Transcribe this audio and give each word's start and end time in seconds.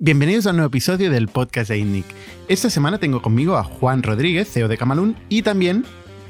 Bienvenidos 0.00 0.46
a 0.46 0.50
un 0.50 0.58
nuevo 0.58 0.68
episodio 0.68 1.10
del 1.10 1.26
podcast 1.26 1.70
de 1.70 1.78
INNIC. 1.78 2.04
Esta 2.46 2.70
semana 2.70 2.98
tengo 2.98 3.20
conmigo 3.20 3.56
a 3.56 3.64
Juan 3.64 4.04
Rodríguez, 4.04 4.48
CEO 4.48 4.68
de 4.68 4.78
Camalún, 4.78 5.16
y 5.28 5.42
también 5.42 5.84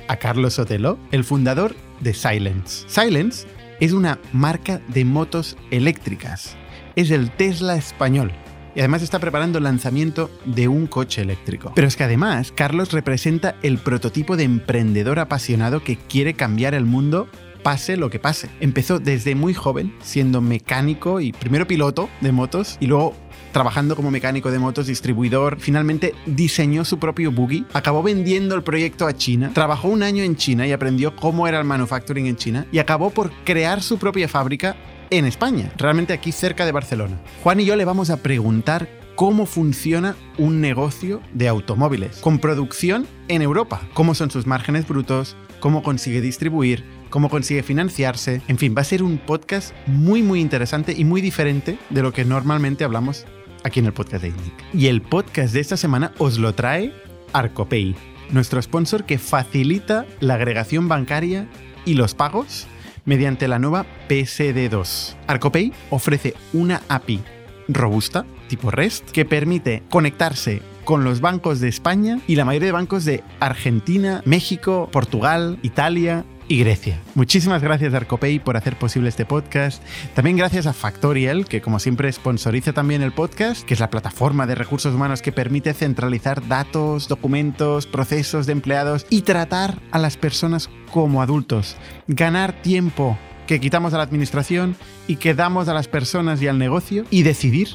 a 0.09 0.17
Carlos 0.17 0.55
Sotelo, 0.55 0.99
el 1.13 1.23
fundador 1.23 1.77
de 2.01 2.15
Silence. 2.15 2.87
Silence 2.89 3.47
es 3.79 3.93
una 3.93 4.21
marca 4.33 4.81
de 4.89 5.05
motos 5.05 5.59
eléctricas. 5.71 6.57
Es 6.97 7.11
el 7.11 7.31
Tesla 7.31 7.77
español. 7.77 8.33
Y 8.75 8.81
además 8.81 9.03
está 9.03 9.19
preparando 9.19 9.59
el 9.59 9.65
lanzamiento 9.65 10.31
de 10.47 10.67
un 10.69 10.87
coche 10.87 11.21
eléctrico. 11.21 11.73
Pero 11.75 11.89
es 11.89 11.97
que 11.97 12.05
además 12.05 12.53
Carlos 12.53 12.93
representa 12.93 13.57
el 13.63 13.77
prototipo 13.77 14.39
de 14.39 14.45
emprendedor 14.45 15.19
apasionado 15.19 15.85
que 15.85 15.99
quiere 15.99 16.33
cambiar 16.33 16.73
el 16.73 16.87
mundo 16.87 17.29
pase 17.63 17.97
lo 17.99 18.09
que 18.09 18.19
pase. 18.19 18.49
Empezó 18.61 18.99
desde 18.99 19.35
muy 19.35 19.53
joven 19.53 19.95
siendo 20.01 20.41
mecánico 20.41 21.21
y 21.21 21.33
primero 21.33 21.67
piloto 21.67 22.09
de 22.21 22.33
motos 22.33 22.79
y 22.81 22.87
luego 22.87 23.15
trabajando 23.59 23.97
como 23.97 24.13
mecánico 24.13 24.53
de 24.53 24.61
motos, 24.61 24.87
distribuidor, 24.87 25.59
finalmente 25.59 26.15
diseñó 26.27 26.85
su 26.85 27.01
propio 27.01 27.33
buggy, 27.33 27.67
acabó 27.73 28.05
vendiendo 28.05 28.55
el 28.55 28.63
proyecto 28.63 29.05
a 29.05 29.17
China, 29.17 29.51
trabajó 29.53 29.89
un 29.89 30.05
año 30.05 30.23
en 30.23 30.37
China 30.37 30.65
y 30.65 30.71
aprendió 30.71 31.17
cómo 31.17 31.49
era 31.49 31.59
el 31.59 31.65
manufacturing 31.65 32.27
en 32.29 32.37
China 32.37 32.67
y 32.71 32.79
acabó 32.79 33.11
por 33.11 33.33
crear 33.43 33.83
su 33.83 33.99
propia 33.99 34.29
fábrica 34.29 34.77
en 35.11 35.25
España, 35.25 35.73
realmente 35.77 36.13
aquí 36.13 36.31
cerca 36.31 36.67
de 36.67 36.71
Barcelona. 36.71 37.21
Juan 37.43 37.59
y 37.59 37.65
yo 37.65 37.75
le 37.75 37.85
vamos 37.85 38.11
a 38.11 38.19
preguntar 38.19 38.89
cómo 39.17 39.45
funciona 39.45 40.15
un 40.37 40.61
negocio 40.61 41.21
de 41.35 41.49
automóviles, 41.49 42.19
con 42.19 42.39
producción 42.39 43.09
en 43.27 43.43
Europa, 43.43 43.81
cómo 43.93 44.15
son 44.15 44.31
sus 44.31 44.47
márgenes 44.47 44.87
brutos, 44.87 45.37
cómo 45.59 45.83
consigue 45.83 46.21
distribuir, 46.21 46.85
cómo 47.11 47.29
consigue 47.29 47.65
financiarse. 47.65 48.41
En 48.47 48.57
fin, 48.57 48.73
va 48.79 48.83
a 48.83 48.85
ser 48.85 49.03
un 49.03 49.19
podcast 49.19 49.75
muy 49.89 50.23
muy 50.23 50.41
interesante 50.41 50.95
y 50.97 51.05
muy 51.05 51.21
diferente 51.21 51.77
de 51.91 52.03
lo 52.03 52.13
que 52.13 52.25
normalmente 52.25 52.85
hablamos 52.85 53.27
aquí 53.65 53.81
en 53.81 53.87
el 53.87 53.93
podcast 53.93 54.23
de 54.23 54.29
INDIC. 54.29 54.75
Y 54.75 54.87
el 54.87 55.03
podcast 55.03 55.53
de 55.55 55.61
esta 55.61 55.77
semana 55.77 56.13
os 56.19 56.39
lo 56.39 56.55
trae 56.55 56.93
Arcopay, 57.33 57.95
nuestro 58.31 58.61
sponsor 58.63 59.05
que 59.05 59.19
facilita 59.19 60.07
la 60.21 60.35
agregación 60.35 60.89
bancaria 60.89 61.49
y 61.85 61.95
los 61.95 62.15
pagos 62.15 62.67
mediante 63.05 63.49
la 63.49 63.59
nueva 63.59 63.87
PSD2. 64.09 65.17
Arcopay 65.27 65.73
ofrece 65.91 66.35
una 66.53 66.83
API 66.89 67.21
robusta, 67.69 68.25
tipo 68.49 68.71
REST, 68.71 69.11
que 69.11 69.25
permite 69.25 69.83
conectarse 69.91 70.63
con 70.85 71.05
los 71.05 71.21
bancos 71.21 71.61
de 71.61 71.69
España 71.69 72.19
y 72.27 72.37
la 72.37 72.45
mayoría 72.47 72.69
de 72.69 72.73
bancos 72.73 73.05
de 73.05 73.23
Argentina, 73.41 74.23
México, 74.25 74.89
Portugal, 74.91 75.59
Italia 75.63 76.25
y 76.49 76.61
Grecia. 76.61 77.01
Muchísimas 77.15 77.63
gracias 77.63 77.95
Arcopay 77.95 78.39
por 78.39 78.57
hacer 78.57 78.77
posible 78.77 79.11
este 79.11 79.27
podcast. 79.27 79.83
También 80.15 80.37
gracias 80.37 80.67
a 80.67 80.73
Factorial, 80.73 81.47
que 81.47 81.61
como 81.61 81.79
siempre 81.79 82.11
sponsoriza 82.11 82.73
también 82.73 83.03
el 83.03 83.13
podcast, 83.13 83.65
que 83.65 83.75
es 83.75 83.81
la 83.81 83.91
plataforma 83.91 84.47
de 84.47 84.55
recursos 84.55 84.95
humanos 84.95 85.23
que 85.23 85.33
permite 85.33 85.75
centralizar 85.75 86.47
datos, 86.49 87.09
documentos, 87.09 87.87
procesos 87.87 88.47
de 88.47 88.53
empleados 88.53 89.07
y 89.11 89.23
tratar 89.23 89.81
a 89.91 89.99
las 89.99 90.17
personas 90.17 90.71
como 90.91 91.23
adultos. 91.23 91.77
Ganar 92.07 92.63
tiempo 92.63 93.19
que 93.47 93.61
quitamos 93.61 93.95
a 93.95 93.99
la 93.99 94.03
administración 94.03 94.77
y 95.07 95.17
que 95.17 95.35
damos 95.35 95.69
a 95.69 95.75
las 95.75 95.89
personas 95.89 96.41
y 96.43 96.49
al 96.49 96.59
negocio 96.59 97.05
y 97.11 97.23
decidir 97.23 97.69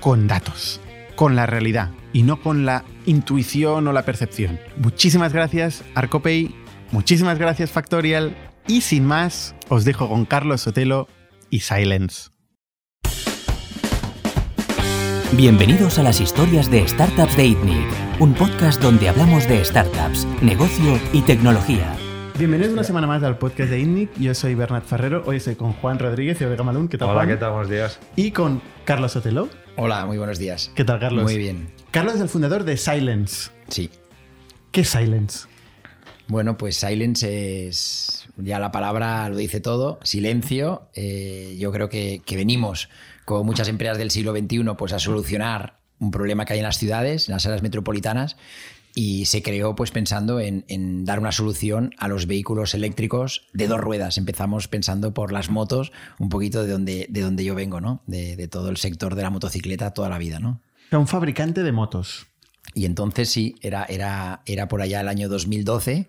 con 0.00 0.26
datos, 0.26 0.80
con 1.14 1.36
la 1.36 1.46
realidad 1.46 1.90
y 2.12 2.22
no 2.22 2.40
con 2.40 2.64
la 2.64 2.84
intuición 3.04 3.86
o 3.88 3.92
la 3.92 4.04
percepción. 4.04 4.58
Muchísimas 4.76 5.32
gracias 5.32 5.84
Arcopay 5.94 6.65
Muchísimas 6.92 7.38
gracias 7.38 7.70
Factorial 7.70 8.36
y 8.66 8.80
sin 8.80 9.04
más, 9.04 9.54
os 9.68 9.84
dejo 9.84 10.08
con 10.08 10.24
Carlos 10.24 10.62
Sotelo 10.62 11.08
y 11.50 11.60
Silence. 11.60 12.30
Bienvenidos 15.32 15.98
a 15.98 16.02
las 16.02 16.20
historias 16.20 16.70
de 16.70 16.86
Startups 16.86 17.36
de 17.36 17.46
ITNIC, 17.46 18.20
un 18.20 18.34
podcast 18.34 18.80
donde 18.80 19.08
hablamos 19.08 19.48
de 19.48 19.64
startups, 19.64 20.26
negocio 20.40 20.98
y 21.12 21.22
tecnología. 21.22 21.94
Bienvenidos 22.38 22.72
una 22.72 22.84
semana 22.84 23.06
más 23.06 23.22
al 23.22 23.36
podcast 23.36 23.70
de 23.70 23.80
ITNIC. 23.80 24.18
Yo 24.18 24.34
soy 24.34 24.54
Bernat 24.54 24.84
Ferrero. 24.84 25.24
Hoy 25.26 25.36
estoy 25.36 25.56
con 25.56 25.72
Juan 25.72 25.98
Rodríguez, 25.98 26.38
CEO 26.38 26.50
de 26.50 26.56
Gamalún. 26.56 26.88
¿Qué 26.88 26.98
tal, 26.98 27.10
Hola, 27.10 27.26
¿qué 27.26 27.36
tal? 27.36 27.50
Buenos 27.50 27.70
días. 27.70 27.98
Y 28.14 28.30
con 28.30 28.62
Carlos 28.84 29.12
Sotelo. 29.12 29.48
Hola, 29.76 30.06
muy 30.06 30.18
buenos 30.18 30.38
días. 30.38 30.70
¿Qué 30.74 30.84
tal, 30.84 31.00
Carlos? 31.00 31.24
Muy 31.24 31.36
bien. 31.36 31.72
Carlos 31.90 32.14
es 32.14 32.20
el 32.20 32.28
fundador 32.28 32.64
de 32.64 32.76
Silence. 32.76 33.50
Sí. 33.68 33.90
¿Qué 34.70 34.82
es 34.82 34.88
Silence? 34.88 35.48
Bueno, 36.28 36.56
pues 36.58 36.76
silence 36.76 37.68
es, 37.68 38.26
ya 38.36 38.58
la 38.58 38.72
palabra 38.72 39.28
lo 39.28 39.36
dice 39.36 39.60
todo, 39.60 40.00
silencio. 40.02 40.88
Eh, 40.94 41.56
yo 41.58 41.70
creo 41.72 41.88
que, 41.88 42.22
venimos, 42.30 42.88
con 43.24 43.46
muchas 43.46 43.68
empresas 43.68 43.98
del 43.98 44.10
siglo 44.10 44.32
XXI, 44.32 44.64
pues 44.76 44.92
a 44.92 44.98
solucionar 44.98 45.78
un 45.98 46.10
problema 46.10 46.44
que 46.44 46.54
hay 46.54 46.58
en 46.58 46.64
las 46.64 46.78
ciudades, 46.78 47.28
en 47.28 47.34
las 47.34 47.46
áreas 47.46 47.62
metropolitanas, 47.62 48.36
y 48.94 49.26
se 49.26 49.42
creó 49.42 49.76
pues 49.76 49.90
pensando 49.90 50.40
en, 50.40 51.04
dar 51.04 51.20
una 51.20 51.30
solución 51.30 51.94
a 51.98 52.08
los 52.08 52.26
vehículos 52.26 52.74
eléctricos 52.74 53.46
de 53.52 53.68
dos 53.68 53.80
ruedas. 53.80 54.18
Empezamos 54.18 54.68
pensando 54.68 55.14
por 55.14 55.32
las 55.32 55.50
motos, 55.50 55.92
un 56.18 56.28
poquito 56.28 56.64
de 56.64 56.72
donde, 56.72 57.06
de 57.08 57.20
donde 57.20 57.44
yo 57.44 57.54
vengo, 57.54 57.80
¿no? 57.80 58.02
De, 58.06 58.48
todo 58.48 58.70
el 58.70 58.78
sector 58.78 59.14
de 59.14 59.22
la 59.22 59.30
motocicleta 59.30 59.92
toda 59.92 60.08
la 60.08 60.18
vida, 60.18 60.40
¿no? 60.40 60.60
Un 60.92 61.06
fabricante 61.06 61.62
de 61.62 61.72
motos. 61.72 62.26
Y 62.74 62.84
entonces 62.84 63.30
sí, 63.30 63.56
era, 63.62 63.84
era, 63.88 64.42
era 64.46 64.68
por 64.68 64.82
allá 64.82 65.00
el 65.00 65.08
año 65.08 65.28
2012. 65.28 66.08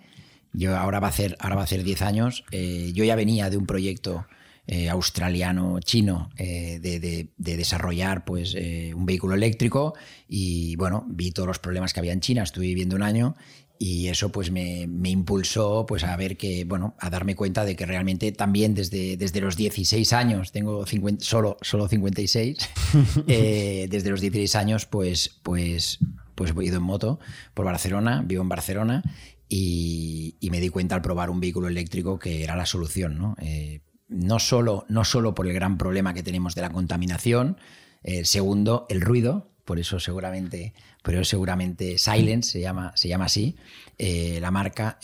Yo 0.54 0.76
ahora 0.76 1.00
va 1.00 1.08
a 1.08 1.10
hacer, 1.12 1.38
ahora 1.40 1.56
va 1.56 1.62
a 1.62 1.66
hacer 1.66 1.84
10 1.84 2.02
años. 2.02 2.44
Eh, 2.52 2.92
yo 2.94 3.04
ya 3.04 3.16
venía 3.16 3.50
de 3.50 3.58
un 3.58 3.66
proyecto 3.66 4.26
eh, 4.66 4.90
australiano-chino 4.90 6.30
eh, 6.38 6.80
de, 6.82 7.30
desarrollar 7.38 8.26
pues, 8.26 8.56
un 8.56 9.06
vehículo 9.06 9.36
eléctrico 9.36 9.94
y 10.28 10.76
bueno, 10.76 11.06
vi 11.08 11.32
todos 11.32 11.48
los 11.48 11.60
problemas 11.60 11.94
que 11.94 12.00
había 12.00 12.12
en 12.12 12.22
China, 12.22 12.44
estuve 12.44 12.66
viviendo 12.66 12.96
un 12.96 13.04
año 13.04 13.36
y 13.80 14.08
eso 14.08 14.32
pues 14.32 14.52
me, 14.52 14.82
impulsó 14.82 15.86
pues 15.86 16.04
a 16.04 16.18
ver 16.18 16.36
que, 16.36 16.66
bueno, 16.66 16.96
a 17.00 17.10
darme 17.10 17.36
cuenta 17.36 17.64
de 17.64 17.76
que 17.76 17.86
realmente 17.86 18.32
también 18.32 18.74
desde, 18.74 19.16
desde 19.16 19.40
los 19.40 19.56
16 19.56 20.12
años, 20.12 20.52
tengo 20.52 20.86
50, 20.86 21.24
solo, 21.24 21.58
solo 21.62 21.88
56, 21.88 22.58
desde 23.28 24.10
los 24.10 24.20
16 24.20 24.56
años 24.56 24.86
pues, 24.86 25.40
pues 25.44 26.00
pues 26.38 26.54
he 26.56 26.66
ido 26.66 26.78
en 26.78 26.84
moto 26.84 27.20
por 27.56 27.66
Barcelona, 27.66 28.22
vivo 28.24 28.44
en 28.44 28.50
Barcelona 28.50 29.04
y, 29.50 30.38
me 30.52 30.60
di 30.62 30.70
cuenta 30.70 30.94
al 30.94 31.02
probar 31.02 31.32
un 31.32 31.40
vehículo 31.40 31.68
eléctrico 31.68 32.20
que 32.20 32.44
era 32.44 32.56
la 32.56 32.68
solución. 32.68 33.18
¿no? 33.18 33.36
Eh, 33.40 33.82
no, 34.08 34.38
solo, 34.38 34.86
no 34.88 35.04
solo 35.04 35.34
por 35.34 35.48
el 35.48 35.54
gran 35.54 35.80
problema 35.80 36.14
que 36.14 36.22
tenemos 36.22 36.54
de 36.54 36.62
la 36.62 36.70
contaminación, 36.70 37.58
eh, 38.04 38.24
segundo, 38.24 38.86
el 38.90 39.02
ruido, 39.02 39.50
por 39.66 39.80
eso 39.80 40.00
seguramente, 40.00 40.74
pero 41.02 41.26
seguramente 41.26 41.98
Silence 41.98 42.52
se 42.52 42.62
llama, 42.62 42.94
se 42.96 43.08
llama 43.08 43.26
así, 43.26 43.56
eh, 43.98 44.38
la 44.40 44.52
marca, 44.52 45.00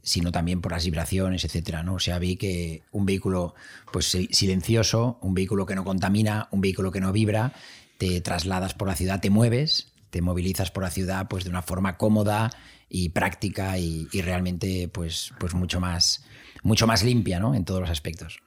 sino 0.00 0.32
también 0.32 0.62
por 0.62 0.72
las 0.72 0.86
vibraciones, 0.86 1.44
etcétera. 1.44 1.82
¿no? 1.82 1.96
O 1.96 2.00
sea, 2.00 2.18
vi 2.18 2.36
que 2.36 2.84
un 2.90 3.04
vehículo 3.04 3.54
pues, 3.92 4.16
silencioso, 4.30 5.18
un 5.20 5.34
vehículo 5.34 5.66
que 5.66 5.74
no 5.74 5.84
contamina, 5.84 6.48
un 6.52 6.62
vehículo 6.62 6.90
que 6.90 7.00
no 7.00 7.12
vibra, 7.12 7.52
te 7.98 8.20
trasladas 8.22 8.72
por 8.72 8.88
la 8.88 8.96
ciudad, 8.96 9.20
te 9.20 9.30
mueves, 9.30 9.93
te 10.14 10.22
movilizas 10.22 10.70
por 10.70 10.84
la 10.84 10.90
ciudad 10.90 11.26
pues 11.26 11.42
de 11.42 11.50
una 11.50 11.60
forma 11.60 11.96
cómoda 11.96 12.52
y 12.88 13.08
práctica 13.08 13.78
y, 13.78 14.06
realmente 14.22 14.86
pues, 14.86 15.34
pues 15.40 15.54
mucho 15.54 15.80
más 15.80 16.24
mucho 16.62 16.86
más 16.86 17.02
limpia 17.02 17.40
¿no? 17.40 17.52
en 17.52 17.64
todos 17.64 17.80
los 17.80 17.90
aspectos. 17.90 18.38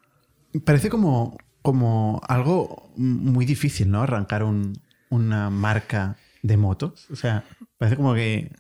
Parece 0.64 0.88
como, 0.88 1.36
como 1.62 2.22
algo 2.26 2.90
muy 2.96 3.46
difícil, 3.46 3.92
¿no? 3.92 4.02
Arrancar 4.02 4.46
una 5.10 5.50
marca 5.50 6.16
de 6.42 6.56
motos. 6.56 7.08
O 7.12 7.18
sea, 7.18 7.44
parece 7.78 7.98
como 7.98 8.14
que, 8.14 8.56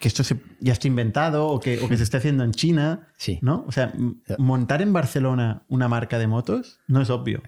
esto 0.00 0.22
ya 0.60 0.72
está 0.72 0.86
inventado 0.86 1.48
o 1.48 1.58
que, 1.58 1.80
o 1.80 1.88
que 1.88 1.96
se 1.96 2.04
está 2.04 2.18
haciendo 2.18 2.44
en 2.44 2.52
China. 2.52 3.08
Sí. 3.16 3.40
¿no? 3.42 3.64
O 3.66 3.72
sea, 3.72 3.92
montar 4.38 4.82
en 4.82 4.92
Barcelona 4.92 5.64
una 5.68 5.88
marca 5.88 6.20
de 6.20 6.28
motos 6.28 6.78
no 6.86 7.02
es 7.02 7.10
obvio. 7.10 7.42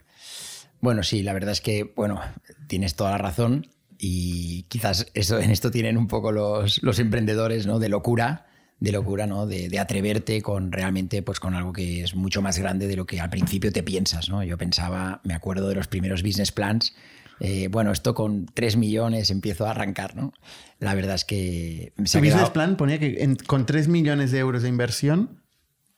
Bueno, 0.81 1.05
sí, 1.05 1.23
la 1.23 1.33
verdad 1.33 1.53
es 1.53 1.61
que, 1.61 1.95
bueno, 1.95 2.21
tienes 2.67 2.97
toda 2.97 3.13
la 3.13 3.19
razón. 3.19 3.69
Y 4.07 4.65
quizás 4.65 5.07
eso, 5.15 5.39
en 5.39 5.51
esto 5.51 5.71
tienen 5.71 5.97
un 5.97 6.09
poco 6.09 6.31
los, 6.31 6.83
los 6.83 6.99
emprendedores, 6.99 7.67
¿no? 7.67 7.79
De 7.79 7.89
locura, 7.89 8.45
de 8.79 8.93
locura, 8.93 9.27
¿no? 9.27 9.47
De, 9.47 9.71
de, 9.71 9.79
atreverte 9.79 10.43
con 10.43 10.73
realmente, 10.73 11.23
pues 11.23 11.41
con 11.41 11.55
algo 11.55 11.73
que 11.73 12.03
es 12.03 12.15
mucho 12.15 12.43
más 12.43 12.59
grande 12.59 12.87
de 12.87 12.97
lo 12.97 13.07
que 13.07 13.19
al 13.19 13.31
principio 13.31 13.73
te 13.73 13.83
piensas, 13.83 14.29
¿no? 14.29 14.45
Yo 14.45 14.59
pensaba, 14.59 15.23
me 15.25 15.33
acuerdo 15.33 15.71
de 15.71 15.77
los 15.77 15.89
primeros 15.89 16.23
business 16.23 16.53
plans, 16.53 16.95
eh, 17.41 17.69
bueno, 17.69 17.93
esto 17.93 18.15
con 18.15 18.45
3 18.45 18.77
millones 18.77 19.31
empiezo 19.31 19.67
a 19.67 19.71
arrancar, 19.71 20.15
¿no? 20.15 20.35
La 20.81 20.95
verdad 20.95 21.15
es 21.15 21.25
que... 21.25 21.95
Se 22.05 22.21
business 22.21 22.51
plan 22.51 22.77
ponía 22.77 22.99
que 22.99 23.39
con 23.47 23.65
3 23.65 23.89
millones 23.89 24.33
de 24.33 24.39
euros 24.39 24.65
de 24.65 24.69
inversión, 24.69 25.41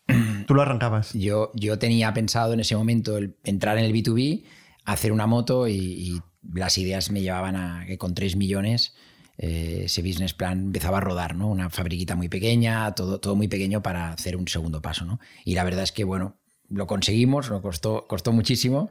tú 0.47 0.55
lo 0.55 0.63
arrancabas. 0.63 1.13
Yo, 1.13 1.51
yo 1.57 1.81
tenía 1.81 2.15
pensado 2.15 2.53
en 2.53 2.61
ese 2.61 2.77
momento 2.77 3.17
el 3.19 3.35
entrar 3.43 3.79
en 3.79 3.85
el 3.85 3.93
B2B, 3.93 4.45
hacer 4.85 5.11
una 5.11 5.27
moto 5.27 5.67
y, 5.67 5.75
y 5.75 6.21
las 6.55 6.79
ideas 6.79 7.11
me 7.11 7.23
llevaban 7.23 7.57
a 7.57 7.85
que 7.87 7.99
con 7.99 8.15
3 8.15 8.37
millones 8.37 8.95
eh, 9.39 9.83
ese 9.85 10.03
business 10.03 10.33
plan 10.33 10.67
empezaba 10.67 10.99
a 10.99 11.01
rodar, 11.01 11.35
¿no? 11.35 11.49
Una 11.49 11.69
fabriquita 11.69 12.17
muy 12.17 12.29
pequeña, 12.29 12.95
todo, 12.95 13.21
todo 13.21 13.37
muy 13.37 13.49
pequeño 13.49 13.83
para 13.83 14.13
hacer 14.13 14.37
un 14.37 14.49
segundo 14.49 14.81
paso, 14.81 15.05
¿no? 15.05 15.21
Y 15.45 15.55
la 15.55 15.65
verdad 15.65 15.83
es 15.83 15.93
que, 15.93 16.05
bueno, 16.05 16.37
lo 16.69 16.87
conseguimos, 16.87 17.51
nos 17.51 17.61
costó, 17.61 18.07
costó 18.07 18.33
muchísimo. 18.33 18.91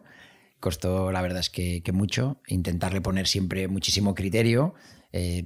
costó 0.60 1.12
la 1.12 1.22
verdad 1.22 1.40
es 1.40 1.50
que, 1.50 1.82
mucho, 1.94 2.42
intentarle 2.48 3.02
poner 3.02 3.28
siempre 3.28 3.68
muchísimo 3.68 4.14
criterio. 4.14 4.76
Eh, 5.12 5.46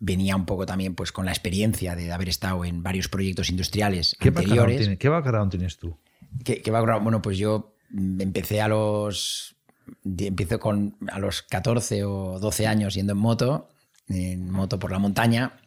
venía 0.00 0.36
un 0.36 0.46
poco 0.46 0.66
también 0.66 0.94
pues 0.94 1.10
con 1.10 1.26
la 1.26 1.32
experiencia 1.32 1.96
de 1.96 2.12
haber 2.12 2.28
estado 2.28 2.64
en 2.64 2.84
varios 2.84 3.08
proyectos 3.08 3.50
industriales 3.50 4.16
¿Qué 4.20 4.28
anteriores. 4.28 4.78
Background 4.78 4.98
¿Qué 4.98 5.08
background 5.08 5.50
tienes 5.50 5.78
tú? 5.78 5.98
¿Qué, 6.44 6.62
¿Qué, 6.62 6.70
background? 6.70 7.02
Bueno, 7.02 7.20
pues 7.20 7.38
yo 7.38 7.74
empecé 7.90 8.60
a 8.60 8.68
los 8.68 9.57
empiezo 10.04 10.58
con 10.58 10.96
a 11.10 11.18
los 11.18 11.42
14 11.42 12.04
o 12.04 12.38
12 12.38 12.66
años 12.66 12.94
yendo 12.94 13.12
en 13.12 13.18
moto, 13.18 13.68
en 14.08 14.50
moto 14.50 14.78
por 14.78 14.90
la 14.90 14.98
montaña 14.98 15.60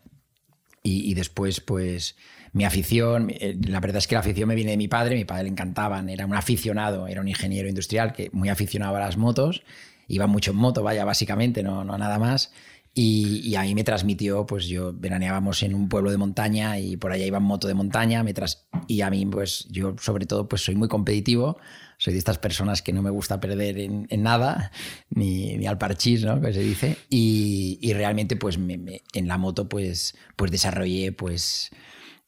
y, 0.83 1.13
después 1.13 1.62
pues 1.62 2.15
mi 2.53 2.65
afición, 2.65 3.29
eh, 3.29 3.56
la 3.68 3.79
verdad 3.79 3.97
es 3.97 4.07
que 4.07 4.15
la 4.15 4.21
afición 4.21 4.50
me 4.50 4.56
viene 4.56 4.71
de 4.71 4.77
mi 4.77 4.88
padre, 4.88 5.15
mi 5.15 5.25
padre 5.25 5.44
le 5.44 5.50
encantaban, 5.50 6.09
era 6.09 6.25
un 6.25 6.33
aficionado, 6.33 7.07
era 7.07 7.21
un 7.21 7.27
ingeniero 7.27 7.69
industrial 7.69 8.13
que 8.13 8.29
muy 8.33 8.50
aficionado 8.50 8.95
a 8.95 9.00
las 9.00 9.15
motos, 9.15 9.63
iba 10.07 10.27
mucho 10.27 10.51
en 10.51 10.57
moto, 10.57 10.83
vaya, 10.83 11.06
básicamente, 11.06 11.63
no, 11.63 11.83
no 11.83 11.97
nada 11.97 12.19
más. 12.19 12.51
Y, 12.93 13.55
a 13.55 13.61
mí 13.61 13.73
me 13.73 13.85
transmitió, 13.85 14.45
pues 14.45 14.67
yo 14.67 14.91
veraneábamos 14.93 15.63
en 15.63 15.73
un 15.73 15.88
pueblo 15.88 16.11
de 16.11 16.17
montaña 16.17 16.77
y 16.77 16.97
por 16.97 17.13
allá 17.13 17.25
iba 17.25 17.38
en 17.38 17.43
moto 17.43 17.69
de 17.69 17.73
montaña, 17.73 18.21
me 18.23 18.33
tras 18.33 18.67
y 18.88 18.99
a 19.01 19.09
mí 19.09 19.25
pues 19.25 19.67
yo 19.69 19.95
sobre 19.97 20.25
todo 20.25 20.49
pues 20.49 20.63
soy 20.63 20.75
muy 20.75 20.89
competitivo, 20.89 21.57
soy 21.97 22.13
de 22.13 22.19
estas 22.19 22.38
personas 22.38 22.81
que 22.81 22.91
no 22.91 23.01
me 23.01 23.09
gusta 23.09 23.39
perder 23.39 23.77
en, 23.79 24.07
nada, 24.21 24.71
ni, 25.09 25.55
ni, 25.57 25.67
al 25.67 25.77
parchís, 25.77 26.25
¿no? 26.25 26.41
Que 26.41 26.51
se 26.51 26.59
dice, 26.59 26.97
y, 27.09 27.79
y 27.81 27.93
realmente 27.93 28.35
pues 28.35 28.57
en 28.57 29.27
la 29.27 29.37
moto 29.37 29.69
pues, 29.69 30.15
pues 30.35 30.51
desarrollé 30.51 31.13
pues 31.13 31.71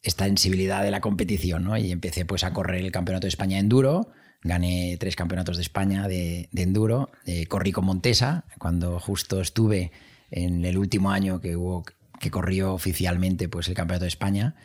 esta 0.01 0.25
sensibilidad 0.25 0.81
de 0.83 0.91
la 0.91 1.01
competición, 1.01 1.65
¿no? 1.65 1.77
Y 1.77 1.91
empecé 1.91 2.25
pues 2.25 2.45
a 2.45 2.53
correr 2.53 2.85
el 2.85 2.91
Campeonato 2.91 3.25
de 3.25 3.29
España 3.29 3.55
de 3.55 3.61
Enduro, 3.61 4.11
gané 4.41 4.97
tres 4.99 5.15
campeonatos 5.15 5.57
de 5.57 5.63
España 5.63 6.07
de, 6.07 6.49
de 6.51 6.61
Enduro, 6.61 7.09
eh, 7.25 7.47
corrí 7.47 7.71
con 7.71 7.85
Montesa, 7.85 8.45
cuando 8.59 8.99
justo 8.99 9.41
estuve 9.41 9.91
en 10.33 10.65
el 10.65 10.77
último 10.77 11.11
año 11.11 11.39
que 11.39 11.55
hubo 11.55 11.83
que 12.19 12.31
corrió 12.31 12.73
oficialmente 12.73 13.49
pues 13.49 13.67
el 13.67 13.75
campeonato 13.75 14.05
de 14.05 14.09
España. 14.09 14.55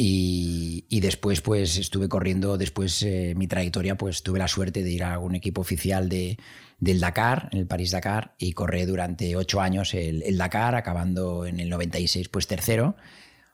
Y, 0.00 1.00
después 1.00 1.40
pues 1.40 1.76
estuve 1.76 2.08
corriendo 2.08 2.56
después 2.56 3.02
eh, 3.02 3.34
mi 3.36 3.48
trayectoria 3.48 3.96
pues 3.96 4.22
tuve 4.22 4.38
la 4.38 4.46
suerte 4.46 4.84
de 4.84 4.90
ir 4.92 5.02
a 5.02 5.18
un 5.18 5.34
equipo 5.34 5.60
oficial 5.60 6.08
de, 6.08 6.38
del 6.78 7.00
Dakar 7.00 7.48
en 7.50 7.58
el 7.58 7.66
París 7.66 7.90
Dakar 7.90 8.36
y 8.38 8.52
corrí 8.52 8.84
durante 8.84 9.34
ocho 9.34 9.60
años 9.60 9.94
el, 9.94 10.38
Dakar 10.38 10.76
acabando 10.76 11.46
en 11.46 11.58
el 11.58 11.68
96 11.68 12.28
pues 12.28 12.46
tercero. 12.46 12.94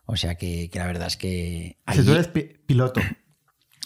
O 0.04 0.16
sea 0.16 0.34
que, 0.34 0.70
la 0.74 0.86
verdad 0.86 1.06
es 1.06 1.16
que 1.16 1.78
allí, 1.86 2.04
tú 2.04 2.12
eres 2.12 2.28
piloto. 2.66 3.00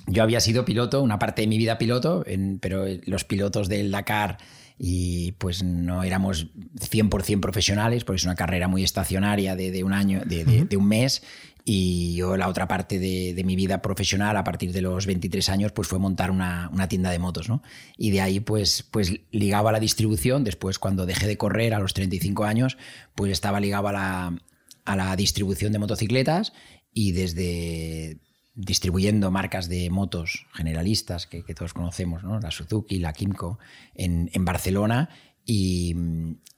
Yo 0.08 0.24
había 0.24 0.40
sido 0.40 0.64
piloto 0.64 1.00
una 1.00 1.20
parte 1.20 1.42
de 1.42 1.48
mi 1.48 1.58
vida 1.58 1.78
piloto 1.78 2.24
pero 2.60 2.86
los 3.06 3.24
pilotos 3.24 3.68
del 3.68 3.92
Dakar 3.92 4.38
y 4.78 5.32
pues 5.32 5.62
no 5.62 6.04
éramos 6.04 6.46
100% 6.54 7.40
profesionales, 7.40 8.04
porque 8.04 8.18
es 8.18 8.24
una 8.24 8.36
carrera 8.36 8.68
muy 8.68 8.84
estacionaria 8.84 9.56
de, 9.56 9.82
un 9.82 9.92
año, 9.92 10.22
de, 10.24 10.76
un 10.76 10.86
mes, 10.86 11.22
y 11.64 12.14
yo 12.14 12.36
la 12.36 12.48
otra 12.48 12.68
parte 12.68 12.98
de, 12.98 13.42
mi 13.44 13.56
vida 13.56 13.82
profesional, 13.82 14.36
a 14.36 14.44
partir 14.44 14.72
de 14.72 14.80
los 14.80 15.06
23 15.06 15.48
años, 15.48 15.72
pues 15.72 15.88
fue 15.88 15.98
montar 15.98 16.30
una, 16.30 16.70
tienda 16.88 17.10
de 17.10 17.18
motos, 17.18 17.48
¿no? 17.48 17.62
Y 17.96 18.10
de 18.10 18.20
ahí 18.20 18.40
pues, 18.40 18.84
pues 18.90 19.12
ligaba 19.32 19.70
a 19.70 19.72
la 19.72 19.80
distribución, 19.80 20.44
después 20.44 20.78
cuando 20.78 21.06
dejé 21.06 21.26
de 21.26 21.36
correr 21.36 21.74
a 21.74 21.80
los 21.80 21.92
35 21.92 22.44
años, 22.44 22.78
pues 23.14 23.32
estaba 23.32 23.58
ligado 23.58 23.88
a 23.88 23.92
la, 23.92 24.38
a 24.84 24.96
la 24.96 25.16
distribución 25.16 25.72
de 25.72 25.78
motocicletas 25.80 26.52
y 26.94 27.12
desde 27.12 28.18
distribuyendo 28.58 29.30
marcas 29.30 29.68
de 29.68 29.88
motos 29.88 30.46
generalistas 30.52 31.28
que, 31.28 31.42
todos 31.54 31.74
conocemos, 31.74 32.24
¿no? 32.24 32.40
la 32.40 32.50
Suzuki, 32.50 32.98
la 32.98 33.12
Kimco, 33.12 33.60
en, 33.94 34.44
Barcelona 34.44 35.10
y, 35.44 35.94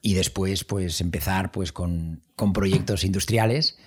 después 0.02 0.64
pues, 0.64 1.02
empezar 1.02 1.52
pues, 1.52 1.72
con, 1.72 2.22
con, 2.36 2.54
proyectos 2.54 3.04
industriales, 3.04 3.78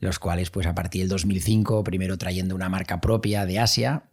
los 0.00 0.18
cuales 0.18 0.50
pues, 0.50 0.66
a 0.66 0.74
partir 0.74 1.02
del 1.02 1.10
2005, 1.10 1.84
primero 1.84 2.18
trayendo 2.18 2.56
una 2.56 2.68
marca 2.68 3.00
propia 3.00 3.46
de 3.46 3.60
Asia. 3.60 4.10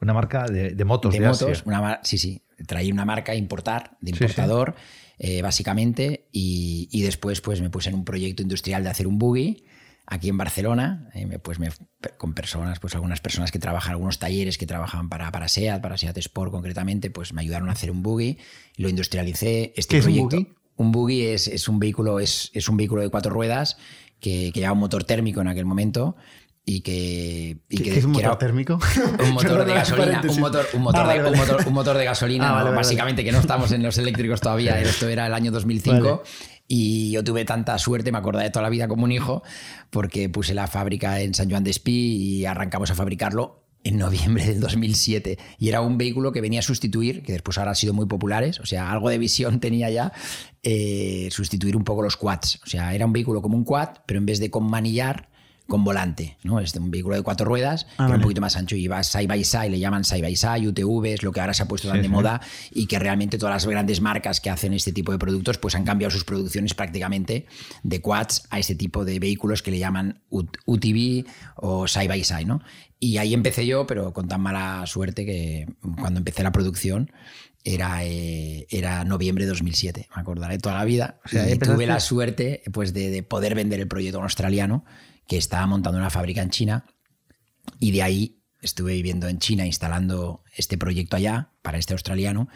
Una 0.00 0.14
marca 0.14 0.46
de, 0.46 0.72
motos. 0.86 1.12
De, 1.12 1.20
motos, 1.20 1.64
Una, 1.66 2.00
sí, 2.02 2.16
sí, 2.16 2.42
traí 2.66 2.90
una 2.90 3.04
marca 3.04 3.34
importar, 3.34 3.98
de 4.00 4.12
importador, 4.12 4.74
eh, 5.18 5.42
básicamente, 5.42 6.28
y, 6.32 6.88
y, 6.90 7.02
después 7.02 7.42
pues, 7.42 7.60
me 7.60 7.68
puse 7.68 7.90
en 7.90 7.96
un 7.96 8.06
proyecto 8.06 8.42
industrial 8.42 8.84
de 8.84 8.88
hacer 8.88 9.06
un 9.06 9.18
buggy 9.18 9.66
aquí 10.06 10.28
en 10.28 10.38
Barcelona, 10.38 11.10
eh, 11.14 11.38
pues 11.42 11.58
con 12.16 12.34
personas, 12.34 12.78
pues 12.78 12.94
algunas 12.94 13.20
personas 13.20 13.50
que 13.50 13.58
trabajan, 13.58 13.92
algunos 13.92 14.18
talleres 14.18 14.56
que 14.56 14.66
trabajan 14.66 15.08
para, 15.08 15.30
para 15.32 15.48
SEAT, 15.48 15.82
para 15.82 15.98
SEAT 15.98 16.16
Sport 16.18 16.52
concretamente, 16.52 17.10
pues 17.10 17.32
me 17.32 17.40
ayudaron 17.42 17.68
a 17.68 17.72
hacer 17.72 17.90
un 17.90 18.02
buggy, 18.02 18.38
lo 18.76 18.88
industrialicé. 18.88 19.72
Este 19.76 19.96
¿Qué 19.96 20.02
proyecto, 20.02 20.36
es 20.36 20.42
un 20.42 20.44
buggy? 20.44 20.56
Un 20.76 20.92
buggy 20.92 21.22
es, 21.26 21.48
es 21.48 21.68
un 21.68 21.78
vehículo, 21.78 22.20
es, 22.20 22.50
es, 22.54 22.68
un 22.68 22.76
vehículo 22.76 23.02
de 23.02 23.08
cuatro 23.08 23.32
ruedas 23.32 23.76
que, 24.20 24.52
que 24.52 24.60
lleva 24.60 24.72
un 24.72 24.78
motor 24.78 25.04
térmico 25.04 25.40
en 25.40 25.48
aquel 25.48 25.64
momento 25.64 26.16
y 26.68 26.80
que, 26.80 27.58
y 27.68 27.78
¿Qué, 27.78 27.96
es 27.96 28.04
un 28.04 28.10
motor 28.10 28.36
térmico? 28.38 28.80
Un 29.20 29.30
motor 29.34 29.64
de 29.64 29.72
gasolina, 29.72 30.20
un 30.28 30.40
motor, 30.40 30.66
un 30.74 30.82
motor, 30.82 31.06
de, 31.06 31.30
Un 31.30 31.36
motor, 31.36 31.64
un 31.64 31.72
motor 31.72 31.96
de 31.96 32.04
gasolina, 32.04 32.58
ah, 32.58 32.70
básicamente 32.72 33.22
que 33.22 33.30
no 33.30 33.38
estamos 33.38 33.70
en 33.70 33.84
los 33.84 33.96
eléctricos 33.98 34.40
todavía, 34.40 34.80
esto 34.82 35.08
era 35.08 35.28
el 35.28 35.34
año 35.34 35.52
2005 35.52 36.24
y 36.68 37.10
yo 37.12 37.22
tuve 37.22 37.44
tanta 37.44 37.78
suerte, 37.78 38.12
me 38.12 38.18
acordé 38.18 38.42
de 38.42 38.50
toda 38.50 38.62
la 38.62 38.70
vida 38.70 38.88
como 38.88 39.04
un 39.04 39.12
hijo, 39.12 39.42
porque 39.90 40.28
puse 40.28 40.54
la 40.54 40.66
fábrica 40.66 41.20
en 41.20 41.34
San 41.34 41.48
Juan 41.50 41.64
de 41.64 41.70
Espí 41.70 42.16
y 42.16 42.46
arrancamos 42.46 42.90
a 42.90 42.94
fabricarlo 42.94 43.62
en 43.84 43.98
noviembre 43.98 44.44
del 44.44 44.58
2007 44.58 45.38
y 45.58 45.68
era 45.68 45.80
un 45.80 45.96
vehículo 45.96 46.32
que 46.32 46.40
venía 46.40 46.58
a 46.58 46.62
sustituir, 46.62 47.22
que 47.22 47.32
después 47.32 47.56
ahora 47.56 47.70
han 47.70 47.76
sido 47.76 47.94
muy 47.94 48.06
populares, 48.06 48.58
o 48.58 48.66
sea, 48.66 48.90
algo 48.90 49.10
de 49.10 49.18
visión 49.18 49.60
tenía 49.60 49.90
ya, 49.90 50.12
eh, 50.62 51.28
sustituir 51.30 51.76
un 51.76 51.84
poco 51.84 52.02
los 52.02 52.16
quads. 52.16 52.60
O 52.64 52.66
sea, 52.66 52.94
era 52.94 53.06
un 53.06 53.12
vehículo 53.12 53.40
como 53.42 53.56
un 53.56 53.64
quad, 53.64 53.90
pero 54.06 54.18
en 54.18 54.26
vez 54.26 54.40
de 54.40 54.50
con 54.50 54.68
manillar, 54.68 55.28
con 55.66 55.84
volante, 55.84 56.36
¿no? 56.44 56.60
Es 56.60 56.74
un 56.76 56.90
vehículo 56.90 57.16
de 57.16 57.22
cuatro 57.22 57.44
ruedas, 57.44 57.86
ah, 57.98 58.06
un 58.06 58.20
poquito 58.20 58.40
más 58.40 58.56
ancho 58.56 58.76
y 58.76 58.86
va 58.86 59.02
side 59.02 59.26
by 59.26 59.42
side, 59.42 59.70
le 59.70 59.78
llaman 59.78 60.04
side 60.04 60.22
by 60.22 60.36
side, 60.36 60.68
UTV, 60.68 61.06
es 61.06 61.22
lo 61.22 61.32
que 61.32 61.40
ahora 61.40 61.54
se 61.54 61.62
ha 61.62 61.68
puesto 61.68 61.88
tan 61.88 62.02
de 62.02 62.08
moda 62.08 62.40
y 62.70 62.86
que 62.86 62.98
realmente 62.98 63.36
todas 63.36 63.54
las 63.54 63.66
grandes 63.66 64.00
marcas 64.00 64.40
que 64.40 64.50
hacen 64.50 64.72
este 64.74 64.92
tipo 64.92 65.12
de 65.12 65.18
productos 65.18 65.58
pues 65.58 65.74
han 65.74 65.84
cambiado 65.84 66.10
sus 66.10 66.24
producciones 66.24 66.74
prácticamente 66.74 67.46
de 67.82 68.00
quads 68.00 68.44
a 68.50 68.58
este 68.58 68.74
tipo 68.74 69.04
de 69.04 69.18
vehículos 69.18 69.62
que 69.62 69.72
le 69.72 69.78
llaman 69.78 70.22
UTV 70.30 71.26
o 71.56 71.88
side 71.88 72.08
by 72.08 72.22
side, 72.22 72.44
¿no? 72.44 72.62
Y 72.98 73.18
ahí 73.18 73.34
empecé 73.34 73.66
yo, 73.66 73.86
pero 73.86 74.12
con 74.12 74.28
tan 74.28 74.40
mala 74.40 74.84
suerte 74.86 75.26
que 75.26 75.66
cuando 75.98 76.18
empecé 76.18 76.42
la 76.42 76.52
producción 76.52 77.10
era, 77.62 78.04
eh, 78.04 78.66
era 78.70 79.04
noviembre 79.04 79.44
de 79.44 79.48
2007, 79.48 80.08
me 80.14 80.22
acordaré 80.22 80.58
toda 80.58 80.76
la 80.76 80.84
vida. 80.84 81.20
y 81.30 81.58
tuve 81.58 81.86
la 81.86 82.00
suerte 82.00 82.62
pues, 82.72 82.94
de, 82.94 83.10
de 83.10 83.22
poder 83.24 83.54
vender 83.54 83.80
el 83.80 83.88
proyecto 83.88 84.22
australiano 84.22 84.84
que 85.26 85.36
estaba 85.36 85.66
montando 85.66 85.98
una 85.98 86.10
fábrica 86.10 86.42
en 86.42 86.50
China 86.50 86.84
y 87.80 87.90
de 87.90 88.02
ahí 88.02 88.38
estuve 88.62 88.94
viviendo 88.94 89.28
en 89.28 89.38
China 89.38 89.66
instalando 89.66 90.42
este 90.54 90.78
proyecto 90.78 91.16
allá 91.16 91.50
para 91.62 91.78
este 91.78 91.94
australiano 91.94 92.48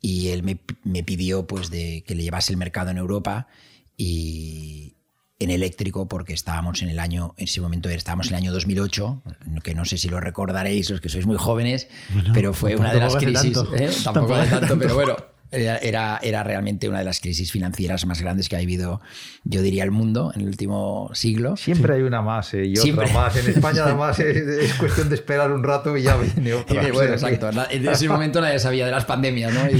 y 0.00 0.28
él 0.28 0.42
me, 0.42 1.02
pidió 1.02 1.46
pues 1.46 1.70
de 1.70 2.04
que 2.06 2.14
le 2.14 2.22
llevase 2.22 2.52
el 2.52 2.56
mercado 2.56 2.90
en 2.90 2.98
Europa 2.98 3.48
y 3.96 4.94
en 5.40 5.50
eléctrico 5.50 6.08
porque 6.08 6.32
estábamos 6.32 6.82
en 6.82 6.88
el 6.88 6.98
año 6.98 7.34
en 7.36 7.44
ese 7.44 7.60
momento 7.60 7.88
estábamos 7.88 8.28
en 8.28 8.34
el 8.34 8.42
año 8.42 8.52
2008 8.52 9.22
que 9.62 9.74
no 9.74 9.84
sé 9.84 9.98
si 9.98 10.08
lo 10.08 10.20
recordaréis 10.20 10.90
los 10.90 11.00
que 11.00 11.08
sois 11.08 11.26
muy 11.26 11.36
jóvenes 11.36 11.88
pero 12.34 12.52
fue 12.54 12.76
una 12.76 12.92
de 12.92 13.00
las 13.00 13.16
crisis 13.16 13.58
¿eh? 13.76 13.90
tampoco, 14.04 14.36
de 14.36 14.46
tanto 14.46 14.78
pero 14.78 14.94
bueno 14.94 15.16
era, 15.50 16.18
era 16.22 16.44
realmente 16.44 16.88
una 16.88 16.98
de 16.98 17.04
las 17.04 17.20
crisis 17.20 17.50
financieras 17.52 18.04
más 18.06 18.20
grandes 18.20 18.48
que 18.48 18.56
ha 18.56 18.58
vivido, 18.58 19.00
yo 19.44 19.62
diría, 19.62 19.84
el 19.84 19.90
mundo 19.90 20.30
en 20.34 20.42
el 20.42 20.48
último 20.48 21.10
siglo. 21.14 21.56
Siempre 21.56 21.94
hay 21.94 22.02
una 22.02 22.20
más 22.20 22.52
eh, 22.54 22.66
y 22.66 22.78
otra 22.78 23.10
más. 23.12 23.36
En 23.36 23.50
España 23.50 23.82
además 23.86 24.18
es, 24.20 24.74
cuestión 24.74 25.08
de 25.08 25.14
esperar 25.14 25.50
un 25.52 25.62
rato 25.62 25.96
y 25.96 26.02
ya 26.02 26.16
viene 26.34 26.54
otra. 26.54 26.82
bueno, 26.92 27.14
exacto. 27.14 27.50
En 27.70 27.88
ese 27.88 28.08
momento 28.08 28.40
nadie 28.40 28.58
sabía 28.58 28.86
de 28.86 28.92
las 28.92 29.04
pandemias, 29.04 29.52
¿no? 29.52 29.60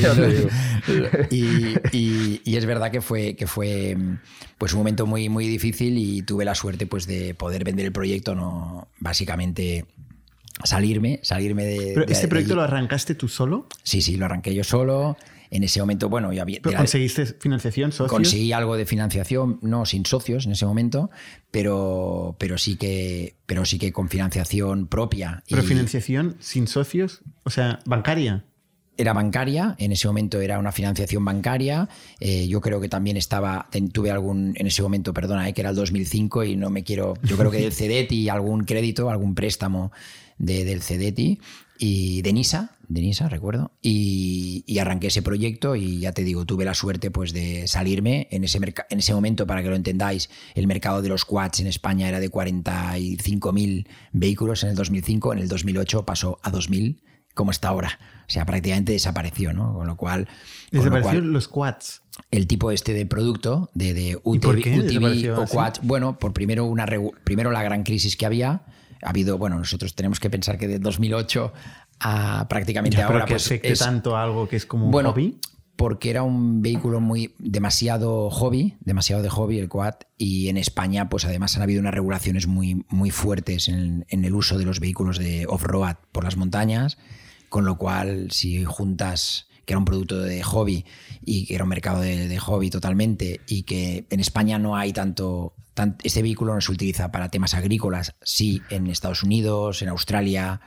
Y, 1.30 2.40
y, 2.44 2.56
es 2.56 2.64
verdad 2.64 2.90
que 2.90 3.00
fue, 3.02 3.36
que 3.36 3.46
fue 3.46 3.96
pues 4.56 4.72
un 4.72 4.78
momento 4.78 5.06
muy, 5.06 5.28
muy 5.28 5.46
difícil 5.46 5.98
y 5.98 6.22
tuve 6.22 6.44
la 6.44 6.54
suerte 6.54 6.86
pues, 6.86 7.06
de 7.06 7.34
poder 7.34 7.64
vender 7.64 7.86
el 7.86 7.92
proyecto, 7.92 8.34
no 8.34 8.88
básicamente 8.98 9.84
salirme, 10.64 11.20
salirme 11.22 11.64
de... 11.64 11.92
¿Pero 11.94 12.06
este 12.08 12.28
proyecto 12.28 12.54
lo 12.54 12.62
arrancaste 12.62 13.14
tú 13.14 13.28
solo? 13.28 13.66
Sí, 13.82 14.00
sí, 14.02 14.16
lo 14.16 14.24
arranqué 14.24 14.54
yo 14.54 14.64
solo. 14.64 15.16
En 15.50 15.62
ese 15.62 15.80
momento, 15.80 16.08
bueno, 16.08 16.32
yo 16.32 16.42
había... 16.42 16.60
¿Conseguiste 16.60 17.26
financiación, 17.26 17.92
socios? 17.92 18.10
Conseguí 18.10 18.52
algo 18.52 18.76
de 18.76 18.86
financiación, 18.86 19.58
no 19.62 19.86
sin 19.86 20.04
socios 20.06 20.46
en 20.46 20.52
ese 20.52 20.66
momento, 20.66 21.10
pero, 21.50 22.36
pero, 22.38 22.58
sí, 22.58 22.76
que, 22.76 23.36
pero 23.46 23.64
sí 23.64 23.78
que 23.78 23.92
con 23.92 24.08
financiación 24.08 24.86
propia. 24.86 25.42
¿Pero 25.48 25.62
financiación 25.62 26.36
sin 26.40 26.66
socios? 26.66 27.22
O 27.44 27.50
sea, 27.50 27.80
bancaria 27.86 28.44
era 28.98 29.12
bancaria, 29.12 29.76
en 29.78 29.92
ese 29.92 30.08
momento 30.08 30.40
era 30.40 30.58
una 30.58 30.72
financiación 30.72 31.24
bancaria. 31.24 31.88
Eh, 32.18 32.48
yo 32.48 32.60
creo 32.60 32.80
que 32.80 32.88
también 32.88 33.16
estaba, 33.16 33.68
tuve 33.92 34.10
algún, 34.10 34.54
en 34.56 34.66
ese 34.66 34.82
momento, 34.82 35.14
perdona, 35.14 35.48
eh, 35.48 35.54
que 35.54 35.60
era 35.60 35.70
el 35.70 35.76
2005 35.76 36.44
y 36.44 36.56
no 36.56 36.68
me 36.68 36.82
quiero, 36.82 37.14
yo 37.22 37.36
creo 37.36 37.50
que 37.50 37.60
del 37.60 37.72
CEDETI, 37.72 38.28
algún 38.28 38.64
crédito, 38.64 39.08
algún 39.08 39.36
préstamo 39.36 39.92
de, 40.36 40.64
del 40.64 40.82
CEDETI 40.82 41.40
y 41.78 42.22
de 42.22 42.32
NISA 42.32 42.72
de 42.88 43.02
Nisa, 43.02 43.28
recuerdo, 43.28 43.72
y, 43.82 44.64
arranqué 44.78 45.08
ese 45.08 45.22
proyecto 45.22 45.76
y 45.76 46.00
ya 46.00 46.12
te 46.12 46.24
digo, 46.24 46.46
tuve 46.46 46.64
la 46.64 46.74
suerte 46.74 47.10
pues 47.10 47.32
de 47.32 47.66
salirme. 47.68 48.28
En 48.30 48.44
ese, 48.44 48.58
en 48.58 48.98
ese 48.98 49.12
momento, 49.12 49.46
para 49.46 49.62
que 49.62 49.68
lo 49.68 49.76
entendáis, 49.76 50.30
el 50.54 50.66
mercado 50.66 51.02
de 51.02 51.08
los 51.08 51.24
quads 51.24 51.60
en 51.60 51.66
España 51.66 52.08
era 52.08 52.20
de 52.20 52.30
45.000 52.30 53.86
vehículos 54.12 54.62
en 54.62 54.70
el 54.70 54.76
2005, 54.76 55.32
en 55.32 55.38
el 55.40 55.48
2008 55.48 56.04
pasó 56.06 56.38
a 56.42 56.50
2.000, 56.50 57.00
como 57.34 57.50
está 57.50 57.68
ahora. 57.68 57.98
O 58.26 58.30
sea, 58.30 58.46
prácticamente 58.46 58.92
desapareció, 58.92 59.52
¿no? 59.52 59.74
Con 59.74 59.86
lo 59.86 59.96
cual... 59.96 60.28
Desaparecieron 60.70 61.32
los 61.32 61.48
quads. 61.48 62.02
El 62.30 62.46
tipo 62.46 62.70
este 62.70 62.92
de 62.94 63.06
producto, 63.06 63.70
de, 63.74 63.94
de 63.94 64.20
UTV, 64.22 65.38
o 65.38 65.46
quads, 65.46 65.80
bueno, 65.82 66.18
por 66.18 66.32
primero, 66.32 66.64
una, 66.64 66.86
primero 67.24 67.50
la 67.50 67.62
gran 67.62 67.84
crisis 67.84 68.16
que 68.16 68.26
había, 68.26 68.62
ha 69.02 69.10
habido, 69.10 69.38
bueno, 69.38 69.58
nosotros 69.58 69.94
tenemos 69.94 70.20
que 70.20 70.30
pensar 70.30 70.58
que 70.58 70.68
de 70.68 70.78
2008 70.78 71.52
a 72.00 72.46
prácticamente 72.48 73.00
ahora. 73.02 73.24
que 73.24 73.34
pues, 73.34 73.50
es 73.50 73.78
tanto 73.78 74.16
algo 74.16 74.48
que 74.48 74.56
es 74.56 74.66
como 74.66 74.86
un 74.86 74.90
bueno, 74.90 75.12
hobby? 75.12 75.38
Porque 75.76 76.10
era 76.10 76.24
un 76.24 76.60
vehículo 76.60 77.00
muy 77.00 77.34
demasiado 77.38 78.30
hobby, 78.30 78.76
demasiado 78.80 79.22
de 79.22 79.28
hobby 79.28 79.58
el 79.58 79.68
quad, 79.68 79.94
y 80.16 80.48
en 80.48 80.56
España, 80.56 81.08
pues 81.08 81.24
además 81.24 81.56
han 81.56 81.62
habido 81.62 81.80
unas 81.80 81.94
regulaciones 81.94 82.48
muy, 82.48 82.84
muy 82.88 83.10
fuertes 83.10 83.68
en, 83.68 84.04
el 84.08 84.34
uso 84.34 84.58
de 84.58 84.64
los 84.64 84.80
vehículos 84.80 85.18
de 85.18 85.46
off-road 85.46 85.96
por 86.10 86.24
las 86.24 86.36
montañas, 86.36 86.98
con 87.48 87.64
lo 87.64 87.78
cual, 87.78 88.30
si 88.32 88.64
juntas 88.64 89.46
que 89.64 89.74
era 89.74 89.78
un 89.78 89.84
producto 89.84 90.18
de 90.18 90.42
hobby 90.42 90.86
y 91.24 91.44
que 91.44 91.54
era 91.54 91.64
un 91.64 91.68
mercado 91.70 92.00
de, 92.00 92.38
hobby 92.38 92.70
totalmente, 92.70 93.40
y 93.46 93.62
que 93.62 94.06
en 94.10 94.18
España 94.18 94.58
no 94.58 94.76
hay 94.76 94.92
tanto, 94.92 95.54
Este 96.02 96.22
vehículo 96.22 96.54
no 96.54 96.60
se 96.60 96.72
utiliza 96.72 97.12
para 97.12 97.28
temas 97.28 97.54
agrícolas, 97.54 98.14
sí 98.22 98.62
en 98.70 98.88
Estados 98.88 99.22
Unidos, 99.22 99.82
en 99.82 99.90
Australia, 99.90 100.60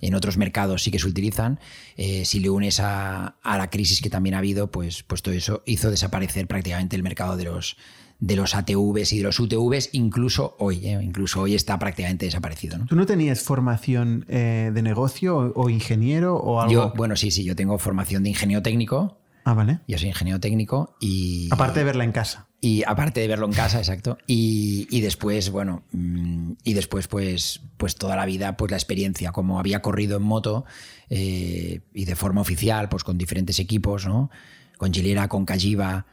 en 0.00 0.14
otros 0.14 0.36
mercados 0.36 0.82
sí 0.82 0.90
que 0.90 0.98
se 0.98 1.06
utilizan. 1.06 1.58
Eh, 1.96 2.24
si 2.24 2.40
le 2.40 2.50
unes 2.50 2.80
a, 2.80 3.36
la 3.44 3.70
crisis 3.70 4.00
que 4.00 4.10
también 4.10 4.34
ha 4.34 4.38
habido, 4.38 4.70
pues, 4.70 5.02
pues 5.02 5.22
todo 5.22 5.34
eso 5.34 5.62
hizo 5.66 5.90
desaparecer 5.90 6.46
prácticamente 6.46 6.96
el 6.96 7.02
mercado 7.02 7.36
de 7.36 7.44
los, 7.44 7.76
de 8.18 8.36
los 8.36 8.54
ATVs 8.54 9.12
y 9.12 9.18
de 9.18 9.22
los 9.24 9.38
UTVs, 9.38 9.90
incluso 9.92 10.56
hoy, 10.58 10.86
eh, 10.86 10.98
incluso 11.02 11.42
hoy 11.42 11.54
está 11.54 11.78
prácticamente 11.78 12.26
desaparecido. 12.26 12.78
¿no? 12.78 12.86
¿Tú 12.86 12.96
no 12.96 13.06
tenías 13.06 13.42
formación 13.42 14.24
eh, 14.28 14.70
de 14.72 14.82
negocio 14.82 15.52
o, 15.54 15.68
ingeniero 15.68 16.36
o 16.36 16.60
algo? 16.60 16.72
Yo, 16.72 16.92
bueno, 16.96 17.16
sí, 17.16 17.30
sí, 17.30 17.44
yo 17.44 17.56
tengo 17.56 17.78
formación 17.78 18.22
de 18.22 18.30
ingeniero 18.30 18.62
técnico. 18.62 19.18
Ah, 19.46 19.54
vale. 19.54 19.78
Yo 19.86 19.96
soy 19.96 20.08
ingeniero 20.08 20.40
técnico 20.40 20.96
y... 20.98 21.48
Aparte 21.52 21.78
de 21.78 21.84
verla 21.84 22.02
en 22.02 22.10
casa. 22.10 22.48
Y 22.60 22.82
aparte 22.82 23.20
de 23.20 23.28
verlo 23.28 23.46
en 23.46 23.52
casa, 23.52 23.78
exacto. 23.78 24.18
Y, 24.26 25.00
después, 25.00 25.50
bueno, 25.50 25.84
mm, 25.92 26.54
y 26.64 26.74
después, 26.74 27.06
pues, 27.06 27.60
pues 27.76 27.94
toda 27.94 28.16
la 28.16 28.26
vida, 28.26 28.56
pues 28.56 28.72
la 28.72 28.76
experiencia, 28.76 29.30
como 29.30 29.60
había 29.60 29.82
corrido 29.82 30.16
en 30.16 30.24
moto 30.24 30.64
eh, 31.10 31.78
y 31.94 32.04
de 32.06 32.16
forma 32.16 32.40
oficial, 32.40 32.88
pues 32.88 33.04
con 33.04 33.18
diferentes 33.18 33.60
equipos, 33.60 34.04
¿no? 34.04 34.30
Con 34.78 34.92
Gilera, 34.92 35.28
con 35.28 35.44
Kajiba, 35.44 36.06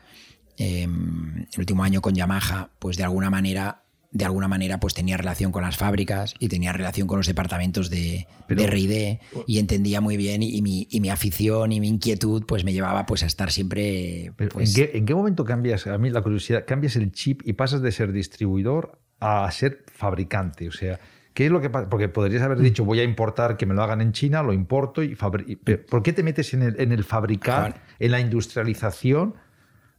em, 0.57 1.47
el 1.51 1.59
último 1.59 1.83
año 1.83 2.01
con 2.01 2.13
Yamaha, 2.13 2.69
pues 2.77 2.97
de 2.97 3.03
alguna 3.03 3.31
manera 3.31 3.82
de 4.13 4.25
alguna 4.25 4.47
manera 4.47 4.79
pues 4.79 4.93
tenía 4.93 5.17
relación 5.17 5.51
con 5.51 5.63
las 5.63 5.75
fábricas 5.75 6.35
y 6.39 6.47
tenía 6.47 6.71
relación 6.71 7.07
con 7.07 7.17
los 7.17 7.27
departamentos 7.27 7.89
de, 7.89 8.27
de 8.47 8.63
R&D 8.63 9.19
y 9.47 9.59
entendía 9.59 10.01
muy 10.01 10.17
bien 10.17 10.43
y, 10.43 10.61
mi, 10.61 10.87
y, 10.89 11.01
mi, 11.01 11.09
afición 11.09 11.71
y 11.71 11.79
mi 11.79 11.87
inquietud 11.87 12.45
pues 12.47 12.63
me 12.63 12.73
llevaba 12.73 13.05
pues 13.07 13.23
a 13.23 13.25
estar 13.25 13.51
siempre... 13.51 14.31
Pues 14.51 14.77
¿en, 14.77 15.05
qué, 15.05 15.15
momento 15.15 15.43
cambias, 15.43 15.87
a 15.87 15.97
mí 15.97 16.11
la 16.11 16.21
curiosidad, 16.21 16.63
cambias 16.65 16.95
el 16.95 17.11
chip 17.11 17.41
y 17.43 17.53
pasas 17.53 17.81
de 17.81 17.91
ser 17.91 18.11
distribuidor 18.11 18.99
a 19.19 19.49
ser 19.51 19.83
fabricante? 19.91 20.67
O 20.67 20.71
sea, 20.71 20.99
¿qué 21.33 21.47
es 21.47 21.51
lo 21.51 21.59
que 21.59 21.71
pasa? 21.71 21.89
Porque 21.89 22.07
podrías 22.07 22.43
haber 22.43 22.59
dicho 22.59 22.85
voy 22.85 22.99
a 22.99 23.03
importar 23.03 23.57
que 23.57 23.65
me 23.65 23.73
lo 23.73 23.81
hagan 23.81 23.99
en 24.01 24.11
China, 24.11 24.43
lo 24.43 24.53
importo 24.53 25.01
y... 25.01 25.15
¿Por 25.15 26.03
qué 26.03 26.13
te 26.13 26.21
metes 26.21 26.53
en 26.53 26.61
el, 26.61 26.79
en 26.79 26.91
el 26.91 27.03
fabricar, 27.03 27.81
en 27.97 28.11
la 28.11 28.19
industrialización? 28.19 29.33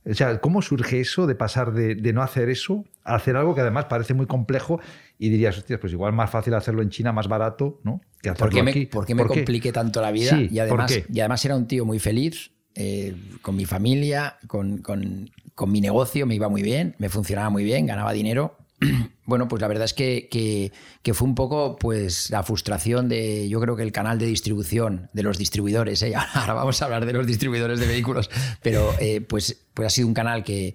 O 0.07 0.15
sea, 0.15 0.39
¿cómo 0.41 0.61
surge 0.61 1.01
eso 1.01 1.27
de 1.27 1.35
pasar 1.35 1.73
de, 1.73 2.13
no 2.13 2.23
hacer 2.23 2.51
eso 2.51 2.85
a 3.05 3.15
hacer 3.15 3.37
algo 3.37 3.55
que 3.55 3.63
además 3.63 3.87
parece 3.87 4.13
muy 4.13 4.27
complejo 4.27 4.81
y 5.19 5.31
dirías, 5.31 5.57
hostias, 5.57 5.81
pues 5.81 5.93
igual 5.93 6.13
más 6.13 6.31
fácil 6.31 6.55
hacerlo 6.55 6.83
en 6.83 6.91
China, 6.91 7.13
más 7.13 7.29
barato, 7.29 7.81
¿no? 7.85 8.01
Que 8.21 8.31
hacerlo 8.31 8.51
¿Por 8.51 8.55
qué 8.55 8.63
me, 8.63 8.87
¿Por 8.87 9.07
qué 9.07 9.15
me 9.15 9.25
compliqué 9.25 9.73
tanto 9.73 10.03
la 10.03 10.11
vida? 10.11 10.39
y, 10.41 10.59
además, 10.59 11.01
y 11.11 11.21
además 11.21 11.45
era 11.45 11.57
un 11.57 11.67
tío 11.67 11.85
muy 11.85 11.99
feliz, 11.99 12.51
eh, 12.75 13.15
con 13.41 13.57
mi 13.57 13.65
familia, 13.65 14.39
con, 14.47 14.79
con, 14.79 15.31
con 15.55 15.71
mi 15.71 15.81
negocio, 15.81 16.27
me 16.27 16.35
iba 16.35 16.49
muy 16.49 16.63
bien, 16.63 16.97
me 16.99 17.09
funcionaba 17.09 17.49
muy 17.49 17.65
bien, 17.65 17.87
ganaba 17.87 18.13
dinero 18.13 18.59
Bueno, 19.27 19.49
pues 19.49 19.63
la 19.63 19.69
verdad 19.69 19.85
es 19.85 19.95
que, 19.95 20.73
fue 21.15 21.27
un 21.27 21.35
poco 21.35 21.77
pues 21.77 22.29
la 22.31 22.43
frustración 22.43 23.09
de, 23.09 23.49
yo 23.49 23.59
creo 23.61 23.75
que 23.75 23.83
el 23.83 23.93
canal 23.93 24.19
de 24.19 24.27
distribución 24.27 25.09
de 25.15 25.23
los 25.23 25.39
distribuidores, 25.39 26.03
¿eh? 26.03 26.15
ahora 26.35 26.53
vamos 26.53 26.81
a 26.83 26.85
hablar 26.85 27.07
de 27.07 27.15
los 27.15 27.27
distribuidores 27.27 27.81
de 27.81 27.87
vehículos, 27.87 28.31
pero 28.63 28.93
eh, 29.01 29.23
pues, 29.23 29.65
pues 29.73 29.87
ha 29.87 29.91
sido 29.91 30.09
un 30.09 30.15
canal 30.15 30.45
que, 30.45 30.75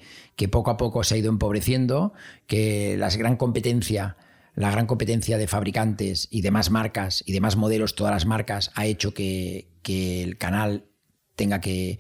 poco 0.52 0.72
a 0.72 0.78
poco 0.78 1.04
se 1.04 1.16
ha 1.16 1.18
ido 1.18 1.30
empobreciendo, 1.30 2.14
que 2.48 2.96
la 2.98 3.10
gran 3.10 3.36
competencia 3.36 4.18
la 4.56 4.72
gran 4.72 4.88
competencia 4.88 5.38
de 5.38 5.48
fabricantes 5.48 6.28
y 6.32 6.42
demás 6.42 6.70
marcas 6.70 7.24
y 7.26 7.32
demás 7.32 7.56
modelos, 7.56 7.96
todas 7.96 8.12
las 8.12 8.26
marcas, 8.26 8.72
ha 8.76 8.88
hecho 8.88 9.14
que, 9.14 9.70
el 9.86 10.38
canal 10.38 10.86
tenga 11.36 11.62
que, 11.62 11.98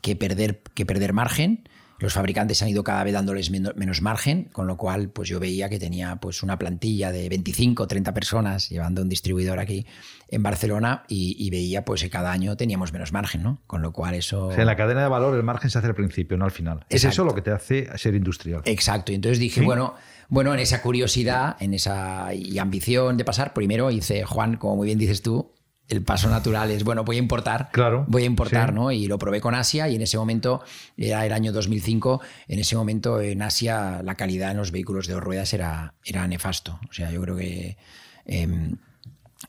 que, 0.00 0.16
perder, 0.16 0.62
que 0.74 0.86
perder 0.86 1.12
margen 1.12 1.64
los 2.00 2.14
fabricantes 2.14 2.62
han 2.62 2.68
ido 2.68 2.82
cada 2.82 3.04
vez 3.04 3.12
dándoles 3.12 3.50
menos 3.50 4.02
margen, 4.02 4.48
con 4.52 4.66
lo 4.66 4.76
cual 4.76 5.10
pues 5.10 5.28
yo 5.28 5.38
veía 5.38 5.68
que 5.68 5.78
tenía 5.78 6.16
pues 6.16 6.42
una 6.42 6.58
plantilla 6.58 7.12
de 7.12 7.28
25 7.28 7.86
30 7.86 8.14
personas 8.14 8.68
llevando 8.70 9.02
un 9.02 9.08
distribuidor 9.08 9.58
aquí 9.58 9.86
en 10.28 10.42
Barcelona 10.42 11.04
y, 11.08 11.50
veía 11.50 11.84
pues 11.84 12.02
que 12.02 12.10
cada 12.10 12.32
año 12.32 12.56
teníamos 12.56 12.92
menos 12.92 13.12
margen, 13.12 13.42
¿no? 13.42 13.60
Con 13.66 13.82
lo 13.82 13.92
cual 13.92 14.14
eso... 14.14 14.46
O 14.46 14.52
sea, 14.52 14.60
en 14.60 14.66
la 14.66 14.76
cadena 14.76 15.02
de 15.02 15.08
valor 15.08 15.34
el 15.34 15.42
margen 15.42 15.68
se 15.68 15.78
hace 15.78 15.88
al 15.88 15.94
principio, 15.94 16.36
no 16.36 16.44
al 16.44 16.52
final. 16.52 16.86
Es 16.88 17.04
eso 17.04 17.24
lo 17.24 17.34
que 17.34 17.42
te 17.42 17.50
hace 17.50 17.88
ser 17.98 18.14
industrial. 18.14 18.62
Exacto, 18.64 19.12
y 19.12 19.16
entonces 19.16 19.38
dije, 19.38 19.60
bueno, 19.60 19.94
bueno, 20.28 20.54
en 20.54 20.60
esa 20.60 20.80
curiosidad, 20.80 21.56
en 21.60 21.74
esa 21.74 22.32
y 22.32 22.58
ambición 22.58 23.16
de 23.16 23.24
pasar, 23.24 23.52
primero 23.52 23.90
hice, 23.90 24.24
Juan, 24.24 24.56
como 24.56 24.76
muy 24.76 24.86
bien 24.86 24.98
dices 24.98 25.22
tú, 25.22 25.52
el 25.90 26.02
paso 26.02 26.30
natural 26.30 26.70
es, 26.70 26.84
bueno, 26.84 27.02
voy 27.02 27.16
a 27.16 27.18
importar. 27.18 27.70
Claro. 27.72 28.04
Voy 28.06 28.22
a 28.22 28.26
importar, 28.26 28.72
¿no? 28.72 28.92
Y 28.92 29.08
lo 29.08 29.18
probé 29.18 29.40
con 29.40 29.56
Asia 29.56 29.88
y 29.88 29.96
en 29.96 30.02
ese 30.02 30.16
momento, 30.16 30.62
era 30.96 31.26
el 31.26 31.32
año 31.32 31.52
2005, 31.52 32.20
en 32.46 32.58
ese 32.60 32.76
momento 32.76 33.20
en 33.20 33.42
Asia 33.42 34.00
la 34.04 34.14
calidad 34.14 34.52
en 34.52 34.58
los 34.58 34.70
vehículos 34.70 35.08
de 35.08 35.14
dos 35.14 35.22
ruedas 35.22 35.52
era, 35.52 35.94
era 36.04 36.26
nefasto. 36.28 36.78
O 36.88 36.92
sea, 36.92 37.10
yo 37.10 37.20
creo 37.20 37.36
que 37.36 37.76
em, 38.24 38.76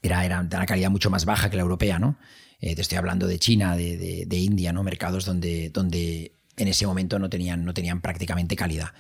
era, 0.02 0.26
era 0.26 0.42
de 0.42 0.56
una 0.56 0.66
calidad 0.66 0.90
mucho 0.90 1.12
más 1.12 1.26
baja 1.26 1.52
que 1.52 1.58
la 1.58 1.62
europea, 1.62 2.00
¿no? 2.00 2.18
Eh, 2.60 2.76
te 2.76 2.82
estoy 2.82 2.98
hablando 2.98 3.28
de 3.28 3.38
China, 3.38 3.76
de, 3.76 4.26
de, 4.26 4.38
India, 4.38 4.74
¿no? 4.74 4.82
Mercados 4.82 5.26
donde, 5.26 5.70
donde 5.70 6.34
en 6.58 6.68
ese 6.68 6.88
momento 6.88 7.20
no 7.20 7.30
tenían, 7.30 7.66
no 7.66 7.76
tenían 7.76 8.02
prácticamente 8.02 8.56
calidad. 8.56 8.94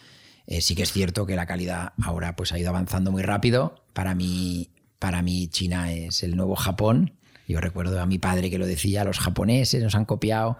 Eh, 0.45 0.61
sí 0.61 0.75
que 0.75 0.83
es 0.83 0.91
cierto 0.91 1.25
que 1.25 1.35
la 1.35 1.47
calidad 1.47 1.93
ahora 2.03 2.35
pues 2.35 2.51
ha 2.51 2.59
ido 2.59 2.69
avanzando 2.69 3.11
muy 3.11 3.23
rápido. 3.23 3.83
Para 3.93 4.13
mí, 4.13 4.69
para 4.99 5.23
mí 5.23 5.47
China 5.47 5.91
es 5.91 6.21
el 6.21 6.35
nuevo 6.35 6.55
Japón 6.55 7.13
yo 7.51 7.61
recuerdo 7.61 7.99
a 7.99 8.05
mi 8.05 8.19
padre 8.19 8.49
que 8.49 8.57
lo 8.57 8.65
decía, 8.65 9.03
los 9.03 9.19
japoneses 9.19 9.83
nos 9.83 9.95
han 9.95 10.05
copiado 10.05 10.57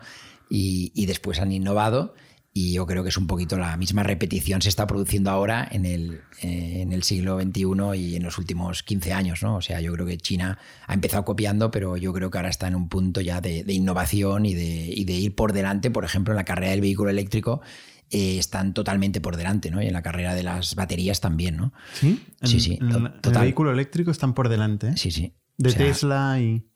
y, 0.50 1.06
después 1.06 1.40
han 1.40 1.52
innovado 1.52 2.14
y 2.54 2.74
yo 2.74 2.86
creo 2.86 3.04
que 3.04 3.10
es 3.10 3.18
un 3.18 3.28
poquito 3.28 3.58
la 3.58 3.78
misma 3.78 4.04
repetición 4.04 4.62
se 4.62 4.68
está 4.68 4.86
produciendo 4.86 5.32
ahora 5.32 5.66
en 5.72 5.86
el, 5.86 6.20
en 6.42 6.92
el 6.92 7.04
siglo 7.04 7.40
XXI 7.40 7.98
y 7.98 8.16
en 8.18 8.24
los 8.24 8.38
últimos 8.38 8.84
15 8.84 9.14
años. 9.14 9.42
¿no? 9.42 9.56
O 9.56 9.62
sea, 9.62 9.80
yo 9.80 9.94
creo 9.94 10.06
que 10.06 10.18
China 10.18 10.60
ha 10.86 10.94
empezado 10.94 11.24
copiando, 11.24 11.72
pero 11.72 11.96
yo 11.96 12.12
creo 12.12 12.30
que 12.30 12.38
ahora 12.38 12.50
está 12.50 12.68
en 12.68 12.76
un 12.76 12.90
punto 12.90 13.22
ya 13.22 13.40
de, 13.40 13.64
innovación 13.70 14.46
y 14.46 14.54
de, 14.54 14.94
y 14.94 15.06
de, 15.06 15.14
ir 15.14 15.34
por 15.34 15.54
delante. 15.54 15.92
Por 15.92 16.04
ejemplo, 16.04 16.34
en 16.34 16.38
la 16.38 16.44
carrera 16.44 16.72
del 16.72 16.82
vehículo 16.82 17.10
eléctrico 17.10 17.62
eh, 18.10 18.38
están 18.38 18.74
totalmente 18.74 19.22
por 19.22 19.38
delante, 19.38 19.72
¿no? 19.72 19.82
Y 19.82 19.88
en 19.88 19.94
la 19.94 20.02
carrera 20.02 20.36
de 20.36 20.44
las 20.44 20.76
baterías 20.76 21.22
también, 21.22 21.56
¿no? 21.56 21.72
Sí, 21.94 22.22
sí, 22.44 22.60
sí. 22.60 22.78
En, 22.82 23.14
el 23.24 23.40
vehículo 23.40 23.72
eléctrico 23.72 24.12
están 24.12 24.34
por 24.34 24.50
delante. 24.50 24.98
Sí, 24.98 25.12
sí. 25.12 25.34
De 25.58 25.72
Tesla 25.72 26.38
y... 26.42 26.71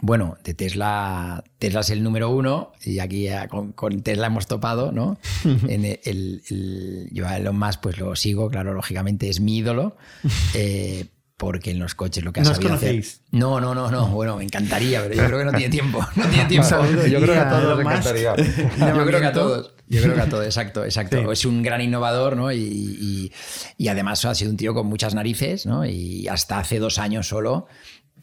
Bueno, 0.00 0.36
de 0.44 0.54
Tesla, 0.54 1.44
Tesla 1.58 1.80
es 1.80 1.90
el 1.90 2.02
número 2.02 2.30
uno 2.30 2.72
y 2.84 2.98
aquí 2.98 3.28
con, 3.74 4.02
Tesla 4.02 4.26
hemos 4.26 4.46
topado, 4.46 4.92
¿no? 4.92 5.18
en 5.68 5.84
el, 5.84 7.08
yo 7.12 7.26
a 7.26 7.36
Elon 7.36 7.58
Musk 7.58 7.80
pues 7.80 7.98
lo 7.98 8.14
sigo, 8.16 8.50
claro, 8.50 8.74
lógicamente 8.74 9.28
es 9.28 9.40
mi 9.40 9.58
ídolo, 9.58 9.96
eh, 10.54 11.06
porque 11.36 11.70
en 11.72 11.78
los 11.78 11.94
coches 11.94 12.24
lo 12.24 12.32
que 12.32 12.40
ha 12.40 12.44
¿No 12.44 12.54
sabido 12.54 12.74
hacer... 12.74 13.04
No, 13.30 13.60
no, 13.60 13.74
no, 13.74 13.90
no, 13.90 14.08
bueno, 14.08 14.36
me 14.36 14.44
encantaría, 14.44 15.02
pero 15.02 15.14
yo 15.14 15.26
creo 15.26 15.38
que 15.38 15.44
no 15.44 15.52
tiene 15.52 15.70
tiempo, 15.70 16.06
no 16.16 16.26
tiene 16.26 16.44
tiempo. 16.46 16.68
yo 17.08 17.20
creo 17.20 17.34
que 17.34 17.40
a 17.40 17.48
todos 17.48 17.78
les 17.78 17.86
encantaría. 17.86 18.36
yo 18.36 19.06
creo 19.06 19.20
que 19.20 19.26
a 19.26 19.32
todos. 19.32 19.70
Yo 19.86 20.00
creo 20.00 20.14
que 20.14 20.20
a 20.22 20.28
todos, 20.28 20.46
exacto, 20.46 20.84
exacto. 20.84 21.30
Es 21.30 21.44
un 21.44 21.62
gran 21.62 21.80
innovador, 21.82 22.36
¿no? 22.36 22.50
Y, 22.50 23.30
y, 23.76 23.88
además 23.88 24.24
ha 24.24 24.34
sido 24.34 24.50
un 24.50 24.56
tío 24.56 24.72
con 24.72 24.86
muchas 24.86 25.14
narices, 25.14 25.66
¿no? 25.66 25.84
Y 25.84 26.26
hasta 26.28 26.58
hace 26.58 26.78
dos 26.78 26.98
años 26.98 27.28
solo 27.28 27.66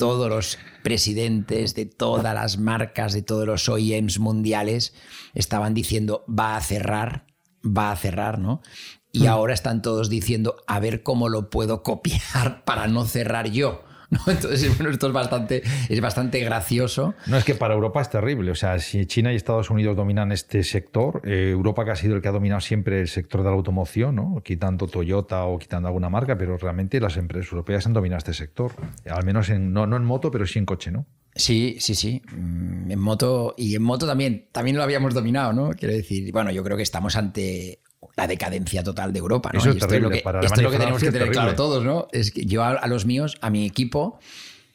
todos 0.02 0.30
los 0.30 0.58
presidentes 0.82 1.76
de 1.76 1.86
todas 1.86 2.34
las 2.34 2.58
marcas, 2.58 3.14
de 3.14 3.22
todos 3.22 3.46
los 3.46 3.70
OEMs 3.70 4.18
mundiales, 4.18 4.96
estaban 5.36 5.76
diciendo 5.76 6.26
va 6.28 6.56
a 6.56 6.62
cerrar, 6.62 7.28
va 7.64 7.92
a 7.92 7.96
cerrar, 7.96 8.40
¿no? 8.40 8.64
Y 9.12 9.26
hmm. 9.26 9.28
ahora 9.28 9.54
están 9.54 9.84
todos 9.84 10.10
diciendo 10.10 10.56
a 10.66 10.80
ver 10.80 11.04
cómo 11.04 11.30
lo 11.30 11.52
puedo 11.52 11.84
copiar 11.84 12.64
para 12.66 12.88
no 12.88 13.06
cerrar 13.06 13.52
yo. 13.52 13.84
Entonces, 14.28 14.78
bueno, 14.78 14.92
esto 14.92 15.08
es 15.08 15.14
bastante, 15.14 15.64
es 15.90 16.02
bastante 16.02 16.40
gracioso. 16.40 17.16
No, 17.28 17.38
es 17.38 17.46
que 17.46 17.56
para 17.56 17.74
Europa 17.74 18.02
es 18.02 18.10
terrible. 18.10 18.52
O 18.52 18.56
sea, 18.56 18.78
si 18.80 19.06
China 19.06 19.32
y 19.32 19.38
Estados 19.38 19.70
Unidos 19.70 19.96
dominan 19.96 20.32
este 20.32 20.64
sector, 20.64 21.22
eh, 21.24 21.50
Europa 21.52 21.86
que 21.86 21.92
ha 21.92 21.96
sido 21.96 22.16
el 22.16 22.22
que 22.22 22.28
ha 22.28 22.32
dominado 22.32 22.62
siempre 22.62 23.00
el 23.00 23.08
sector 23.08 23.42
de 23.42 23.50
la 23.50 23.56
automoción, 23.56 24.16
¿no? 24.16 24.42
quitando 24.44 24.88
Toyota 24.88 25.46
o 25.46 25.58
quitando 25.58 25.88
alguna 25.88 26.10
marca, 26.10 26.38
pero 26.38 26.58
realmente 26.58 27.00
las 27.00 27.16
empresas 27.18 27.52
europeas 27.52 27.86
han 27.86 27.94
dominado 27.94 28.18
este 28.18 28.34
sector. 28.34 28.74
Al 29.10 29.26
menos 29.26 29.50
en, 29.50 29.72
no, 29.72 29.88
no 29.88 29.96
en 29.96 30.04
moto, 30.04 30.30
pero 30.30 30.46
sí 30.46 30.60
en 30.60 30.66
coche, 30.66 30.92
¿no? 30.92 31.06
Sí, 31.34 31.78
sí, 31.80 31.96
sí. 31.96 32.22
Mm, 32.34 32.92
En 32.92 33.00
moto 33.00 33.56
y 33.58 33.76
en 33.76 33.84
moto 33.84 34.06
también, 34.06 34.48
también 34.52 34.76
lo 34.76 34.84
habíamos 34.84 35.14
dominado, 35.14 35.54
¿no? 35.54 35.72
Quiero 35.72 35.94
decir, 35.94 36.30
bueno, 36.34 36.52
yo 36.52 36.64
creo 36.64 36.76
que 36.76 36.84
estamos 36.84 37.16
ante 37.16 37.80
la 38.18 38.28
decadencia 38.28 38.84
total 38.84 39.14
de 39.14 39.20
Europa, 39.20 39.52
¿no? 39.54 39.60
Eso 39.60 39.70
es 39.70 39.76
Y 39.76 39.78
esto 39.80 39.88
terrible, 39.88 40.08
es 40.08 40.12
lo 40.12 40.18
que, 40.20 40.24
para 40.24 40.40
esto 40.42 40.54
es 40.56 40.62
lo 40.64 40.70
que 40.70 40.76
Alemania 40.76 40.78
y 40.78 41.00
tenemos 41.00 41.02
que 41.04 41.12
tener 41.20 41.32
claro 41.32 41.56
todos, 41.56 41.84
¿no? 41.84 42.08
Es 42.12 42.32
que 42.32 42.46
yo 42.46 42.64
a, 42.64 42.72
a 42.72 42.88
los 42.88 43.06
míos, 43.06 43.38
a 43.42 43.50
mi 43.50 43.66
equipo, 43.66 44.20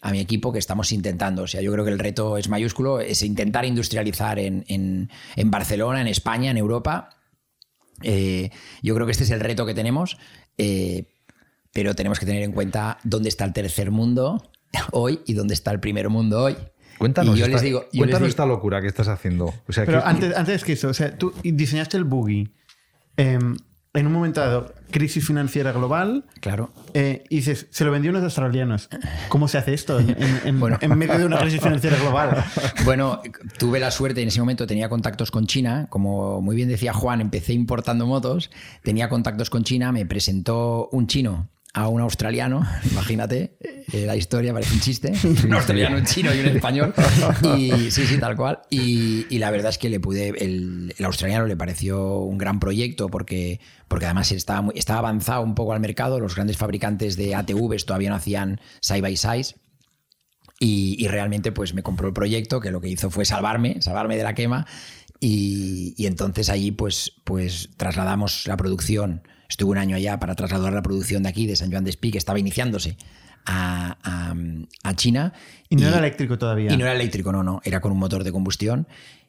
a 0.00 0.10
mi 0.10 0.20
equipo 0.20 0.52
que 0.52 0.58
estamos 0.58 0.92
intentando, 0.92 1.42
o 1.42 1.46
sea, 1.46 1.60
yo 1.62 1.72
creo 1.72 1.84
que 1.84 1.90
el 1.90 1.98
reto 1.98 2.36
es 2.38 2.48
mayúsculo, 2.48 3.00
es 3.00 3.22
intentar 3.22 3.64
industrializar 3.64 4.38
en, 4.38 4.64
en- 4.68 5.10
en 5.36 5.50
Barcelona, 5.50 6.00
en 6.00 6.06
España, 6.06 6.50
en 6.50 6.56
Europa. 6.56 7.10
Eh, 8.02 8.50
yo 8.82 8.94
creo 8.94 9.06
que 9.06 9.12
este 9.12 9.24
es 9.24 9.30
el 9.30 9.40
reto 9.40 9.64
que 9.66 9.74
tenemos, 9.74 10.18
eh, 10.58 11.04
pero 11.72 11.94
tenemos 11.94 12.18
que 12.18 12.26
tener 12.26 12.42
en 12.42 12.52
cuenta 12.52 12.98
dónde 13.04 13.28
está 13.28 13.44
el 13.44 13.52
tercer 13.52 13.90
mundo 13.90 14.50
hoy 14.92 15.20
y 15.26 15.34
dónde 15.34 15.54
está 15.54 15.70
el 15.72 15.80
primer 15.80 16.08
mundo 16.08 16.42
hoy. 16.44 16.56
Cuéntanos, 16.98 17.36
Y 17.36 17.40
yo 17.40 17.44
esta, 17.46 17.56
les 17.56 17.62
digo, 17.62 17.80
yo 17.92 17.98
cuéntanos 18.00 18.10
les 18.10 18.18
digo- 18.20 18.28
esta 18.28 18.46
locura 18.46 18.80
que 18.80 18.86
estás 18.86 19.08
haciendo. 19.08 19.52
O 19.68 19.72
sea, 19.72 19.84
Pero 19.84 20.02
que- 20.02 20.08
antes, 20.08 20.36
antes 20.36 20.64
que 20.64 20.72
eso, 20.72 20.88
o 20.88 20.94
sea, 20.94 21.16
tú 21.16 21.32
diseñaste 21.42 21.96
el 21.98 22.04
buggy 22.04 22.48
em, 23.16 23.56
en 23.94 24.06
un 24.06 24.12
momento 24.12 24.40
dado, 24.40 24.74
crisis 24.90 25.26
financiera 25.26 25.72
global, 25.72 26.24
Claro. 26.40 26.70
eh, 26.92 27.24
y 27.30 27.36
dices, 27.36 27.66
se 27.70 27.84
lo 27.86 27.90
vendió 27.90 28.10
a 28.10 28.12
unos 28.12 28.24
australianos. 28.24 28.90
¿Cómo 29.30 29.48
se 29.48 29.56
hace 29.56 29.72
esto 29.72 29.98
en, 29.98 30.10
en- 30.10 30.40
en- 30.44 30.60
Bueno. 30.60 30.76
en 30.82 30.98
medio 30.98 31.16
de 31.18 31.24
una 31.24 31.38
crisis 31.38 31.60
financiera 31.62 31.96
global? 31.96 32.44
Bueno, 32.84 33.22
tuve 33.58 33.80
la 33.80 33.90
suerte, 33.90 34.20
en 34.20 34.28
ese 34.28 34.38
momento 34.40 34.66
tenía 34.66 34.88
contactos 34.90 35.30
con 35.30 35.46
China, 35.46 35.86
como 35.88 36.42
muy 36.42 36.56
bien 36.56 36.68
decía 36.68 36.92
Juan, 36.92 37.22
empecé 37.22 37.54
importando 37.54 38.06
motos, 38.06 38.50
tenía 38.82 39.08
contactos 39.08 39.48
con 39.48 39.64
China, 39.64 39.92
me 39.92 40.04
presentó 40.04 40.88
un 40.92 41.06
chino 41.06 41.48
a 41.78 41.88
un 41.88 42.00
australiano, 42.00 42.66
imagínate, 42.90 43.58
eh, 43.92 44.06
la 44.06 44.16
historia 44.16 44.52
parece 44.54 44.72
un 44.74 44.80
chiste, 44.80 45.12
un 45.44 45.52
australiano, 45.52 45.98
un 45.98 46.04
chino 46.06 46.34
y 46.34 46.40
un 46.40 46.46
español, 46.56 46.94
y 47.58 47.90
sí, 47.90 48.06
sí, 48.06 48.16
tal 48.18 48.34
cual, 48.34 48.60
y, 48.70 49.26
y 49.28 49.38
la 49.38 49.50
verdad 49.50 49.68
es 49.68 49.76
que 49.78 49.90
le 49.90 50.00
pude, 50.00 50.28
el, 50.42 50.94
el 50.96 51.04
australiano 51.04 51.46
le 51.46 51.56
pareció 51.56 52.20
un 52.20 52.38
gran 52.38 52.60
proyecto 52.60 53.08
porque, 53.08 53.60
porque 53.88 54.06
además 54.06 54.32
estaba, 54.32 54.62
muy- 54.62 54.74
estaba 54.78 55.00
avanzado 55.00 55.42
un 55.42 55.54
poco 55.54 55.74
al 55.74 55.80
mercado, 55.80 56.18
los 56.18 56.34
grandes 56.34 56.56
fabricantes 56.56 57.16
de 57.16 57.34
ATVs 57.34 57.84
todavía 57.84 58.08
no 58.08 58.16
hacían 58.16 58.58
side 58.80 59.02
by 59.02 59.16
side, 59.16 59.54
y, 60.58 60.96
y 60.98 61.08
realmente 61.08 61.52
pues 61.52 61.74
me 61.74 61.82
compró 61.82 62.08
el 62.08 62.14
proyecto 62.14 62.60
que 62.60 62.70
lo 62.70 62.80
que 62.80 62.88
hizo 62.88 63.10
fue 63.10 63.26
salvarme, 63.26 63.82
salvarme 63.82 64.16
de 64.16 64.22
la 64.22 64.34
quema. 64.34 64.66
Y, 65.20 65.94
y 65.98 66.06
entonces 66.06 66.48
allí 66.50 66.72
pues, 66.72 67.12
pues 67.24 67.70
trasladamos 67.76 68.46
la 68.46 68.56
producción, 68.56 69.22
estuve 69.48 69.70
un 69.72 69.78
año 69.78 69.96
allá 69.96 70.18
para 70.18 70.34
trasladar 70.34 70.72
la 70.72 70.82
producción 70.82 71.22
de 71.22 71.28
aquí, 71.28 71.46
de 71.46 71.56
San 71.56 71.70
Juan 71.70 71.84
de 71.84 71.90
Espí, 71.90 72.10
que 72.10 72.18
estaba 72.18 72.38
iniciándose 72.38 72.96
a, 73.44 73.96
a- 74.02 74.34
a 74.82 74.94
China. 74.96 75.32
Y 75.68 75.76
no 75.76 75.82
era 75.88 75.98
eléctrico 75.98 76.38
todavía. 76.38 76.72
Y 76.72 76.76
no 76.76 76.84
era 76.84 76.94
eléctrico, 76.94 77.32
no, 77.32 77.42
no, 77.42 77.60
era 77.64 77.80
con 77.80 77.92
un 77.92 77.98
motor 77.98 78.24
de 78.24 78.32
combustión. 78.32 78.86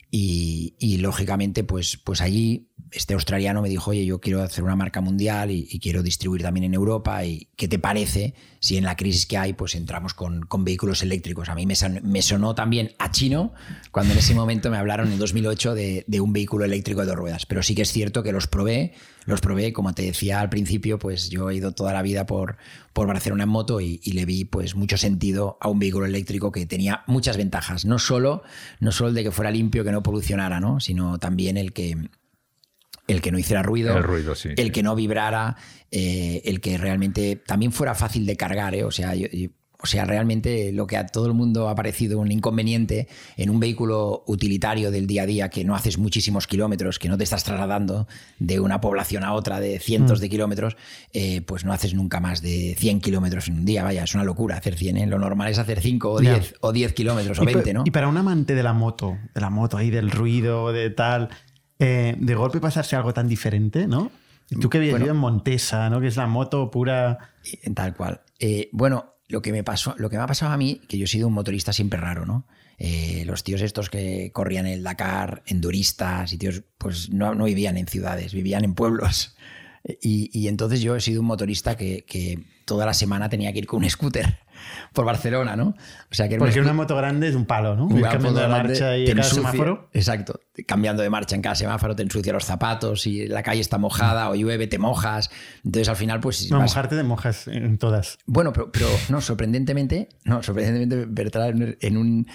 Y, 0.10 0.76
y, 0.80 0.98
lógicamente, 1.00 1.66
pues, 1.66 1.98
pues 1.98 2.22
allí 2.22 2.70
este 2.92 3.14
australiano 3.14 3.62
me 3.62 3.68
dijo, 3.68 3.92
oye, 3.92 4.06
yo 4.06 4.22
quiero 4.22 4.42
hacer 4.42 4.64
una 4.64 4.78
marca 4.78 5.02
mundial 5.02 5.52
y, 5.52 5.68
y 5.70 5.80
quiero 5.80 6.02
distribuir 6.02 6.42
también 6.44 6.64
en 6.64 6.74
Europa. 6.74 7.26
¿Y 7.26 7.50
qué 7.58 7.68
te 7.68 7.78
parece 7.78 8.34
si 8.62 8.78
en 8.78 8.86
la 8.86 8.96
crisis 8.96 9.26
que 9.26 9.38
hay, 9.38 9.52
pues 9.52 9.76
entramos 9.76 10.14
con, 10.14 10.44
con 10.46 10.64
vehículos 10.64 11.04
eléctricos? 11.04 11.50
A 11.50 11.56
mí 11.56 11.66
me, 11.66 11.76
son- 11.76 12.00
me 12.04 12.22
sonó 12.22 12.56
también 12.56 12.92
a 13.00 13.12
chino 13.12 13.54
cuando 13.92 14.14
en 14.14 14.20
ese 14.20 14.34
momento 14.34 14.72
me 14.72 14.78
hablaron 14.78 15.12
en 15.12 15.20
2008 15.20 15.76
de, 15.76 16.06
de 16.08 16.22
un 16.22 16.32
vehículo 16.32 16.64
eléctrico 16.64 17.02
de 17.02 17.08
dos 17.08 17.18
ruedas. 17.18 17.46
Pero 17.46 17.62
sí 17.62 17.76
que 17.76 17.82
es 17.82 17.92
cierto 17.92 18.24
que 18.24 18.32
los 18.32 18.48
probé, 18.48 18.94
los 19.28 19.42
probé, 19.42 19.72
como 19.74 19.94
te 19.94 20.02
decía 20.02 20.40
al 20.40 20.50
principio, 20.50 20.98
pues 20.98 21.30
yo 21.30 21.50
he 21.52 21.56
ido 21.56 21.74
toda 21.74 21.94
la 21.94 22.02
vida 22.02 22.26
por, 22.26 22.58
por 22.94 23.08
Barcelona 23.08 23.44
en 23.44 23.50
moto 23.50 23.80
y, 23.82 24.00
y 24.04 24.14
le 24.14 24.26
vi 24.26 24.46
pues 24.46 24.74
mucho 24.76 24.98
sentido 24.98 25.58
a 25.62 25.68
un 25.70 25.78
vehículo 25.78 26.06
eléctrico 26.08 26.52
que 26.52 26.66
tenía 26.66 27.04
muchas 27.08 27.38
ventajas. 27.38 27.86
No 27.86 28.00
solo, 28.00 28.42
no 28.80 28.92
solo 28.92 29.10
el 29.10 29.16
de 29.16 29.24
que 29.26 29.32
fuera 29.32 29.52
limpio, 29.52 29.84
que 29.84 29.92
no 29.92 30.02
polucionara, 30.02 30.60
¿no? 30.60 30.80
sino 30.80 31.20
también 31.20 31.58
el 31.58 31.74
que, 31.74 31.96
el 33.08 33.22
que 33.22 33.32
no 33.32 33.38
hiciera 33.40 33.64
ruido, 33.64 33.96
El 33.98 34.04
ruido, 34.04 34.34
sí, 34.36 34.50
el 34.56 34.66
sí. 34.68 34.72
que 34.72 34.82
no 34.84 34.96
vibrara, 34.96 35.56
eh, 35.92 36.42
el 36.46 36.60
que 36.62 36.78
realmente 36.78 37.36
también 37.36 37.72
fuera 37.72 37.96
fácil 37.96 38.26
de 38.26 38.36
cargar. 38.38 38.76
¿eh? 38.76 38.84
O, 38.84 38.92
sea, 38.92 39.14
yo- 39.16 39.28
yo- 39.32 39.50
o 39.80 39.86
sea, 39.86 40.06
realmente 40.06 40.72
lo 40.72 40.88
que 40.88 40.98
a 40.98 41.06
todo 41.06 41.28
el 41.28 41.34
mundo 41.34 41.70
ha 41.70 41.76
parecido 41.76 42.20
un 42.20 42.32
inconveniente 42.32 43.08
en 43.36 43.50
un 43.52 43.60
vehículo 43.60 44.24
utilitario 44.26 44.90
del 44.90 45.06
día 45.06 45.22
a 45.24 45.26
día 45.28 45.50
que 45.50 45.64
no 45.64 45.76
haces 45.76 45.98
muchísimos 46.00 46.48
kilómetros, 46.48 46.98
que 46.98 47.10
no 47.10 47.18
te 47.18 47.24
estás 47.24 47.44
trasladando 47.44 48.08
de 48.40 48.60
una 48.60 48.82
población 48.82 49.24
a 49.24 49.34
otra 49.34 49.60
de 49.60 49.80
cientos 49.80 50.20
de 50.20 50.30
kilómetros, 50.30 50.78
eh, 51.14 51.42
pues 51.42 51.64
no 51.64 51.74
haces 51.74 51.94
nunca 51.94 52.20
más 52.20 52.42
de 52.42 52.76
100 52.78 53.02
kilómetros 53.02 53.48
en 53.50 53.56
un 53.60 53.66
día. 53.66 53.84
Vaya, 53.84 54.04
es 54.04 54.16
una 54.16 54.24
locura 54.24 54.58
hacer 54.58 54.76
100. 54.76 54.98
¿eh? 54.98 55.06
Lo 55.06 55.20
normal 55.20 55.50
es 55.52 55.60
hacer 55.60 55.80
5 55.80 56.12
o 56.12 56.22
Ya. 56.22 56.34
10, 56.34 56.56
o 56.62 56.72
10 56.72 56.94
kilómetros 56.94 57.38
o 57.38 57.44
Y 57.44 57.46
pa- 57.46 57.52
20, 57.54 57.74
¿no? 57.74 57.84
Y 57.86 57.92
para 57.92 58.08
un 58.08 58.18
amante 58.18 58.56
de 58.56 58.64
la 58.64 58.74
moto, 58.74 59.18
de 59.36 59.42
la 59.42 59.50
moto 59.52 59.78
ahí, 59.78 59.92
del 59.92 60.10
ruido, 60.10 60.72
de 60.74 60.90
tal, 60.90 61.30
eh, 61.78 62.16
de 62.18 62.34
golpe 62.36 62.60
pasarse 62.60 62.96
a 62.96 63.00
algo 63.00 63.14
tan 63.14 63.28
diferente, 63.28 63.86
¿no? 63.88 64.10
Tú 64.60 64.70
que 64.70 64.78
habías 64.80 64.94
Bueno. 64.94 65.04
vivido 65.06 65.14
en 65.14 65.20
Montesa, 65.22 65.90
¿no? 65.92 66.00
Que 66.02 66.08
es 66.08 66.16
la 66.18 66.26
moto 66.26 66.72
pura. 66.72 67.20
Y- 67.44 67.74
Tal 67.74 67.94
cual. 67.96 68.22
Eh, 68.40 68.70
bueno, 68.72 69.14
lo 69.28 69.42
que 69.42 69.52
me 69.52 69.64
pasó, 69.64 69.96
lo 69.98 70.10
que 70.10 70.18
me 70.18 70.24
ha 70.24 70.28
pasado 70.28 70.52
a 70.52 70.58
mí, 70.58 70.82
que 70.88 70.98
yo 70.98 71.06
he 71.06 71.08
sido 71.08 71.28
un 71.28 71.34
motorista 71.34 71.74
siempre 71.74 72.00
raro, 72.00 72.26
¿no? 72.26 72.48
Eh, 72.78 73.24
los 73.26 73.44
tíos 73.44 73.62
estos 73.62 73.90
que 73.90 74.32
corrían 74.32 74.68
el 74.68 74.84
Dakar, 74.84 75.44
enduristas 75.48 76.32
y 76.32 76.38
tíos, 76.38 76.64
pues 76.78 77.10
no, 77.10 77.34
no 77.34 77.46
vivían 77.46 77.78
en 77.78 77.88
ciudades, 77.88 78.34
vivían 78.34 78.64
en 78.64 78.74
pueblos. 78.74 79.36
Y, 80.02 80.30
y 80.38 80.50
entonces 80.50 80.82
yo 80.82 80.98
he 80.98 81.00
sido 81.00 81.22
un 81.22 81.28
motorista 81.28 81.78
que, 81.78 82.04
que 82.04 82.44
toda 82.66 82.86
la 82.86 82.94
semana 82.94 83.30
tenía 83.30 83.54
que 83.54 83.60
ir 83.60 83.68
con 83.68 83.84
un 83.84 83.90
scooter 83.90 84.38
por 84.94 85.06
Barcelona, 85.06 85.56
¿no? 85.56 85.70
O 85.70 86.14
sea 86.14 86.28
que 86.30 86.38
Porque 86.38 86.60
una 86.62 86.74
moto 86.74 86.96
grande 86.96 87.28
es 87.28 87.36
un 87.36 87.46
palo, 87.46 87.76
¿no? 87.76 87.88
Cambiando 87.90 88.40
de 88.40 88.48
marcha 88.48 88.98
y 88.98 89.06
te 89.06 89.12
en 89.12 89.18
cada 89.18 89.28
ensucia- 89.30 89.52
semáforo. 89.52 89.90
Exacto. 89.94 90.40
Cambiando 90.66 91.04
de 91.04 91.10
marcha 91.10 91.36
en 91.36 91.42
cada 91.42 91.56
semáforo 91.56 91.96
te 91.96 92.04
ensucia 92.04 92.34
los 92.34 92.46
zapatos 92.46 93.06
y 93.08 93.28
la 93.28 93.44
calle 93.44 93.62
está 93.62 93.78
mojada 93.78 94.30
o 94.30 94.36
llueve, 94.36 94.68
te 94.68 94.78
mojas. 94.80 95.30
Entonces 95.64 95.90
al 95.90 95.96
final, 95.96 96.20
pues. 96.20 96.50
No, 96.52 96.60
vas- 96.60 96.72
mojarte 96.72 96.96
de 96.96 97.04
mojas 97.04 97.48
en 97.48 97.78
todas. 97.78 98.18
bueno, 98.26 98.54
pero, 98.54 98.72
pero 98.72 98.88
no, 99.10 99.22
sorprendentemente, 99.22 100.10
no, 100.26 100.42
sorprendentemente, 100.44 101.06
Bertrand, 101.10 101.78
en 101.80 101.98
un, 101.98 102.28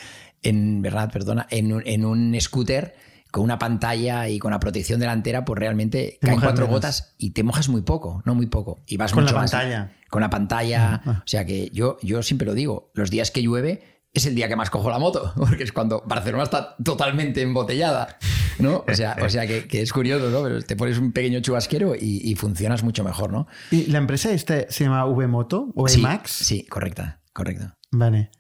en 0.43 0.83
verdad, 0.83 1.11
perdona, 1.13 1.47
en 1.51 1.73
un, 1.73 1.83
en 1.87 2.05
un 2.05 2.41
scooter 2.41 2.95
con 3.33 3.43
una 3.43 3.59
pantalla 3.59 4.29
y 4.29 4.39
con 4.39 4.53
la 4.53 4.61
protección 4.61 5.01
delantera, 5.01 5.45
pues 5.45 5.59
realmente 5.59 6.19
Te 6.21 6.29
caen 6.29 6.39
cuatro 6.41 6.67
menos. 6.67 6.77
gotas 6.77 7.15
y 7.19 7.31
te 7.31 7.43
mojas 7.43 7.69
muy 7.69 7.83
poco, 7.83 8.23
no 8.25 8.37
muy 8.37 8.47
poco. 8.47 8.85
Y 8.87 8.97
vas 8.99 9.13
Con 9.13 9.25
mucho 9.25 9.35
la 9.35 9.41
más- 9.41 9.51
pantalla. 9.51 9.93
Con 10.09 10.21
la 10.21 10.31
pantalla. 10.31 11.03
Ah. 11.05 11.23
O 11.25 11.27
sea 11.27 11.45
que 11.45 11.71
yo, 11.73 11.97
yo 12.03 12.23
siempre 12.23 12.47
lo 12.47 12.55
digo, 12.55 12.93
los 12.95 13.11
días 13.11 13.31
que 13.33 13.43
llueve 13.43 13.83
es 14.15 14.27
el 14.27 14.35
día 14.35 14.47
que 14.47 14.55
más 14.57 14.69
cojo 14.71 14.91
la 14.91 14.99
moto, 14.99 15.33
porque 15.37 15.65
es 15.65 15.73
cuando 15.73 16.03
Barcelona 16.07 16.45
está 16.45 16.77
totalmente 16.85 17.43
embotellada. 17.43 18.19
¿no? 18.59 18.85
O 18.87 18.95
sea, 18.95 19.17
o 19.25 19.29
sea 19.31 19.47
que, 19.47 19.67
que 19.67 19.81
es 19.81 19.91
curioso, 19.95 20.29
¿no? 20.29 20.43
Pero 20.43 20.61
te 20.61 20.77
pones 20.77 20.99
un 20.99 21.13
pequeño 21.13 21.41
chubasquero 21.41 21.95
y, 21.95 22.21
y 22.23 22.35
funcionas 22.35 22.83
mucho 22.85 23.03
mejor, 23.03 23.33
¿no? 23.33 23.47
¿Y 23.71 23.87
la 23.87 23.97
empresa 23.97 24.31
esta 24.31 24.71
se 24.71 24.85
llama 24.85 25.07
V-Moto 25.07 25.73
o 25.75 25.89
Sí, 25.89 26.01
Emax? 26.01 26.31
Sí, 26.31 26.67
correcta, 26.67 27.23
correcto. 27.33 27.75
Vale. 27.91 28.31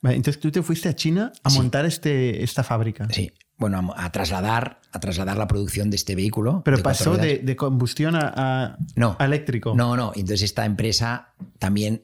Vale, 0.00 0.16
Entonces 0.16 0.40
tú 0.40 0.50
te 0.50 0.62
fuiste 0.62 0.88
a 0.88 0.94
China 0.96 1.30
a 1.44 1.50
Sí. 1.50 1.58
montar 1.58 1.84
este, 1.84 2.42
esta 2.42 2.62
fábrica. 2.64 3.06
Sí, 3.10 3.30
bueno, 3.60 3.92
a, 3.96 4.06
a 4.06 4.10
trasladar, 4.12 4.80
a 4.90 4.98
trasladar 4.98 5.36
la 5.36 5.46
producción 5.46 5.90
de 5.90 5.96
este 5.96 6.16
vehículo. 6.16 6.62
Pero 6.64 6.78
de 6.78 6.82
pasó 6.82 7.16
de, 7.16 7.38
de 7.38 7.54
combustión 7.56 8.16
a, 8.16 8.32
a- 8.34 8.76
No. 8.96 9.16
a 9.20 9.24
eléctrico. 9.26 9.74
No, 9.76 9.96
no. 9.96 10.10
Entonces 10.16 10.42
esta 10.42 10.64
empresa 10.64 11.34
también 11.60 12.02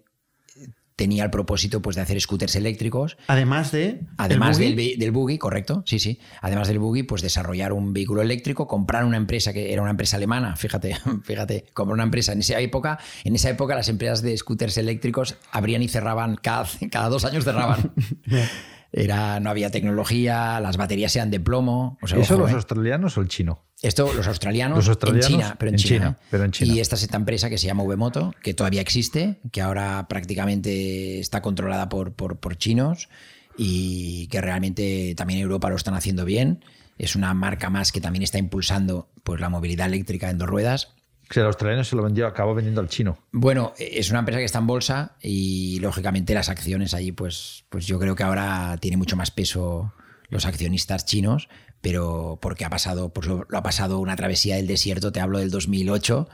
tenía 0.94 1.24
el 1.24 1.30
propósito 1.30 1.82
pues, 1.82 1.94
de 1.96 2.00
hacer 2.02 2.18
scooters 2.18 2.56
eléctricos. 2.56 3.18
Además 3.26 3.70
de. 3.70 4.00
Además 4.16 4.58
el 4.58 4.64
del, 4.64 4.72
buggy. 4.74 4.90
ve- 4.92 4.96
del 4.98 5.10
buggy, 5.10 5.36
correcto, 5.38 5.82
sí, 5.84 5.98
sí. 5.98 6.18
Además 6.40 6.68
del 6.68 6.78
buggy, 6.78 7.02
pues 7.02 7.20
desarrollar 7.20 7.74
un 7.74 7.92
vehículo 7.92 8.22
eléctrico, 8.22 8.66
comprar 8.66 9.04
una 9.04 9.18
empresa 9.18 9.52
que 9.52 9.74
era 9.74 9.82
una 9.82 9.90
empresa 9.90 10.16
alemana, 10.16 10.56
fíjate, 10.56 10.96
fíjate, 11.24 11.66
comprar 11.74 11.92
una 11.94 12.04
empresa. 12.04 12.32
En 12.32 12.38
esa 12.38 12.58
época, 12.60 12.98
en 13.24 13.34
esa 13.34 13.50
época 13.50 13.74
las 13.74 13.88
empresas 13.90 14.22
de 14.22 14.34
scooters 14.38 14.78
eléctricos 14.78 15.36
abrían 15.52 15.82
y 15.82 15.88
cerraban, 15.88 16.36
cada, 16.36 16.66
cada 16.90 17.10
dos 17.10 17.26
años 17.26 17.44
cerraban. 17.44 17.92
Era, 18.98 19.40
no 19.40 19.50
había 19.50 19.70
tecnología, 19.70 20.58
las 20.58 20.78
baterías 20.78 21.14
eran 21.16 21.30
de 21.30 21.38
plomo. 21.38 21.98
O 22.00 22.06
sea, 22.06 22.18
¿Eso 22.18 22.34
ojo, 22.34 22.44
los 22.44 22.52
¿eh? 22.52 22.54
australianos 22.54 23.18
o 23.18 23.20
el 23.20 23.28
chino? 23.28 23.62
Esto, 23.82 24.10
los 24.14 24.26
australianos, 24.26 24.78
Los 24.78 24.88
australianos 24.88 25.28
en 25.28 25.36
China, 25.36 25.56
pero 25.58 25.68
en, 25.68 25.74
en 25.74 25.78
China. 25.78 25.98
China, 25.98 26.18
pero 26.30 26.44
en 26.44 26.50
China. 26.52 26.72
Y 26.72 26.80
esta 26.80 26.96
es 26.96 27.02
esta 27.02 27.18
empresa 27.18 27.50
que 27.50 27.58
se 27.58 27.66
llama 27.66 27.84
Vmoto, 27.84 28.34
que 28.42 28.54
todavía 28.54 28.80
existe, 28.80 29.38
que 29.52 29.60
ahora 29.60 30.08
prácticamente 30.08 31.20
está 31.20 31.42
controlada 31.42 31.90
por, 31.90 32.14
por, 32.14 32.38
por 32.38 32.56
chinos 32.56 33.10
y 33.58 34.28
que 34.28 34.40
realmente 34.40 35.14
también 35.14 35.40
en 35.40 35.42
Europa 35.42 35.68
lo 35.68 35.76
están 35.76 35.92
haciendo 35.92 36.24
bien. 36.24 36.64
Es 36.96 37.16
una 37.16 37.34
marca 37.34 37.68
más 37.68 37.92
que 37.92 38.00
también 38.00 38.22
está 38.22 38.38
impulsando 38.38 39.10
pues, 39.24 39.42
la 39.42 39.50
movilidad 39.50 39.88
eléctrica 39.88 40.30
en 40.30 40.38
dos 40.38 40.48
ruedas. 40.48 40.95
Sea, 41.30 41.42
el 41.42 41.48
australiano 41.48 41.82
se 41.82 41.96
lo 41.96 42.02
vendió, 42.02 42.26
acabó 42.26 42.54
vendiendo 42.54 42.80
al 42.80 42.88
chino. 42.88 43.18
Bueno, 43.32 43.72
es 43.78 44.10
una 44.10 44.20
empresa 44.20 44.38
que 44.38 44.44
está 44.44 44.58
en 44.58 44.66
bolsa 44.66 45.16
y 45.20 45.80
lógicamente 45.80 46.34
las 46.34 46.48
acciones 46.48 46.94
allí, 46.94 47.12
pues, 47.12 47.64
pues 47.68 47.86
yo 47.86 47.98
creo 47.98 48.14
que 48.14 48.22
ahora 48.22 48.76
tiene 48.80 48.96
mucho 48.96 49.16
más 49.16 49.30
peso 49.30 49.92
los 50.28 50.46
accionistas 50.46 51.04
chinos, 51.04 51.48
pero 51.80 52.38
porque 52.40 52.64
ha 52.64 52.70
pasado, 52.70 53.12
pues 53.12 53.26
lo, 53.26 53.46
ha 53.52 53.62
pasado 53.62 53.98
una 53.98 54.16
travesía 54.16 54.56
del 54.56 54.66
desierto, 54.66 55.12
te 55.12 55.20
hablo 55.20 55.38
del 55.38 55.50
2008, 55.50 56.28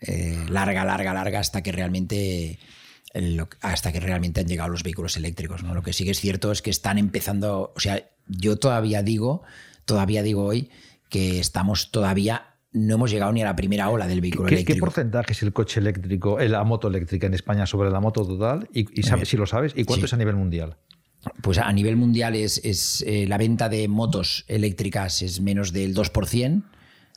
eh, 0.00 0.46
larga, 0.48 0.84
larga, 0.84 1.14
larga, 1.14 1.40
hasta 1.40 1.62
que 1.62 1.72
realmente 1.72 2.58
hasta 3.60 3.92
que 3.92 4.00
realmente 4.00 4.40
han 4.40 4.48
llegado 4.48 4.70
los 4.70 4.82
vehículos 4.82 5.16
eléctricos. 5.16 5.62
¿no? 5.62 5.74
Lo 5.74 5.82
que 5.82 5.92
sí 5.92 6.04
que 6.04 6.12
es 6.12 6.20
cierto 6.20 6.50
es 6.50 6.62
que 6.62 6.70
están 6.70 6.98
empezando, 6.98 7.72
o 7.76 7.80
sea, 7.80 8.08
yo 8.26 8.56
todavía 8.56 9.02
digo, 9.02 9.42
todavía 9.84 10.22
digo 10.22 10.44
hoy 10.44 10.70
que 11.10 11.38
estamos 11.38 11.90
todavía 11.90 12.51
no 12.72 12.94
hemos 12.94 13.10
llegado 13.10 13.32
ni 13.32 13.42
a 13.42 13.44
la 13.44 13.56
primera 13.56 13.88
ola 13.90 14.06
del 14.06 14.20
vehículo 14.20 14.48
eléctrico. 14.48 14.74
¿Qué 14.74 14.80
porcentaje 14.80 15.32
es 15.32 15.42
el 15.42 15.52
coche 15.52 15.80
eléctrico, 15.80 16.40
eh, 16.40 16.48
la 16.48 16.64
moto 16.64 16.88
eléctrica 16.88 17.26
en 17.26 17.34
España 17.34 17.66
sobre 17.66 17.90
la 17.90 18.00
moto 18.00 18.26
total? 18.26 18.68
Y, 18.72 19.02
sabes, 19.02 19.28
si 19.28 19.36
lo 19.36 19.46
sabes, 19.46 19.72
¿y 19.76 19.84
cuánto 19.84 20.06
es 20.06 20.12
a 20.12 20.16
nivel 20.16 20.36
mundial? 20.36 20.76
Pues 21.40 21.58
a 21.58 21.72
nivel 21.72 21.96
mundial 21.96 22.34
es, 22.34 22.60
es 22.64 23.04
eh, 23.06 23.26
la 23.28 23.38
venta 23.38 23.68
de 23.68 23.86
motos 23.88 24.44
eléctricas 24.48 25.22
es 25.22 25.40
menos 25.40 25.72
del 25.72 25.94
2% 25.94 26.62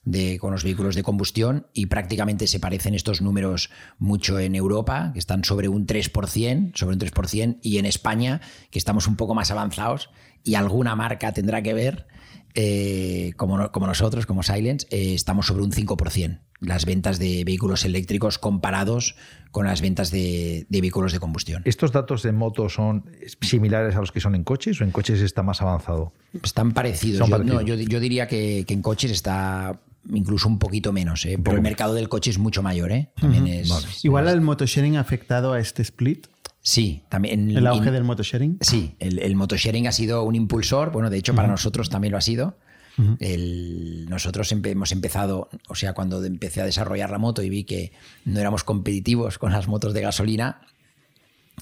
de, 0.03 0.37
con 0.37 0.51
los 0.51 0.63
vehículos 0.63 0.95
de 0.95 1.03
combustión 1.03 1.67
y 1.73 1.87
prácticamente 1.87 2.47
se 2.47 2.59
parecen 2.59 2.93
estos 2.93 3.21
números 3.21 3.71
mucho 3.97 4.39
en 4.39 4.55
Europa, 4.55 5.11
que 5.13 5.19
están 5.19 5.43
sobre 5.43 5.67
un 5.67 5.87
3%, 5.87 6.75
sobre 6.75 6.93
un 6.93 6.99
3%, 6.99 7.57
y 7.61 7.79
en 7.79 7.85
España, 7.85 8.41
que 8.69 8.79
estamos 8.79 9.07
un 9.07 9.15
poco 9.15 9.33
más 9.33 9.51
avanzados 9.51 10.11
y 10.43 10.55
alguna 10.55 10.95
marca 10.95 11.33
tendrá 11.33 11.63
que 11.63 11.73
ver, 11.73 12.07
eh, 12.55 13.33
como, 13.35 13.71
como, 13.71 13.87
nosotros, 13.87 14.25
como 14.25 14.41
Silence, 14.43 14.87
eh, 14.89 15.13
estamos 15.13 15.45
sobre 15.45 15.63
un 15.63 15.71
5% 15.71 16.39
las 16.61 16.85
ventas 16.85 17.19
de 17.19 17.43
vehículos 17.43 17.85
eléctricos 17.85 18.37
comparados 18.39 19.15
con 19.51 19.65
las 19.65 19.81
ventas 19.81 20.11
de, 20.11 20.65
vehículos 20.69 21.13
de 21.13 21.19
combustión. 21.19 21.61
¿Estos 21.65 21.91
datos 21.91 22.23
de 22.23 22.31
moto 22.31 22.69
son 22.69 23.05
similares 23.41 23.95
a 23.95 23.99
los 23.99 24.11
que 24.11 24.19
son 24.19 24.35
en 24.35 24.43
coches 24.43 24.81
o 24.81 24.83
en 24.83 24.91
coches 24.91 25.21
está 25.21 25.43
más 25.43 25.61
avanzado? 25.61 26.13
Están 26.43 26.71
parecidos. 26.71 27.29
yo, 27.65 27.99
diría 27.99 28.27
que, 28.27 28.65
en 28.67 28.81
coches 28.81 29.11
está 29.11 29.79
incluso 30.11 30.47
un 30.47 30.59
poquito 30.59 30.93
menos, 30.93 31.25
¿eh? 31.25 31.39
pero 31.43 31.55
el 31.55 31.63
mercado 31.63 31.93
del 31.93 32.09
coche 32.09 32.29
es 32.29 32.37
mucho 32.37 32.61
mayor. 32.61 32.91
¿eh? 32.91 33.09
También 33.19 33.47
es, 33.47 34.03
Igual 34.03 34.27
el 34.27 34.41
motosharing 34.41 34.97
ha 34.97 35.01
afectado 35.01 35.53
a 35.53 35.59
este 35.59 35.81
split. 35.81 36.27
Sí, 36.65 37.03
también. 37.09 37.51
¿El 37.51 37.67
auge 37.67 37.91
del 37.91 38.03
motosharing? 38.03 38.57
Sí, 38.59 38.95
el, 38.97 39.19
el 39.19 39.35
motosharing 39.35 39.87
ha 39.87 39.91
sido 39.91 40.23
un 40.23 40.33
impulsor. 40.33 40.91
Bueno, 40.91 41.11
de 41.11 41.17
hecho, 41.17 41.35
para 41.35 41.47
nosotros 41.47 41.89
también 41.89 42.11
lo 42.11 42.17
ha 42.17 42.21
sido. 42.21 42.57
nosotros 42.97 44.51
hemos 44.51 44.91
empezado, 44.91 45.49
o 45.67 45.75
sea, 45.75 45.93
cuando 45.93 46.23
empecé 46.25 46.61
a 46.61 46.65
desarrollar 46.65 47.11
la 47.11 47.19
moto 47.19 47.43
y 47.43 47.49
vi 47.49 47.65
que 47.65 47.91
no 48.25 48.39
éramos 48.39 48.63
competitivos 48.63 49.37
con 49.37 49.51
las 49.51 49.67
motos 49.67 49.93
de 49.93 50.01
gasolina, 50.01 50.61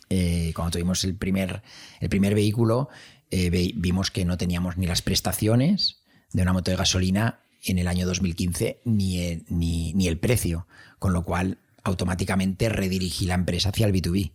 eh, 0.09 0.53
cuando 0.55 0.71
tuvimos 0.71 1.03
el 1.03 1.15
primer, 1.15 1.63
el 1.99 2.07
primer 2.07 2.33
vehículo, 2.33 2.87
eh, 3.29 3.49
vimos 3.75 4.09
que 4.09 4.23
no 4.23 4.37
teníamos 4.37 4.77
ni 4.77 4.85
las 4.85 5.01
prestaciones 5.01 5.97
de 6.31 6.43
una 6.43 6.53
moto 6.53 6.71
de 6.71 6.77
gasolina 6.77 7.39
en 7.65 7.77
el 7.77 7.89
año 7.89 8.05
2015 8.05 8.79
ni 8.85 9.19
el, 9.19 9.43
ni, 9.49 10.07
el 10.07 10.17
precio, 10.17 10.65
con 10.97 11.11
lo 11.11 11.23
cual 11.23 11.57
automáticamente 11.83 12.69
redirigí 12.69 13.25
la 13.25 13.35
empresa 13.35 13.69
hacia 13.69 13.85
el 13.85 13.93
B2B. 13.93 14.31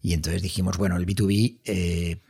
Y 0.00 0.12
entonces 0.12 0.42
dijimos, 0.42 0.76
bueno, 0.78 0.96
el 0.96 1.06
B2B 1.06 1.58
eh, 1.64 2.20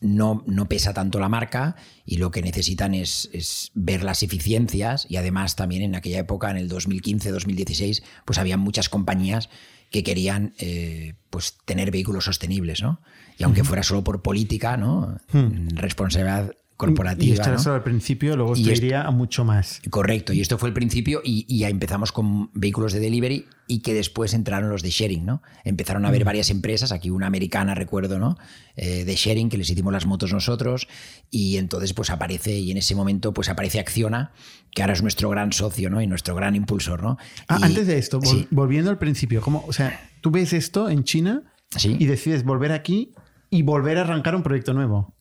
no, 0.00 0.42
no, 0.46 0.68
pesa 0.68 0.94
tanto 0.94 1.18
la 1.18 1.28
marca 1.28 1.76
y 2.06 2.16
lo 2.16 2.30
que 2.30 2.42
necesitan 2.42 2.94
es, 2.94 3.70
ver 3.74 4.02
las 4.02 4.22
eficiencias 4.22 5.06
y 5.08 5.16
además 5.16 5.56
también 5.56 5.82
en 5.82 5.94
aquella 5.94 6.20
época, 6.20 6.50
en 6.50 6.56
el 6.56 6.70
2015-2016, 6.70 8.02
pues 8.24 8.38
había 8.38 8.56
muchas 8.56 8.88
compañías 8.88 9.50
que 9.90 10.02
querían 10.02 10.54
eh, 10.58 11.14
pues 11.30 11.58
tener 11.64 11.90
vehículos 11.90 12.24
sostenibles, 12.24 12.80
¿no? 12.80 13.00
Y 13.38 13.44
aunque 13.44 13.64
fuera 13.64 13.82
solo 13.82 14.04
por 14.04 14.22
política, 14.22 14.76
¿no? 14.76 15.18
Hmm. 15.32 15.68
Responsabilidad 15.70 16.52
corporativa. 16.80 17.28
Y 17.28 17.32
esto 17.32 17.50
era 17.50 17.58
solo 17.58 17.74
al 17.74 17.82
principio, 17.82 18.36
luego 18.36 18.54
esto 18.54 18.70
iría 18.70 19.02
a 19.02 19.10
mucho 19.10 19.44
más. 19.44 19.82
Correcto, 19.90 20.32
y 20.32 20.40
esto 20.40 20.56
fue 20.56 20.70
el 20.70 20.72
principio 20.72 21.20
y, 21.22 21.44
ya 21.58 21.68
empezamos 21.68 22.10
con 22.10 22.50
vehículos 22.54 22.94
de 22.94 23.00
delivery 23.00 23.44
y 23.66 23.80
que 23.80 23.92
después 23.92 24.32
entraron 24.32 24.70
los 24.70 24.82
de 24.82 24.88
sharing, 24.88 25.26
¿no? 25.26 25.42
Empezaron 25.64 26.06
a 26.06 26.08
haber 26.08 26.22
mm. 26.22 26.24
varias 26.24 26.48
empresas, 26.48 26.90
aquí 26.90 27.10
una 27.10 27.26
americana 27.26 27.74
recuerdo, 27.74 28.18
¿no? 28.18 28.38
Eh, 28.76 29.04
de 29.04 29.14
sharing 29.14 29.50
que 29.50 29.58
les 29.58 29.68
hicimos 29.68 29.92
las 29.92 30.06
motos 30.06 30.32
nosotros 30.32 30.88
y 31.30 31.58
entonces 31.58 31.92
pues 31.92 32.08
aparece 32.08 32.58
y 32.58 32.70
en 32.70 32.78
ese 32.78 32.94
momento 32.94 33.34
pues 33.34 33.50
aparece 33.50 33.78
Acciona, 33.78 34.32
que 34.70 34.82
ahora 34.82 34.94
es 34.94 35.02
nuestro 35.02 35.28
gran 35.28 35.52
socio, 35.52 35.90
¿no? 35.90 36.00
Y 36.00 36.06
nuestro 36.06 36.34
gran 36.34 36.56
impulsor, 36.56 37.02
¿no? 37.02 37.18
Ah, 37.46 37.58
antes 37.60 37.86
de 37.86 37.98
esto, 37.98 38.20
volviendo 38.50 38.90
al 38.90 38.98
principio, 38.98 39.42
¿cómo, 39.42 39.64
o 39.68 39.72
sea, 39.74 40.00
tú 40.22 40.30
ves 40.30 40.54
esto 40.54 40.88
en 40.88 41.04
China 41.04 41.42
y 41.84 42.06
decides 42.06 42.42
volver 42.42 42.72
aquí 42.72 43.12
y 43.50 43.62
volver 43.62 43.98
a 43.98 44.02
arrancar 44.02 44.34
un 44.34 44.42
proyecto 44.42 44.72
nuevo. 44.72 45.14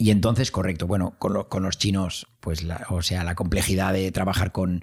Y 0.00 0.12
entonces, 0.12 0.50
correcto, 0.50 0.86
bueno, 0.86 1.14
con, 1.18 1.62
los 1.62 1.76
chinos, 1.76 2.26
pues, 2.40 2.66
o 2.88 3.02
sea, 3.02 3.22
la 3.22 3.34
complejidad 3.34 3.92
de 3.92 4.10
trabajar 4.10 4.50
con, 4.50 4.82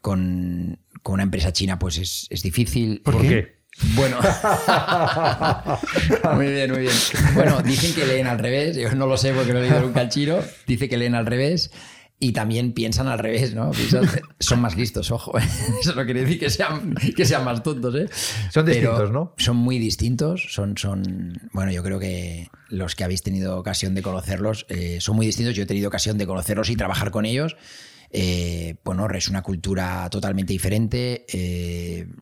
con, 0.00 0.78
una 1.02 1.22
empresa 1.24 1.52
china, 1.52 1.80
pues 1.80 1.98
es, 1.98 2.42
difícil. 2.44 3.02
¿Por, 3.04 3.20
qué? 3.20 3.56
Bueno, 3.96 4.20
muy 6.34 6.46
bien, 6.46 6.70
muy 6.70 6.82
bien. 6.82 6.94
Bueno, 7.34 7.60
dicen 7.62 7.92
que 7.92 8.06
leen 8.06 8.28
al 8.28 8.38
revés, 8.38 8.76
yo 8.76 8.94
no 8.94 9.08
lo 9.08 9.16
sé 9.16 9.32
porque 9.32 9.52
no 9.52 9.58
he 9.58 9.62
leído 9.62 9.80
nunca 9.80 9.98
al 9.98 10.10
chino, 10.10 10.38
dice 10.64 10.88
que 10.88 10.96
leen 10.96 11.16
al 11.16 11.26
revés 11.26 11.72
y 12.22 12.30
también 12.30 12.72
piensan 12.72 13.08
al 13.08 13.18
revés, 13.18 13.52
¿no? 13.52 13.72
son 14.38 14.60
más 14.60 14.76
listos, 14.76 15.10
ojo. 15.10 15.36
¿eh? 15.36 15.42
Eso 15.80 15.92
no 15.96 16.04
quiere 16.04 16.20
decir 16.20 16.38
que 16.38 16.50
sean, 16.50 16.94
que 16.94 17.24
sean 17.24 17.44
más 17.44 17.64
tontos, 17.64 17.92
¿eh? 17.96 18.08
Son 18.48 18.64
distintos, 18.64 19.10
¿no? 19.10 19.34
Son 19.38 19.56
muy 19.56 19.80
distintos. 19.80 20.46
Son, 20.50 20.78
son, 20.78 21.36
bueno, 21.52 21.72
yo 21.72 21.82
creo 21.82 21.98
que 21.98 22.46
los 22.68 22.94
que 22.94 23.02
habéis 23.02 23.24
tenido 23.24 23.58
ocasión 23.58 23.96
de 23.96 24.02
conocerlos 24.02 24.66
eh, 24.68 24.98
son 25.00 25.16
muy 25.16 25.26
distintos. 25.26 25.56
Yo 25.56 25.64
he 25.64 25.66
tenido 25.66 25.88
ocasión 25.88 26.16
de 26.16 26.24
conocerlos 26.24 26.70
y 26.70 26.76
trabajar 26.76 27.10
con 27.10 27.26
ellos. 27.26 27.56
Eh, 28.12 28.76
bueno, 28.84 29.08
es 29.12 29.26
una 29.28 29.42
cultura 29.42 30.08
totalmente 30.08 30.52
diferente. 30.52 31.26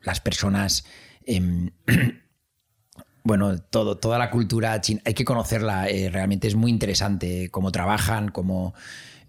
las 0.03 0.21
personas. 0.21 0.87
Em, 1.27 1.73
bueno, 3.23 3.59
todo, 3.59 3.99
toda 3.99 4.17
la 4.17 4.31
cultura 4.31 4.81
china, 4.81 5.03
hay 5.05 5.13
que 5.13 5.27
conocerla. 5.27 5.89
realmente 6.11 6.49
es 6.49 6.55
muy 6.55 6.71
interesante 6.71 7.51
cómo 7.51 7.71
trabajan, 7.71 8.31
cómo. 8.31 8.73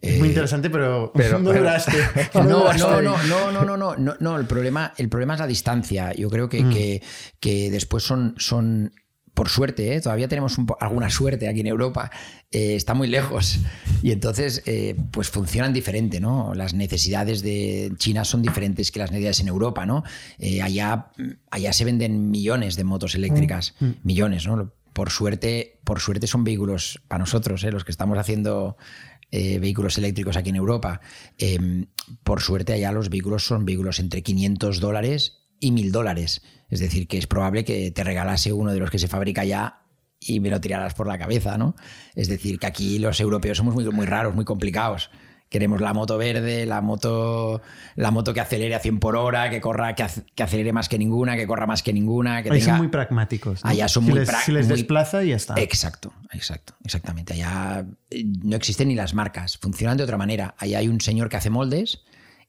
Es 0.01 0.17
muy 0.17 0.29
interesante, 0.29 0.69
pero, 0.69 1.11
no 1.41 1.53
duraste. 1.53 1.97
No, 2.33 2.73
no, 2.73 3.51
no, 3.51 3.77
no, 3.77 3.95
no, 3.97 4.15
no, 4.19 4.39
el 4.39 4.45
problema, 4.45 4.93
el 4.97 5.09
problema 5.09 5.35
es 5.35 5.39
la 5.39 5.47
distancia. 5.47 6.13
Yo 6.13 6.29
creo 6.29 6.49
que, 6.49 6.63
mm. 6.63 7.39
que, 7.39 7.71
después 7.71 8.03
son, 8.03 8.35
son 8.37 8.93
por 9.33 9.47
suerte, 9.47 9.95
¿eh? 9.95 10.01
todavía 10.01 10.27
tenemos 10.27 10.57
alguna 10.79 11.09
suerte 11.09 11.47
aquí 11.47 11.61
en 11.61 11.67
Europa, 11.67 12.11
eh, 12.51 12.75
está 12.75 12.93
muy 12.93 13.07
lejos 13.07 13.59
y 14.03 14.11
entonces 14.11 14.61
eh, 14.65 14.95
pues 15.11 15.29
funcionan 15.29 15.71
diferente, 15.71 16.19
¿no? 16.19 16.53
Las 16.53 16.73
necesidades 16.73 17.41
de 17.41 17.93
China 17.97 18.25
son 18.25 18.41
diferentes 18.41 18.91
que 18.91 18.99
las 18.99 19.09
necesidades 19.09 19.39
en 19.39 19.47
Europa, 19.47 19.85
¿no? 19.85 20.03
allá, 20.61 21.11
allá 21.49 21.73
se 21.73 21.85
venden 21.85 22.29
millones 22.29 22.75
de 22.75 22.83
motos 22.83 23.15
eléctricas, 23.15 23.73
mm, 23.79 23.85
mm. 23.85 23.95
millones, 24.03 24.45
¿no? 24.45 24.73
Por 24.91 25.09
suerte, 25.09 25.79
por 25.85 26.01
suerte 26.01 26.27
son 26.27 26.43
vehículos 26.43 27.01
para 27.07 27.19
nosotros, 27.19 27.63
los 27.63 27.85
que 27.85 27.91
estamos 27.91 28.17
haciendo 28.17 28.75
eh, 29.31 29.59
vehículos 29.59 29.97
eléctricos 29.97 30.37
aquí 30.37 30.49
en 30.49 30.57
Europa. 30.57 31.01
Em, 31.37 31.87
por 32.23 32.41
suerte 32.41 32.73
allá 32.73 32.91
los 32.91 33.09
vehículos 33.09 33.45
son 33.45 33.65
vehículos 33.65 33.99
entre 33.99 34.23
500 34.23 34.79
dólares 34.79 35.39
y 35.59 35.71
1000 35.71 35.91
dólares. 35.91 36.41
Es 36.69 36.79
decir, 36.79 37.07
que 37.07 37.17
es 37.17 37.27
probable 37.27 37.65
que 37.65 37.91
te 37.91 38.03
regalase 38.03 38.53
uno 38.53 38.73
de 38.73 38.79
los 38.79 38.91
que 38.91 38.99
se 38.99 39.07
fabrica 39.07 39.45
ya 39.45 39.81
y 40.19 40.39
me 40.39 40.49
lo 40.49 40.61
tiraras 40.61 40.93
por 40.93 41.07
la 41.07 41.17
cabeza, 41.17 41.57
¿no? 41.57 41.75
Es 42.15 42.27
decir, 42.27 42.59
que 42.59 42.67
aquí 42.67 42.99
los 42.99 43.19
europeos 43.19 43.57
somos 43.57 43.73
muy, 43.73 43.85
muy 43.85 44.05
raros, 44.05 44.35
muy 44.35 44.45
complicados. 44.45 45.09
Queremos 45.51 45.81
la 45.81 45.93
moto 45.93 46.17
verde, 46.17 46.65
la 46.65 46.79
moto, 46.79 47.61
la 47.95 48.09
moto 48.09 48.33
que 48.33 48.39
acelere 48.39 48.73
a 48.73 48.79
100 48.79 49.01
por 49.01 49.17
hora, 49.17 49.49
que 49.49 49.59
corra, 49.59 49.95
que, 49.95 50.03
acelere 50.41 50.71
más 50.71 50.87
que 50.87 50.97
ninguna, 50.97 51.35
que 51.35 51.45
corra 51.45 51.67
más 51.67 51.83
que 51.83 51.91
ninguna. 51.91 52.41
Que 52.41 52.51
Ahí 52.51 52.61
son 52.61 52.77
muy 52.77 52.87
pragmáticos. 52.87 53.59
Allá 53.65 53.89
son 53.89 54.05
si 54.05 54.11
muy 54.11 54.19
prácticos. 54.21 54.45
Si 54.45 54.51
les 54.53 54.69
desplaza, 54.69 55.25
ya 55.25 55.35
está. 55.35 55.55
Exacto, 55.59 56.13
exacto, 56.31 56.75
exactamente. 56.85 57.33
Allá 57.33 57.85
eh, 58.09 58.23
no 58.45 58.55
existen 58.55 58.87
ni 58.87 58.95
las 58.95 59.13
marcas, 59.13 59.57
funcionan 59.57 59.97
de 59.97 60.05
otra 60.05 60.17
manera. 60.17 60.55
Allá 60.57 60.77
hay 60.77 60.87
un 60.87 61.01
señor 61.01 61.27
que 61.27 61.35
hace 61.35 61.49
moldes, 61.49 62.05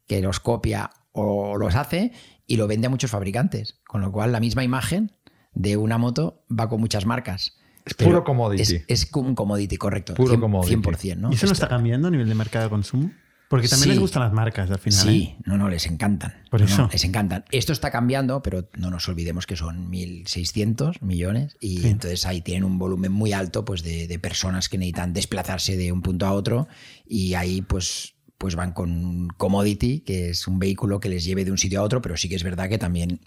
que 0.07 0.23
los 0.23 0.39
copia 0.39 0.91
o 1.11 1.57
los 1.59 1.75
hace 1.75 2.13
y 2.47 2.55
lo 2.55 2.69
vende 2.69 2.87
a 2.87 2.91
muchos 2.91 3.11
fabricantes. 3.11 3.81
Con 3.85 4.01
lo 4.01 4.13
cual, 4.13 4.31
la 4.31 4.39
misma 4.39 4.63
imagen 4.63 5.11
de 5.55 5.77
una 5.77 5.99
moto 5.99 6.45
va 6.49 6.69
con 6.69 6.79
muchas 6.79 7.05
marcas. 7.05 7.59
Es 7.85 7.95
puro 7.95 8.25
commodity. 8.25 8.83
Es, 8.87 9.11
un 9.13 9.35
commodity, 9.35 9.77
correcto. 9.77 10.15
Puro 10.15 10.35
100%, 10.35 10.41
commodity. 10.41 10.77
100%, 10.77 11.17
¿no? 11.17 11.31
¿Y 11.31 11.35
eso 11.35 11.47
no 11.47 11.53
está 11.53 11.69
cambiando 11.69 12.09
a 12.09 12.11
nivel 12.11 12.29
de 12.29 12.35
mercado 12.35 12.65
de 12.65 12.71
consumo? 12.71 13.11
Porque 13.53 13.69
también 13.69 13.91
les 13.91 13.99
gustan 13.99 14.23
las 14.23 14.33
marcas 14.33 14.71
al 14.71 14.79
final. 14.79 14.99
Sí, 14.99 15.37
¿eh? 15.37 15.43
no, 15.45 15.59
no, 15.59 15.69
les 15.69 15.85
encantan. 15.85 16.33
Por 16.51 16.63
eso. 16.63 16.89
les 16.91 17.05
encantan. 17.05 17.45
Esto 17.51 17.75
está 17.75 17.91
cambiando, 17.91 18.43
pero 18.43 18.71
no 18.79 18.91
nos 18.91 19.07
olvidemos 19.11 19.47
que 19.47 19.57
son 19.57 19.93
1.600 19.93 21.03
millones 21.03 21.59
y 21.61 21.87
entonces 21.87 22.25
ahí 22.25 22.41
tienen 22.41 22.65
un 22.65 22.79
volumen 22.79 23.13
muy 23.13 23.35
alto 23.35 23.67
pues, 23.67 23.83
de, 23.83 24.19
personas 24.23 24.71
que 24.71 24.79
necesitan 24.79 25.13
desplazarse 25.13 25.77
de 25.77 25.93
un 25.93 26.01
punto 26.01 26.25
a 26.25 26.33
otro 26.33 26.67
y 27.07 27.35
ahí 27.35 27.61
pues 27.61 28.15
pues 28.39 28.57
van 28.57 28.73
con 28.73 29.29
commodity, 29.37 30.01
que 30.01 30.31
es 30.31 30.49
un 30.49 30.59
vehículo 30.59 30.99
que 30.99 31.11
les 31.11 31.23
lleve 31.23 31.45
de 31.45 31.51
un 31.51 31.59
sitio 31.59 31.81
a 31.81 31.83
otro, 31.83 32.01
pero 32.01 32.17
sí 32.17 32.31
que 32.31 32.35
es 32.37 32.43
verdad 32.43 32.71
que 32.71 32.79
también 32.79 33.21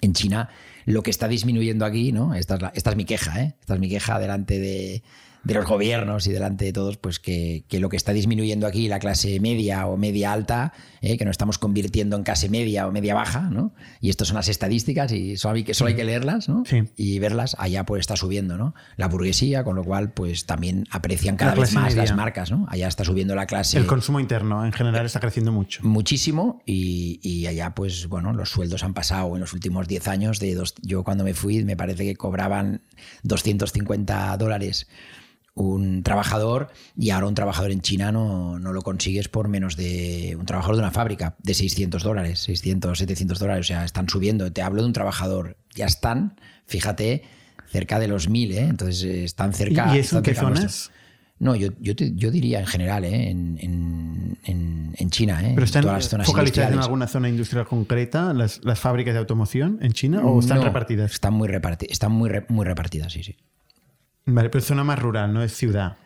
en 0.00 0.14
China 0.14 0.48
lo 0.84 1.02
que 1.02 1.10
está 1.10 1.28
disminuyendo 1.28 1.84
aquí, 1.84 2.12
¿no? 2.12 2.34
Esta 2.34 2.72
es, 2.74 2.96
mi 2.96 3.04
queja, 3.04 3.40
¿eh? 3.40 3.54
Esta 3.60 3.74
es 3.74 3.80
mi 3.80 3.88
queja 3.88 4.18
delante 4.18 4.58
de, 4.58 5.02
de 5.44 5.54
los 5.54 5.66
gobiernos 5.66 6.26
y 6.26 6.32
delante 6.32 6.64
de 6.66 6.72
todos, 6.72 6.96
pues 6.96 7.18
que, 7.18 7.64
lo 7.72 7.88
que 7.88 7.96
está 7.96 8.12
disminuyendo 8.12 8.66
aquí 8.66 8.88
la 8.88 8.98
clase 8.98 9.40
media 9.40 9.86
o 9.86 9.96
media 9.96 10.32
alta, 10.32 10.72
eh, 11.00 11.18
que 11.18 11.24
nos 11.24 11.32
estamos 11.32 11.58
convirtiendo 11.58 12.16
en 12.16 12.22
clase 12.22 12.48
media 12.48 12.86
o 12.86 12.92
media 12.92 13.14
baja, 13.14 13.50
¿no? 13.50 13.74
Y 14.00 14.10
estas 14.10 14.28
son 14.28 14.36
las 14.36 14.48
estadísticas 14.48 15.10
y 15.12 15.36
solo 15.36 15.56
hay 15.56 15.64
que, 15.64 15.74
solo 15.74 15.88
hay 15.88 15.96
que 15.96 16.04
leerlas, 16.04 16.48
¿no? 16.48 16.62
Y 16.96 17.18
verlas, 17.18 17.56
allá 17.58 17.84
pues 17.84 18.00
está 18.00 18.16
subiendo, 18.16 18.56
¿no? 18.56 18.74
La 18.96 19.08
burguesía, 19.08 19.64
con 19.64 19.76
lo 19.76 19.84
cual 19.84 20.12
pues 20.12 20.46
también 20.46 20.86
aprecian 20.90 21.36
cada 21.36 21.54
vez 21.54 21.72
más 21.72 21.94
las 21.96 22.14
marcas, 22.14 22.50
¿no? 22.50 22.66
Allá 22.68 22.86
está 22.86 23.04
subiendo 23.04 23.34
la 23.34 23.46
clase. 23.46 23.78
El 23.78 23.86
consumo 23.86 24.20
interno 24.20 24.64
en 24.64 24.72
general 24.72 25.06
está 25.06 25.20
creciendo 25.20 25.50
mucho. 25.50 25.80
Muchísimo 25.82 26.62
y, 26.66 27.20
y 27.22 27.46
allá 27.46 27.74
pues 27.74 28.06
bueno, 28.06 28.32
los 28.32 28.50
sueldos 28.50 28.84
han 28.84 28.94
pasado 28.94 29.34
en 29.34 29.40
los 29.40 29.52
últimos 29.52 29.88
10 29.88 30.08
años 30.08 30.38
de 30.38 30.54
dos, 30.54 30.74
yo 30.82 31.02
cuando 31.04 31.24
me 31.24 31.34
fui 31.34 31.64
me 31.64 31.76
parece 31.76 32.04
que 32.04 32.16
cobraban 32.16 32.82
250 33.22 34.36
dólares 34.36 34.86
un 35.54 36.02
trabajador 36.02 36.70
y 36.96 37.10
ahora 37.10 37.26
un 37.26 37.34
trabajador 37.34 37.72
en 37.72 37.82
China 37.82 38.10
no, 38.10 38.58
no, 38.58 38.72
lo 38.72 38.82
consigues 38.82 39.28
por 39.28 39.48
menos 39.48 39.76
de 39.76 40.36
un 40.38 40.46
trabajador 40.46 40.76
de 40.76 40.82
una 40.82 40.90
fábrica 40.90 41.36
de 41.38 41.54
600 41.54 42.02
dólares, 42.02 42.40
600, 42.40 42.98
700 42.98 43.38
dólares, 43.38 43.66
o 43.66 43.68
sea, 43.68 43.84
están 43.84 44.08
subiendo. 44.08 44.50
Te 44.52 44.62
hablo 44.62 44.82
de 44.82 44.86
un 44.86 44.92
trabajador, 44.94 45.58
ya 45.74 45.86
están, 45.86 46.36
fíjate, 46.66 47.24
cerca 47.66 47.98
de 47.98 48.08
los 48.08 48.28
1000, 48.28 48.52
¿eh? 48.52 48.60
entonces 48.60 49.04
eh, 49.04 49.24
están 49.24 49.52
cerca. 49.52 49.94
¿Y 49.94 49.98
eso 49.98 50.18
en 50.18 50.22
qué 50.22 50.34
zonas? 50.34 50.90
No, 51.38 51.56
yo, 51.56 51.70
yo, 51.80 51.92
yo, 51.94 52.30
diría 52.30 52.60
en 52.60 52.66
general, 52.66 53.04
¿eh? 53.04 53.28
en, 53.28 53.58
en, 53.60 54.94
en, 54.96 55.10
China. 55.10 55.42
¿eh? 55.42 55.50
¿Pero 55.54 55.64
están 55.64 55.82
todas 55.82 55.96
las 55.96 56.08
zonas 56.08 56.26
focalizadas 56.28 56.72
en 56.72 56.78
alguna 56.78 57.08
zona 57.08 57.28
industrial 57.28 57.66
concreta, 57.66 58.32
las, 58.32 58.64
las, 58.64 58.78
fábricas 58.78 59.12
de 59.12 59.18
automoción 59.18 59.80
en 59.82 59.92
China, 59.92 60.24
o 60.24 60.38
están 60.38 60.62
repartidas? 60.62 61.10
Están 61.10 61.34
muy, 61.34 61.48
repartidas, 61.48 61.92
están 61.92 62.12
muy, 62.12 62.30
muy 62.48 62.64
repartidas, 62.64 63.12
sí, 63.12 63.24
sí. 63.24 63.36
Vale, 64.24 64.50
pero 64.50 64.60
es 64.60 64.66
zona 64.66 64.84
más 64.84 64.98
rural, 64.98 65.32
no 65.32 65.42
es 65.42 65.54
ciudad. 65.54 65.96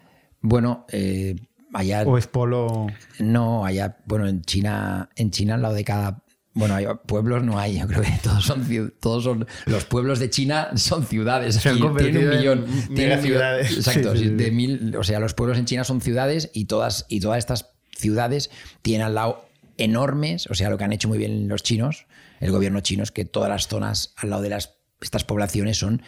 Bueno, 0.41 0.87
eh, 0.91 1.37
allá. 1.73 2.03
¿O 2.03 2.19
es 2.19 2.27
polo? 2.27 2.87
No, 3.19 3.65
allá, 3.65 3.99
bueno, 4.07 4.27
en 4.27 4.43
China, 4.43 5.11
en 5.17 5.31
China 5.31 5.55
al 5.55 5.63
lado 5.63 5.75
de 5.75 5.85
cada. 5.85 6.23
Bueno, 6.55 6.75
hay, 6.75 6.87
pueblos 7.07 7.43
no 7.43 7.59
hay, 7.59 7.79
yo 7.79 7.87
creo 7.87 8.01
que 8.01 8.19
todos 8.23 8.45
son, 8.45 8.95
todos 9.01 9.25
son. 9.25 9.47
Los 9.67 9.85
pueblos 9.85 10.19
de 10.19 10.31
China 10.31 10.71
son 10.77 11.05
ciudades. 11.05 11.57
Se 11.57 11.69
han 11.69 11.79
convertido 11.79 12.31
un 12.31 12.39
millón. 12.39 12.67
En 12.97 13.23
ciudades. 13.23 13.77
Exacto, 13.77 14.15
de 14.15 14.51
mil. 14.51 14.97
O 14.97 15.05
sea, 15.05 15.21
los 15.21 15.35
pueblos 15.35 15.59
en 15.59 15.67
China 15.67 15.85
son 15.85 16.01
ciudades 16.01 16.51
y 16.55 16.65
todas, 16.65 17.05
y 17.09 17.21
todas 17.21 17.39
estas 17.39 17.71
ciudades 17.95 18.51
tienen 18.81 19.07
al 19.07 19.15
lado 19.15 19.47
enormes. 19.77 20.47
O 20.47 20.55
sea, 20.55 20.71
lo 20.71 20.79
que 20.79 20.85
han 20.85 20.93
hecho 20.95 21.09
muy 21.09 21.19
bien 21.19 21.49
los 21.49 21.63
chinos, 21.63 22.07
el 22.41 22.51
gobierno 22.51 22.81
chino, 22.81 23.03
es 23.03 23.13
que 23.13 23.27
todas 23.27 23.51
las 23.51 23.69
zonas 23.69 24.15
al 24.17 24.31
lado 24.31 24.43
de 24.43 24.49
las 24.49 24.77
estas 25.01 25.25
poblaciones 25.25 25.77
son 25.79 26.03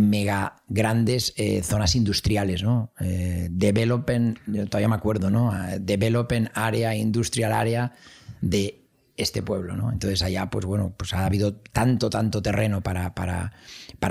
mega 0.00 0.62
grandes 0.68 1.34
eh, 1.36 1.62
zonas 1.62 1.94
industriales, 1.94 2.62
¿no? 2.62 2.92
Eh, 3.00 3.48
developen, 3.50 4.38
todavía 4.70 4.88
me 4.88 4.94
acuerdo, 4.94 5.30
¿no? 5.30 5.52
Ah, 5.52 5.78
developen 5.78 6.50
área, 6.54 6.94
industrial 6.96 7.52
área 7.52 7.92
de 8.40 8.82
este 9.16 9.42
pueblo, 9.42 9.76
¿no? 9.76 9.92
Entonces 9.92 10.22
allá, 10.22 10.48
pues 10.48 10.64
bueno, 10.64 10.94
pues 10.96 11.12
ha 11.12 11.26
habido 11.26 11.54
tanto, 11.54 12.08
tanto 12.08 12.40
terreno 12.42 12.82
para, 12.82 13.14
para, 13.14 13.52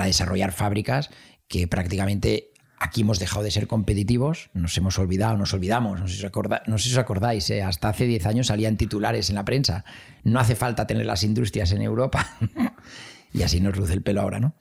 desarrollar 0.04 0.52
fábricas 0.52 1.10
que 1.48 1.66
prácticamente 1.66 2.50
aquí 2.78 3.02
hemos 3.02 3.18
dejado 3.18 3.44
de 3.44 3.50
ser 3.50 3.66
competitivos, 3.66 4.50
nos 4.54 4.76
hemos 4.78 4.98
olvidado, 4.98 5.36
nos 5.36 5.52
olvidamos, 5.52 6.00
no 6.00 6.08
sé 6.08 6.16
si 6.16 6.26
os, 6.26 6.32
no 6.66 6.78
sé 6.78 6.84
si 6.84 6.92
os 6.92 6.98
acordáis, 6.98 7.48
¿eh? 7.50 7.62
hasta 7.62 7.88
hace 7.88 8.06
10 8.06 8.26
años 8.26 8.46
salían 8.48 8.76
titulares 8.76 9.30
en 9.30 9.36
la 9.36 9.44
prensa, 9.44 9.84
no 10.24 10.40
hace 10.40 10.54
falta 10.54 10.86
tener 10.86 11.06
las 11.06 11.22
industrias 11.24 11.72
en 11.72 11.82
Europa. 11.82 12.26
y 13.32 13.42
así 13.42 13.60
nos 13.60 13.76
luce 13.76 13.92
el 13.92 14.02
pelo 14.02 14.20
ahora, 14.20 14.40
¿no? 14.40 14.54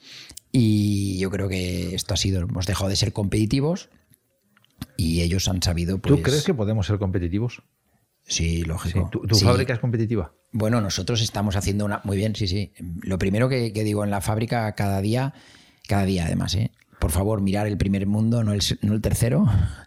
Y 0.52 1.18
yo 1.20 1.30
creo 1.30 1.48
que 1.48 1.96
esto 1.96 2.14
ha 2.14 2.18
sido, 2.18 2.42
hemos 2.42 2.66
dejado 2.66 2.90
de 2.90 2.96
ser 2.96 3.14
competitivos 3.14 3.90
y 4.98 5.22
ellos 5.22 5.48
han 5.48 5.62
sabido. 5.62 6.00
Pues, 6.00 6.16
¿Tú 6.16 6.22
crees 6.22 6.44
que 6.44 6.54
podemos 6.54 6.88
ser 6.88 7.00
competitivos? 7.00 7.64
Sí, 8.24 8.64
lógico. 8.64 9.10
¿Tu, 9.10 9.36
fábrica 9.36 9.74
es 9.74 9.80
competitiva? 9.80 10.34
Bueno, 10.52 10.82
nosotros 10.82 11.22
estamos 11.22 11.56
haciendo 11.56 11.86
una. 11.86 12.02
Muy 12.04 12.18
bien, 12.18 12.36
sí, 12.36 12.48
sí. 12.48 12.74
Lo 13.02 13.18
primero 13.18 13.50
que, 13.50 13.72
digo 13.72 14.04
en 14.04 14.12
la 14.12 14.22
fábrica 14.22 14.74
cada 14.76 15.02
día, 15.02 15.34
cada 15.88 16.06
día 16.06 16.26
además, 16.26 16.56
¿eh? 16.56 16.72
por 17.00 17.12
favor, 17.12 17.42
mirar 17.42 17.68
el 17.68 17.78
primer 17.78 18.06
mundo, 18.06 18.44
no 18.44 18.54
el, 18.54 18.62
no 18.82 18.94
el 18.94 19.02
tercero. 19.02 19.46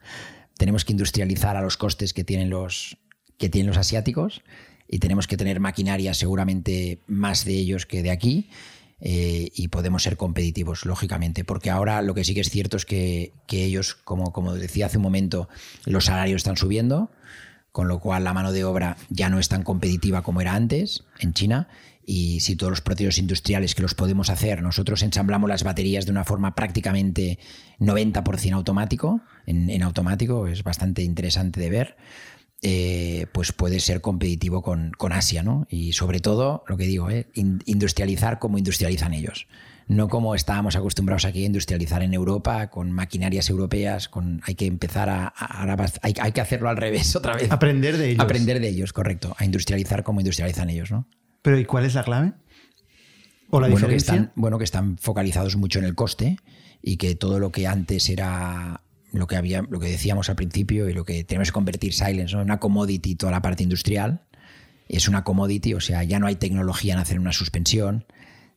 tenemos 0.58 0.84
que 0.84 0.92
industrializar 0.92 1.56
a 1.56 1.62
los 1.62 1.76
costes 1.76 2.12
que 2.12 2.24
tienen 2.24 2.50
los, 2.50 2.96
que 3.38 3.48
tienen 3.48 3.68
los 3.68 3.76
asiáticos 3.76 4.42
y 4.88 4.98
tenemos 4.98 5.26
que 5.26 5.36
tener 5.36 5.60
maquinaria 5.60 6.14
seguramente 6.14 7.00
más 7.06 7.44
de 7.44 7.54
ellos 7.54 7.86
que 7.86 8.02
de 8.02 8.10
aquí 8.10 8.50
eh, 9.06 9.50
y 9.54 9.68
podemos 9.68 10.02
ser 10.02 10.16
competitivos, 10.16 10.86
lógicamente, 10.86 11.44
porque 11.44 11.68
ahora 11.68 12.00
lo 12.00 12.14
que 12.14 12.24
sí 12.24 12.32
que 12.32 12.40
es 12.40 12.48
cierto 12.48 12.78
es 12.78 12.86
que, 12.86 13.32
ellos, 13.50 13.96
como, 13.96 14.32
como 14.32 14.54
decía 14.54 14.86
hace 14.86 14.96
un 14.96 15.02
momento, 15.02 15.46
los 15.84 16.06
salarios 16.06 16.38
están 16.38 16.56
subiendo, 16.56 17.10
con 17.70 17.86
lo 17.86 18.00
cual 18.00 18.24
la 18.24 18.32
mano 18.32 18.50
de 18.50 18.64
obra 18.64 18.96
ya 19.10 19.28
no 19.28 19.38
es 19.38 19.50
tan 19.50 19.62
competitiva 19.62 20.22
como 20.22 20.40
era 20.40 20.54
antes 20.54 21.04
en 21.18 21.34
China. 21.34 21.68
Y 22.06 22.40
si 22.40 22.56
todos 22.56 22.70
los 22.70 22.80
procesos 22.80 23.18
industriales 23.18 23.74
que 23.74 23.82
los 23.82 23.94
podemos 23.94 24.30
hacer, 24.30 24.62
nosotros 24.62 25.02
ensamblamos 25.02 25.50
las 25.50 25.64
baterías 25.64 26.06
de 26.06 26.10
una 26.10 26.24
forma 26.24 26.54
prácticamente 26.54 27.38
90% 27.80 28.52
automático, 28.52 29.20
en 29.46 29.82
automático, 29.82 30.46
es 30.46 30.62
bastante 30.62 31.02
interesante 31.02 31.60
de 31.60 31.68
ver. 31.70 31.96
Eh, 32.66 33.26
pues 33.32 33.52
puede 33.52 33.78
ser 33.78 34.00
competitivo 34.00 34.62
con, 34.62 34.94
Asia, 35.12 35.42
¿no? 35.42 35.66
Y 35.68 35.92
sobre 35.92 36.20
todo, 36.20 36.64
lo 36.66 36.78
que 36.78 36.84
digo, 36.84 37.10
¿eh? 37.10 37.28
industrializar 37.34 38.38
como 38.38 38.56
industrializan 38.56 39.12
ellos. 39.12 39.48
No 39.86 40.08
como 40.08 40.34
estábamos 40.34 40.74
acostumbrados 40.74 41.26
aquí 41.26 41.42
a 41.42 41.46
industrializar 41.46 42.02
en 42.02 42.14
Europa, 42.14 42.70
con 42.70 42.90
maquinarias 42.90 43.50
europeas, 43.50 44.08
con 44.08 44.40
hay 44.46 44.54
que 44.54 44.64
empezar 44.64 45.10
a, 45.10 45.34
hay, 46.00 46.32
que 46.32 46.40
hacerlo 46.40 46.70
al 46.70 46.78
revés 46.78 47.14
otra 47.16 47.36
vez. 47.36 47.52
Aprender 47.52 47.98
de 47.98 48.12
ellos. 48.12 48.24
Aprender 48.24 48.58
de 48.60 48.68
ellos, 48.68 48.94
correcto. 48.94 49.36
A 49.36 49.44
industrializar 49.44 50.02
como 50.02 50.20
industrializan 50.20 50.70
ellos, 50.70 50.90
¿no? 50.90 51.06
Pero 51.42 51.58
¿y 51.58 51.66
cuál 51.66 51.84
es 51.84 51.92
la 51.92 52.02
clave? 52.02 52.32
¿O 53.50 53.60
la 53.60 53.68
bueno, 53.68 53.88
Que 53.88 53.96
están, 53.96 54.32
bueno, 54.36 54.56
que 54.56 54.64
están 54.64 54.96
focalizados 54.96 55.56
mucho 55.56 55.80
en 55.80 55.84
el 55.84 55.94
coste 55.94 56.38
y 56.80 56.96
que 56.96 57.14
todo 57.14 57.38
lo 57.38 57.52
que 57.52 57.66
antes 57.66 58.08
era 58.08 58.83
lo 59.14 59.26
que, 59.26 59.36
había, 59.36 59.62
lo 59.62 59.80
que 59.80 59.88
decíamos 59.88 60.28
al 60.28 60.36
principio 60.36 60.88
y 60.88 60.92
lo 60.92 61.04
que 61.04 61.24
tenemos 61.24 61.48
que 61.48 61.52
convertir 61.52 61.94
Silence 61.94 62.34
en 62.34 62.40
una 62.40 62.58
commodity, 62.58 63.14
toda 63.14 63.32
la 63.32 63.42
parte 63.42 63.62
industrial. 63.62 64.22
Es 64.88 65.08
una 65.08 65.24
commodity, 65.24 65.74
o 65.74 65.80
sea, 65.80 66.02
ya 66.02 66.18
no 66.18 66.26
hay 66.26 66.36
tecnología 66.36 66.94
en 66.94 66.98
hacer 66.98 67.18
una 67.18 67.32
suspensión, 67.32 68.04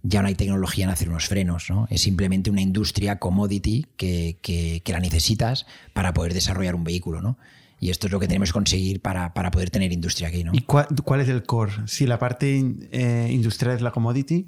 ya 0.04 0.22
no 0.22 0.28
hay 0.28 0.36
tecnología 0.36 0.86
en 0.86 0.90
hacer 0.90 1.10
unos 1.10 1.28
frenos, 1.28 1.70
¿no? 1.70 1.88
Es 1.90 2.02
simplemente 2.02 2.50
una 2.50 2.62
industria 2.62 3.20
commodity 3.20 3.86
que, 3.96 4.82
la 4.86 5.00
necesitas 5.00 5.66
para 5.94 6.14
poder 6.14 6.34
desarrollar 6.34 6.76
un 6.76 6.84
vehículo, 6.84 7.22
¿no? 7.22 7.38
Y 7.80 7.92
esto 7.92 8.08
es 8.08 8.14
lo 8.14 8.20
que 8.20 8.28
tenemos 8.28 8.50
que 8.50 8.54
conseguir 8.54 9.02
para, 9.02 9.34
para 9.36 9.52
poder 9.52 9.70
tener 9.70 9.94
industria 9.94 10.30
aquí, 10.30 10.44
¿no? 10.44 10.52
¿Y 10.54 10.62
cuál, 10.62 10.88
cuál 11.04 11.22
es 11.22 11.30
el 11.30 11.44
core? 11.44 11.74
Si 11.86 12.08
la 12.08 12.18
parte 12.18 12.64
eh, 12.92 13.30
industrial 13.32 13.76
es 13.76 13.82
la 13.82 13.92
commodity, 13.92 14.48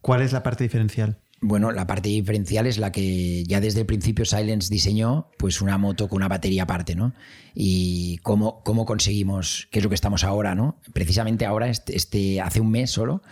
¿cuál 0.00 0.22
es 0.22 0.32
la 0.32 0.42
parte 0.42 0.64
diferencial? 0.64 1.18
Bueno, 1.42 1.72
la 1.72 1.86
parte 1.86 2.10
diferencial 2.10 2.66
es 2.66 2.76
la 2.76 2.92
que 2.92 3.44
ya 3.44 3.60
desde 3.60 3.80
el 3.80 3.86
principio 3.86 4.26
Silence 4.26 4.68
diseñó, 4.72 5.30
pues 5.38 5.62
una 5.62 5.78
moto 5.78 6.06
con 6.06 6.16
una 6.16 6.28
batería 6.28 6.64
aparte, 6.64 6.94
¿no? 6.94 7.14
Y 7.54 8.18
cómo, 8.18 8.62
cómo 8.62 8.84
conseguimos, 8.84 9.66
qué 9.70 9.78
es 9.78 9.82
lo 9.82 9.88
que 9.88 9.94
estamos 9.94 10.22
ahora, 10.22 10.54
¿no? 10.54 10.78
Precisamente 10.92 11.46
ahora, 11.46 11.68
este, 11.70 11.96
este, 11.96 12.42
hace 12.42 12.60
un 12.60 12.70
mes 12.70 12.90
solo, 12.90 13.22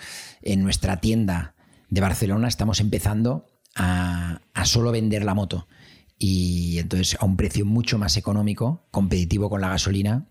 en 0.41 0.63
nuestra 0.63 1.01
tienda 1.01 1.55
de 1.91 2.01
Barcelona 2.01 2.49
estamos 2.49 2.81
empezando 2.81 3.45
a, 3.75 4.41
a 4.55 4.65
solo 4.65 4.91
vender 4.91 5.23
la 5.23 5.35
moto. 5.35 5.69
Y 6.19 6.79
entonces 6.79 7.19
a 7.21 7.27
un 7.27 7.37
precio 7.37 7.67
mucho 7.67 7.99
más 7.99 8.17
económico, 8.17 8.89
competitivo 8.91 9.51
con 9.51 9.61
la 9.61 9.69
gasolina, 9.69 10.27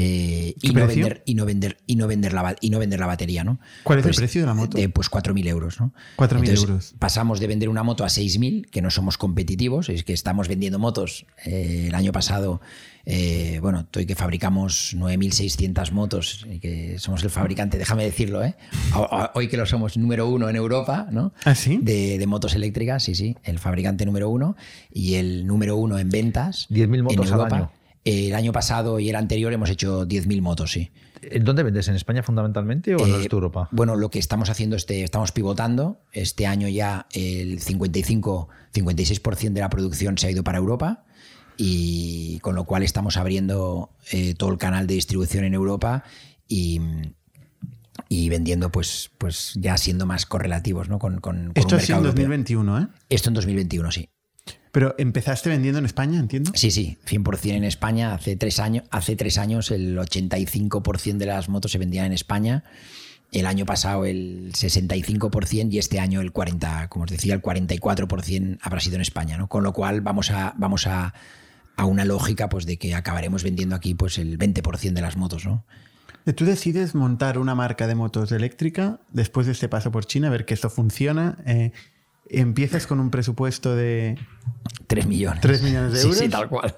eh, 0.00 0.54
y, 0.62 0.72
no 0.72 0.86
vender, 0.86 1.22
y, 1.24 1.34
no 1.34 1.44
vender, 1.44 1.76
y, 1.86 1.96
no 1.96 2.06
vender 2.06 2.32
la, 2.32 2.54
y 2.60 2.70
no 2.70 2.78
vender 2.78 3.00
la 3.00 3.06
batería, 3.06 3.42
¿no? 3.42 3.58
¿Cuál 3.82 3.98
es 3.98 4.04
el 4.04 4.10
pues, 4.10 4.16
precio 4.18 4.42
de 4.42 4.46
la 4.46 4.54
moto? 4.54 4.78
pues 4.94 5.10
4.000 5.10 5.48
euros, 5.48 5.80
¿no? 5.80 5.92
4.000 6.16 6.56
euros. 6.56 6.94
Pasamos 7.00 7.40
de 7.40 7.48
vender 7.48 7.68
una 7.68 7.82
moto 7.82 8.04
a 8.04 8.06
6.000, 8.06 8.70
que 8.70 8.80
no 8.80 8.90
somos 8.90 9.18
competitivos, 9.18 9.88
es 9.88 10.04
que 10.04 10.12
estamos 10.12 10.46
vendiendo 10.46 10.78
motos. 10.78 11.26
Eh, 11.44 11.86
el 11.88 11.94
año 11.96 12.12
pasado, 12.12 12.60
eh, 13.06 13.58
bueno, 13.60 13.88
hoy 13.96 14.06
que 14.06 14.14
fabricamos 14.14 14.94
9.600 14.96 15.90
motos, 15.90 16.46
y 16.48 16.60
que 16.60 17.00
somos 17.00 17.24
el 17.24 17.30
fabricante, 17.30 17.76
déjame 17.76 18.04
decirlo, 18.04 18.44
¿eh? 18.44 18.54
Hoy 19.34 19.48
que 19.48 19.56
lo 19.56 19.66
somos 19.66 19.96
número 19.96 20.28
uno 20.28 20.48
en 20.48 20.54
Europa, 20.54 21.08
¿no? 21.10 21.32
¿Ah, 21.44 21.56
sí? 21.56 21.80
De, 21.82 22.24
motos 22.28 22.54
eléctricas, 22.54 23.02
sí, 23.02 23.16
sí, 23.16 23.36
el 23.42 23.58
fabricante 23.58 24.06
número 24.06 24.28
uno 24.28 24.54
y 24.92 25.14
el 25.14 25.44
número 25.44 25.74
uno 25.76 25.98
en 25.98 26.08
ventas. 26.08 26.68
10.000 26.70 27.02
motos 27.02 27.32
al 27.32 27.52
año. 27.52 27.77
El 28.08 28.34
año 28.34 28.52
pasado 28.52 28.98
y 29.00 29.10
el 29.10 29.16
anterior 29.16 29.52
hemos 29.52 29.68
hecho 29.68 30.06
10.000 30.08 30.40
motos, 30.40 30.72
sí. 30.72 30.90
¿En 31.20 31.44
dónde 31.44 31.62
vendes? 31.62 31.88
¿En 31.88 31.94
España 31.94 32.22
fundamentalmente 32.22 32.94
o 32.94 33.06
en 33.06 33.14
el 33.14 33.20
de 33.20 33.28
Europa? 33.30 33.68
Bueno, 33.70 33.96
lo 33.96 34.08
que 34.08 34.18
estamos 34.18 34.48
haciendo, 34.48 34.76
este, 34.76 35.02
estamos 35.02 35.30
pivotando. 35.32 36.00
Este 36.12 36.46
año 36.46 36.68
ya 36.68 37.06
el 37.12 37.60
55-56% 37.60 39.52
de 39.52 39.60
la 39.60 39.68
producción 39.68 40.16
se 40.16 40.26
ha 40.26 40.30
ido 40.30 40.42
para 40.42 40.56
Europa 40.56 41.04
y 41.58 42.38
con 42.38 42.54
lo 42.54 42.64
cual 42.64 42.82
estamos 42.82 43.18
abriendo 43.18 43.90
eh, 44.10 44.34
todo 44.34 44.52
el 44.52 44.58
canal 44.58 44.86
de 44.86 44.94
distribución 44.94 45.44
en 45.44 45.52
Europa 45.52 46.04
y, 46.48 46.80
y 48.08 48.30
vendiendo 48.30 48.72
pues, 48.72 49.10
pues 49.18 49.52
ya 49.56 49.76
siendo 49.76 50.06
más 50.06 50.24
correlativos 50.24 50.88
¿no? 50.88 50.98
con, 50.98 51.20
con, 51.20 51.48
con 51.48 51.52
Esto 51.56 51.76
mercado 51.76 52.00
en 52.00 52.06
europeo. 52.06 52.24
2021, 52.24 52.80
¿eh? 52.80 52.88
Esto 53.10 53.28
en 53.28 53.34
2021, 53.34 53.92
sí. 53.92 54.08
Pero 54.72 54.94
empezaste 54.98 55.48
vendiendo 55.48 55.78
en 55.78 55.84
España, 55.84 56.18
entiendo. 56.18 56.52
Sí, 56.54 56.70
sí, 56.70 56.98
100% 57.06 57.52
en 57.52 57.64
España. 57.64 58.14
Hace 58.14 58.36
tres 58.36 58.58
años, 58.60 58.84
hace 58.90 59.16
tres 59.16 59.38
años 59.38 59.70
el 59.70 59.96
85% 59.98 61.16
de 61.16 61.26
las 61.26 61.48
motos 61.48 61.72
se 61.72 61.78
vendían 61.78 62.06
en 62.06 62.12
España. 62.12 62.64
El 63.30 63.46
año 63.46 63.66
pasado 63.66 64.06
el 64.06 64.52
65% 64.52 65.72
y 65.72 65.78
este 65.78 66.00
año 66.00 66.20
el 66.20 66.32
40, 66.32 66.88
como 66.88 67.04
os 67.04 67.10
decía, 67.10 67.34
el 67.34 67.42
44% 67.42 68.58
habrá 68.62 68.80
sido 68.80 68.96
en 68.96 69.02
España, 69.02 69.36
¿no? 69.36 69.48
Con 69.48 69.64
lo 69.64 69.72
cual 69.72 70.00
vamos 70.00 70.30
a, 70.30 70.54
vamos 70.56 70.86
a, 70.86 71.12
a 71.76 71.84
una 71.84 72.04
lógica 72.04 72.48
pues 72.48 72.64
de 72.64 72.78
que 72.78 72.94
acabaremos 72.94 73.42
vendiendo 73.42 73.76
aquí 73.76 73.94
pues 73.94 74.18
el 74.18 74.38
20% 74.38 74.92
de 74.92 75.00
las 75.02 75.16
motos, 75.16 75.44
¿no? 75.44 75.64
Tú 76.34 76.44
decides 76.44 76.94
montar 76.94 77.38
una 77.38 77.54
marca 77.54 77.86
de 77.86 77.94
motos 77.94 78.32
eléctrica 78.32 79.00
después 79.12 79.46
de 79.46 79.52
este 79.52 79.68
paso 79.68 79.90
por 79.90 80.04
China, 80.04 80.28
ver 80.28 80.44
que 80.44 80.52
esto 80.54 80.68
funciona. 80.68 81.38
eh, 81.46 81.72
empiezas 82.30 82.86
con 82.86 83.00
un 83.00 83.10
presupuesto 83.10 83.74
de 83.76 84.18
3 84.86 85.06
millones. 85.06 85.40
3 85.40 85.62
millones 85.62 85.92
de 85.92 86.00
euros. 86.02 86.18
sí, 86.18 86.28
tal 86.28 86.48
cual. 86.48 86.74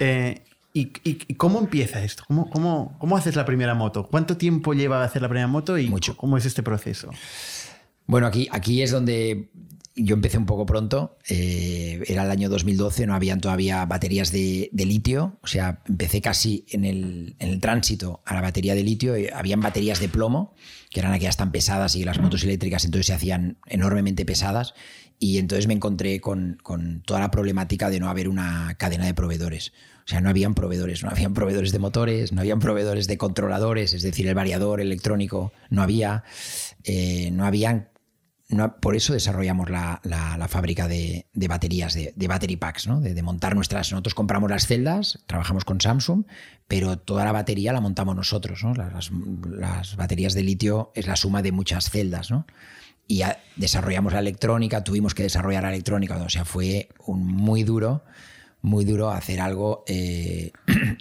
Eh, 0.00 0.42
¿y, 0.72 0.80
y- 1.08 1.18
y 1.28 1.34
cómo 1.34 1.58
empieza 1.60 2.02
esto? 2.02 2.24
¿Cómo, 2.26 2.50
cómo, 2.50 2.96
cómo 2.98 3.16
haces 3.16 3.36
la 3.36 3.44
primera 3.44 3.74
moto? 3.74 4.06
¿Cuánto 4.06 4.36
tiempo 4.36 4.74
lleva 4.74 5.02
hacer 5.04 5.22
la 5.22 5.28
primera 5.28 5.46
moto 5.48 5.78
y 5.78 5.88
Mucho. 5.88 6.16
cómo 6.16 6.36
es 6.36 6.46
este 6.46 6.62
proceso? 6.62 7.10
Bueno, 8.06 8.26
aquí, 8.26 8.48
aquí 8.50 8.82
es 8.82 8.90
donde 8.90 9.48
yo 9.96 10.14
empecé 10.14 10.36
un 10.38 10.46
poco 10.46 10.66
pronto. 10.66 11.16
eh, 11.28 12.02
era 12.08 12.24
el 12.24 12.30
año 12.30 12.48
2012, 12.48 13.06
no 13.06 13.14
habían 13.14 13.40
todavía 13.40 13.84
baterías 13.86 14.32
de, 14.32 14.68
de 14.72 14.84
litio. 14.86 15.38
O 15.42 15.46
sea, 15.46 15.80
empecé 15.86 16.20
casi 16.20 16.64
en 16.70 16.84
el, 16.84 17.36
en 17.38 17.48
el 17.50 17.60
tránsito 17.60 18.20
a 18.26 18.34
la 18.34 18.40
batería 18.42 18.74
de 18.74 18.82
litio. 18.82 19.14
eh, 19.14 19.30
Habían 19.32 19.60
baterías 19.60 20.00
de 20.00 20.08
plomo, 20.08 20.54
que 20.94 21.00
eran 21.00 21.12
aquellas 21.12 21.36
tan 21.36 21.50
pesadas 21.50 21.96
y 21.96 22.04
las 22.04 22.20
motos 22.20 22.44
eléctricas 22.44 22.84
entonces 22.84 23.08
se 23.08 23.14
hacían 23.14 23.58
enormemente 23.66 24.24
pesadas. 24.24 24.74
Y 25.18 25.38
entonces 25.38 25.66
me 25.66 25.74
encontré 25.74 26.20
con, 26.20 26.58
con 26.62 27.02
toda 27.02 27.18
la 27.18 27.32
problemática 27.32 27.90
de 27.90 27.98
no 27.98 28.08
haber 28.08 28.28
una 28.28 28.76
cadena 28.78 29.04
de 29.04 29.12
proveedores. 29.12 29.72
O 30.04 30.08
sea, 30.08 30.20
no 30.20 30.28
habían 30.28 30.54
proveedores, 30.54 31.02
no 31.02 31.10
habían 31.10 31.34
proveedores 31.34 31.72
de 31.72 31.78
motores, 31.80 32.32
no 32.32 32.40
habían 32.40 32.60
proveedores 32.60 33.08
de 33.08 33.18
controladores, 33.18 33.92
es 33.92 34.02
decir, 34.02 34.28
el 34.28 34.34
variador 34.34 34.80
electrónico 34.80 35.52
no 35.68 35.82
había, 35.82 36.22
eh, 36.84 37.30
no 37.32 37.44
habían 37.44 37.88
por 38.80 38.96
eso 38.96 39.12
desarrollamos 39.12 39.70
la, 39.70 40.46
fábrica 40.48 40.88
de, 40.88 41.26
baterías, 41.34 41.94
de, 41.94 42.28
battery 42.28 42.56
packs, 42.56 42.88
de, 43.00 43.22
montar 43.22 43.54
nuestras. 43.54 43.90
Nosotros 43.92 44.14
compramos 44.14 44.50
las 44.50 44.66
celdas, 44.66 45.20
trabajamos 45.26 45.64
con 45.64 45.80
Samsung, 45.80 46.24
pero 46.68 46.98
toda 46.98 47.24
la 47.24 47.32
batería 47.32 47.72
la 47.72 47.80
montamos 47.80 48.16
nosotros. 48.16 48.62
¿no? 48.64 48.74
Las, 48.74 49.96
baterías 49.96 50.34
de 50.34 50.42
litio 50.42 50.92
es 50.94 51.06
la 51.06 51.16
suma 51.16 51.42
de 51.42 51.52
muchas 51.52 51.90
celdas. 51.90 52.30
¿no? 52.30 52.46
Y 53.06 53.22
desarrollamos 53.56 54.12
la 54.12 54.20
electrónica, 54.20 54.84
tuvimos 54.84 55.14
que 55.14 55.22
desarrollar 55.22 55.62
la 55.62 55.70
electrónica, 55.70 56.16
o 56.16 56.28
sea, 56.28 56.44
fue 56.44 56.88
muy 57.06 57.62
duro, 57.62 58.04
muy 58.62 58.84
duro 58.84 59.10
hacer 59.10 59.40
algo. 59.40 59.84
eh, 59.86 60.52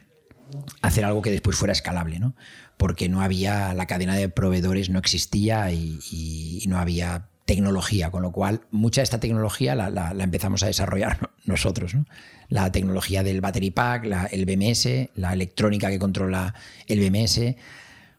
hacer 0.81 1.03
algo 1.03 1.23
que 1.23 1.31
después 1.31 1.57
fuera 1.57 1.71
escalable, 1.71 2.19
¿no? 2.19 2.35
Porque 2.77 3.09
no 3.09 3.21
había, 3.21 3.73
la 3.73 3.87
cadena 3.87 4.15
de 4.15 4.29
proveedores 4.29 4.89
no 4.89 4.99
existía 4.99 5.71
y 5.71 6.63
no 6.67 6.77
había 6.77 7.29
tecnología, 7.45 8.09
con 8.11 8.21
lo 8.21 8.31
cual 8.31 8.61
mucha 8.71 9.01
de 9.01 9.03
esta 9.03 9.19
tecnología 9.19 9.75
la, 9.75 10.11
empezamos 10.23 10.63
a 10.63 10.67
desarrollar 10.67 11.31
nosotros, 11.45 11.95
¿no? 11.95 12.05
La 12.49 12.71
tecnología 12.71 13.23
del 13.23 13.41
battery 13.41 13.71
pack, 13.71 14.05
la- 14.05 14.25
el 14.25 14.45
BMS, 14.45 15.09
la 15.15 15.33
electrónica 15.33 15.89
que 15.89 15.99
controla 15.99 16.53
el 16.87 16.99
BMS, 16.99 17.55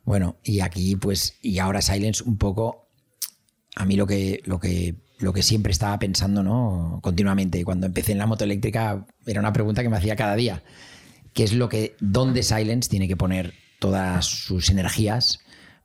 bueno, 0.04 0.36
y 0.42 0.60
aquí 0.60 0.96
pues, 0.96 1.36
y 1.40 1.58
ahora 1.58 1.80
Silence 1.80 2.22
un 2.24 2.36
poco, 2.36 2.88
a 3.76 3.84
mí 3.84 3.96
lo 3.96 4.06
que, 4.06 4.40
lo 4.44 4.60
que, 4.60 4.96
lo 5.18 5.32
que 5.32 5.42
siempre 5.42 5.72
estaba 5.72 5.98
pensando, 5.98 6.42
¿no? 6.42 7.00
Continuamente, 7.02 7.64
cuando 7.64 7.86
empecé 7.86 8.12
en 8.12 8.18
la 8.18 8.26
moto 8.26 8.44
eléctrica, 8.44 9.06
era 9.26 9.40
una 9.40 9.52
pregunta 9.52 9.82
que 9.82 9.88
me 9.88 9.96
hacía 9.96 10.16
cada 10.16 10.36
día 10.36 10.62
que 11.34 11.42
es 11.42 11.52
lo 11.52 11.68
que, 11.68 11.96
dónde 12.00 12.42
Silence 12.42 12.88
tiene 12.88 13.08
que 13.08 13.16
poner 13.16 13.54
todas 13.80 14.24
sus 14.24 14.70
energías 14.70 15.40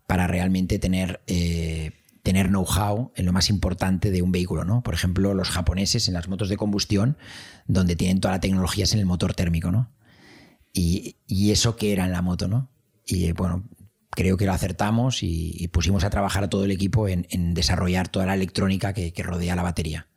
para 0.08 0.28
realmente 0.28 0.80
tener, 0.80 1.21
eh, 1.28 1.91
tener 2.23 2.47
know-how 2.47 3.12
en 3.15 3.25
lo 3.25 3.34
más 3.34 3.49
importante 3.49 4.12
de 4.12 4.21
un 4.21 4.32
vehículo, 4.32 4.65
¿no? 4.65 4.84
Por 4.84 4.93
ejemplo, 4.93 5.34
los 5.34 5.49
japoneses 5.49 6.08
en 6.08 6.13
las 6.13 6.27
motos 6.27 6.49
de 6.49 6.58
combustión, 6.58 7.17
donde 7.67 7.95
tienen 7.95 8.19
toda 8.19 8.36
la 8.36 8.39
tecnología 8.39 8.84
es 8.84 8.93
en 8.93 8.99
el 8.99 9.05
motor 9.05 9.34
térmico, 9.34 9.71
¿no? 9.71 9.91
Y, 10.73 11.15
eso 11.51 11.75
que 11.75 11.93
era 11.93 12.05
en 12.05 12.12
la 12.12 12.21
moto, 12.21 12.47
¿no? 12.47 12.69
Y 13.05 13.32
bueno, 13.32 13.67
creo 14.12 14.38
que 14.38 14.45
lo 14.45 14.53
acertamos 14.53 15.23
y, 15.23 15.67
pusimos 15.71 16.03
a 16.03 16.10
trabajar 16.10 16.43
a 16.43 16.49
todo 16.49 16.65
el 16.65 16.71
equipo 16.71 17.08
en, 17.08 17.53
desarrollar 17.53 18.08
toda 18.10 18.25
la 18.25 18.36
electrónica 18.36 18.93
que 18.93 19.23
rodea 19.23 19.55
la 19.55 19.63
batería. 19.63 20.08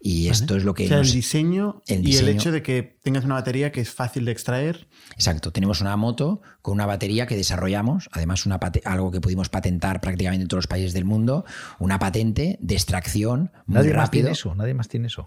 Y 0.00 0.28
esto 0.28 0.56
es 0.56 0.64
lo 0.64 0.74
que 0.74 0.84
o 0.84 0.88
sea, 0.88 0.98
nos- 0.98 1.08
el 1.08 1.12
diseño 1.14 1.82
el 1.88 2.08
y 2.08 2.16
el 2.16 2.28
hecho 2.28 2.52
de 2.52 2.62
que 2.62 2.98
tengas 3.02 3.24
una 3.24 3.34
batería 3.34 3.72
que 3.72 3.80
es 3.80 3.90
fácil 3.90 4.24
de 4.24 4.32
extraer. 4.32 4.88
Exacto, 5.14 5.52
tenemos 5.52 5.80
una 5.80 5.96
moto 5.96 6.40
con 6.62 6.74
una 6.74 6.86
batería 6.86 7.26
que 7.26 7.36
desarrollamos, 7.36 8.08
además 8.12 8.46
una 8.46 8.60
algo 8.84 9.10
que 9.10 9.20
pudimos 9.20 9.48
patentar 9.48 10.00
prácticamente 10.00 10.42
en 10.42 10.48
todos 10.48 10.58
los 10.58 10.66
países 10.68 10.92
del 10.92 11.04
mundo, 11.04 11.44
una 11.80 11.98
patente 11.98 12.58
de 12.60 12.74
extracción 12.74 13.50
muy 13.66 13.74
Nadie 13.76 13.94
más 13.94 14.10
tiene 14.10 14.28
rápido. 14.28 14.30
eso, 14.30 14.54
nadie 14.54 14.74
más 14.74 14.88
tiene 14.88 15.06
eso. 15.08 15.26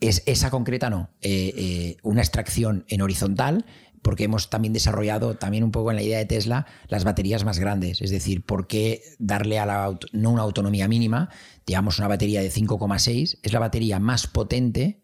Es, 0.00 0.22
esa 0.26 0.48
concreta 0.50 0.90
no, 0.90 1.10
eh, 1.20 1.52
eh, 1.56 1.96
una 2.04 2.20
extracción 2.20 2.84
en 2.88 3.02
horizontal, 3.02 3.66
porque 4.02 4.24
hemos 4.24 4.50
también 4.50 4.72
desarrollado, 4.72 5.36
también 5.36 5.64
un 5.64 5.70
poco 5.70 5.90
en 5.90 5.96
la 5.96 6.02
idea 6.02 6.18
de 6.18 6.26
Tesla, 6.26 6.66
las 6.88 7.04
baterías 7.04 7.44
más 7.44 7.58
grandes. 7.58 8.00
Es 8.00 8.10
decir, 8.10 8.42
¿por 8.42 8.66
qué 8.66 9.02
darle 9.18 9.58
a 9.58 9.66
la, 9.66 9.98
no 10.12 10.30
una 10.30 10.42
autonomía 10.42 10.88
mínima? 10.88 11.30
Digamos 11.66 11.98
una 11.98 12.08
batería 12.08 12.42
de 12.42 12.50
5,6, 12.50 13.38
es 13.42 13.52
la 13.52 13.58
batería 13.58 13.98
más 13.98 14.26
potente 14.26 15.00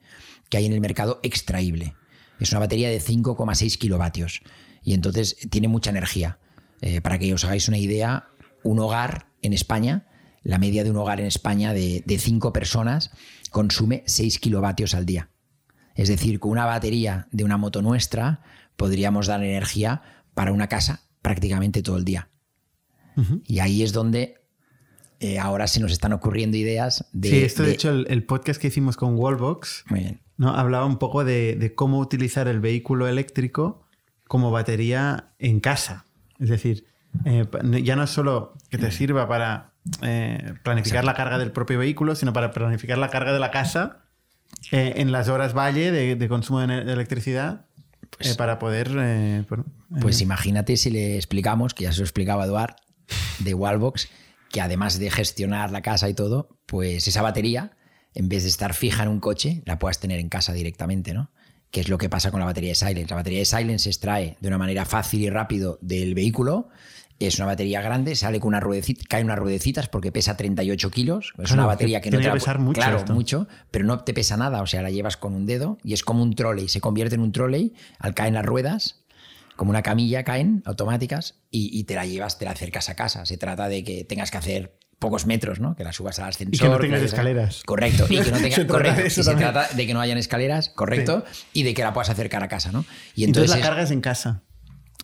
que 0.48 0.56
hay 0.56 0.66
en 0.66 0.72
el 0.72 0.80
mercado 0.80 1.20
extraíble. 1.22 1.94
Es 2.40 2.50
una 2.52 2.60
batería 2.60 2.88
de 2.88 3.00
5,6 3.00 3.78
kilovatios 3.78 4.42
y 4.82 4.94
entonces 4.94 5.36
tiene 5.50 5.68
mucha 5.68 5.90
energía. 5.90 6.38
Eh, 6.80 7.00
para 7.00 7.18
que 7.18 7.32
os 7.32 7.44
hagáis 7.44 7.68
una 7.68 7.78
idea, 7.78 8.28
un 8.62 8.78
hogar 8.78 9.28
en 9.42 9.52
España, 9.52 10.06
la 10.42 10.58
media 10.58 10.84
de 10.84 10.90
un 10.90 10.96
hogar 10.96 11.20
en 11.20 11.26
España 11.26 11.72
de, 11.72 12.02
de 12.04 12.18
cinco 12.18 12.52
personas 12.52 13.10
consume 13.50 14.02
6 14.06 14.38
kilovatios 14.38 14.94
al 14.94 15.06
día. 15.06 15.30
Es 15.94 16.08
decir, 16.08 16.40
con 16.40 16.50
una 16.50 16.66
batería 16.66 17.28
de 17.30 17.44
una 17.44 17.56
moto 17.56 17.80
nuestra 17.80 18.42
podríamos 18.76 19.26
dar 19.26 19.42
energía 19.42 20.02
para 20.34 20.52
una 20.52 20.68
casa 20.68 21.02
prácticamente 21.22 21.82
todo 21.82 21.96
el 21.96 22.04
día. 22.04 22.28
Y 23.46 23.60
ahí 23.60 23.82
es 23.84 23.92
donde 23.92 24.34
eh, 25.20 25.38
ahora 25.38 25.68
se 25.68 25.78
nos 25.80 25.92
están 25.92 26.12
ocurriendo 26.12 26.56
ideas 26.56 27.06
de... 27.12 27.28
sí, 27.30 27.38
esto 27.44 27.62
de, 27.62 27.68
de- 27.68 27.74
hecho, 27.74 27.90
el, 27.90 28.06
el 28.10 28.24
podcast 28.24 28.60
que 28.60 28.66
hicimos 28.68 28.96
con 28.96 29.14
Wallbox 29.16 29.84
Muy 29.88 30.00
bien. 30.00 30.20
¿no? 30.36 30.50
hablaba 30.54 30.84
un 30.84 30.98
poco 30.98 31.24
de, 31.24 31.54
de 31.54 31.74
cómo 31.74 31.98
utilizar 32.00 32.48
el 32.48 32.58
vehículo 32.60 33.06
eléctrico 33.06 33.86
como 34.26 34.50
batería 34.50 35.28
en 35.38 35.60
casa. 35.60 36.04
Es 36.40 36.48
decir, 36.48 36.86
eh, 37.24 37.46
ya 37.84 37.94
no 37.94 38.02
es 38.02 38.10
solo 38.10 38.54
que 38.70 38.78
te 38.78 38.90
sirva 38.90 39.28
para 39.28 39.74
eh, 40.02 40.54
planificar 40.64 41.04
la 41.04 41.14
carga 41.14 41.38
del 41.38 41.52
propio 41.52 41.78
vehículo, 41.78 42.16
sino 42.16 42.32
para 42.32 42.50
planificar 42.50 42.98
la 42.98 43.10
carga 43.10 43.32
de 43.32 43.38
la 43.38 43.52
casa 43.52 44.00
en 44.72 45.12
las 45.12 45.28
horas 45.28 45.54
valle 45.56 45.92
de, 45.92 46.16
de 46.16 46.28
consumo 46.28 46.58
de, 46.60 46.66
ener- 46.66 46.84
eh, 48.20 48.34
para 48.36 48.58
poder... 48.58 48.90
eh, 48.98 49.44
bueno, 49.48 49.64
eh, 49.94 49.98
Pues 50.00 50.20
imagínate 50.20 50.76
si 50.76 50.90
le 50.90 51.16
explicamos, 51.16 51.74
que 51.74 51.84
ya 51.84 51.92
se 51.92 51.98
lo 51.98 52.04
explicaba 52.04 52.44
Eduard, 52.44 52.76
de 53.40 53.54
Wallbox, 53.54 54.08
que 54.50 54.60
además 54.60 54.98
de 54.98 55.10
gestionar 55.10 55.70
la 55.70 55.82
casa 55.82 56.08
y 56.08 56.14
todo, 56.14 56.58
pues 56.66 57.08
esa 57.08 57.22
batería, 57.22 57.76
en 58.14 58.28
vez 58.28 58.44
de 58.44 58.48
estar 58.48 58.74
fija 58.74 59.02
en 59.02 59.08
un 59.08 59.20
coche, 59.20 59.62
la 59.66 59.78
puedas 59.78 59.98
tener 59.98 60.20
en 60.20 60.28
casa 60.28 60.52
directamente, 60.52 61.12
¿no? 61.12 61.30
Que 61.70 61.80
es 61.80 61.88
lo 61.88 61.98
que 61.98 62.08
pasa 62.08 62.30
con 62.30 62.40
la 62.40 62.46
batería 62.46 62.70
de 62.70 62.76
Silence. 62.76 63.10
La 63.10 63.16
batería 63.16 63.40
de 63.40 63.44
Silence 63.44 63.84
se 63.84 63.90
extrae 63.90 64.36
de 64.40 64.48
una 64.48 64.58
manera 64.58 64.84
fácil 64.84 65.22
y 65.22 65.30
rápido 65.30 65.78
del 65.82 66.14
vehículo. 66.14 66.68
Es 67.20 67.36
una 67.38 67.46
batería 67.46 67.80
grande, 67.80 68.16
sale 68.16 68.40
con 68.40 68.48
una 68.48 68.60
ruedecita, 68.60 69.02
cae 69.08 69.22
unas 69.24 69.38
ruedecitas 69.38 69.88
porque 69.88 70.10
pesa 70.12 70.36
38 70.36 70.90
kilos. 70.90 71.26
Es 71.28 71.34
Claro, 71.46 71.54
una 71.54 71.66
batería 71.66 72.00
que, 72.00 72.10
no 72.10 72.18
te 72.18 72.24
la 72.26 72.32
pesar 72.32 72.58
mucho 72.58 72.80
Claro, 72.80 72.96
esto. 72.98 73.12
mucho, 73.14 73.46
pero 73.70 73.84
no 73.84 74.00
te 74.00 74.12
pesa 74.14 74.36
nada. 74.36 74.62
O 74.62 74.66
sea, 74.66 74.82
la 74.82 74.90
llevas 74.90 75.16
con 75.16 75.34
un 75.34 75.46
dedo 75.46 75.78
y 75.84 75.92
es 75.94 76.02
como 76.02 76.22
un 76.22 76.34
trolley. 76.34 76.68
Se 76.68 76.80
convierte 76.80 77.14
en 77.14 77.20
un 77.20 77.30
trolley 77.32 77.72
al 77.98 78.14
caer 78.14 78.28
en 78.28 78.34
las 78.34 78.44
ruedas 78.44 79.04
como 79.56 79.70
una 79.70 79.82
camilla 79.82 80.24
caen 80.24 80.62
automáticas 80.66 81.36
y, 81.50 81.70
y 81.78 81.84
te 81.84 81.94
la 81.94 82.04
llevas, 82.06 82.38
te 82.38 82.44
la 82.44 82.50
acercas 82.50 82.88
a 82.88 82.96
casa. 82.96 83.24
Se 83.26 83.36
trata 83.36 83.68
de 83.68 83.84
que 83.84 84.02
tengas 84.04 84.32
que 84.32 84.38
hacer 84.38 84.76
pocos 84.98 85.26
metros, 85.26 85.60
¿no? 85.60 85.76
Que 85.76 85.84
la 85.84 85.92
subas 85.92 86.18
al 86.18 86.30
ascensor. 86.30 86.54
Y 86.54 86.58
que 86.58 86.68
no 86.68 86.78
tengas 86.78 87.02
escaleras. 87.02 87.62
Correcto. 87.64 88.06
Y 88.10 88.18
que 88.20 88.30
no 88.32 88.36
Se 88.38 88.42
tengas, 88.42 88.64
correcto. 88.64 89.06
y 89.06 89.10
se 89.10 89.22
también. 89.22 89.52
trata 89.52 89.72
de 89.74 89.86
que 89.86 89.94
no 89.94 90.00
hayan 90.00 90.18
escaleras, 90.18 90.70
correcto. 90.70 91.24
Y 91.52 91.62
de 91.62 91.74
que 91.74 91.82
la 91.82 91.92
pueas 91.92 92.10
acercar 92.10 92.42
a 92.42 92.48
casa, 92.48 92.72
¿no? 92.72 92.84
Y 93.14 93.22
entonces, 93.22 93.26
entonces, 93.26 93.50
la 93.50 93.56
es- 93.58 93.62
cargas 93.62 93.90
en 93.92 94.00
casa. 94.00 94.42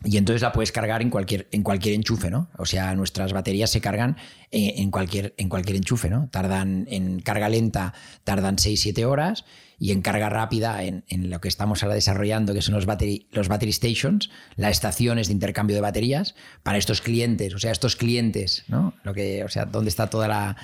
Y 0.03 0.17
entonces 0.17 0.41
la 0.41 0.53
puedes 0.53 0.73
cargar 0.73 1.03
en 1.03 1.11
cualquier, 1.11 1.47
en 1.53 1.63
cualquier 1.63 1.95
enchufe, 1.95 2.31
¿no? 2.31 2.49
O 2.57 2.65
sea, 2.65 2.95
nuestras 2.95 3.35
baterías 3.35 3.71
se 3.71 3.83
cargan 3.83 4.17
en, 4.51 4.91
cualquier, 4.91 5.35
en 5.37 5.51
cualquier 5.51 5.77
enchufe, 5.77 6.09
¿no? 6.09 6.29
Tardan 6.31 6.87
en 6.91 7.21
carga 7.21 7.51
lenta, 7.51 7.93
tardan 8.25 8.57
6-7 8.57 9.05
horas 9.05 9.45
y 9.79 9.93
en 9.93 10.01
carga 10.01 10.31
rápida, 10.31 10.83
en, 10.85 11.05
en, 11.09 11.29
lo 11.29 11.41
que 11.41 11.49
estamos 11.49 11.83
ahora 11.83 11.95
desarrollando, 11.95 12.55
que 12.55 12.63
son 12.63 12.75
los 12.75 12.87
battery, 12.87 13.29
los 13.33 13.49
battery 13.49 13.73
stations, 13.73 14.31
las 14.57 14.73
estaciones 14.73 15.29
de 15.29 15.35
intercambio 15.35 15.77
de 15.77 15.83
baterías, 15.83 16.35
para 16.63 16.79
estos 16.79 17.03
clientes, 17.03 17.55
o 17.55 17.59
sea, 17.59 17.71
estos 17.71 17.97
clientes, 17.97 18.65
¿no? 18.69 18.95
Lo 19.05 19.13
que, 19.13 19.45
o 19.45 19.49
sea, 19.49 19.67
donde 19.67 19.91
está 19.91 20.09
toda 20.09 20.29
la, 20.29 20.57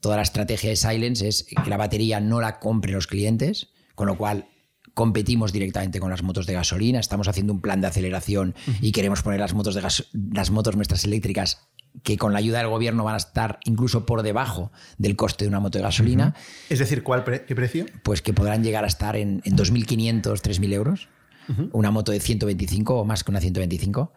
toda 0.00 0.16
la 0.16 0.22
estrategia 0.22 0.68
de 0.68 0.76
Silence 0.76 1.26
es 1.26 1.44
que 1.44 1.70
la 1.70 1.78
batería 1.78 2.20
no 2.20 2.42
la 2.42 2.58
compren 2.58 2.94
los 2.94 3.06
clientes, 3.06 3.68
con 3.94 4.06
lo 4.06 4.18
cual 4.18 4.48
competimos 4.94 5.52
directamente 5.52 6.00
con 6.00 6.10
las 6.10 6.22
motos 6.22 6.46
de 6.46 6.54
gasolina, 6.54 7.00
estamos 7.00 7.28
haciendo 7.28 7.52
un 7.52 7.60
plan 7.60 7.80
de 7.80 7.86
aceleración 7.86 8.54
uh 8.66 8.70
-huh. 8.70 8.78
y 8.80 8.92
queremos 8.92 9.22
poner 9.22 9.40
las 9.40 9.54
motos, 9.54 9.74
de 9.74 9.80
gas, 9.80 10.04
las 10.12 10.50
motos 10.50 10.76
nuestras 10.76 11.04
eléctricas 11.04 11.68
que 12.02 12.16
con 12.16 12.32
la 12.32 12.38
ayuda 12.38 12.58
del 12.58 12.68
gobierno 12.68 13.04
van 13.04 13.14
a 13.14 13.18
estar 13.18 13.58
incluso 13.64 14.06
por 14.06 14.22
debajo 14.22 14.72
del 14.98 15.14
coste 15.14 15.44
de 15.44 15.48
una 15.48 15.60
moto 15.60 15.78
de 15.78 15.84
gasolina. 15.84 16.28
Uh 16.28 16.30
-huh. 16.30 16.72
Es 16.72 16.78
decir, 16.78 17.02
¿cuál 17.02 17.24
pre 17.24 17.44
qué 17.44 17.54
precio? 17.54 17.86
Pues 18.02 18.22
que 18.22 18.32
podrán 18.32 18.62
llegar 18.62 18.84
a 18.84 18.86
estar 18.86 19.16
en, 19.16 19.42
en 19.44 19.56
2.500, 19.56 20.40
3.000 20.40 20.72
euros, 20.72 21.08
uh 21.48 21.52
-huh. 21.52 21.70
una 21.72 21.90
moto 21.90 22.12
de 22.12 22.20
125 22.20 22.94
o 22.94 23.04
más 23.04 23.24
que 23.24 23.30
una 23.30 23.40
125, 23.40 24.12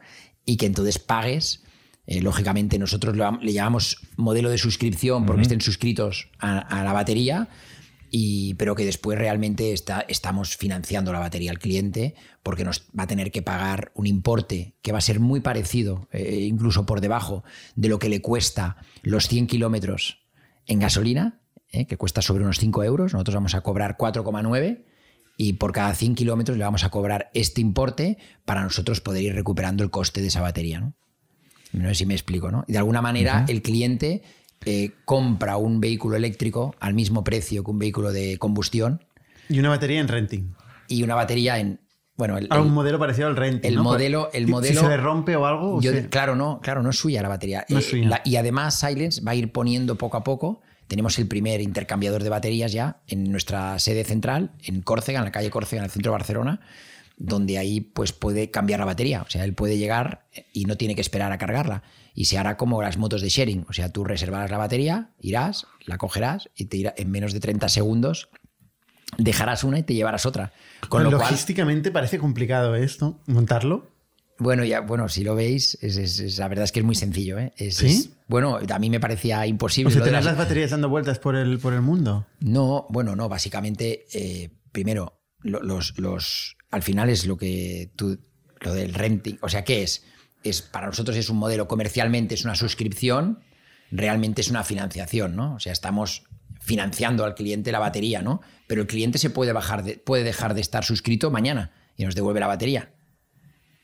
y 0.46 0.58
que 0.58 0.66
entonces 0.66 1.00
pagues 1.00 1.64
eh, 2.08 2.22
lógicamente 2.22 2.78
nosotros 2.78 3.16
le 3.42 3.54
llamamos 3.54 3.98
modelo 4.16 4.52
de 4.52 4.60
suscripción 4.60 5.26
porque 5.26 5.42
estén 5.42 5.62
suscritos 5.62 6.30
a, 6.40 6.60
a, 6.60 6.84
la 6.84 6.94
batería, 6.94 7.48
y, 8.18 8.54
pero 8.54 8.76
que 8.76 8.86
después 8.86 9.20
realmente 9.20 9.74
está, 9.74 10.06
estamos 10.08 10.56
financiando 10.56 11.12
la 11.12 11.20
batería 11.20 11.52
al 11.52 11.60
cliente 11.60 12.16
porque 12.44 12.64
nos 12.64 12.88
va 12.98 13.04
a 13.04 13.08
tener 13.08 13.30
que 13.30 13.42
pagar 13.42 13.92
un 13.94 14.08
importe 14.08 14.74
que 14.82 14.94
va 14.94 15.00
a 15.00 15.02
ser 15.02 15.20
muy 15.20 15.42
parecido, 15.42 16.08
eh, 16.14 16.46
incluso 16.50 16.86
por 16.86 17.02
debajo 17.02 17.44
de 17.76 17.90
lo 17.90 18.00
que 18.00 18.08
le 18.08 18.22
cuesta 18.22 18.78
los 19.02 19.28
100 19.28 19.48
kilómetros 19.48 20.24
en 20.66 20.80
gasolina, 20.80 21.42
eh, 21.74 21.88
que 21.88 21.98
cuesta 21.98 22.22
sobre 22.22 22.46
unos 22.46 22.58
5 22.58 22.86
euros. 22.86 23.12
Nosotros 23.12 23.36
vamos 23.36 23.54
a 23.54 23.60
cobrar 23.60 23.98
4,9 23.98 24.86
y 25.36 25.54
por 25.54 25.74
cada 25.74 25.94
100 25.94 26.16
kilómetros 26.16 26.58
le 26.58 26.64
vamos 26.64 26.86
a 26.86 26.92
cobrar 26.92 27.30
este 27.34 27.60
importe 27.60 28.18
para 28.46 28.64
nosotros 28.64 29.02
poder 29.02 29.24
ir 29.24 29.36
recuperando 29.36 29.84
el 29.84 29.90
coste 29.90 30.22
de 30.22 30.28
esa 30.28 30.40
batería. 30.40 30.80
¿no? 30.80 30.94
No 31.74 31.90
sé 31.90 31.96
si 31.96 32.06
me 32.06 32.14
explico, 32.14 32.50
¿no? 32.50 32.64
De 32.70 32.78
alguna 32.78 33.02
manera, 33.02 33.42
uh 33.42 33.46
-huh. 33.46 33.52
el 33.52 33.62
cliente 33.62 34.24
eh, 34.66 34.92
compra 35.06 35.58
un 35.58 35.80
vehículo 35.80 36.16
eléctrico 36.16 36.76
al 36.80 36.94
mismo 36.94 37.24
precio 37.24 37.64
que 37.64 37.72
un 37.72 37.80
vehículo 37.80 38.12
de 38.12 38.38
combustión. 38.38 39.04
Y 39.50 39.60
una 39.60 39.70
batería 39.70 40.00
en 40.00 40.08
renting. 40.08 40.54
Y 40.88 41.04
una 41.04 41.16
batería 41.16 41.60
en. 41.60 41.80
Bueno, 42.18 42.38
el, 42.38 42.48
Algún 42.50 42.74
modelo 42.74 42.98
parecido 42.98 43.28
al 43.28 43.36
renting. 43.36 43.70
El 43.70 43.76
¿no? 43.76 43.84
modelo. 43.84 44.30
El 44.34 44.48
modelo 44.48 44.74
si 44.74 44.86
se 44.86 44.90
le 44.90 44.98
rompe 44.98 45.36
o 45.36 45.46
algo. 45.46 45.82
Yo, 45.82 45.92
o 45.92 45.94
sea... 45.94 46.10
Claro, 46.10 46.36
no, 46.36 46.60
claro, 46.62 46.82
no 46.82 46.90
es 46.90 46.98
suya 46.98 47.22
la 47.22 47.30
batería. 47.30 47.66
No 47.70 47.80
es 47.80 47.90
suya. 47.90 48.06
Eh, 48.06 48.08
la, 48.08 48.22
y 48.24 48.38
además, 48.38 48.80
Silence 48.80 49.22
va 49.22 49.32
a 49.32 49.36
ir 49.36 49.52
poniendo 49.52 49.96
poco 49.98 50.18
a 50.18 50.24
poco. 50.24 50.62
Tenemos 50.88 51.18
el 51.20 51.28
primer 51.28 51.62
intercambiador 51.62 52.24
de 52.24 52.30
baterías 52.30 52.72
ya 52.72 53.02
en 53.08 53.32
nuestra 53.32 53.78
sede 53.80 54.04
central, 54.04 54.52
en 54.64 54.82
Córcega, 54.82 55.20
en 55.20 55.26
la 55.26 55.32
calle 55.32 55.50
Córcega, 55.50 55.82
en 55.82 55.86
el 55.86 55.92
centro 55.92 56.12
de 56.12 56.18
Barcelona 56.18 56.62
donde 57.18 57.58
ahí 57.58 57.82
pues 57.82 58.14
puede 58.14 58.52
cambiar 58.52 58.80
la 58.80 58.86
batería. 58.86 59.22
O 59.22 59.30
sea, 59.30 59.44
él 59.44 59.54
puede 59.54 59.78
llegar 59.78 60.26
y 60.54 60.66
no 60.66 60.78
tiene 60.78 60.96
que 60.96 61.02
esperar 61.02 61.32
a 61.32 61.38
cargarla. 61.38 61.84
Y 62.16 62.26
se 62.26 62.38
hará 62.38 62.58
como 62.58 62.82
las 62.82 62.98
motos 62.98 63.22
de 63.22 63.30
sharing. 63.30 63.66
O 63.70 63.74
sea, 63.74 63.92
tú 63.92 64.04
reservarás 64.04 64.50
la 64.50 64.58
batería, 64.58 65.12
irás, 65.20 65.68
la 65.86 65.98
cogerás 65.98 66.50
y 66.56 66.66
te 66.66 66.78
irá, 66.78 66.94
en 66.98 67.12
menos 67.12 67.34
de 67.34 67.40
30 67.40 67.70
segundos 67.70 68.30
dejarás 69.18 69.64
una 69.64 69.80
y 69.80 69.84
te 69.84 69.94
llevarás 69.94 70.26
otra. 70.26 70.54
Con 70.90 71.04
lo 71.04 71.12
Logísticamente 71.12 71.90
cual, 71.90 72.02
parece 72.02 72.20
complicado 72.20 72.76
esto, 72.76 73.22
montarlo. 73.28 73.92
Bueno, 74.38 74.66
ya, 74.66 74.82
bueno, 74.82 75.08
si 75.08 75.24
lo 75.24 75.34
veis, 75.36 75.78
es, 75.82 75.96
es, 75.96 76.20
es, 76.20 76.38
la 76.40 76.50
verdad 76.50 76.66
es 76.66 76.72
que 76.72 76.80
es 76.82 76.86
muy 76.86 76.96
sencillo. 76.96 77.40
¿eh? 77.40 77.54
Es, 77.56 77.76
¿Sí? 77.76 78.14
bueno, 78.28 78.60
a 78.70 78.80
mí 78.80 78.90
me 78.90 79.00
parecía 79.00 79.46
imposible. 79.48 79.90
O 79.90 79.92
sea, 79.92 80.04
¿Tener 80.04 80.16
las... 80.16 80.26
las... 80.26 80.38
baterías 80.38 80.72
dando 80.72 80.90
vueltas 80.90 81.20
por 81.20 81.36
el, 81.36 81.60
por 81.60 81.74
el 81.74 81.82
mundo? 81.82 82.28
No, 82.42 82.86
bueno, 82.90 83.16
no, 83.16 83.30
básicamente, 83.30 84.06
eh, 84.14 84.50
primero, 84.72 85.22
los, 85.42 85.98
los, 85.98 86.58
al 86.72 86.84
final 86.84 87.10
es 87.10 87.26
lo 87.26 87.38
que 87.38 87.92
tú, 87.96 88.20
lo 88.60 88.74
del 88.74 88.94
renting, 88.94 89.38
o 89.42 89.48
sea, 89.48 89.64
¿qué 89.64 89.84
es? 89.84 90.04
Es? 90.50 90.62
Para 90.62 90.88
nosotros 90.88 91.18
es 91.18 91.30
un 91.30 91.38
modelo 91.38 91.68
comercialmente, 91.68 92.36
es 92.36 92.46
una 92.46 92.56
suscripción, 92.56 93.40
realmente 93.92 94.42
es 94.42 94.50
una 94.50 94.64
financiación, 94.64 95.36
¿no? 95.36 95.56
O 95.56 95.60
sea, 95.60 95.74
estamos 95.74 96.24
financiando 96.62 97.26
al 97.26 97.36
cliente 97.36 97.72
la 97.72 97.80
batería, 97.80 98.22
¿no? 98.22 98.42
Pero 98.68 98.82
el 98.82 98.88
cliente 98.88 99.18
se 99.18 99.30
puede, 99.30 99.54
bajar 99.54 99.84
de, 99.84 99.98
puede 99.98 100.24
dejar 100.24 100.54
de 100.54 100.62
estar 100.62 100.84
suscrito 100.84 101.30
mañana 101.30 101.72
y 101.96 102.06
nos 102.06 102.16
devuelve 102.16 102.40
la 102.40 102.48
batería. 102.48 102.94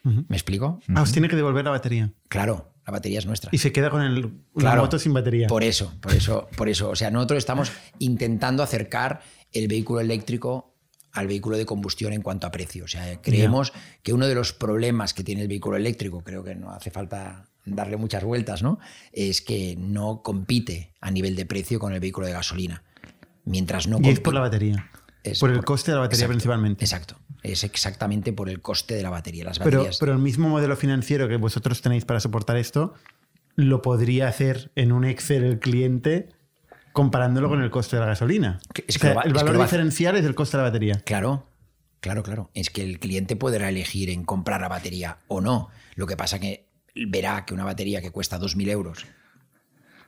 Uh 0.04 0.10
-huh. 0.10 0.26
¿Me 0.28 0.36
explico? 0.36 0.80
Ah, 0.96 1.04
os 1.04 1.12
tiene 1.12 1.28
que 1.28 1.36
devolver 1.36 1.64
la 1.64 1.72
batería. 1.72 2.12
Claro, 2.28 2.74
la 2.86 2.92
batería 2.94 3.20
es 3.20 3.26
nuestra. 3.26 3.50
Y 3.54 3.60
se 3.60 3.72
queda 3.72 3.90
con 3.90 4.02
el, 4.02 4.32
claro, 4.56 4.78
la 4.78 4.82
moto 4.82 4.98
sin 4.98 5.14
batería. 5.14 5.48
Por 5.48 5.64
eso, 5.64 5.94
por 6.02 6.14
eso, 6.14 6.50
por 6.58 6.70
eso. 6.70 6.90
O 6.90 6.96
sea, 6.96 7.12
nosotros 7.12 7.38
estamos 7.38 7.72
intentando 8.00 8.64
acercar 8.64 9.22
el 9.52 9.68
vehículo 9.68 10.00
eléctrico 10.00 10.71
al 11.14 11.28
vehículo 11.28 11.58
de 11.58 11.66
combustión 11.66 12.14
en 12.14 12.22
cuanto 12.22 12.48
a 12.48 12.52
precio. 12.52 12.86
O 12.86 12.88
sea, 12.88 13.22
creemos 13.22 13.74
yeah. 13.74 13.82
que 14.04 14.14
uno 14.14 14.28
de 14.28 14.36
los 14.36 14.54
problemas 14.54 15.14
que 15.14 15.24
tiene 15.24 15.42
el 15.42 15.48
vehículo 15.48 15.78
eléctrico, 15.78 16.24
creo 16.24 16.44
que 16.44 16.56
no 16.56 16.72
hace 16.72 16.92
falta 16.92 17.46
darle 17.66 17.98
muchas 17.98 18.24
vueltas, 18.24 18.64
¿no? 18.64 18.80
Es 19.12 19.42
que 19.42 19.76
no 19.78 20.22
compite 20.24 20.94
a 21.00 21.12
nivel 21.12 21.36
de 21.36 21.46
precio 21.46 21.80
con 21.80 21.94
el 21.94 22.00
vehículo 22.00 22.28
de 22.28 22.34
gasolina. 22.34 22.84
Mientras 23.46 23.88
no 23.88 24.00
y 24.02 24.10
es 24.10 24.20
por 24.20 24.34
la 24.34 24.42
batería. 24.42 24.90
Es 25.24 25.40
por, 25.40 25.50
por 25.50 25.58
el 25.58 25.66
coste 25.66 25.92
de 25.92 25.96
la 25.96 26.02
batería 26.02 26.26
exacto, 26.26 26.34
principalmente. 26.34 26.86
Exacto. 26.86 27.16
Es 27.44 27.64
exactamente 27.64 28.34
por 28.34 28.50
el 28.50 28.62
coste 28.62 28.96
de 28.96 29.04
la 29.04 29.10
batería. 29.10 29.44
Las 29.46 29.60
pero, 29.60 29.80
baterías... 29.80 29.98
pero 30.00 30.14
el 30.14 30.20
mismo 30.20 30.50
modelo 30.50 30.76
financiero 30.76 31.28
que 31.28 31.38
vosotros 31.38 31.82
tenéis 31.82 32.06
para 32.06 32.20
soportar 32.20 32.58
esto, 32.58 32.94
lo 33.56 33.82
podría 33.82 34.28
hacer 34.28 34.72
en 34.76 34.92
un 34.92 35.06
Excel 35.06 35.44
el 35.44 35.60
cliente 35.60 36.30
comparándolo 36.94 37.50
con 37.50 37.62
el 37.62 37.70
coste 37.70 37.96
de 37.96 38.02
la 38.02 38.08
gasolina. 38.08 38.60
Es 38.88 38.98
o 38.98 39.00
sea, 39.00 39.14
va, 39.14 39.22
el 39.24 39.34
valor 39.34 39.56
es 39.56 39.62
diferencial 39.62 40.18
es 40.18 40.26
el 40.26 40.36
coste 40.36 40.58
de 40.58 40.64
la 40.64 40.70
batería. 40.70 41.02
Claro, 41.06 41.48
claro, 42.00 42.24
claro. 42.24 42.50
Es 42.54 42.70
que 42.70 42.84
el 42.84 43.00
cliente 43.00 43.36
podrá 43.36 43.70
elegir 43.70 44.10
en 44.10 44.24
comprar 44.24 44.62
la 44.62 44.68
batería 44.68 45.18
o 45.28 45.42
no. 45.42 45.70
Lo 45.96 46.08
que 46.08 46.18
pasa 46.18 46.40
que 46.40 46.68
verá 46.96 47.46
que 47.46 47.54
una 47.54 47.64
batería 47.64 48.02
que 48.02 48.12
cuesta 48.12 48.40
2.000 48.40 48.70
euros, 48.70 49.06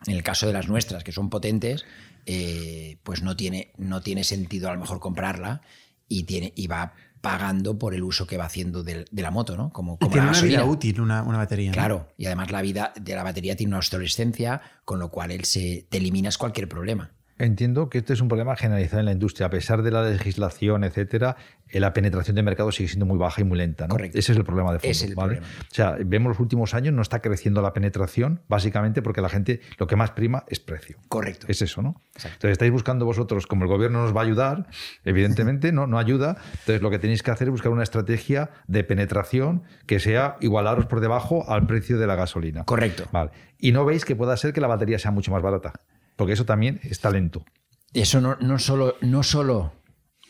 en 0.06 0.14
el 0.14 0.22
caso 0.22 0.46
de 0.46 0.52
las 0.52 0.68
nuestras, 0.68 1.04
que 1.04 1.12
son 1.12 1.30
potentes, 1.30 1.84
eh, 2.26 2.98
pues 3.02 3.22
no 3.22 3.36
tiene, 3.36 3.72
no 3.76 4.00
tiene 4.00 4.24
sentido 4.24 4.68
a 4.68 4.74
lo 4.74 4.80
mejor 4.80 5.00
comprarla 5.00 5.62
y, 6.08 6.24
tiene, 6.24 6.52
y 6.56 6.66
va 6.66 6.94
pagando 7.24 7.78
por 7.78 7.94
el 7.94 8.02
uso 8.02 8.26
que 8.26 8.36
va 8.36 8.44
haciendo 8.44 8.82
de, 8.82 9.06
de 9.10 9.22
la 9.22 9.30
moto, 9.30 9.56
¿no? 9.56 9.70
Como, 9.70 9.98
como 9.98 10.12
tiene 10.12 10.28
una 10.28 10.40
vida 10.42 10.64
útil 10.66 11.00
una, 11.00 11.22
una 11.22 11.38
batería. 11.38 11.72
Claro, 11.72 12.06
¿no? 12.06 12.14
y 12.18 12.26
además 12.26 12.50
la 12.50 12.60
vida 12.60 12.92
de 13.00 13.14
la 13.14 13.22
batería 13.22 13.56
tiene 13.56 13.70
una 13.70 13.78
obsolescencia, 13.78 14.60
con 14.84 14.98
lo 14.98 15.10
cual 15.10 15.30
él 15.30 15.46
se, 15.46 15.86
te 15.88 15.96
eliminas 15.96 16.36
cualquier 16.36 16.68
problema. 16.68 17.12
Entiendo 17.38 17.90
que 17.90 17.98
este 17.98 18.12
es 18.12 18.20
un 18.20 18.28
problema 18.28 18.54
generalizado 18.54 19.00
en 19.00 19.06
la 19.06 19.12
industria. 19.12 19.48
A 19.48 19.50
pesar 19.50 19.82
de 19.82 19.90
la 19.90 20.08
legislación, 20.08 20.84
etcétera, 20.84 21.36
eh, 21.68 21.80
la 21.80 21.92
penetración 21.92 22.36
de 22.36 22.42
mercado 22.44 22.70
sigue 22.70 22.88
siendo 22.88 23.06
muy 23.06 23.18
baja 23.18 23.40
y 23.40 23.44
muy 23.44 23.58
lenta. 23.58 23.88
¿no? 23.88 23.94
Correcto. 23.94 24.16
Ese 24.18 24.32
es 24.32 24.38
el 24.38 24.44
problema 24.44 24.72
de 24.72 24.78
fondo. 24.78 24.90
Es 24.90 25.02
el 25.02 25.14
¿vale? 25.16 25.36
problema. 25.36 25.54
O 25.62 25.74
sea, 25.74 25.96
vemos 26.04 26.30
los 26.30 26.40
últimos 26.40 26.74
años 26.74 26.94
no 26.94 27.02
está 27.02 27.20
creciendo 27.20 27.60
la 27.60 27.72
penetración, 27.72 28.40
básicamente 28.48 29.02
porque 29.02 29.20
la 29.20 29.28
gente 29.28 29.60
lo 29.78 29.88
que 29.88 29.96
más 29.96 30.12
prima 30.12 30.44
es 30.48 30.60
precio. 30.60 30.98
Correcto. 31.08 31.46
Es 31.48 31.60
eso, 31.60 31.82
¿no? 31.82 32.00
Exacto. 32.14 32.36
Entonces 32.36 32.52
estáis 32.52 32.70
buscando 32.70 33.04
vosotros, 33.04 33.48
como 33.48 33.64
el 33.64 33.68
gobierno 33.68 34.02
nos 34.02 34.14
va 34.14 34.20
a 34.20 34.24
ayudar, 34.24 34.68
evidentemente 35.04 35.72
no, 35.72 35.88
no 35.88 35.98
ayuda. 35.98 36.36
Entonces 36.52 36.82
lo 36.82 36.90
que 36.90 37.00
tenéis 37.00 37.24
que 37.24 37.32
hacer 37.32 37.48
es 37.48 37.52
buscar 37.52 37.72
una 37.72 37.82
estrategia 37.82 38.50
de 38.68 38.84
penetración 38.84 39.64
que 39.86 39.98
sea 39.98 40.36
igualaros 40.40 40.86
por 40.86 41.00
debajo 41.00 41.50
al 41.50 41.66
precio 41.66 41.98
de 41.98 42.06
la 42.06 42.14
gasolina. 42.14 42.62
Correcto. 42.64 43.04
Vale. 43.10 43.30
Y 43.58 43.72
no 43.72 43.84
veis 43.84 44.04
que 44.04 44.14
pueda 44.14 44.36
ser 44.36 44.52
que 44.52 44.60
la 44.60 44.68
batería 44.68 44.98
sea 44.98 45.10
mucho 45.10 45.32
más 45.32 45.42
barata, 45.42 45.72
porque 46.16 46.32
eso 46.32 46.44
también 46.44 46.80
es 46.82 47.00
talento. 47.00 47.44
Eso 47.92 48.20
no, 48.20 48.36
no, 48.40 48.58
solo, 48.58 48.96
no, 49.00 49.22
solo, 49.22 49.72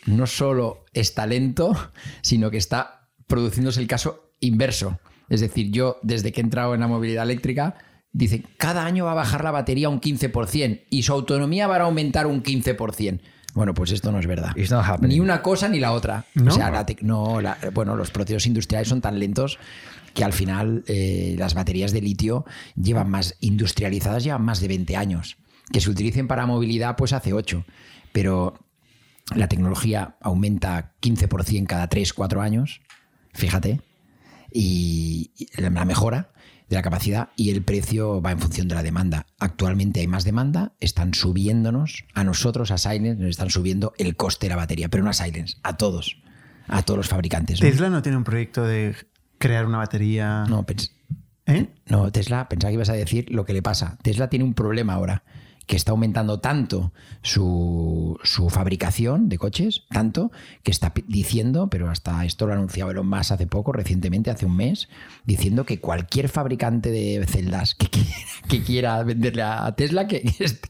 no 0.07 0.27
solo 0.27 0.85
es 0.93 1.15
talento, 1.15 1.75
sino 2.21 2.51
que 2.51 2.59
está 2.59 3.09
produciéndose 3.27 3.81
el 3.81 3.87
caso 3.87 4.35
inverso. 4.41 4.99
Es 5.29 5.41
decir, 5.41 5.71
yo 5.71 5.99
desde 6.03 6.33
que 6.33 6.41
he 6.41 6.45
entrado 6.45 6.75
en 6.75 6.81
la 6.81 6.89
movilidad 6.89 7.25
eléctrica, 7.25 7.77
dicen, 8.13 8.47
cada 8.59 8.85
año 8.85 9.07
va 9.07 9.13
a 9.13 9.17
bajar 9.17 9.43
la 9.43 9.51
batería 9.51 9.89
un 9.89 10.01
15% 10.01 10.85
y 10.91 11.03
su 11.03 11.13
autonomía 11.13 11.67
va 11.67 11.77
a 11.77 11.83
aumentar 11.83 12.27
un 12.27 12.43
15%. 12.43 13.21
Bueno, 13.55 13.73
pues 13.73 13.93
esto 13.93 14.11
no 14.11 14.19
es 14.19 14.27
verdad. 14.27 14.51
Ni 15.09 15.21
una 15.21 15.41
cosa 15.41 15.69
ni 15.69 15.79
la 15.79 15.93
otra. 15.93 16.27
¿No? 16.35 16.51
O 16.51 16.55
sea, 16.55 16.71
la 16.71 16.85
no, 17.03 17.41
la, 17.41 17.57
bueno, 17.73 17.95
los 17.95 18.11
procesos 18.11 18.47
industriales 18.47 18.89
son 18.89 19.01
tan 19.01 19.19
lentos 19.19 19.59
que 20.13 20.25
al 20.25 20.33
final 20.33 20.85
eh, 20.87 21.37
las 21.39 21.55
baterías 21.55 21.93
de 21.93 22.01
litio 22.01 22.45
llevan 22.75 23.09
más 23.11 23.37
industrializadas, 23.41 24.25
llevan 24.25 24.43
más 24.43 24.61
de 24.61 24.69
20 24.69 24.97
años 24.97 25.39
que 25.73 25.81
se 25.81 25.91
utilicen 25.91 26.29
para 26.29 26.47
movilidad, 26.47 26.97
pues 26.97 27.13
hace 27.13 27.33
8. 27.33 27.65
Pero 28.13 28.55
la 29.35 29.49
tecnología 29.49 30.17
aumenta 30.21 30.95
15% 31.01 31.67
cada 31.67 31.89
3, 31.89 32.13
4 32.13 32.43
años, 32.43 32.81
fíjate, 33.33 33.81
y 34.53 35.33
la 35.57 35.85
mejora 35.85 36.31
de 36.69 36.77
la 36.77 36.83
capacidad 36.83 37.31
y 37.37 37.51
el 37.51 37.63
precio 37.63 38.23
va 38.23 38.33
en 38.33 38.39
función 38.39 38.69
de 38.69 38.75
la 38.75 38.83
demanda. 38.83 39.27
Actualmente 39.39 40.01
hay 40.01 40.07
más 40.07 40.25
demanda, 40.25 40.73
están 40.81 41.15
subiéndonos, 41.15 42.05
a 42.15 42.25
nosotros, 42.25 42.71
a 42.71 42.79
Silence, 42.79 43.21
nos 43.21 43.31
están 43.31 43.51
subiendo 43.51 43.93
el 43.99 44.17
coste 44.17 44.47
de 44.47 44.51
la 44.51 44.57
batería, 44.57 44.89
pero 44.89 45.03
no 45.03 45.11
a 45.11 45.15
Silence, 45.15 45.57
a 45.63 45.77
todos, 45.77 46.23
a 46.69 46.83
todos 46.83 46.99
los 46.99 47.09
fabricantes. 47.09 47.61
¿no? 47.61 47.69
Tesla 47.69 47.91
no 47.91 48.03
tiene 48.03 48.17
un 48.17 48.25
proyecto 48.25 48.65
de 48.65 48.95
crear 49.39 49.67
una 49.67 49.79
batería. 49.79 50.45
No, 50.49 50.65
¿Eh? 51.47 51.69
no, 51.87 52.11
Tesla, 52.11 52.49
pensaba 52.49 52.71
que 52.71 52.75
ibas 52.75 52.89
a 52.89 52.95
decir 52.95 53.27
lo 53.31 53.45
que 53.45 53.53
le 53.53 53.63
pasa. 53.63 53.99
Tesla 54.03 54.29
tiene 54.29 54.45
un 54.45 54.55
problema 54.55 54.95
ahora, 54.95 55.25
que 55.67 55.77
está 55.77 55.93
aumentando 55.93 56.41
tanto 56.41 56.93
su, 57.23 58.19
su 58.23 58.51
fabricación 58.51 59.29
de 59.29 59.39
coches, 59.39 59.83
tanto 59.91 60.31
que 60.63 60.71
está 60.71 60.93
diciendo, 61.09 61.69
pero 61.71 61.91
hasta 61.91 62.25
esto 62.25 62.47
lo 62.47 62.53
ha 62.53 62.57
anunciado 62.57 62.91
Elon 62.91 63.09
Musk 63.09 63.33
hace 63.33 63.47
poco, 63.47 63.73
recientemente, 63.73 64.31
hace 64.31 64.47
un 64.47 64.57
mes, 64.57 64.89
diciendo 65.25 65.65
que 65.65 65.81
cualquier 65.81 66.29
fabricante 66.29 66.91
de 66.91 67.25
celdas 67.27 67.75
que 67.75 67.89
quiera, 67.89 68.11
que 68.49 68.63
quiera 68.63 69.03
venderle 69.03 69.43
a 69.43 69.73
Tesla, 69.75 70.07
que, 70.07 70.23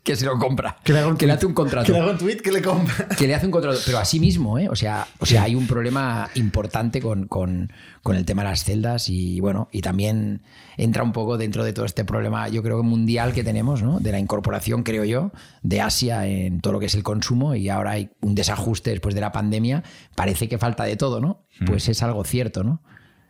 que 0.02 0.16
se 0.16 0.26
lo 0.26 0.38
compra, 0.38 0.76
Que 0.84 0.92
le 0.92 1.00
haga 1.00 1.08
un 1.08 1.14
le 1.14 1.18
tweet. 1.18 1.30
hace 1.32 1.46
un 1.46 1.54
contrato. 1.54 1.86
Que 1.86 1.92
le 1.92 1.98
haga 2.00 2.12
un 2.12 2.18
tweet 2.18 2.36
que 2.36 2.52
le 2.52 2.62
compra. 2.62 3.08
que 3.18 3.26
le 3.26 3.34
hace 3.34 3.46
un 3.46 3.52
contrato, 3.52 3.78
pero 3.84 3.98
así 3.98 4.20
mismo, 4.20 4.58
¿eh? 4.58 4.68
O 4.68 4.76
sea, 4.76 5.06
o 5.18 5.26
sea 5.26 5.42
hay 5.42 5.54
un 5.54 5.66
problema 5.66 6.30
importante 6.34 7.00
con, 7.00 7.26
con- 7.26 7.72
con 8.02 8.16
el 8.16 8.24
tema 8.26 8.42
de 8.42 8.50
las 8.50 8.64
celdas 8.64 9.08
y 9.08 9.40
bueno, 9.40 9.68
y 9.72 9.80
también 9.80 10.42
entra 10.76 11.02
un 11.02 11.12
poco 11.12 11.36
dentro 11.38 11.64
de 11.64 11.72
todo 11.72 11.84
este 11.84 12.04
problema, 12.04 12.48
yo 12.48 12.62
creo 12.62 12.78
que 12.78 12.82
mundial 12.82 13.32
que 13.32 13.44
tenemos, 13.44 13.82
¿no? 13.82 14.00
De 14.00 14.12
la 14.12 14.18
incorporación, 14.18 14.82
creo 14.82 15.04
yo, 15.04 15.32
de 15.62 15.80
Asia 15.80 16.26
en 16.26 16.60
todo 16.60 16.72
lo 16.74 16.80
que 16.80 16.86
es 16.86 16.94
el 16.94 17.02
consumo 17.02 17.54
y 17.54 17.68
ahora 17.68 17.92
hay 17.92 18.10
un 18.20 18.34
desajuste 18.34 18.90
después 18.90 19.14
de 19.14 19.20
la 19.20 19.32
pandemia, 19.32 19.82
parece 20.14 20.48
que 20.48 20.58
falta 20.58 20.84
de 20.84 20.96
todo, 20.96 21.20
¿no? 21.20 21.44
Pues 21.66 21.88
es 21.88 22.02
algo 22.02 22.24
cierto, 22.24 22.64
¿no? 22.64 22.82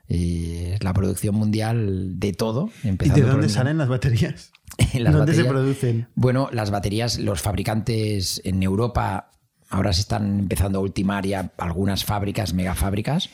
Y 0.08 0.56
es 0.74 0.84
la 0.84 0.92
producción 0.92 1.34
mundial 1.34 2.18
de 2.20 2.32
todo. 2.32 2.68
¿Y 2.82 2.88
empezando 2.88 3.16
de 3.16 3.22
por 3.22 3.30
dónde 3.32 3.46
el- 3.46 3.52
salen 3.52 3.78
las 3.78 3.88
baterías? 3.88 4.52
las 4.94 5.14
¿Dónde 5.14 5.34
se 5.34 5.44
producen? 5.44 6.08
Bueno, 6.14 6.48
las 6.52 6.70
baterías, 6.70 7.18
los 7.18 7.40
fabricantes 7.42 8.40
en 8.44 8.62
Europa 8.62 9.30
ahora 9.70 9.92
se 9.92 10.02
están 10.02 10.40
empezando 10.40 10.78
a 10.78 10.82
ultimar 10.82 11.26
ya 11.26 11.52
algunas 11.58 12.04
fábricas, 12.04 12.52
megafábricas, 12.54 13.30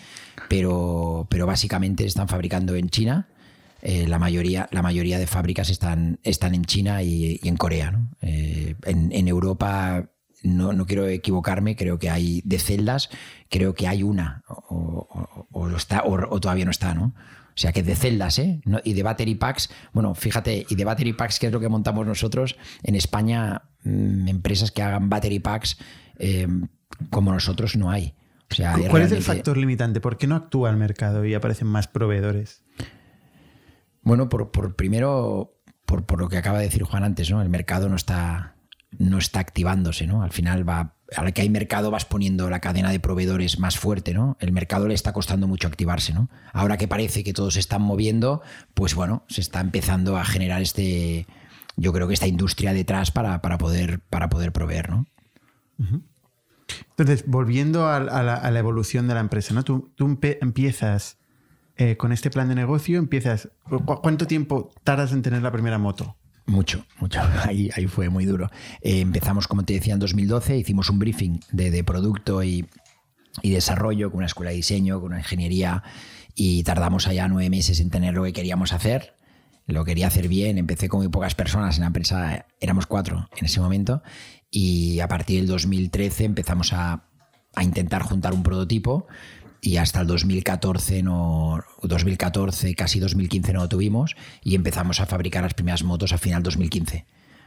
pero, 0.48 1.26
pero 1.28 1.46
básicamente 1.46 2.06
están 2.06 2.28
fabricando 2.28 2.74
en 2.76 2.88
China. 2.88 3.28
Eh, 3.82 4.06
la, 4.06 4.18
mayoría, 4.18 4.68
la 4.72 4.82
mayoría 4.82 5.18
de 5.18 5.26
fábricas 5.26 5.70
están, 5.70 6.18
están 6.22 6.54
en 6.54 6.64
China 6.64 7.02
y, 7.02 7.40
y 7.42 7.48
en 7.48 7.56
Corea. 7.56 7.90
¿no? 7.90 8.10
Eh, 8.22 8.74
en, 8.84 9.10
en 9.12 9.28
Europa, 9.28 10.10
no, 10.42 10.72
no 10.72 10.86
quiero 10.86 11.06
equivocarme, 11.06 11.76
creo 11.76 11.98
que 11.98 12.10
hay 12.10 12.42
de 12.44 12.58
celdas, 12.58 13.10
creo 13.48 13.74
que 13.74 13.86
hay 13.88 14.02
una, 14.02 14.42
o, 14.48 15.06
o- 15.52 15.68
está, 15.76 16.02
o, 16.02 16.14
o 16.34 16.40
todavía 16.40 16.64
no 16.64 16.70
está, 16.70 16.94
¿no? 16.94 17.14
O 17.52 17.58
sea 17.60 17.72
que 17.72 17.82
de 17.82 17.94
celdas, 17.96 18.38
¿eh? 18.38 18.60
No- 18.64 18.80
y 18.84 18.94
de 18.94 19.02
battery 19.02 19.34
packs, 19.34 19.70
bueno, 19.92 20.14
fíjate, 20.14 20.64
y 20.68 20.74
de 20.76 20.84
battery 20.84 21.12
packs, 21.12 21.38
que 21.38 21.46
es 21.48 21.52
lo 21.52 21.60
que 21.60 21.68
montamos 21.68 22.06
nosotros, 22.06 22.56
en 22.82 22.94
España, 22.94 23.62
mm, 23.84 24.28
empresas 24.28 24.70
que 24.70 24.82
hagan 24.82 25.08
battery 25.10 25.40
packs 25.40 25.76
eh, 26.18 26.46
como 27.10 27.32
nosotros 27.32 27.76
no 27.76 27.90
hay. 27.90 28.14
O 28.50 28.54
sea, 28.54 28.76
¿Cuál 28.88 29.02
es 29.02 29.12
el 29.12 29.22
factor 29.22 29.56
limitante? 29.56 30.00
¿Por 30.00 30.16
qué 30.16 30.26
no 30.26 30.36
actúa 30.36 30.70
el 30.70 30.76
mercado 30.76 31.24
y 31.24 31.34
aparecen 31.34 31.68
más 31.68 31.86
proveedores? 31.86 32.62
Bueno, 34.02 34.28
por, 34.28 34.50
primero, 34.76 35.60
por, 35.86 36.06
por 36.06 36.20
lo 36.20 36.28
que 36.28 36.38
acaba 36.38 36.58
de 36.58 36.64
decir 36.64 36.82
Juan 36.82 37.04
antes, 37.04 37.30
¿no? 37.30 37.42
El 37.42 37.48
mercado 37.48 37.88
no 37.88 37.96
está, 37.96 38.56
no 38.98 39.18
está 39.18 39.40
activándose, 39.40 40.06
¿no? 40.06 40.22
Al 40.22 40.32
final 40.32 40.68
va, 40.68 40.96
a 41.16 41.24
la 41.24 41.32
que 41.32 41.42
hay 41.42 41.50
mercado 41.50 41.90
vas 41.90 42.04
poniendo 42.04 42.48
la 42.50 42.60
cadena 42.60 42.90
de 42.90 43.00
proveedores 43.00 43.58
más 43.58 43.78
fuerte, 43.78 44.14
¿no? 44.14 44.36
El 44.40 44.52
mercado 44.52 44.88
le 44.88 44.94
está 44.94 45.12
costando 45.12 45.46
mucho 45.46 45.68
activarse, 45.68 46.12
¿no? 46.12 46.28
Ahora 46.52 46.76
que 46.76 46.88
parece 46.88 47.24
que 47.24 47.32
todos 47.32 47.54
se 47.54 47.60
están 47.60 47.82
moviendo, 47.82 48.42
pues 48.74 48.94
bueno, 48.94 49.24
se 49.28 49.40
está 49.40 49.60
empezando 49.60 50.16
a 50.16 50.24
generar 50.24 50.62
este, 50.62 51.26
yo 51.76 51.92
creo 51.92 52.08
que 52.08 52.14
esta 52.14 52.26
industria 52.26 52.72
detrás 52.72 53.10
para, 53.10 53.40
para 53.42 53.58
poder, 53.58 54.00
para 54.00 54.28
poder 54.28 54.52
proveer, 54.52 54.90
¿no? 54.90 55.06
Entonces, 56.90 57.24
volviendo 57.26 57.88
a, 57.88 58.00
la, 58.00 58.58
evolución 58.58 59.08
de 59.08 59.14
la 59.14 59.20
empresa, 59.20 59.54
¿no? 59.54 59.64
Tú, 59.64 59.92
empiezas 60.40 61.18
eh, 61.80 61.96
con 61.96 62.12
este 62.12 62.30
plan 62.30 62.48
de 62.48 62.54
negocio, 62.54 62.98
empiezas. 62.98 63.48
¿cu- 63.68 63.84
¿Cuánto 63.84 64.26
tiempo 64.26 64.70
tardas 64.84 65.12
en 65.12 65.22
tener 65.22 65.42
la 65.42 65.50
primera 65.50 65.78
moto? 65.78 66.16
Mucho, 66.46 66.84
mucho. 66.98 67.20
Ahí, 67.46 67.70
ahí 67.76 67.86
fue 67.86 68.08
muy 68.10 68.24
duro. 68.26 68.50
Eh, 68.82 69.00
empezamos, 69.00 69.46
como 69.48 69.64
te 69.64 69.72
decía, 69.74 69.94
en 69.94 70.00
2012, 70.00 70.56
hicimos 70.58 70.90
un 70.90 70.98
briefing 70.98 71.40
de, 71.52 71.70
de 71.70 71.82
producto 71.84 72.42
y, 72.42 72.66
y 73.42 73.50
desarrollo 73.50 74.10
con 74.10 74.18
una 74.18 74.26
escuela 74.26 74.50
de 74.50 74.56
diseño, 74.56 75.00
con 75.00 75.12
una 75.12 75.18
ingeniería, 75.20 75.82
y 76.34 76.62
tardamos 76.64 77.06
allá 77.06 77.28
nueve 77.28 77.50
meses 77.50 77.80
en 77.80 77.90
tener 77.90 78.14
lo 78.14 78.24
que 78.24 78.32
queríamos 78.32 78.72
hacer. 78.72 79.14
Lo 79.66 79.84
quería 79.84 80.08
hacer 80.08 80.26
bien, 80.28 80.58
empecé 80.58 80.88
con 80.88 80.98
muy 81.00 81.08
pocas 81.08 81.34
personas 81.36 81.76
en 81.76 81.82
la 81.82 81.86
empresa, 81.88 82.46
éramos 82.60 82.86
cuatro 82.86 83.28
en 83.38 83.44
ese 83.46 83.60
momento, 83.60 84.02
y 84.50 84.98
a 85.00 85.06
partir 85.08 85.38
del 85.38 85.46
2013 85.46 86.24
empezamos 86.24 86.72
a, 86.72 87.04
a 87.54 87.62
intentar 87.62 88.02
juntar 88.02 88.32
un 88.32 88.42
prototipo 88.42 89.06
y 89.60 89.76
hasta 89.76 90.00
el 90.00 90.06
2014 90.06 91.02
no 91.02 91.62
2014 91.82 92.74
casi 92.74 93.00
2015 93.00 93.52
no 93.52 93.60
lo 93.60 93.68
tuvimos 93.68 94.16
y 94.42 94.54
empezamos 94.54 95.00
a 95.00 95.06
fabricar 95.06 95.42
las 95.42 95.54
primeras 95.54 95.82
motos 95.82 96.12
a 96.12 96.18
final 96.18 96.42
2015 96.42 97.04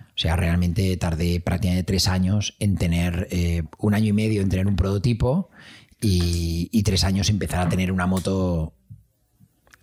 o 0.07 0.17
sea 0.17 0.35
realmente 0.35 0.95
tardé 0.97 1.39
prácticamente 1.39 1.83
tres 1.83 2.07
años 2.07 2.55
en 2.59 2.77
tener 2.77 3.27
eh, 3.31 3.63
un 3.79 3.93
año 3.95 4.07
y 4.09 4.13
medio 4.13 4.41
en 4.41 4.49
tener 4.49 4.67
un 4.67 4.75
prototipo 4.75 5.49
y, 6.01 6.69
y 6.71 6.83
tres 6.83 7.03
años 7.03 7.29
empezar 7.29 7.65
a 7.65 7.69
tener 7.69 7.91
una 7.91 8.05
moto 8.05 8.73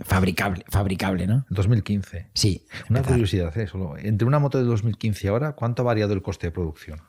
fabricable 0.02 0.64
fabricable 0.68 1.26
no 1.26 1.44
2015. 1.50 2.28
sí 2.32 2.64
Una 2.88 3.00
empezar. 3.00 3.14
curiosidad, 3.16 3.58
¿eh? 3.58 3.66
Solo, 3.66 3.98
entre 3.98 4.26
una 4.26 4.38
moto 4.38 4.58
de 4.58 4.64
2015 4.64 5.26
y 5.26 5.28
ahora, 5.28 5.52
¿cuánto 5.52 5.82
ha 5.82 5.84
variado 5.84 6.12
el 6.14 6.22
coste 6.22 6.46
de 6.46 6.52
producción? 6.52 7.00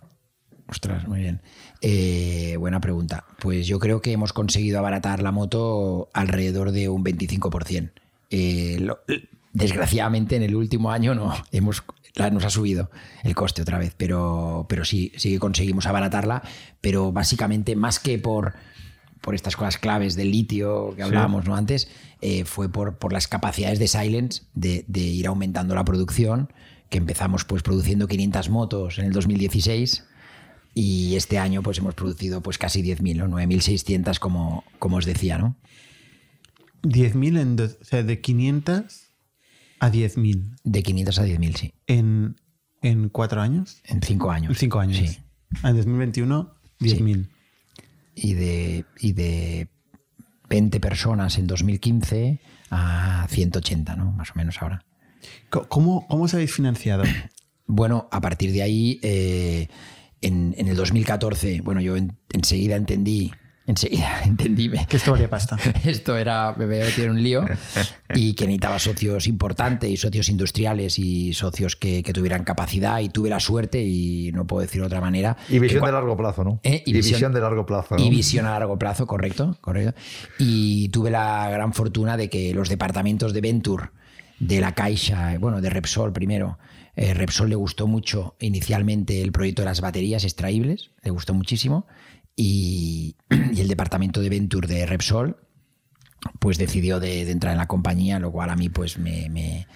Ostras, 0.71 1.05
muy 1.07 1.19
bien. 1.19 1.41
Eh, 1.81 2.55
buena 2.57 2.79
pregunta. 2.79 3.25
Pues 3.39 3.67
yo 3.67 3.77
creo 3.77 4.01
que 4.01 4.13
hemos 4.13 4.31
conseguido 4.33 4.79
abaratar 4.79 5.21
la 5.21 5.31
moto 5.31 6.09
alrededor 6.13 6.71
de 6.71 6.87
un 6.89 7.03
25%. 7.03 7.91
Eh, 8.29 8.77
lo- 8.79 8.99
desgraciadamente 9.53 10.37
en 10.37 10.43
el 10.43 10.55
último 10.55 10.91
año 10.91 11.13
no 11.13 11.33
hemos 11.51 11.83
la- 12.15 12.29
nos 12.29 12.45
ha 12.45 12.49
subido 12.49 12.89
el 13.23 13.35
coste 13.35 13.61
otra 13.61 13.77
vez, 13.77 13.93
pero, 13.97 14.65
pero 14.69 14.85
sí, 14.85 15.11
sí 15.17 15.31
que 15.31 15.39
conseguimos 15.39 15.85
abaratarla, 15.85 16.41
pero 16.79 17.11
básicamente 17.11 17.75
más 17.75 17.99
que 17.99 18.17
por, 18.17 18.53
por 19.21 19.35
estas 19.35 19.55
cosas 19.57 19.77
claves 19.77 20.15
del 20.15 20.31
litio 20.31 20.93
que 20.95 21.03
hablábamos 21.03 21.45
¿no? 21.45 21.55
antes, 21.55 21.89
eh, 22.21 22.43
fue 22.45 22.69
por, 22.69 22.97
por 22.97 23.11
las 23.13 23.27
capacidades 23.27 23.79
de 23.79 23.87
Silence 23.87 24.43
de, 24.55 24.85
de 24.87 25.01
ir 25.01 25.27
aumentando 25.27 25.75
la 25.75 25.83
producción, 25.85 26.51
que 26.89 26.97
empezamos 26.97 27.45
pues 27.45 27.63
produciendo 27.63 28.07
500 28.07 28.49
motos 28.49 28.99
en 28.99 29.05
el 29.05 29.13
2016 29.13 30.05
y 30.73 31.15
este 31.15 31.37
año 31.37 31.61
pues 31.63 31.79
hemos 31.79 31.95
producido 31.95 32.41
pues 32.41 32.57
casi 32.57 32.81
10.000, 32.81 33.17
¿no? 33.17 33.37
9.600 33.37 34.19
como, 34.19 34.63
como 34.79 34.97
os 34.97 35.05
decía, 35.05 35.37
¿no? 35.37 35.57
10.000 36.83 37.39
en. 37.39 37.59
o 37.59 37.85
sea, 37.85 38.03
de 38.03 38.21
500 38.21 39.07
a 39.79 39.91
10.000 39.91 40.55
De 40.63 40.83
500 40.83 41.19
a 41.19 41.25
10.000, 41.25 41.55
sí. 41.55 41.73
en, 41.87 42.35
en 42.81 43.09
cuatro 43.09 43.41
años. 43.41 43.81
En 43.85 44.01
cinco 44.01 44.31
años. 44.31 44.51
En 44.51 44.55
cinco 44.55 44.79
años. 44.79 44.97
Sí. 44.97 45.17
En 45.63 45.75
2021, 45.75 46.53
10.000. 46.79 47.29
Y 48.15 48.33
de, 48.33 48.85
y 48.99 49.13
de 49.13 49.69
20 50.49 50.79
personas 50.79 51.37
en 51.37 51.47
2015 51.47 52.41
a 52.69 53.27
180, 53.29 53.95
¿no? 53.95 54.11
Más 54.11 54.31
o 54.31 54.33
menos 54.35 54.61
ahora. 54.61 54.85
¿Cómo, 55.49 56.07
¿Cómo 56.07 56.23
os 56.23 56.33
habéis 56.33 56.53
financiado? 56.53 57.03
Bueno, 57.67 58.09
a 58.11 58.19
partir 58.19 58.51
de 58.51 58.63
ahí, 58.63 58.99
eh, 59.01 59.69
en, 60.21 60.53
en 60.57 60.67
el 60.67 60.75
2014, 60.75 61.61
bueno, 61.61 61.81
yo 61.81 61.95
en- 61.97 62.17
enseguida 62.31 62.75
entendí, 62.75 63.31
enseguida 63.67 64.21
entendí 64.25 64.69
Que 64.87 64.97
esto 64.97 65.11
valía 65.11 65.29
pasta. 65.29 65.57
esto 65.85 66.17
era, 66.17 66.53
metido 66.57 67.05
en 67.05 67.11
un 67.11 67.23
lío 67.23 67.45
y 68.13 68.33
que 68.33 68.45
necesitaba 68.45 68.79
socios 68.79 69.27
importantes 69.27 69.89
y 69.89 69.97
socios 69.97 70.29
industriales 70.29 70.99
y 70.99 71.33
socios 71.33 71.75
que, 71.75 72.03
que 72.03 72.13
tuvieran 72.13 72.43
capacidad 72.43 72.99
y 72.99 73.09
tuve 73.09 73.29
la 73.29 73.39
suerte 73.39 73.81
y 73.83 74.31
no 74.33 74.45
puedo 74.45 74.61
decir 74.61 74.81
de 74.81 74.87
otra 74.87 74.99
manera. 75.01 75.37
Y 75.49 75.59
visión 75.59 75.85
de 75.85 75.91
largo 75.91 76.17
plazo, 76.17 76.43
¿no? 76.43 76.59
Eh, 76.63 76.83
y 76.85 76.89
y 76.91 76.93
visión- 76.93 77.13
visión 77.17 77.33
de 77.33 77.39
largo 77.41 77.65
plazo. 77.65 77.95
¿no? 77.97 78.03
y 78.03 78.09
visión 78.09 78.45
a 78.45 78.51
largo 78.51 78.77
plazo, 78.77 79.07
correcto, 79.07 79.57
correcto. 79.61 79.93
Y 80.39 80.89
tuve 80.89 81.09
la 81.11 81.49
gran 81.49 81.73
fortuna 81.73 82.17
de 82.17 82.29
que 82.29 82.53
los 82.53 82.67
departamentos 82.69 83.33
de 83.33 83.41
Venture, 83.41 83.89
de 84.41 84.59
la 84.59 84.73
Caixa, 84.73 85.37
bueno, 85.39 85.61
de 85.61 85.69
Repsol 85.69 86.11
primero, 86.13 86.57
eh, 86.95 87.13
Repsol 87.13 87.49
le 87.49 87.55
gustó 87.55 87.87
mucho 87.87 88.35
inicialmente 88.39 89.21
el 89.21 89.31
proyecto 89.31 89.61
de 89.61 89.67
las 89.67 89.81
baterías 89.81 90.23
extraíbles, 90.23 90.91
le 91.03 91.11
gustó 91.11 91.33
muchísimo, 91.33 91.85
y, 92.35 93.15
el 93.29 93.67
departamento 93.67 94.21
de 94.21 94.29
Venture 94.29 94.67
de 94.67 94.85
Repsol 94.85 95.37
pues 96.39 96.57
decidió 96.57 96.99
de, 96.99 97.25
de 97.25 97.31
entrar 97.31 97.53
en 97.53 97.57
la 97.59 97.67
compañía, 97.67 98.19
lo 98.19 98.31
cual 98.31 98.49
a 98.49 98.55
mí 98.55 98.69
pues 98.69 98.97
me, 98.97 99.29
me- 99.29 99.67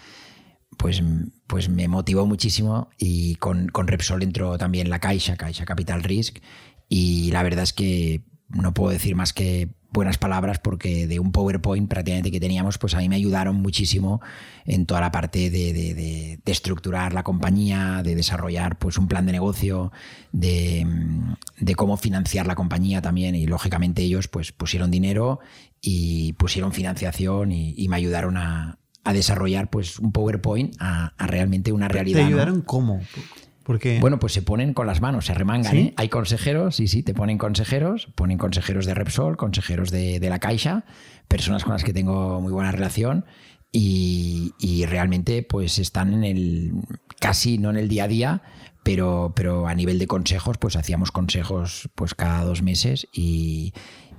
pues, 0.77 1.01
pues 1.47 1.69
me 1.69 1.87
motivó 1.87 2.25
muchísimo. 2.25 2.89
Y 2.97 3.35
con, 3.35 3.67
con 3.69 3.87
Repsol 3.87 4.23
entró 4.23 4.57
también 4.57 4.89
la 4.89 4.99
Caixa, 4.99 5.37
Caixa 5.37 5.65
Capital 5.65 6.03
Risk. 6.03 6.39
Y 6.89 7.31
la 7.31 7.43
verdad 7.43 7.63
es 7.63 7.73
que 7.73 8.23
no 8.49 8.73
puedo 8.73 8.91
decir 8.91 9.15
más 9.15 9.33
que 9.33 9.69
buenas 9.91 10.17
palabras 10.17 10.59
porque 10.59 11.07
de 11.07 11.19
un 11.19 11.31
PowerPoint 11.31 11.87
prácticamente 11.89 12.29
que 12.29 12.39
teníamos, 12.41 12.77
pues 12.77 12.93
a 12.95 12.97
mí 12.97 13.07
me 13.07 13.15
ayudaron 13.15 13.55
muchísimo 13.55 14.19
en 14.65 14.85
toda 14.85 14.99
la 14.99 15.11
parte 15.11 15.49
de, 15.49 15.71
de- 15.71 15.93
de- 15.93 16.39
de 16.43 16.51
estructurar 16.51 17.13
la 17.13 17.23
compañía, 17.23 18.01
de 18.03 18.13
desarrollar 18.13 18.77
pues 18.77 18.97
un 18.97 19.07
plan 19.07 19.25
de 19.25 19.31
negocio, 19.31 19.93
de, 20.33 20.85
cómo 21.75 21.97
financiar 21.97 22.45
la 22.45 22.55
compañía 22.55 23.01
también 23.01 23.35
y 23.35 23.45
lógicamente 23.47 24.01
ellos 24.03 24.27
pues 24.27 24.51
pusieron 24.51 24.91
dinero 24.91 25.39
y 25.81 26.33
pusieron 26.33 26.73
financiación 26.73 27.51
y, 27.53 27.73
y 27.77 27.87
me 27.87 27.95
ayudaron 27.95 28.35
a, 28.37 28.79
a 29.05 29.13
desarrollar 29.13 29.69
pues 29.69 29.99
un 29.99 30.11
PowerPoint 30.11 30.75
a, 30.79 31.13
a 31.17 31.27
realmente 31.27 31.71
una 31.71 31.87
realidad. 31.87 32.17
¿Te 32.19 32.21
¿no? 32.23 32.27
ayudaron 32.27 32.61
cómo? 32.61 33.01
Porque 33.65 33.99
Bueno, 33.99 34.19
pues 34.19 34.31
se 34.31 34.43
ponen 34.43 34.75
con 34.75 34.85
las 34.85 35.01
manos, 35.01 35.25
se 35.25 35.33
remangan. 35.33 35.71
¿Sí? 35.71 35.77
¿eh? 35.79 35.93
Hay 35.97 36.07
consejeros, 36.07 36.75
sí, 36.75 36.87
sí, 36.87 37.01
te 37.01 37.15
ponen 37.15 37.39
consejeros, 37.39 38.07
ponen 38.13 38.37
consejeros 38.37 38.85
de 38.85 38.93
Repsol, 38.93 39.37
consejeros 39.37 39.89
de, 39.89 40.19
de 40.19 40.29
la 40.29 40.37
Caixa, 40.37 40.85
personas 41.27 41.63
con 41.63 41.73
las 41.73 41.83
que 41.83 41.91
tengo 41.91 42.39
muy 42.41 42.51
buena 42.51 42.71
relación 42.71 43.25
y, 43.71 44.53
y 44.59 44.85
realmente 44.85 45.41
pues 45.41 45.79
están 45.79 46.13
en 46.13 46.23
el, 46.23 46.73
casi 47.19 47.57
no 47.57 47.71
en 47.71 47.77
el 47.77 47.89
día 47.89 48.03
a 48.03 48.07
día, 48.07 48.41
pero, 48.83 49.33
pero 49.35 49.67
a 49.67 49.73
nivel 49.73 49.97
de 49.97 50.05
consejos, 50.05 50.59
pues 50.59 50.75
hacíamos 50.75 51.11
consejos 51.11 51.89
pues 51.95 52.13
cada 52.13 52.43
dos 52.45 52.61
meses 52.61 53.07
y, 53.11 53.73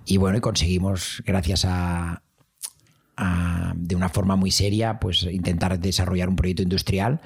y 0.04 0.16
bueno, 0.16 0.38
y 0.38 0.40
conseguimos 0.40 1.22
gracias 1.24 1.64
a, 1.64 2.24
a, 3.16 3.72
de 3.76 3.94
una 3.94 4.08
forma 4.08 4.34
muy 4.34 4.50
seria, 4.50 4.98
pues 4.98 5.22
intentar 5.22 5.78
desarrollar 5.78 6.28
un 6.28 6.36
proyecto 6.36 6.64
industrial, 6.64 7.20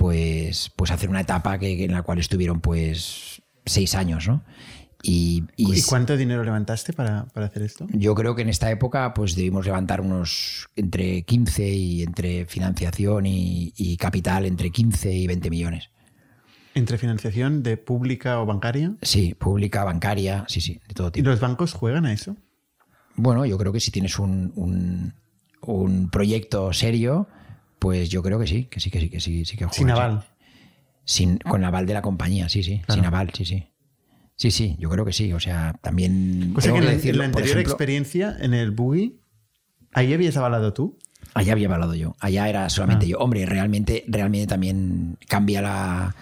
pues, 0.00 0.70
pues 0.76 0.90
hacer 0.90 1.10
una 1.10 1.20
etapa 1.20 1.58
que, 1.58 1.84
en 1.84 1.92
la 1.92 2.00
cual 2.02 2.18
estuvieron 2.18 2.60
pues 2.60 3.42
seis 3.66 3.94
años, 3.94 4.26
¿no? 4.26 4.42
Y, 5.02 5.44
y 5.56 5.78
¿Y 5.78 5.82
cuánto 5.82 6.16
dinero 6.16 6.42
levantaste 6.42 6.94
para, 6.94 7.26
para 7.26 7.46
hacer 7.46 7.62
esto? 7.62 7.86
yo 7.90 8.14
creo 8.14 8.34
que 8.34 8.42
en 8.42 8.48
esta 8.48 8.70
época 8.70 9.12
pues 9.14 9.34
debimos 9.34 9.66
levantar 9.66 10.00
unos 10.00 10.68
entre 10.74 11.22
15 11.22 11.68
y 11.68 12.02
entre 12.02 12.46
financiación 12.46 13.26
y, 13.26 13.74
y 13.76 13.98
capital 13.98 14.46
entre 14.46 14.70
15 14.70 15.12
y 15.12 15.26
20 15.26 15.50
millones. 15.50 15.90
¿Entre 16.74 16.96
financiación 16.96 17.62
de 17.62 17.76
pública 17.76 18.40
o 18.40 18.46
bancaria? 18.46 18.94
Sí, 19.02 19.34
pública, 19.34 19.84
bancaria, 19.84 20.44
sí, 20.48 20.62
sí, 20.62 20.80
de 20.88 20.94
todo 20.94 21.08
¿Y 21.08 21.12
tipo. 21.12 21.28
los 21.28 21.40
bancos 21.40 21.74
juegan 21.74 22.06
a 22.06 22.12
eso? 22.14 22.36
Bueno, 23.16 23.44
yo 23.44 23.58
creo 23.58 23.72
que 23.72 23.80
si 23.80 23.90
tienes 23.90 24.18
un, 24.18 24.52
un, 24.54 25.14
un 25.60 26.10
proyecto 26.10 26.72
serio, 26.72 27.28
pues 27.80 28.08
yo 28.10 28.22
creo 28.22 28.38
que 28.38 28.46
sí, 28.46 28.66
que 28.66 28.78
sí, 28.78 28.90
que 28.90 29.00
sí, 29.00 29.10
que 29.10 29.18
sí, 29.20 29.44
sí 29.44 29.56
que 29.56 29.64
juegan, 29.64 29.74
Sin 29.74 29.86
sí. 29.88 29.92
aval. 29.92 30.24
Sin, 31.04 31.38
con 31.38 31.64
aval 31.64 31.86
de 31.86 31.94
la 31.94 32.02
compañía, 32.02 32.48
sí, 32.48 32.62
sí. 32.62 32.78
Claro. 32.86 32.94
Sin 33.00 33.04
aval, 33.06 33.30
sí, 33.34 33.44
sí. 33.44 33.66
Sí, 34.36 34.50
sí, 34.52 34.76
yo 34.78 34.88
creo 34.88 35.04
que 35.04 35.12
sí. 35.12 35.32
O 35.32 35.40
sea, 35.40 35.74
también. 35.82 36.52
O 36.56 36.60
sea 36.60 36.68
tengo 36.72 36.76
que 36.76 36.78
en 36.78 36.84
la, 36.86 36.90
decirlo, 36.92 37.24
anterior 37.24 37.50
ejemplo, 37.50 37.72
experiencia, 37.72 38.36
en 38.40 38.54
el 38.54 38.70
Boogie, 38.70 39.16
ahí 39.92 40.14
habías 40.14 40.36
avalado 40.36 40.72
tú. 40.72 40.98
Allá 41.34 41.52
había 41.52 41.68
avalado 41.68 41.94
yo. 41.94 42.16
Allá 42.20 42.48
era 42.48 42.68
solamente 42.70 43.06
Ah. 43.06 43.08
yo. 43.10 43.18
Hombre, 43.18 43.44
realmente, 43.46 44.04
realmente 44.08 44.46
también 44.46 45.18
cambia 45.28 45.60
la. 45.62 46.14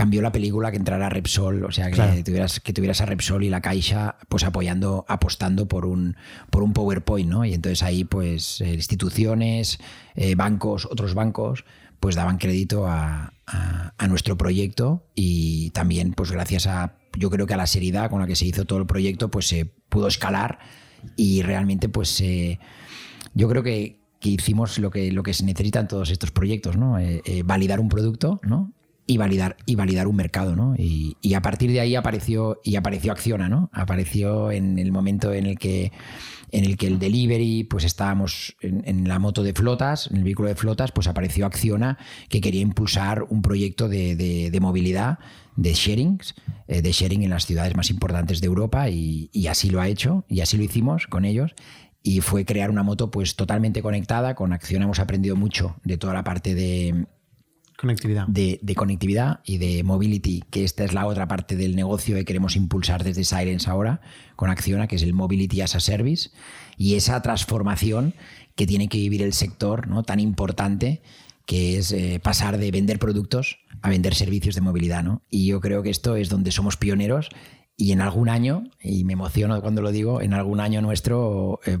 Cambió 0.00 0.22
la 0.22 0.32
película 0.32 0.70
que 0.70 0.78
entrara 0.78 1.10
Repsol, 1.10 1.62
o 1.62 1.70
sea, 1.72 1.88
que, 1.88 1.92
Claro. 1.96 2.24
tuvieras, 2.24 2.58
que 2.60 2.72
tuvieras 2.72 3.02
a 3.02 3.04
Repsol 3.06 3.44
y 3.44 3.50
la 3.50 3.60
Caixa 3.60 4.16
pues 4.30 4.44
apoyando, 4.44 5.04
apostando 5.08 5.68
por 5.68 5.84
un, 5.84 6.16
por 6.48 6.62
un 6.62 6.72
PowerPoint, 6.72 7.28
¿no? 7.28 7.44
Y 7.44 7.52
entonces 7.52 7.82
ahí, 7.82 8.04
pues, 8.04 8.62
eh, 8.62 8.72
instituciones, 8.72 9.78
eh, 10.14 10.34
bancos, 10.36 10.86
otros 10.90 11.12
bancos, 11.12 11.66
pues 12.00 12.14
daban 12.14 12.38
crédito 12.38 12.86
a, 12.86 13.34
a- 13.46 13.92
a 13.98 14.08
nuestro 14.08 14.38
proyecto 14.38 15.04
y 15.14 15.68
también, 15.70 16.14
pues 16.14 16.30
gracias 16.32 16.66
a, 16.66 16.94
yo 17.18 17.28
creo 17.28 17.46
que 17.46 17.52
a 17.52 17.58
la 17.58 17.66
seriedad 17.66 18.08
con 18.08 18.20
la 18.20 18.26
que 18.26 18.36
se 18.36 18.46
hizo 18.46 18.64
todo 18.64 18.78
el 18.78 18.86
proyecto, 18.86 19.30
pues 19.30 19.48
se 19.48 19.66
pudo 19.66 20.08
escalar 20.08 20.60
y 21.16 21.42
realmente, 21.42 21.90
pues, 21.90 22.08
se 22.08 22.58
yo 23.34 23.50
creo 23.50 23.62
que, 23.62 23.98
que 24.18 24.30
hicimos 24.30 24.78
lo 24.78 24.90
que, 24.90 25.12
lo 25.12 25.22
que 25.22 25.34
se 25.34 25.44
necesita 25.44 25.78
en 25.80 25.88
todos 25.88 26.08
estos 26.10 26.30
proyectos, 26.30 26.78
¿no? 26.78 26.98
Eh, 26.98 27.20
eh, 27.26 27.42
validar 27.44 27.80
un 27.80 27.90
producto, 27.90 28.40
¿no? 28.42 28.72
Y 29.12 29.16
validar, 29.16 29.56
y 29.66 29.74
validar 29.74 30.06
un 30.06 30.14
mercado, 30.14 30.54
¿no? 30.54 30.74
Y, 30.78 31.16
y 31.20 31.34
a 31.34 31.42
partir 31.42 31.72
de 31.72 31.80
ahí 31.80 31.96
apareció, 31.96 32.60
y 32.62 32.76
apareció 32.76 33.10
Acciona, 33.10 33.48
¿no? 33.48 33.68
Apareció 33.72 34.52
en 34.52 34.78
el 34.78 34.92
momento 34.92 35.32
en 35.32 35.46
el 35.46 35.58
que, 35.58 35.90
en 36.52 36.64
el, 36.64 36.76
que 36.76 36.86
el 36.86 37.00
delivery, 37.00 37.64
pues 37.64 37.82
estábamos 37.84 38.54
en, 38.60 38.82
en 38.86 39.08
la 39.08 39.18
moto 39.18 39.42
de 39.42 39.52
flotas, 39.52 40.08
en 40.12 40.18
el 40.18 40.22
vehículo 40.24 40.48
de 40.48 40.54
flotas, 40.54 40.92
pues 40.92 41.08
apareció 41.08 41.44
Acciona 41.46 41.98
que 42.28 42.40
quería 42.40 42.60
impulsar 42.60 43.24
un 43.28 43.42
proyecto 43.42 43.88
de, 43.88 44.14
de- 44.14 44.50
de 44.52 44.60
movilidad, 44.60 45.18
de 45.56 45.72
sharing, 45.74 46.20
eh, 46.68 46.80
de 46.80 46.92
sharing 46.92 47.24
en 47.24 47.30
las 47.30 47.46
ciudades 47.46 47.74
más 47.74 47.90
importantes 47.90 48.40
de 48.40 48.46
Europa 48.46 48.90
y, 48.90 49.28
y 49.32 49.48
así 49.48 49.70
lo 49.70 49.80
ha 49.80 49.88
hecho, 49.88 50.24
y 50.28 50.40
así 50.40 50.56
lo 50.56 50.62
hicimos 50.62 51.08
con 51.08 51.24
ellos 51.24 51.54
y 52.02 52.20
fue 52.20 52.44
crear 52.44 52.70
una 52.70 52.84
moto 52.84 53.10
pues 53.10 53.34
totalmente 53.34 53.82
conectada. 53.82 54.34
Con 54.36 54.52
Acción 54.52 54.82
hemos 54.82 55.00
aprendido 55.00 55.34
mucho 55.36 55.74
de 55.84 55.98
toda 55.98 56.14
la 56.14 56.22
parte 56.22 56.54
de, 56.54 57.06
Conectividad. 57.80 58.26
de- 58.28 58.60
conectividad 58.76 59.40
y 59.44 59.56
de 59.58 59.82
mobility, 59.82 60.44
que 60.50 60.64
esta 60.64 60.84
es 60.84 60.92
la 60.92 61.06
otra 61.06 61.26
parte 61.28 61.56
del 61.56 61.74
negocio 61.76 62.14
que 62.14 62.26
queremos 62.26 62.54
impulsar 62.56 63.04
desde 63.04 63.24
Silence 63.24 63.70
ahora 63.70 64.02
con 64.36 64.50
Acciona, 64.50 64.86
que 64.86 64.96
es 64.96 65.02
el 65.02 65.14
Mobility 65.14 65.62
as 65.62 65.74
a 65.74 65.80
Service, 65.80 66.30
y 66.76 66.94
esa 66.96 67.20
transformación 67.22 68.14
que 68.54 68.66
tiene 68.66 68.88
que 68.88 68.98
vivir 68.98 69.22
el 69.22 69.32
sector 69.32 69.88
¿no? 69.88 70.02
tan 70.02 70.20
importante 70.20 71.00
que 71.46 71.78
es 71.78 71.90
eh, 71.92 72.20
pasar 72.22 72.58
de 72.58 72.70
vender 72.70 72.98
productos 72.98 73.58
a 73.82 73.88
vender 73.88 74.14
servicios 74.14 74.54
de 74.54 74.60
movilidad. 74.60 75.02
¿no? 75.02 75.22
Y 75.30 75.46
yo 75.46 75.60
creo 75.60 75.82
que 75.82 75.90
esto 75.90 76.16
es 76.16 76.28
donde 76.28 76.52
somos 76.52 76.76
pioneros 76.76 77.30
y 77.76 77.92
en 77.92 78.02
algún 78.02 78.28
año, 78.28 78.64
y 78.78 79.04
me 79.04 79.14
emociono 79.14 79.60
cuando 79.62 79.80
lo 79.80 79.90
digo, 79.90 80.20
en 80.20 80.34
algún 80.34 80.60
año 80.60 80.82
nuestro, 80.82 81.60
eh, 81.64 81.78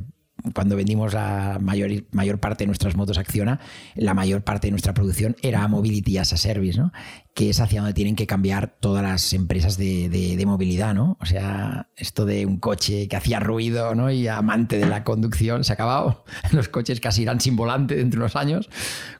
cuando 0.54 0.76
vendimos 0.76 1.14
la 1.14 1.58
mayor, 1.60 1.90
mayor 2.12 2.38
parte 2.40 2.64
de 2.64 2.66
nuestras 2.66 2.96
motos 2.96 3.18
Acciona, 3.18 3.60
la 3.94 4.14
mayor 4.14 4.42
parte 4.42 4.66
de 4.66 4.72
nuestra 4.72 4.94
producción 4.94 5.36
era 5.42 5.66
Mobility 5.68 6.18
as 6.18 6.32
a 6.32 6.36
Service, 6.36 6.78
¿no? 6.78 6.92
Que 7.40 7.48
es 7.48 7.58
hacia 7.58 7.80
donde 7.80 7.94
tienen 7.94 8.16
que 8.16 8.26
cambiar 8.26 8.76
todas 8.80 9.02
las 9.02 9.32
empresas 9.32 9.78
de, 9.78 10.10
de- 10.10 10.36
de 10.36 10.44
movilidad. 10.44 10.92
¿no? 10.92 11.16
O 11.22 11.24
sea, 11.24 11.88
esto 11.96 12.26
de 12.26 12.44
un 12.44 12.58
coche 12.58 13.08
que 13.08 13.16
hacía 13.16 13.40
ruido 13.40 13.94
¿no? 13.94 14.10
y 14.10 14.28
amante 14.28 14.76
de 14.76 14.84
la 14.84 15.04
conducción 15.04 15.64
se 15.64 15.72
ha 15.72 15.74
acabado. 15.74 16.22
Los 16.52 16.68
coches 16.68 17.00
casi 17.00 17.22
irán 17.22 17.40
sin 17.40 17.56
volante 17.56 17.96
dentro 17.96 18.18
de 18.20 18.24
unos 18.24 18.36
años, 18.36 18.68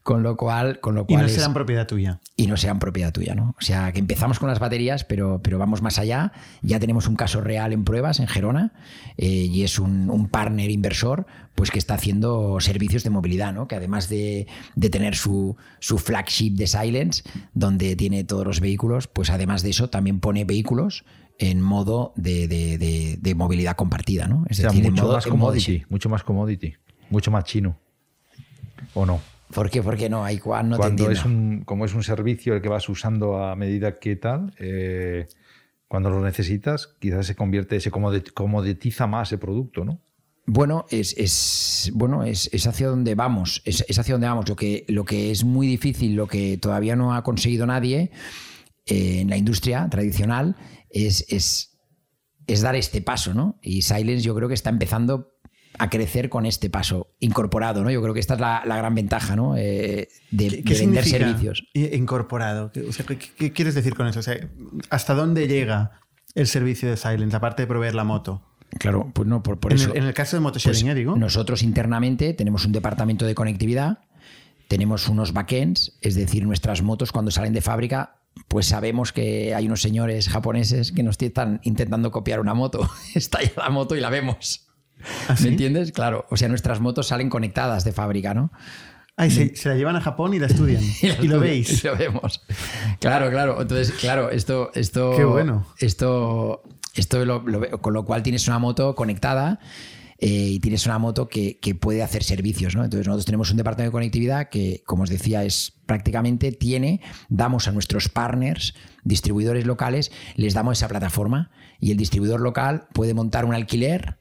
con 0.03 0.23
lo 0.23 0.37
cual... 0.37 0.81
Con 0.81 0.95
lo 0.97 1.03
Y 1.09 1.15
cual 1.15 1.21
no 1.23 1.27
es- 1.29 1.33
serán 1.35 1.55
propiedad 1.55 1.87
tuya. 1.87 2.21
y 2.37 2.47
no 2.47 2.59
sean 2.59 2.79
propiedad 2.79 3.11
tuya, 3.11 3.35
¿no? 3.35 3.55
O 3.59 3.63
sea, 3.63 3.91
que 3.93 4.01
empezamos 4.01 4.39
con 4.39 4.51
las 4.51 4.59
baterías, 4.59 5.05
pero, 5.05 5.41
pero 5.43 5.59
vamos 5.59 5.81
más 5.81 5.99
allá. 5.99 6.33
Ya 6.61 6.79
tenemos 6.79 7.09
un 7.09 7.17
caso 7.17 7.41
real 7.41 7.73
en 7.73 7.85
pruebas 7.85 8.21
en 8.21 8.27
Gerona 8.27 8.75
eh, 9.17 9.27
y 9.51 9.63
es 9.63 9.79
un, 9.79 10.11
un 10.11 10.29
partner 10.29 10.71
inversor 10.71 11.27
pues 11.55 11.71
que 11.71 11.79
está 11.79 11.95
haciendo 11.95 12.59
servicios 12.61 13.05
de 13.05 13.11
movilidad, 13.11 13.53
¿no? 13.53 13.69
Que 13.69 13.75
además 13.77 14.09
de, 14.09 14.47
de 14.77 14.91
tener 14.91 15.15
su, 15.15 15.57
su 15.79 15.99
flagship 15.99 16.53
de 16.57 16.67
Silence, 16.67 17.23
donde 17.53 17.97
tiene 17.97 18.25
todos 18.25 18.47
los 18.47 18.61
vehículos, 18.61 19.09
pues 19.09 19.29
además 19.31 19.63
de 19.63 19.71
eso 19.71 19.91
también 19.91 20.21
pone 20.21 20.45
vehículos 20.45 21.05
en 21.39 21.61
modo 21.61 22.13
de, 22.17 22.49
de- 22.49 22.79
de- 23.19 23.35
movilidad 23.35 23.77
compartida, 23.77 24.27
¿no? 24.27 24.45
Es 24.49 24.59
O 24.59 24.63
sea, 24.63 24.71
decir, 24.71 24.85
en 24.87 24.93
mucho 24.93 25.09
más 25.09 25.27
en 25.27 25.33
modo 25.37 25.53
de- 25.53 25.59
commodity, 25.61 25.83
mucho 25.89 26.09
más 26.09 26.23
commodity, 26.23 26.75
mucho 27.11 27.31
más 27.31 27.45
chino. 27.45 27.79
¿O 28.95 29.07
no? 29.07 29.21
¿Por 29.53 29.69
qué? 29.71 29.83
¿Por 29.83 29.97
qué 29.97 30.09
no? 30.09 30.25
Hay 30.25 30.39
cual 30.39 30.69
no 30.69 30.77
te 30.77 30.81
cuando 30.81 31.05
entiendo. 31.05 31.19
es 31.21 31.25
un, 31.27 31.63
como 31.65 31.85
es 31.85 31.95
un 31.95 32.03
servicio 32.03 32.55
el 32.55 32.63
que 32.63 32.69
vas 32.69 32.89
usando 32.89 33.43
a 33.43 33.57
medida 33.57 33.99
que 33.99 34.17
tal, 34.17 34.55
eh, 34.59 35.27
cuando 35.89 36.09
lo 36.11 36.21
necesitas, 36.23 36.95
quizás 37.01 37.27
se 37.27 37.35
convierte, 37.35 37.81
se 37.81 37.91
comodi- 37.91 38.33
comoditiza 38.33 39.07
más 39.07 39.33
el 39.33 39.39
producto, 39.41 39.85
¿no? 39.85 40.01
Bueno, 40.47 40.87
es, 40.91 41.15
es- 41.17 41.91
bueno 41.95 42.25
es, 42.25 42.49
es 42.53 42.67
hacia 42.67 42.89
donde 42.89 43.15
vamos. 43.15 43.63
Es, 43.65 43.85
es 43.89 43.99
hacia 43.99 44.15
donde 44.15 44.27
vamos. 44.27 44.49
Lo 44.49 44.57
que, 44.57 44.85
lo 44.89 45.05
que 45.05 45.31
es 45.31 45.45
muy 45.45 45.67
difícil, 45.67 46.15
lo 46.17 46.27
que 46.27 46.59
todavía 46.59 46.97
no 46.97 47.15
ha 47.15 47.23
conseguido 47.23 47.67
nadie 47.67 48.11
eh, 48.87 49.21
en 49.21 49.31
la 49.31 49.37
industria 49.37 49.89
tradicional, 49.91 50.57
es, 50.89 51.25
es, 51.29 51.79
es 52.47 52.61
dar 52.63 52.75
este 52.75 53.01
paso, 53.03 53.33
¿no? 53.35 53.59
Y 53.63 53.83
Silence 53.83 54.23
yo 54.25 54.35
creo 54.35 54.49
que 54.49 54.55
está 54.55 54.71
empezando 54.71 55.37
a 55.79 55.89
crecer 55.89 56.29
con 56.29 56.47
este 56.47 56.69
paso 56.69 57.15
incorporado, 57.21 57.85
¿no? 57.85 57.91
Yo 57.93 58.03
creo 58.03 58.13
que 58.13 58.19
esta 58.21 58.35
es 58.35 58.41
la, 58.41 58.63
la 58.67 58.77
gran 58.77 58.95
ventaja, 58.95 59.37
¿no? 59.37 59.57
Eh, 59.57 60.09
de, 60.33 60.49
¿Qué, 60.49 60.57
de 60.57 60.63
qué 60.65 60.75
vender 60.75 61.05
servicios. 61.05 61.63
Incorporado. 61.75 62.73
¿Qué- 62.73 62.81
O 62.83 62.93
sea, 62.93 63.07
¿qué, 63.07 63.17
qué 63.19 63.53
quieres 63.53 63.75
decir 63.77 63.95
con 63.95 64.07
eso? 64.09 64.19
O 64.19 64.23
sea, 64.23 64.37
¿Hasta 64.91 65.15
dónde 65.15 65.47
llega 65.47 66.01
el 66.35 66.49
servicio 66.49 66.91
de 66.91 66.97
Silence, 66.97 67.37
aparte 67.37 67.63
de 67.63 67.67
proveer 67.69 67.95
la 67.95 68.03
moto? 68.05 68.45
Claro, 68.81 69.11
pues 69.13 69.29
no, 69.29 69.43
por, 69.43 69.61
por 69.61 69.73
en, 69.73 69.79
eso. 69.79 69.91
el, 69.93 69.99
en 69.99 70.05
el 70.05 70.15
caso 70.15 70.39
de 70.39 70.41
motosharing, 70.41 70.87
Pues 70.87 70.97
digo. 70.97 71.15
Nosotros 71.15 71.63
internamente 71.63 72.33
tenemos 72.33 72.65
un 72.65 72.73
departamento 72.73 73.27
de 73.27 73.35
conectividad, 73.35 73.99
tenemos 74.69 75.07
unos 75.07 75.35
backends, 75.35 75.99
es 76.01 76.15
decir, 76.15 76.47
nuestras 76.47 76.81
motos 76.81 77.13
cuando 77.13 77.31
salen 77.31 77.53
de 77.53 77.61
fábrica, 77.61 78.23
pues 78.49 78.65
sabemos 78.65 79.13
que 79.13 79.55
hay 79.55 79.67
unos 79.67 79.83
señores 79.83 80.31
japoneses 80.31 80.93
que 80.93 81.03
nos 81.03 81.21
están 81.21 81.61
intentando 81.63 82.11
copiar 82.11 82.41
una 82.41 82.55
moto. 82.55 82.89
Está 83.15 83.43
ya 83.43 83.53
la 83.59 83.69
moto 83.69 83.97
y 83.97 84.01
la 84.01 84.09
vemos. 84.09 84.67
¿Ah, 85.29 85.37
sí? 85.37 85.45
¿Me 85.45 85.51
entiendes? 85.51 85.93
Claro. 85.93 86.25
O 86.31 86.39
sea, 86.39 86.49
nuestras 86.49 86.81
motos 86.81 87.09
salen 87.09 87.29
conectadas 87.29 87.85
de 87.85 87.93
fábrica, 87.93 88.33
¿no? 88.33 88.51
Ay, 89.17 89.31
se, 89.31 89.55
se 89.57 89.69
la 89.69 89.75
llevan 89.75 89.97
a 89.97 90.01
Japón 90.01 90.33
y 90.33 90.39
la 90.39 90.47
estudian. 90.47 90.83
y 91.21 91.29
lo 91.29 91.39
veis. 91.39 91.85
Y 91.85 91.87
lo 91.87 91.99
vemos. 91.99 92.41
Claro, 92.99 93.29
claro. 93.29 93.61
Entonces, 93.61 93.93
claro, 93.93 94.31
esto, 94.31 94.71
esto, 94.75 95.13
Qué 95.15 95.25
bueno. 95.25 95.67
Esto, 95.79 96.63
Esto 97.01 97.43
con 97.81 97.95
lo 97.95 98.05
cual 98.05 98.23
tienes 98.23 98.47
una 98.47 98.59
moto 98.59 98.95
conectada 98.95 99.59
eh, 100.19 100.29
y 100.29 100.61
tienes 100.61 100.85
una 100.85 100.99
moto 100.99 101.29
que, 101.29 101.59
que 101.61 101.75
puede 101.75 102.03
hacer 102.03 102.23
servicios. 102.23 102.77
¿no? 102.77 102.85
Entonces 102.85 103.07
nosotros 103.07 103.25
tenemos 103.25 103.51
un 103.51 103.57
departamento 103.57 103.91
de 103.91 103.93
conectividad 103.93 104.49
que, 104.51 104.83
como 104.85 105.05
os 105.05 105.11
decía, 105.11 105.45
es 105.45 105.73
prácticamente 105.87 106.53
tiene, 106.53 107.01
damos 107.31 107.69
a 107.69 107.73
nuestros 107.73 108.11
partners, 108.11 108.75
distribuidores 109.03 109.67
locales, 109.67 110.13
les 110.37 110.53
damos 110.53 110.79
esa 110.79 110.89
plataforma 110.89 111.51
y 111.81 111.91
el 111.91 111.97
distribuidor 111.97 112.43
local 112.43 112.87
puede 112.93 113.15
montar 113.15 113.47
un 113.47 113.55
alquiler 113.55 114.19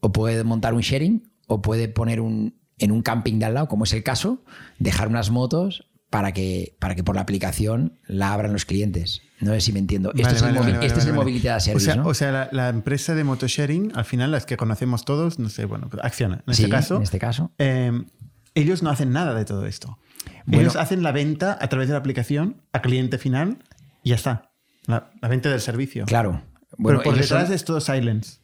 o 0.00 0.12
puede 0.12 0.44
montar 0.44 0.74
un 0.74 0.82
sharing 0.82 1.32
o 1.46 1.62
puede 1.62 1.88
poner 1.88 2.20
un, 2.20 2.60
en 2.78 2.92
un 2.92 3.00
camping 3.00 3.38
de 3.38 3.46
al 3.46 3.54
lado, 3.54 3.68
como 3.68 3.84
es 3.84 3.92
el 3.94 4.02
caso, 4.02 4.44
dejar 4.78 5.08
unas 5.08 5.30
motos 5.30 5.89
para 6.10 6.32
que, 6.32 6.76
para 6.80 6.94
que 6.94 7.04
por 7.04 7.14
la 7.14 7.22
aplicación 7.22 7.98
la 8.06 8.32
abran 8.32 8.52
los 8.52 8.64
clientes. 8.64 9.22
No 9.40 9.52
sé 9.54 9.60
si 9.60 9.72
me 9.72 9.78
entiendo. 9.78 10.10
Esto 10.10 10.22
Vale, 10.24 10.36
es 10.36 10.42
el, 10.42 10.54
vale, 10.74 10.86
este 10.86 10.98
es 11.00 11.06
el. 11.06 11.12
Mobility 11.14 11.48
as 11.48 11.68
O 11.68 11.78
sea, 11.80 11.96
¿no? 11.96 12.06
o 12.08 12.14
sea, 12.14 12.30
la, 12.32 12.48
la 12.52 12.68
empresa 12.68 13.14
de 13.14 13.24
motosharing, 13.24 13.92
al 13.94 14.04
final 14.04 14.30
las 14.32 14.44
que 14.44 14.56
conocemos 14.56 15.04
todos, 15.04 15.38
no 15.38 15.48
sé, 15.48 15.64
bueno, 15.64 15.88
Acciona, 16.02 16.42
en 16.46 16.54
Sí, 16.54 16.62
este 16.64 16.70
caso. 16.70 16.96
en 16.96 17.02
este 17.02 17.18
caso. 17.18 17.52
eh, 17.58 17.92
ellos 18.54 18.82
no 18.82 18.90
hacen 18.90 19.12
nada 19.12 19.32
de 19.34 19.44
todo 19.44 19.64
esto. 19.66 19.98
Bueno. 20.44 20.62
ellos 20.62 20.76
hacen 20.76 21.02
la 21.04 21.12
venta 21.12 21.56
a 21.60 21.68
través 21.68 21.86
de 21.88 21.92
la 21.94 22.00
aplicación 22.00 22.60
a 22.72 22.82
cliente 22.82 23.16
final 23.16 23.58
y 24.02 24.10
ya 24.10 24.16
está. 24.16 24.50
La, 24.86 25.10
la 25.22 25.28
venta 25.28 25.48
del 25.50 25.60
servicio. 25.60 26.04
Claro. 26.06 26.42
Bueno, 26.76 26.98
Pero 26.98 27.10
por 27.12 27.20
detrás 27.20 27.46
son- 27.46 27.54
es 27.54 27.64
todo 27.64 27.80
silence. 27.80 28.40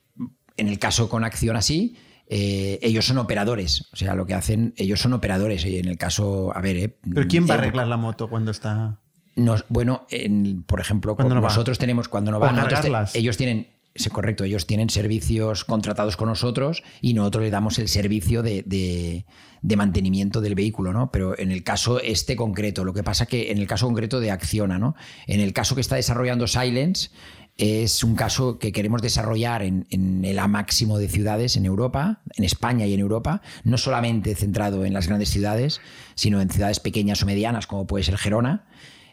en 0.57 0.69
el 0.69 0.79
caso 0.79 1.09
con 1.09 1.25
acción 1.25 1.57
así, 1.57 1.97
eh, 2.29 2.79
ellos 2.83 3.05
son 3.07 3.19
operadores. 3.19 3.87
O 3.93 3.97
sea, 3.97 4.15
lo 4.15 4.27
que 4.27 4.35
hacen, 4.35 4.75
ellos 4.77 5.01
son 5.01 5.13
operadores. 5.13 5.65
Y 5.65 5.79
en 5.79 5.87
el 5.89 5.99
caso, 5.99 6.53
a 6.57 6.61
ver, 6.61 6.77
eh, 6.77 6.97
Pero 7.15 7.27
¿quién 7.29 7.45
va 7.49 7.55
a 7.55 7.57
eh, 7.57 7.61
arreglar 7.61 7.87
la 7.87 7.97
moto 7.97 8.29
cuando 8.29 8.51
está...? 8.51 8.99
Nos- 9.37 9.65
bueno, 9.69 10.07
en- 10.11 10.63
por 10.63 10.81
ejemplo, 10.81 11.15
Cuando 11.15 11.35
va. 11.37 11.41
nosotros 11.43 11.79
tenemos, 11.79 12.09
cuando 12.09 12.31
no 12.31 12.39
van, 12.41 12.57
te- 12.69 13.19
ellos 13.19 13.37
tienen, 13.37 13.69
sí, 13.95 14.09
correcto, 14.09 14.45
ellos 14.45 14.67
tienen 14.67 14.89
servicios 14.89 15.65
contratados 15.65 16.17
con 16.17 16.29
nosotros 16.31 16.83
y 17.03 17.13
nosotros 17.13 17.45
le 17.45 17.51
damos 17.51 17.79
el 17.79 17.89
servicio 17.89 18.43
de, 18.43 18.63
de- 18.65 19.27
de 19.63 19.77
mantenimiento 19.77 20.41
del 20.41 20.55
vehículo, 20.55 20.93
¿no? 20.93 21.11
Pero 21.11 21.39
en 21.39 21.51
el 21.51 21.63
caso 21.65 22.01
este 22.01 22.35
concreto, 22.37 22.85
lo 22.85 22.95
que 22.95 23.03
pasa 23.03 23.27
que 23.27 23.51
en 23.51 23.59
el 23.59 23.67
caso 23.67 23.87
concreto 23.87 24.21
de 24.21 24.31
Acciona, 24.31 24.79
¿no? 24.79 24.95
En 25.27 25.41
el 25.41 25.53
caso 25.53 25.75
que 25.75 25.81
está 25.83 25.97
desarrollando 25.97 26.47
Silence, 26.47 27.11
es 27.59 28.05
un 28.05 28.15
caso 28.17 28.59
que 28.59 28.73
queremos 28.73 29.01
desarrollar 29.01 29.63
en, 29.63 29.87
en 29.91 30.25
el 30.25 30.39
A 30.39 30.49
máximo 30.49 30.99
de 30.99 31.09
ciudades 31.09 31.57
en 31.57 31.65
Europa, 31.65 32.21
en 32.37 32.45
España 32.45 32.87
y 32.87 32.95
en 32.95 33.01
Europa, 33.01 33.41
no 33.65 33.79
solamente 33.79 34.35
centrado 34.35 34.85
en 34.85 34.93
las 34.93 35.07
grandes 35.07 35.31
ciudades, 35.31 35.81
sino 36.15 36.41
en 36.41 36.51
ciudades 36.51 36.81
pequeñas 36.81 37.23
o 37.23 37.27
medianas, 37.27 37.67
como 37.67 37.87
puede 37.87 38.05
ser 38.05 38.19
Gerona, 38.19 38.67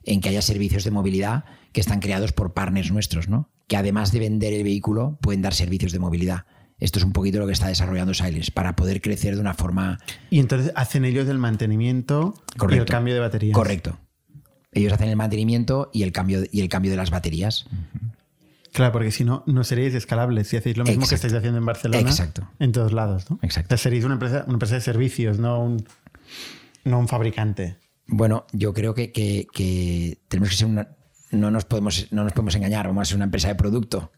en 0.04 0.20
que 0.20 0.30
haya 0.30 0.42
servicios 0.42 0.84
de 0.84 0.92
movilidad 0.92 1.46
que 1.72 1.82
están 1.82 2.00
creados 2.00 2.34
por 2.34 2.54
partners 2.54 2.92
nuestros, 2.92 3.30
¿no? 3.30 3.50
Que 3.68 3.78
además 3.78 4.12
de 4.12 4.20
vender 4.20 4.54
el 4.54 4.64
vehículo, 4.64 5.18
pueden 5.22 5.42
dar 5.42 5.54
servicios 5.54 5.92
de 5.92 6.00
movilidad. 6.00 6.46
Esto 6.80 7.00
es 7.00 7.06
un 7.06 7.14
poquito 7.14 7.40
lo 7.40 7.48
que 7.48 7.54
está 7.54 7.68
desarrollando 7.68 8.14
Silence 8.14 8.52
para 8.52 8.76
poder 8.76 9.00
crecer 9.00 9.36
de 9.36 9.42
una 9.42 9.54
forma 9.54 10.00
Y 10.30 10.40
entonces 10.40 10.74
hacen 10.76 11.06
ellos 11.06 11.30
el 11.30 11.38
mantenimiento 11.38 12.34
y 12.70 12.74
el 12.74 12.86
cambio 12.86 13.14
de 13.14 13.20
baterías. 13.22 13.56
correcto. 13.56 14.00
Ellos 14.74 14.92
hacen 14.92 15.08
el 15.08 15.16
mantenimiento 15.16 15.90
y 15.94 16.04
el 16.04 16.12
cambio, 16.12 16.44
y 16.52 16.62
el 16.62 16.68
cambio 16.68 16.92
de 16.92 16.98
las 16.98 17.12
baterías. 17.12 17.68
Claro, 18.74 18.92
porque 18.92 19.12
si 19.12 19.24
no, 19.24 19.44
no 19.48 19.64
seríais 19.64 19.94
escalables 19.94 20.48
si 20.48 20.58
hacéis 20.58 20.78
lo 20.78 20.84
mismo 20.84 21.08
que 21.08 21.16
estáis 21.16 21.34
haciendo 21.34 21.60
en 21.60 21.66
Barcelona. 21.66 22.00
Exacto. 22.10 22.50
En 22.60 22.72
todos 22.72 22.92
lados, 22.92 23.30
¿no? 23.30 23.40
Exacto. 23.44 23.76
O 23.76 23.78
sea, 23.78 23.84
seréis 23.84 24.04
una 24.04 24.16
empresa, 24.16 24.44
una 24.48 24.54
empresa 24.56 24.76
de 24.76 24.82
servicios, 24.82 25.38
no 25.40 25.62
un, 25.64 25.86
no 26.84 27.00
un 27.00 27.08
fabricante. 27.08 27.78
Bueno, 28.08 28.46
yo 28.52 28.74
creo 28.74 28.94
que, 28.96 29.12
que- 29.12 29.48
que 29.54 30.20
tenemos 30.28 30.50
que 30.50 30.56
ser 30.56 30.68
una. 30.68 30.90
No 31.32 31.50
nos, 31.52 31.66
podemos, 31.66 32.08
no 32.12 32.24
nos 32.24 32.34
podemos 32.34 32.56
engañar, 32.56 32.88
vamos 32.88 33.04
a 33.04 33.06
ser 33.06 33.16
una 33.16 33.26
empresa 33.26 33.48
de 33.48 33.56
producto. 33.56 34.12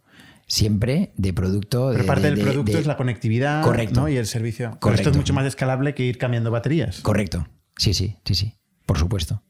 Siempre 0.47 1.11
de 1.17 1.33
producto. 1.33 1.87
Pero 1.91 2.03
de- 2.03 2.07
parte 2.07 2.21
de- 2.23 2.29
del 2.29 2.39
de- 2.39 2.43
producto 2.45 2.71
de- 2.73 2.79
es 2.79 2.87
la 2.87 2.97
conectividad 2.97 3.63
Correcto. 3.63 4.01
¿no? 4.01 4.09
y 4.09 4.15
el 4.17 4.25
servicio. 4.25 4.67
Pero 4.69 4.79
Correcto. 4.79 5.01
esto 5.01 5.09
es 5.11 5.17
mucho 5.17 5.33
más 5.33 5.45
escalable 5.45 5.93
que 5.93 6.03
ir 6.03 6.17
cambiando 6.17 6.49
baterías. 6.51 7.01
Correcto. 7.01 7.47
Sí, 7.77 7.93
sí, 7.93 8.17
sí, 8.25 8.35
sí. 8.35 8.53
Por 8.85 8.97
supuesto. 8.99 9.41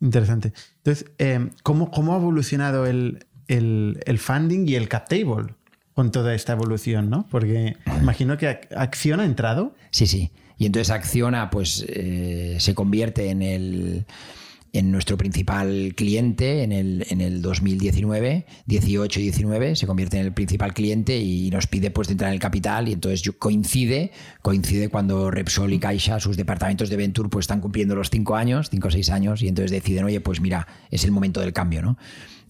Interesante. 0.00 0.52
Entonces, 0.76 1.10
eh, 1.18 1.50
¿cómo, 1.64 1.90
cómo 1.90 2.14
ha 2.14 2.18
evolucionado 2.18 2.86
el, 2.86 3.26
el- 3.48 4.00
el 4.06 4.18
funding 4.18 4.68
y 4.68 4.76
el 4.76 4.88
cap 4.88 5.08
table 5.08 5.54
con 5.94 6.12
toda 6.12 6.34
esta 6.34 6.52
evolución? 6.52 7.10
¿no? 7.10 7.26
Porque 7.30 7.76
imagino 8.00 8.36
que 8.38 8.46
Ac- 8.48 8.68
Acción 8.76 9.20
ha 9.20 9.24
entrado. 9.24 9.74
Sí, 9.90 10.06
sí. 10.06 10.30
Y 10.58 10.66
entonces 10.66 10.90
Acciona 10.90 11.50
pues, 11.50 11.84
eh, 11.88 12.56
se 12.60 12.74
convierte 12.74 13.30
en, 13.30 13.42
el, 13.42 14.06
en 14.72 14.90
nuestro 14.92 15.16
principal 15.16 15.94
cliente 15.96 16.62
en 16.62 16.72
el, 16.72 17.06
en 17.08 17.20
el 17.20 17.40
2019, 17.40 18.44
18 18.66 19.20
y 19.20 19.22
19, 19.22 19.76
se 19.76 19.86
convierte 19.86 20.18
en 20.18 20.26
el 20.26 20.32
principal 20.34 20.74
cliente 20.74 21.18
y 21.18 21.50
nos 21.50 21.66
pide 21.66 21.90
pues, 21.90 22.08
de 22.08 22.12
entrar 22.12 22.28
en 22.30 22.34
el 22.34 22.40
capital 22.40 22.88
y 22.88 22.92
entonces 22.92 23.22
yo- 23.22 23.38
coincide, 23.38 24.12
coincide 24.42 24.88
cuando 24.90 25.30
Repsol 25.30 25.72
y 25.72 25.78
Caixa, 25.78 26.20
sus 26.20 26.36
departamentos 26.36 26.90
de 26.90 26.96
Venture, 26.96 27.28
pues 27.30 27.44
están 27.44 27.60
cumpliendo 27.60 27.94
los 27.94 28.10
cinco 28.10 28.36
años, 28.36 28.68
cinco 28.70 28.88
o 28.88 28.90
seis 28.90 29.08
años 29.10 29.40
y 29.42 29.48
entonces 29.48 29.70
deciden, 29.70 30.04
oye, 30.04 30.20
pues 30.20 30.40
mira, 30.40 30.66
es 30.90 31.04
el 31.04 31.10
momento 31.12 31.40
del 31.40 31.52
cambio, 31.52 31.80
¿no? 31.82 31.96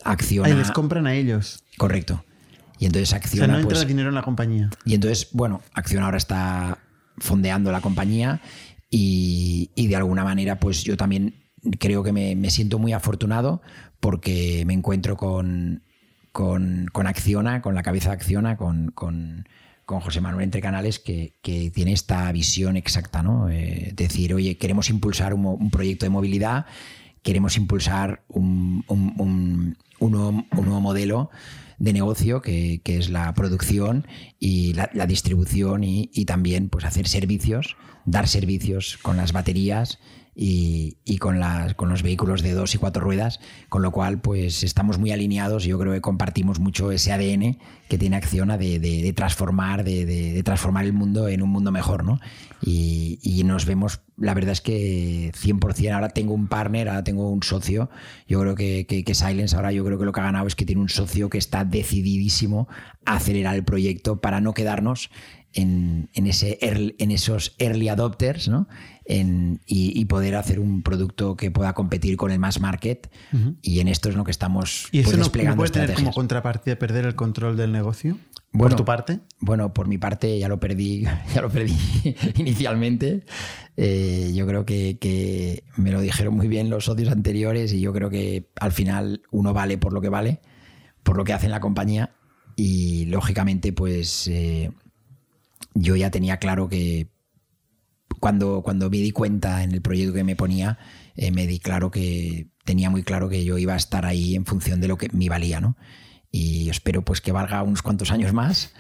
Acciona... 0.05 0.49
Ahí 0.49 0.55
les 0.55 0.71
compran 0.73 1.07
a 1.07 1.15
ellos. 1.15 1.65
Correcto. 1.77 2.25
Y 2.81 2.87
entonces 2.87 3.09
O 3.09 3.11
sea, 3.11 3.19
Acciona... 3.19 3.47
no 3.55 3.59
entra 3.61 3.77
pues, 3.77 3.87
dinero 3.89 4.09
en 4.09 4.15
la 4.15 4.23
compañía. 4.23 4.71
y 4.85 4.95
entonces, 4.95 5.29
bueno, 5.33 5.63
Acción 5.73 6.03
ahora 6.03 6.17
está 6.19 6.79
fondeando 7.19 7.73
la 7.73 7.81
compañía 7.81 8.41
y, 8.91 9.71
y 9.75 9.87
de 9.89 9.97
alguna 9.97 10.25
manera, 10.25 10.59
pues 10.61 10.85
yo 10.85 10.97
también 10.97 11.35
creo 11.79 12.03
que 12.03 12.13
me, 12.13 12.35
me 12.37 12.51
siento 12.51 12.79
muy 12.79 12.93
afortunado 12.93 13.63
porque 14.01 14.65
me 14.67 14.75
encuentro 14.75 15.17
con, 15.17 15.83
con, 16.33 16.89
con 16.93 17.07
Acciona, 17.07 17.63
con 17.63 17.75
la 17.75 17.83
cabeza 17.83 18.11
de 18.11 18.17
Acciona, 18.17 18.57
con, 18.57 18.91
con, 18.93 19.49
con 19.85 20.01
José 20.01 20.21
Manuel 20.21 20.45
Entre 20.45 20.61
Canales, 20.61 20.99
que, 20.99 21.35
que 21.43 21.71
tiene 21.71 21.93
esta 21.93 22.31
visión 22.33 22.77
exacta, 22.77 23.23
¿no? 23.23 23.49
Eh, 23.51 23.93
decir, 23.95 24.35
oye, 24.35 24.57
queremos 24.57 24.91
impulsar 24.91 25.35
un, 25.35 25.71
proyecto 25.71 26.07
de 26.07 26.11
movilidad, 26.11 26.67
queremos 27.23 27.57
impulsar 27.57 28.23
un, 28.29 28.85
un- 28.89 29.15
un- 29.19 29.77
nuevo, 30.01 30.45
nuevo 30.53 30.81
modelo 30.81 31.31
de 31.79 31.93
negocio 31.93 32.41
que, 32.43 32.81
que 32.85 32.99
es 32.99 33.09
la 33.11 33.33
producción 33.35 34.07
y 34.39 34.75
la, 34.75 34.91
la 34.95 35.07
distribución 35.07 35.85
y, 35.85 36.11
y 36.13 36.25
también 36.25 36.69
pues 36.69 36.85
hacer 36.85 37.09
servicios, 37.09 37.77
dar 38.05 38.29
servicios 38.29 38.99
con 39.01 39.17
las 39.17 39.33
baterías 39.33 39.99
y, 40.41 40.99
y 41.05 41.19
con, 41.19 41.41
las, 41.41 41.75
con 41.75 41.89
los 41.89 42.05
vehículos 42.05 42.43
de 42.43 42.53
dos 42.53 42.73
y 42.73 42.79
cuatro 42.79 43.03
ruedas, 43.03 43.41
con 43.69 43.83
lo 43.83 43.91
cual 43.91 44.21
pues 44.21 44.63
estamos 44.63 44.97
muy 44.97 45.11
alineados 45.11 45.67
y 45.67 45.71
yo 45.71 45.79
creo 45.81 45.93
que 45.93 46.01
compartimos 46.01 46.61
mucho 46.61 46.93
ese 46.93 47.11
ADN 47.13 47.59
que 47.89 47.99
tiene 47.99 48.15
Acciona 48.17 48.57
de, 48.57 48.79
de- 48.79 49.03
de 49.03 49.13
transformar, 49.13 49.83
de, 49.83 50.07
de- 50.07 50.41
transformar 50.45 50.85
el 50.85 50.93
mundo 50.93 51.27
en 51.27 51.43
un 51.43 51.51
mundo 51.51 51.73
mejor, 51.73 52.05
¿no? 52.05 52.21
Y, 52.63 53.19
y 53.23 53.43
nos 53.43 53.67
vemos, 53.67 54.01
la 54.17 54.35
verdad 54.35 54.53
es 54.53 54.61
que 54.61 55.33
100%, 55.33 55.93
ahora 55.93 56.11
tengo 56.11 56.35
un 56.35 56.47
partner, 56.47 56.89
ahora 56.89 57.03
tengo 57.03 57.31
un 57.31 57.43
socio, 57.43 57.91
yo 58.29 58.41
creo 58.41 58.55
que, 58.55 58.87
que, 58.87 59.03
que 59.03 59.15
Silence 59.15 59.57
ahora 59.57 59.73
yo 59.73 59.85
creo 59.85 59.99
que 59.99 60.05
lo 60.05 60.13
que 60.13 60.21
ha 60.21 60.25
ganado 60.25 60.47
es 60.47 60.55
que 60.55 60.65
tiene 60.67 60.81
un 60.83 60.89
socio 60.89 61.31
que 61.31 61.39
está 61.39 61.65
decididísimo 61.65 62.69
a 63.05 63.17
acelerar 63.17 63.57
el 63.57 63.65
proyecto 63.65 64.21
para 64.21 64.41
no 64.41 64.55
quedarnos 64.55 65.11
en, 65.55 66.11
en 66.15 66.27
ese 66.27 66.59
early- 66.61 66.95
en 66.99 67.11
esos 67.11 67.55
early 67.59 67.89
adopters 67.89 68.49
¿no? 68.49 68.69
En- 69.11 69.61
y, 69.67 69.99
y 69.99 70.05
poder 70.05 70.37
hacer 70.37 70.61
un 70.61 70.83
producto 70.83 71.35
que 71.35 71.51
pueda 71.51 71.73
competir 71.73 72.19
con 72.19 72.31
el 72.31 72.39
mass 72.39 72.61
market. 72.61 73.11
Y 73.63 73.81
en 73.81 73.89
esto 73.89 74.11
es 74.11 74.15
lo 74.15 74.23
que 74.25 74.31
estamos 74.31 74.89
¿Y 74.93 74.99
eso 75.01 75.11
pues, 75.13 75.17
no- 75.19 75.25
no, 75.45 75.57
puede 75.57 75.71
tener 75.71 75.95
como 75.95 76.13
contrapartida 76.13 76.77
perder 76.79 77.07
el 77.07 77.15
control 77.15 77.57
del 77.57 77.73
negocio? 77.73 78.19
Bueno, 78.53 78.71
¿Por 78.71 78.77
tu 78.77 78.85
parte? 78.85 79.21
Bueno, 79.41 79.73
por 79.73 79.89
mi 79.89 79.97
parte 79.99 80.39
ya 80.39 80.49
lo 80.49 80.61
perdí, 80.61 81.05
ya 81.35 81.41
lo 81.41 81.49
perdí 81.51 81.75
inicialmente. 82.37 83.25
Eh, 83.79 84.33
yo 84.35 84.47
creo 84.47 84.67
que, 84.67 84.99
que 85.01 85.65
me 85.77 85.91
lo 85.91 86.01
dijeron 86.03 86.35
muy 86.37 86.49
bien 86.49 86.69
los 86.69 86.85
socios 86.85 87.11
anteriores 87.11 87.73
y 87.73 87.81
yo 87.81 87.93
creo 87.95 88.11
que 88.11 88.49
al 88.61 88.73
final 88.73 89.23
uno 89.31 89.55
vale 89.55 89.79
por 89.79 89.93
lo 89.95 90.01
que 90.03 90.09
vale, 90.11 90.41
por 91.03 91.17
lo 91.17 91.25
que 91.25 91.33
hace 91.33 91.47
en 91.47 91.53
la 91.53 91.61
compañía 91.61 92.11
y 92.57 93.07
lógicamente 93.07 93.73
pues 93.73 94.27
eh, 94.29 94.71
yo 95.75 95.95
ya 95.97 96.11
tenía 96.11 96.39
claro 96.39 96.69
que 96.69 97.09
cuando, 98.21 98.63
cuando 98.63 98.91
me 98.91 98.99
di 98.99 99.11
cuenta 99.13 99.63
en 99.63 99.73
el 99.73 99.81
proyecto 99.83 100.15
que 100.15 100.25
me 100.25 100.37
ponía, 100.37 100.79
eh, 101.17 101.31
me 101.31 101.47
di 101.47 101.59
claro 101.59 101.91
que 101.91 102.49
tenía 102.65 102.91
muy 102.91 103.03
claro 103.03 103.29
que 103.29 103.45
yo 103.45 103.59
iba 103.59 103.75
a 103.75 103.77
estar 103.77 104.05
ahí 104.07 104.35
en 104.35 104.45
función 104.45 104.81
de 104.81 104.89
lo 104.89 104.97
que 104.99 105.09
me 105.13 105.29
valía, 105.29 105.61
¿no? 105.61 105.77
Y 106.31 106.69
espero 106.69 107.03
pues 107.03 107.21
que 107.21 107.33
valga 107.33 107.63
unos 107.63 107.83
cuantos 107.83 108.11
años 108.11 108.33
más 108.33 108.73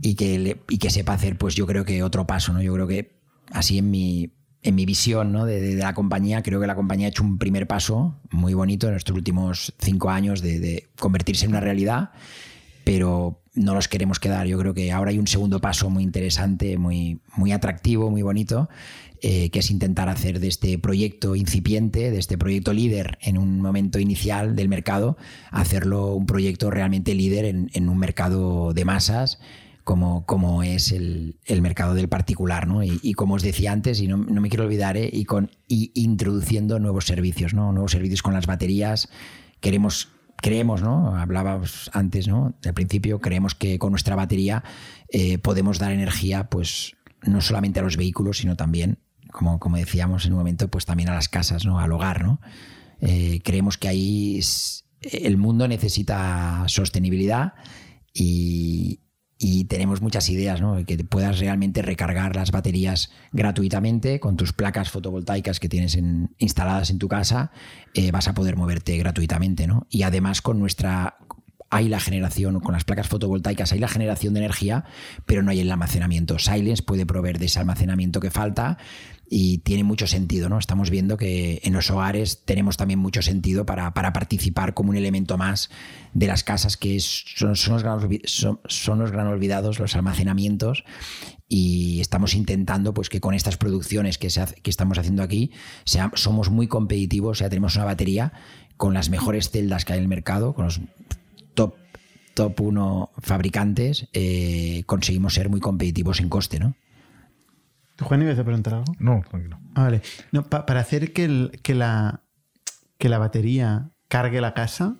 y 0.00 0.14
que, 0.14 0.38
le- 0.38 0.60
y 0.68 0.78
que 0.78 0.90
sepa 0.90 1.12
hacer 1.12 1.36
pues 1.36 1.54
yo 1.54 1.66
creo 1.66 1.84
que 1.84 2.02
otro 2.02 2.26
paso, 2.26 2.52
¿no? 2.52 2.62
Yo 2.62 2.72
creo 2.74 2.86
que 2.86 3.20
así 3.52 3.78
en 3.78 3.90
mi, 3.90 4.32
en 4.62 4.74
mi 4.74 4.86
visión 4.86 5.30
¿no? 5.30 5.44
de, 5.44 5.60
de- 5.60 5.74
de 5.76 5.82
la 5.82 5.92
compañía, 5.92 6.42
creo 6.42 6.60
que 6.60 6.66
la 6.66 6.74
compañía 6.74 7.06
ha 7.06 7.10
hecho 7.10 7.22
un 7.22 7.36
primer 7.38 7.66
paso 7.66 8.18
muy 8.30 8.54
bonito 8.54 8.88
en 8.88 8.94
estos 8.94 9.14
últimos 9.14 9.74
cinco 9.78 10.08
años 10.10 10.40
de, 10.40 10.58
de 10.58 10.88
convertirse 10.98 11.44
en 11.44 11.50
una 11.50 11.60
realidad 11.60 12.10
pero 12.84 13.40
no 13.54 13.74
los 13.74 13.88
queremos 13.88 14.18
quedar. 14.18 14.46
Yo 14.46 14.58
creo 14.58 14.74
que 14.74 14.92
ahora 14.92 15.10
hay 15.10 15.18
un 15.18 15.26
segundo 15.26 15.60
paso 15.60 15.90
muy 15.90 16.02
interesante, 16.02 16.76
muy, 16.76 17.20
muy 17.36 17.52
atractivo, 17.52 18.10
muy 18.10 18.22
bonito, 18.22 18.68
eh, 19.22 19.50
que 19.50 19.60
es 19.60 19.70
intentar 19.70 20.08
hacer 20.08 20.40
de 20.40 20.48
este 20.48 20.78
proyecto 20.78 21.34
incipiente, 21.36 22.10
de 22.10 22.18
este 22.18 22.36
proyecto 22.36 22.72
líder 22.72 23.16
en 23.22 23.38
un 23.38 23.60
momento 23.60 23.98
inicial 23.98 24.56
del 24.56 24.68
mercado, 24.68 25.16
hacerlo 25.50 26.14
un 26.14 26.26
proyecto 26.26 26.70
realmente 26.70 27.14
líder 27.14 27.46
en, 27.46 27.88
un 27.88 27.98
mercado 27.98 28.74
de 28.74 28.84
masas. 28.84 29.38
Como, 29.82 30.24
como 30.24 30.62
es 30.62 30.92
el, 30.92 31.36
mercado 31.60 31.92
del 31.92 32.08
particular, 32.08 32.66
¿no? 32.66 32.82
Y, 32.82 33.12
como 33.12 33.34
os 33.34 33.42
decía 33.42 33.70
antes, 33.70 34.00
y 34.00 34.08
no, 34.08 34.16
me 34.16 34.48
quiero 34.48 34.64
olvidar, 34.64 34.96
¿eh? 34.96 35.10
y, 35.12 35.26
con, 35.26 35.50
y 35.68 35.92
introduciendo 35.94 36.78
nuevos 36.78 37.04
servicios, 37.04 37.52
¿no? 37.52 37.70
Nuevos 37.70 37.92
servicios 37.92 38.22
con 38.22 38.32
las 38.32 38.46
baterías. 38.46 39.10
Queremos 39.60 40.13
creemos, 40.44 40.82
¿no? 40.82 41.16
Hablábamos 41.16 41.90
antes, 41.94 42.28
¿no? 42.28 42.54
Al 42.66 42.74
principio, 42.74 43.18
creemos 43.18 43.54
que 43.54 43.78
con 43.78 43.92
nuestra 43.92 44.14
batería 44.14 44.62
eh, 45.08 45.38
podemos 45.38 45.78
dar 45.78 45.90
energía, 45.90 46.50
pues, 46.50 46.96
no 47.22 47.40
solamente 47.40 47.80
a 47.80 47.82
los 47.82 47.96
vehículos, 47.96 48.36
sino 48.38 48.54
también, 48.54 48.98
como, 49.32 49.58
como 49.58 49.78
decíamos 49.78 50.26
en 50.26 50.32
un 50.32 50.38
momento, 50.40 50.68
pues 50.68 50.84
también 50.84 51.08
a 51.08 51.14
las 51.14 51.30
casas, 51.30 51.64
¿no? 51.64 51.80
Al 51.80 51.90
hogar, 51.92 52.24
¿no? 52.24 52.42
Eh, 53.00 53.40
creemos 53.42 53.78
que 53.78 53.88
ahí 53.88 54.38
el 55.00 55.38
mundo 55.38 55.66
necesita 55.66 56.64
sostenibilidad 56.66 57.54
y, 58.12 59.00
y 59.46 59.64
tenemos 59.64 60.00
muchas 60.00 60.30
ideas, 60.30 60.62
¿no? 60.62 60.82
que 60.86 60.96
puedas 61.04 61.38
realmente 61.38 61.82
recargar 61.82 62.34
las 62.34 62.50
baterías 62.50 63.10
gratuitamente 63.30 64.18
con 64.18 64.38
tus 64.38 64.54
placas 64.54 64.90
fotovoltaicas 64.90 65.60
que 65.60 65.68
tienes 65.68 65.98
instaladas 66.38 66.88
en 66.88 66.98
tu 66.98 67.08
casa, 67.08 67.50
eh, 67.92 68.10
vas 68.10 68.26
a 68.26 68.32
poder 68.32 68.56
moverte 68.56 68.96
gratuitamente. 68.96 69.66
¿no? 69.66 69.86
Y 69.90 70.04
además 70.04 70.40
con 70.40 70.58
nuestra 70.58 71.18
hay 71.68 71.90
la 71.90 72.00
generación, 72.00 72.58
con 72.60 72.72
las 72.72 72.84
placas 72.84 73.08
fotovoltaicas 73.08 73.72
hay 73.72 73.80
la 73.80 73.88
generación 73.88 74.32
de 74.32 74.40
energía, 74.40 74.86
pero 75.26 75.42
no 75.42 75.50
hay 75.50 75.60
el 75.60 75.70
almacenamiento. 75.70 76.38
Silence 76.38 76.82
puede 76.82 77.04
proveer 77.04 77.38
de 77.38 77.44
ese 77.44 77.58
almacenamiento 77.58 78.20
que 78.20 78.30
falta 78.30 78.78
y 79.28 79.58
tiene 79.58 79.84
mucho 79.84 80.06
sentido, 80.06 80.48
¿no? 80.48 80.58
Estamos 80.58 80.90
viendo 80.90 81.16
que 81.16 81.60
en 81.64 81.72
los 81.72 81.90
hogares 81.90 82.42
tenemos 82.44 82.76
también 82.76 82.98
mucho 82.98 83.22
sentido 83.22 83.64
para, 83.66 83.92
participar 83.92 84.74
como 84.74 84.90
un 84.90 84.96
elemento 84.96 85.38
más 85.38 85.70
de 86.12 86.26
las 86.26 86.44
casas, 86.44 86.76
que 86.76 87.00
son, 87.00 87.50
los 87.50 87.82
gran, 87.82 89.26
olvidados, 89.26 89.78
los 89.78 89.96
almacenamientos, 89.96 90.84
y 91.48 92.00
estamos 92.00 92.34
intentando 92.34 92.94
pues, 92.94 93.08
que 93.08 93.20
con 93.20 93.34
estas 93.34 93.56
producciones 93.56 94.18
que, 94.18 94.28
que 94.62 94.70
estamos 94.70 94.98
haciendo 94.98 95.22
aquí 95.22 95.50
somos 96.14 96.50
muy 96.50 96.68
competitivos, 96.68 97.30
o 97.30 97.38
sea, 97.38 97.48
tenemos 97.48 97.76
una 97.76 97.86
batería 97.86 98.32
con 98.76 98.94
las 98.94 99.08
mejores 99.08 99.50
celdas 99.50 99.84
que 99.84 99.92
hay 99.92 99.98
en 99.98 100.04
el 100.04 100.08
mercado, 100.08 100.54
con 100.54 100.66
los 100.66 100.80
top 101.54 101.76
top 102.34 102.60
1 102.60 103.10
fabricantes, 103.18 104.08
eh, 104.12 104.82
conseguimos 104.86 105.34
ser 105.34 105.48
muy 105.48 105.60
competitivos 105.60 106.20
en 106.20 106.28
coste, 106.28 106.58
¿no? 106.58 106.74
¿Tú, 107.96 108.04
Juan, 108.04 108.22
ibas 108.22 108.38
a 108.38 108.44
preguntar 108.44 108.74
algo? 108.74 108.94
No, 108.98 109.22
tranquilo. 109.28 109.58
Ah, 109.74 109.84
vale. 109.84 110.02
No, 110.32 110.42
para 110.44 110.80
hacer 110.80 111.12
que, 111.12 111.50
que, 111.62 111.74
la, 111.74 112.22
que 112.98 113.08
la 113.08 113.18
batería 113.18 113.90
cargue 114.08 114.40
la 114.40 114.54
casa, 114.54 114.96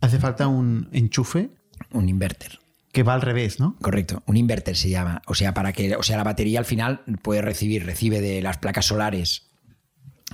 hace 0.00 0.18
falta 0.18 0.46
un 0.48 0.88
enchufe. 0.92 1.50
Un 1.92 2.08
inverter. 2.08 2.58
Que 2.92 3.02
va 3.02 3.14
al 3.14 3.20
revés, 3.20 3.60
¿no? 3.60 3.76
Correcto, 3.82 4.22
un 4.26 4.36
inverter 4.36 4.76
se 4.76 4.88
llama. 4.88 5.22
O 5.26 5.34
sea, 5.34 5.52
para 5.54 5.72
que, 5.72 5.96
o 5.96 6.02
sea, 6.02 6.16
la 6.16 6.24
batería 6.24 6.58
al 6.58 6.64
final 6.64 7.02
puede 7.22 7.42
recibir, 7.42 7.84
recibe 7.84 8.20
de 8.20 8.40
las 8.40 8.58
placas 8.58 8.86
solares 8.86 9.50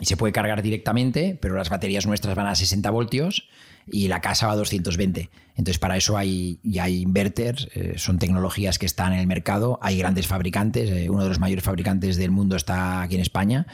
y 0.00 0.06
se 0.06 0.16
puede 0.16 0.32
cargar 0.32 0.62
directamente, 0.62 1.38
pero 1.40 1.56
las 1.56 1.70
baterías 1.70 2.06
nuestras 2.06 2.34
van 2.34 2.46
a 2.46 2.54
60 2.54 2.88
voltios 2.90 3.48
y 3.86 4.08
la 4.08 4.20
casa 4.20 4.46
va 4.46 4.52
a 4.52 4.56
220. 4.56 5.30
Entonces, 5.56 5.78
para 5.78 5.96
eso 5.96 6.16
hay, 6.16 6.58
ya 6.62 6.84
hay 6.84 7.02
inverters, 7.02 7.68
eh, 7.74 7.94
son 7.96 8.18
tecnologías 8.18 8.78
que 8.78 8.86
están 8.86 9.12
en 9.12 9.20
el 9.20 9.26
mercado, 9.26 9.78
hay 9.82 9.98
grandes 9.98 10.26
fabricantes, 10.26 10.90
eh, 10.90 11.10
uno 11.10 11.22
de 11.22 11.28
los 11.28 11.38
mayores 11.38 11.64
fabricantes 11.64 12.16
del 12.16 12.30
mundo 12.30 12.56
está 12.56 13.02
aquí 13.02 13.16
en 13.16 13.20
España, 13.20 13.66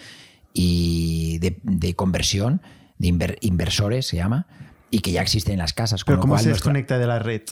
y 0.52 1.38
de, 1.38 1.94
conversión, 1.94 2.62
de 2.98 3.36
inversores 3.40 4.06
se 4.06 4.16
llama, 4.16 4.46
y 4.90 5.00
que 5.00 5.12
ya 5.12 5.22
existen 5.22 5.54
en 5.54 5.58
las 5.60 5.72
casas. 5.72 6.02
Pero 6.04 6.20
¿cómo 6.20 6.38
se 6.38 6.48
desconecta 6.48 6.98
de 6.98 7.06
la 7.06 7.18
red? 7.18 7.42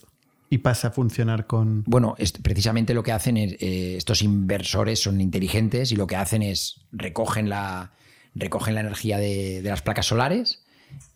y 0.48 0.58
pasa 0.58 0.88
a 0.88 0.90
funcionar 0.92 1.48
con... 1.48 1.82
Bueno, 1.88 2.14
precisamente 2.40 2.94
lo 2.94 3.02
que 3.02 3.10
hacen 3.10 3.36
es, 3.36 3.54
eh, 3.54 3.96
estos 3.96 4.22
inversores 4.22 5.00
son 5.00 5.20
inteligentes 5.20 5.90
y 5.90 5.96
lo 5.96 6.06
que 6.06 6.14
hacen 6.14 6.40
es 6.40 6.86
recogen 6.92 7.48
la, 7.48 7.90
recogen 8.32 8.76
la 8.76 8.82
energía 8.82 9.18
de, 9.18 9.60
de 9.60 9.68
las 9.68 9.82
placas 9.82 10.06
solares 10.06 10.64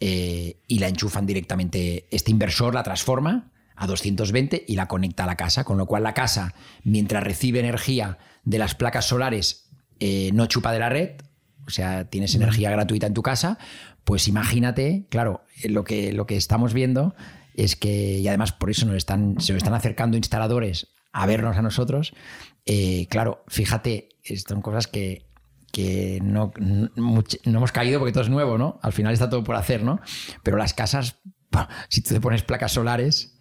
eh, 0.01 0.61
y 0.67 0.79
la 0.79 0.89
enchufan 0.89 1.27
directamente. 1.27 2.07
Este 2.11 2.31
inversor 2.31 2.75
la 2.75 2.83
transforma 2.83 3.51
a 3.77 3.87
220 3.87 4.65
y 4.67 4.77
la 4.77 4.89
conecta 4.89 5.25
a 5.25 5.27
la 5.27 5.37
casa, 5.37 5.65
con 5.65 5.79
lo 5.79 5.87
cual 5.87 6.03
la 6.03 6.15
casa, 6.15 6.55
mientras 6.85 7.23
recibe 7.23 7.61
energía 7.61 8.19
de 8.45 8.59
las 8.59 8.75
placas 8.75 9.07
solares, 9.07 9.71
eh, 9.99 10.31
no 10.33 10.47
chupa 10.47 10.73
de 10.73 10.79
la 10.79 10.89
red, 10.89 11.21
o 11.67 11.71
sea, 11.71 12.05
tienes 12.09 12.35
energía 12.35 12.71
gratuita 12.71 13.07
en 13.07 13.15
tu 13.15 13.23
casa, 13.23 13.59
pues 14.05 14.29
imagínate, 14.29 15.07
claro, 15.09 15.45
eh, 15.63 15.69
lo 15.69 15.85
que, 15.85 16.13
lo 16.13 16.27
que 16.27 16.37
estamos 16.37 16.75
viendo 16.75 17.15
es 17.55 17.77
que, 17.77 18.19
y 18.19 18.29
además 18.29 18.53
por 18.53 18.71
eso 18.71 18.87
nos 18.87 18.97
están, 18.97 19.41
se 19.41 19.53
nos 19.53 19.63
están 19.63 19.75
acercando 19.75 20.17
instaladores 20.17 20.89
a 21.13 21.27
vernos 21.27 21.57
a 21.57 21.63
nosotros, 21.63 22.15
claro, 23.09 23.43
fíjate, 23.49 24.11
son 24.47 24.63
cosas 24.63 24.87
que 24.87 25.30
que 25.73 26.21
no, 26.23 26.53
no, 26.59 26.91
hemos 27.45 27.73
caído 27.73 27.99
porque 27.99 28.13
todo 28.13 28.25
es 28.25 28.31
nuevo, 28.31 28.59
¿no? 28.59 28.79
Al 28.83 28.93
final 28.93 29.13
está 29.13 29.31
todo 29.31 29.45
por 29.45 29.57
hacer, 29.57 29.83
¿no? 29.83 30.01
Pero 30.43 30.57
las 30.57 30.75
casas, 30.75 31.21
si 31.89 32.03
tú 32.03 32.15
te 32.15 32.21
pones 32.21 32.43
placas 32.43 32.73
solares, 32.73 33.39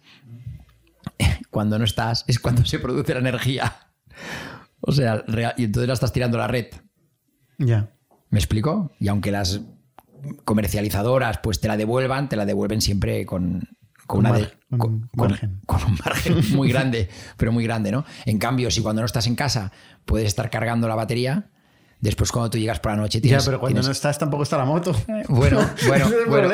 cuando 1.50 1.78
no 1.78 1.84
estás 1.84 2.24
es 2.26 2.38
cuando 2.38 2.64
se 2.64 2.78
produce 2.78 3.14
la 3.14 3.20
energía. 3.20 3.74
O 4.80 4.92
sea, 4.92 5.24
y 5.56 5.64
entonces 5.64 5.88
la 5.88 5.94
estás 5.94 6.12
tirando 6.12 6.38
a 6.38 6.42
la 6.42 6.48
red. 6.48 6.66
Ya. 7.58 7.90
¿Me 8.30 8.38
explico? 8.38 8.92
Y 8.98 9.08
aunque 9.08 9.30
las 9.30 9.60
comercializadoras 10.44 11.38
pues 11.38 11.60
te 11.60 11.68
la 11.68 11.76
devuelvan, 11.76 12.28
te 12.28 12.36
la 12.36 12.46
devuelven 12.46 12.80
siempre 12.80 13.26
con, 13.26 13.68
con, 14.06 14.20
una 14.20 14.30
un 14.70 15.08
margen. 15.12 15.60
Con, 15.66 15.84
un 15.84 15.98
margen 16.04 16.56
muy 16.56 16.68
grande, 16.68 17.08
pero 17.36 17.52
muy 17.52 17.64
grande, 17.64 17.90
¿no? 17.90 18.04
En 18.24 18.38
cambio, 18.38 18.70
si 18.70 18.82
cuando 18.82 19.02
no 19.02 19.06
estás 19.06 19.26
en 19.26 19.34
casa 19.34 19.72
puedes 20.04 20.28
estar 20.28 20.50
cargando 20.50 20.88
la 20.88 20.94
batería, 20.94 21.50
Después 22.00 22.32
cuando 22.32 22.48
tú 22.48 22.58
llegas 22.58 22.80
por 22.80 22.92
la 22.92 22.96
noche 22.96 23.20
tienes... 23.20 23.44
Ya, 23.44 23.50
pero 23.50 23.60
cuando 23.60 23.82
no 23.82 23.90
estás 23.90 24.18
tampoco 24.18 24.42
está 24.42 24.56
la 24.56 24.64
moto. 24.64 24.94
Bueno, 25.28 25.60
bueno, 25.86 26.08
bueno, 26.28 26.48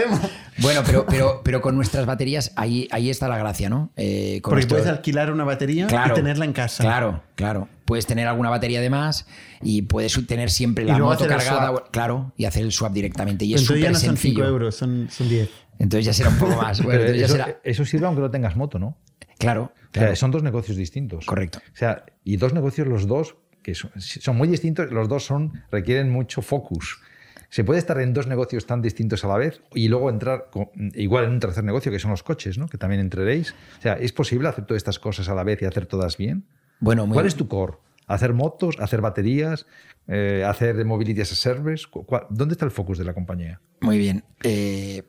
bueno, 0.59 0.82
pero, 0.84 1.07
pero, 1.07 1.40
pero 1.44 1.61
con 1.61 1.76
nuestras 1.76 2.07
baterías 2.07 2.53
ahí, 2.57 2.88
ahí 2.90 3.11
está 3.11 3.28
la 3.28 3.38
gracia, 3.38 3.68
¿no? 3.68 3.90
Eh, 3.97 4.40
Porque 4.42 4.66
puedes 4.66 4.86
alquilar 4.86 5.32
una 5.32 5.44
batería 5.44 5.86
y 5.86 6.14
tenerla 6.14 6.44
en 6.44 6.53
casa. 6.53 6.82
Claro, 6.82 7.22
claro. 7.34 7.68
Puedes 7.84 8.07
tener 8.07 8.26
alguna 8.26 8.51
batería 8.51 8.80
de 8.80 8.90
más 8.90 9.26
y 9.62 9.82
puedes 9.82 10.26
tener 10.26 10.51
siempre 10.51 10.84
la 10.84 10.99
moto 10.99 11.26
cargada, 11.26 11.84
claro, 11.90 12.32
y 12.36 12.44
hacer 12.44 12.64
el 12.64 12.72
swap 12.72 12.92
directamente. 12.92 13.44
Y 13.44 13.55
es 13.55 13.62
súper 13.62 13.82
ya 13.82 13.90
no 13.92 13.99
son 13.99 14.16
5 14.16 14.44
euros, 14.44 14.74
son, 14.74 15.09
10. 15.18 15.51
Entonces 15.78 16.07
ya 16.07 16.12
será 16.12 16.30
un 16.30 16.38
poco 16.38 16.57
más. 16.57 16.80
Bueno, 16.82 17.05
eso, 17.05 17.32
será... 17.32 17.61
eso, 17.62 17.84
sirve 17.84 18.07
aunque 18.07 18.22
no 18.22 18.30
tengas 18.30 18.57
moto, 18.57 18.78
¿no? 18.78 18.97
Claro. 19.38 19.72
son 20.14 20.30
dos 20.30 20.42
negocios 20.42 20.76
distintos. 20.76 21.26
Correcto. 21.26 21.59
O 21.59 21.76
sea, 21.76 22.05
y 22.24 22.36
dos 22.36 22.53
negocios 22.53 22.86
los 22.86 23.07
dos 23.07 23.36
que 23.67 23.75
son, 23.75 24.37
muy 24.37 24.47
distintos, 24.47 24.93
los 24.93 25.09
dos 25.09 25.25
son, 25.25 25.64
requieren 25.73 26.09
mucho 26.09 26.41
focus. 26.41 27.01
Se 27.49 27.64
puede 27.64 27.81
estar 27.81 27.99
en 28.01 28.12
dos 28.12 28.29
negocios 28.29 28.64
tan 28.64 28.81
distintos 28.81 29.25
a 29.25 29.29
la 29.29 29.37
vez 29.37 29.61
y 29.75 29.89
luego 29.89 30.09
entrar 30.09 30.51
igual 30.95 31.25
en 31.25 31.31
un 31.33 31.41
tercer 31.41 31.64
negocio 31.64 31.91
que 31.91 31.99
son 31.99 32.12
los 32.12 32.23
coches, 32.23 32.59
¿no? 32.59 32.69
que 32.69 32.79
también 32.79 33.01
entraréis. 33.01 33.57
O 33.81 33.83
sea, 33.83 33.95
¿es 33.95 34.12
posible 34.12 34.47
hacer 34.49 34.67
todas 34.67 34.79
estas 34.79 35.01
cosas 35.01 35.29
a 35.29 35.35
la 35.35 35.43
vez 35.43 35.61
y 35.62 35.64
hacer 35.64 35.87
todas 35.87 36.17
bien? 36.17 36.47
Bueno, 36.79 37.09
¿Cuál 37.09 37.27
es 37.27 37.35
tu 37.35 37.49
core? 37.49 37.79
¿Hacer 38.07 38.35
motos? 38.35 38.77
¿Hacer 38.79 39.01
baterías? 39.01 39.67
Eh, 40.07 40.45
¿Hacer 40.47 40.85
mobility 40.85 41.21
as 41.21 41.33
a 41.33 41.35
service? 41.35 41.87
¿Dónde 42.31 42.53
está 42.53 42.67
el 42.67 42.71
focus 42.71 42.99
de 42.99 43.05
la 43.05 43.14
compañía? 43.14 43.61
Muy 43.81 43.99
bien. 43.99 44.23
Eh, 44.45 45.03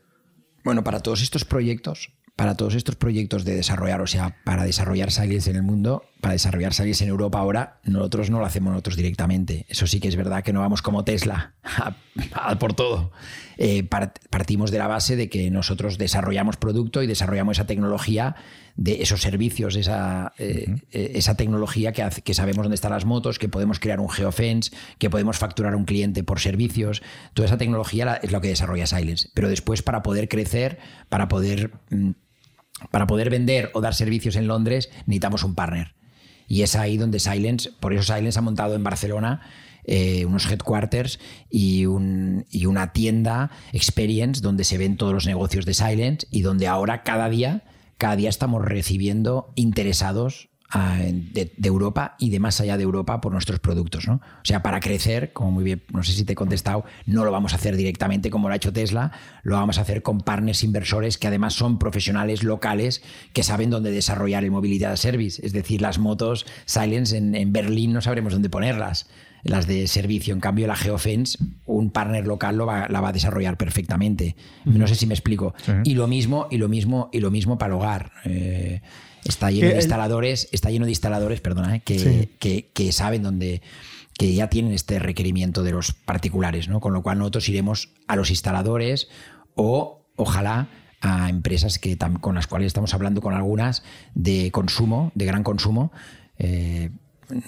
bueno, 0.63 0.83
para 0.83 0.99
todos 0.99 1.21
estos 1.21 1.45
proyectos 1.45 2.16
para 2.37 2.55
todos 2.55 2.75
estos 2.75 2.95
proyectos 2.95 3.45
de 3.45 3.55
desarrollar, 3.55 3.99
o 3.99 4.05
sea, 4.05 4.37
para 4.43 4.63
desarrollar 4.63 5.11
Silence 5.11 5.49
en 5.49 5.55
el 5.55 5.63
mundo, 5.63 6.03
para 6.21 6.33
desarrollar 6.33 6.71
Silence 6.71 7.03
en 7.03 7.09
Europa 7.09 7.39
ahora, 7.39 7.79
nosotros 7.83 8.29
no 8.29 8.37
lo 8.37 8.45
hacemos 8.45 8.71
nosotros 8.71 8.95
directamente. 8.95 9.65
Eso 9.69 9.87
sí 9.87 9.99
que 9.99 10.07
es 10.07 10.15
verdad 10.15 10.43
que 10.43 10.53
no 10.53 10.59
vamos 10.59 10.83
como 10.83 11.03
Tesla 11.03 11.55
por 12.59 12.75
todo. 12.75 13.11
Eh, 13.57 13.83
partimos 13.83 14.69
de 14.69 14.77
la 14.77 14.85
base 14.85 15.15
de 15.15 15.29
que 15.29 15.49
nosotros 15.49 15.97
desarrollamos 15.97 16.57
producto 16.57 17.01
y 17.01 17.07
desarrollamos 17.07 17.57
esa 17.57 17.65
tecnología 17.65 18.35
de 18.75 19.01
esos 19.01 19.21
servicios, 19.21 19.75
esa, 19.75 20.33
eh, 20.37 20.75
eh, 20.91 21.13
esa 21.15 21.35
tecnología 21.35 21.91
que, 21.91 22.07
que 22.23 22.35
sabemos 22.35 22.65
dónde 22.65 22.75
están 22.75 22.91
las 22.91 23.05
motos, 23.05 23.39
que 23.39 23.49
podemos 23.49 23.79
crear 23.79 23.99
un 23.99 24.11
geofence, 24.11 24.69
que 24.99 25.09
podemos 25.09 25.39
facturar 25.39 25.73
a 25.73 25.77
un 25.77 25.85
cliente 25.85 26.23
por 26.23 26.39
servicios. 26.39 27.01
Toda 27.33 27.47
esa 27.47 27.57
tecnología 27.57 28.19
es 28.21 28.31
lo 28.31 28.41
que 28.41 28.49
desarrolla 28.49 28.85
Silence. 28.85 29.29
Pero 29.33 29.49
después, 29.49 29.81
para 29.81 30.03
poder 30.03 30.29
crecer, 30.29 30.77
para 31.09 31.27
poder 31.27 31.71
mm, 31.89 32.11
para 32.91 33.07
poder 33.07 33.29
vender 33.29 33.71
o 33.73 33.81
dar 33.81 33.93
servicios 33.93 34.35
en 34.35 34.47
Londres 34.47 34.89
necesitamos 35.05 35.43
un 35.43 35.55
partner. 35.55 35.95
Y 36.47 36.61
es 36.61 36.75
ahí 36.75 36.97
donde 36.97 37.19
Silence, 37.19 37.71
por 37.79 37.93
eso 37.93 38.13
Silence 38.13 38.39
ha 38.39 38.41
montado 38.41 38.75
en 38.75 38.83
Barcelona 38.83 39.41
eh, 39.83 40.25
unos 40.25 40.49
headquarters 40.49 41.19
y, 41.49 41.85
una 41.85 42.93
tienda 42.93 43.51
experience 43.71 44.41
donde 44.41 44.63
se 44.63 44.77
ven 44.77 44.97
todos 44.97 45.13
los 45.13 45.25
negocios 45.25 45.65
de 45.65 45.73
Silence 45.73 46.27
y 46.29 46.41
donde 46.41 46.67
ahora 46.67 47.03
cada 47.03 47.29
día 47.29 47.63
cada 47.97 48.15
día 48.15 48.29
estamos 48.29 48.63
recibiendo 48.63 49.51
interesados 49.55 50.49
de, 50.73 51.53
de 51.55 51.67
Europa 51.67 52.15
y 52.19 52.29
de 52.29 52.39
más 52.39 52.59
allá 52.59 52.77
de 52.77 52.83
Europa 52.83 53.21
por 53.21 53.31
nuestros 53.31 53.59
productos. 53.59 54.07
¿no? 54.07 54.15
O 54.15 54.45
sea, 54.45 54.61
para 54.61 54.79
crecer, 54.79 55.31
como 55.33 55.51
muy 55.51 55.63
bien, 55.63 55.83
no 55.93 56.03
sé 56.03 56.11
si 56.11 56.25
te 56.25 56.33
he 56.33 56.35
contestado, 56.35 56.83
no 57.05 57.23
lo 57.23 57.31
vamos 57.31 57.53
a 57.53 57.55
hacer 57.55 57.75
directamente 57.75 58.29
como 58.29 58.47
lo 58.47 58.53
ha 58.53 58.57
hecho 58.57 58.73
Tesla, 58.73 59.11
lo 59.43 59.55
vamos 59.55 59.77
a 59.77 59.81
hacer 59.81 60.01
con 60.01 60.21
partners 60.21 60.63
inversores 60.63 61.17
que 61.17 61.27
además 61.27 61.53
son 61.53 61.79
profesionales 61.79 62.43
locales 62.43 63.01
que 63.33 63.43
saben 63.43 63.69
dónde 63.69 63.91
desarrollar 63.91 64.43
el 64.43 64.85
a 64.85 64.97
Service. 64.97 65.45
Es 65.45 65.53
decir, 65.53 65.81
las 65.81 65.99
motos 65.99 66.45
Silence 66.65 67.15
en, 67.15 67.35
en 67.35 67.53
Berlín 67.53 67.93
no 67.93 68.01
sabremos 68.01 68.33
dónde 68.33 68.49
ponerlas 68.49 69.07
las 69.43 69.67
de 69.67 69.87
servicio. 69.87 70.33
En 70.33 70.39
cambio, 70.39 70.67
la 70.67 70.75
Geofence, 70.75 71.37
un 71.65 71.91
partner 71.91 72.27
local 72.27 72.57
lo 72.57 72.65
va, 72.65 72.87
la 72.89 73.01
va 73.01 73.09
a 73.09 73.13
desarrollar 73.13 73.57
perfectamente. 73.57 74.35
No 74.65 74.87
sé 74.87 74.95
si 74.95 75.07
me 75.07 75.13
explico. 75.13 75.53
Y 75.83 75.95
lo 75.95 76.07
mismo, 76.07 76.47
y 76.51 76.57
lo 76.57 76.67
mismo, 76.67 77.09
y 77.11 77.19
lo 77.19 77.31
mismo 77.31 77.57
para 77.57 77.73
el 77.73 77.79
hogar. 77.79 78.11
Eh, 78.25 78.81
está 79.27 79.51
lleno 79.51 79.67
Que 79.67 79.73
de 79.73 79.79
instaladores, 79.79 80.49
está 80.51 80.69
lleno 80.69 80.85
de 80.85 80.91
instaladores, 80.91 81.41
perdona, 81.41 81.75
eh, 81.75 81.81
que, 81.83 81.99
Sí. 81.99 82.29
que, 82.39 82.69
que 82.73 82.91
saben 82.91 83.23
dónde 83.23 83.61
que 84.17 84.33
ya 84.33 84.49
tienen 84.49 84.73
este 84.73 84.97
requerimiento 84.97 85.61
de 85.63 85.71
los 85.71 85.93
particulares, 85.93 86.67
¿no? 86.69 86.79
Con 86.79 86.91
lo 86.93 87.03
cual 87.03 87.19
nosotros 87.19 87.47
iremos 87.49 87.89
a 88.07 88.15
los 88.15 88.31
instaladores 88.31 89.09
o 89.53 90.07
ojalá 90.15 90.69
a 91.01 91.29
empresas 91.29 91.77
que 91.77 91.95
con 92.19 92.33
las 92.33 92.47
cuales 92.47 92.65
estamos 92.67 92.95
hablando 92.95 93.21
con 93.21 93.35
algunas 93.35 93.83
de 94.15 94.49
consumo, 94.51 95.11
de 95.13 95.25
gran 95.25 95.43
consumo. 95.43 95.91
eh, 96.39 96.89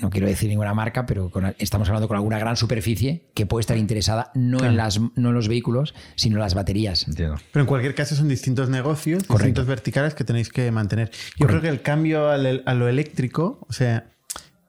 no 0.01 0.09
quiero 0.09 0.27
decir 0.27 0.49
ninguna 0.49 0.73
marca, 0.73 1.05
pero 1.05 1.29
con- 1.29 1.55
estamos 1.59 1.87
hablando 1.89 2.07
con 2.07 2.17
alguna 2.17 2.37
gran 2.39 2.55
superficie 2.57 3.23
que 3.33 3.45
puede 3.45 3.61
estar 3.61 3.77
interesada 3.77 4.31
no, 4.35 4.63
en, 4.65 4.75
las, 4.77 4.99
no 4.99 5.29
en 5.29 5.33
los 5.33 5.47
vehículos, 5.47 5.93
sino 6.15 6.35
en 6.35 6.41
las 6.41 6.53
baterías. 6.53 7.07
Entiendo. 7.07 7.37
Pero 7.51 7.61
en 7.63 7.67
cualquier 7.67 7.95
caso 7.95 8.15
son 8.15 8.27
distintos 8.27 8.69
negocios, 8.69 9.23
Correcto. 9.23 9.37
distintos 9.45 9.65
verticales 9.67 10.13
que 10.13 10.23
tenéis 10.23 10.49
que 10.49 10.69
mantener. 10.71 11.11
Yo 11.37 11.47
creo 11.47 11.61
que 11.61 11.69
el 11.69 11.81
cambio 11.81 12.29
al- 12.29 12.63
a 12.65 12.73
lo 12.73 12.87
eléctrico, 12.89 13.65
o 13.69 13.73
sea, 13.73 14.09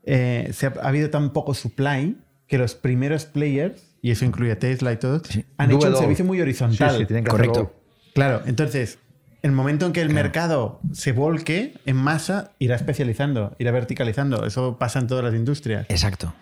eh, 0.05 0.51
se 0.53 0.67
ha, 0.67 0.75
ha 0.83 0.89
habido 0.89 1.11
tan 1.11 1.33
poco 1.33 1.55
supply 1.55 2.17
que 2.47 2.59
los 2.59 2.75
primeros 2.75 3.27
players, 3.27 3.83
y 4.03 4.11
eso 4.11 4.25
incluye 4.25 4.53
a 4.53 4.59
Tesla 4.59 4.93
y 4.93 4.97
todo, 4.97 5.21
han 5.57 5.71
hecho 5.71 5.89
un 5.89 5.97
servicio 5.97 6.25
muy 6.25 6.41
horizontal. 6.41 6.93
Sí, 6.93 6.99
sí, 7.01 7.07
tienen 7.07 7.25
que 7.25 7.31
Correcto. 7.31 7.53
hacerlo. 7.53 7.75
Claro, 8.15 8.43
entonces, 8.47 8.99
el 9.43 9.53
momento 9.53 9.87
en 9.87 9.93
que 9.93 10.01
el 10.03 10.11
mercado 10.11 10.81
se 10.93 11.13
volque 11.13 11.75
en 11.87 11.97
masa, 11.97 12.53
irá 12.59 12.77
especializando, 12.77 13.55
irá 13.59 13.71
verticalizando. 13.71 14.45
Eso 14.47 14.77
pasa 14.79 14.99
en 14.99 15.07
todas 15.07 15.25
las 15.25 15.35
industrias. 15.35 15.87
Exacto, 15.89 16.33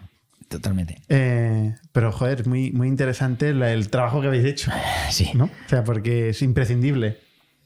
totalmente. 0.49 1.01
Eh, 1.09 1.74
pero, 1.92 2.11
joder, 2.12 2.46
muy, 2.46 2.72
muy 2.72 2.88
interesante 2.88 3.55
la- 3.55 3.72
el 3.72 3.88
trabajo 3.90 4.20
que 4.20 4.28
habéis 4.28 4.44
hecho. 4.44 4.70
Sí, 5.11 5.30
¿no? 5.34 5.44
O 5.44 5.68
sea, 5.68 5.84
porque 5.84 6.30
es 6.30 6.42
imprescindible. 6.42 7.18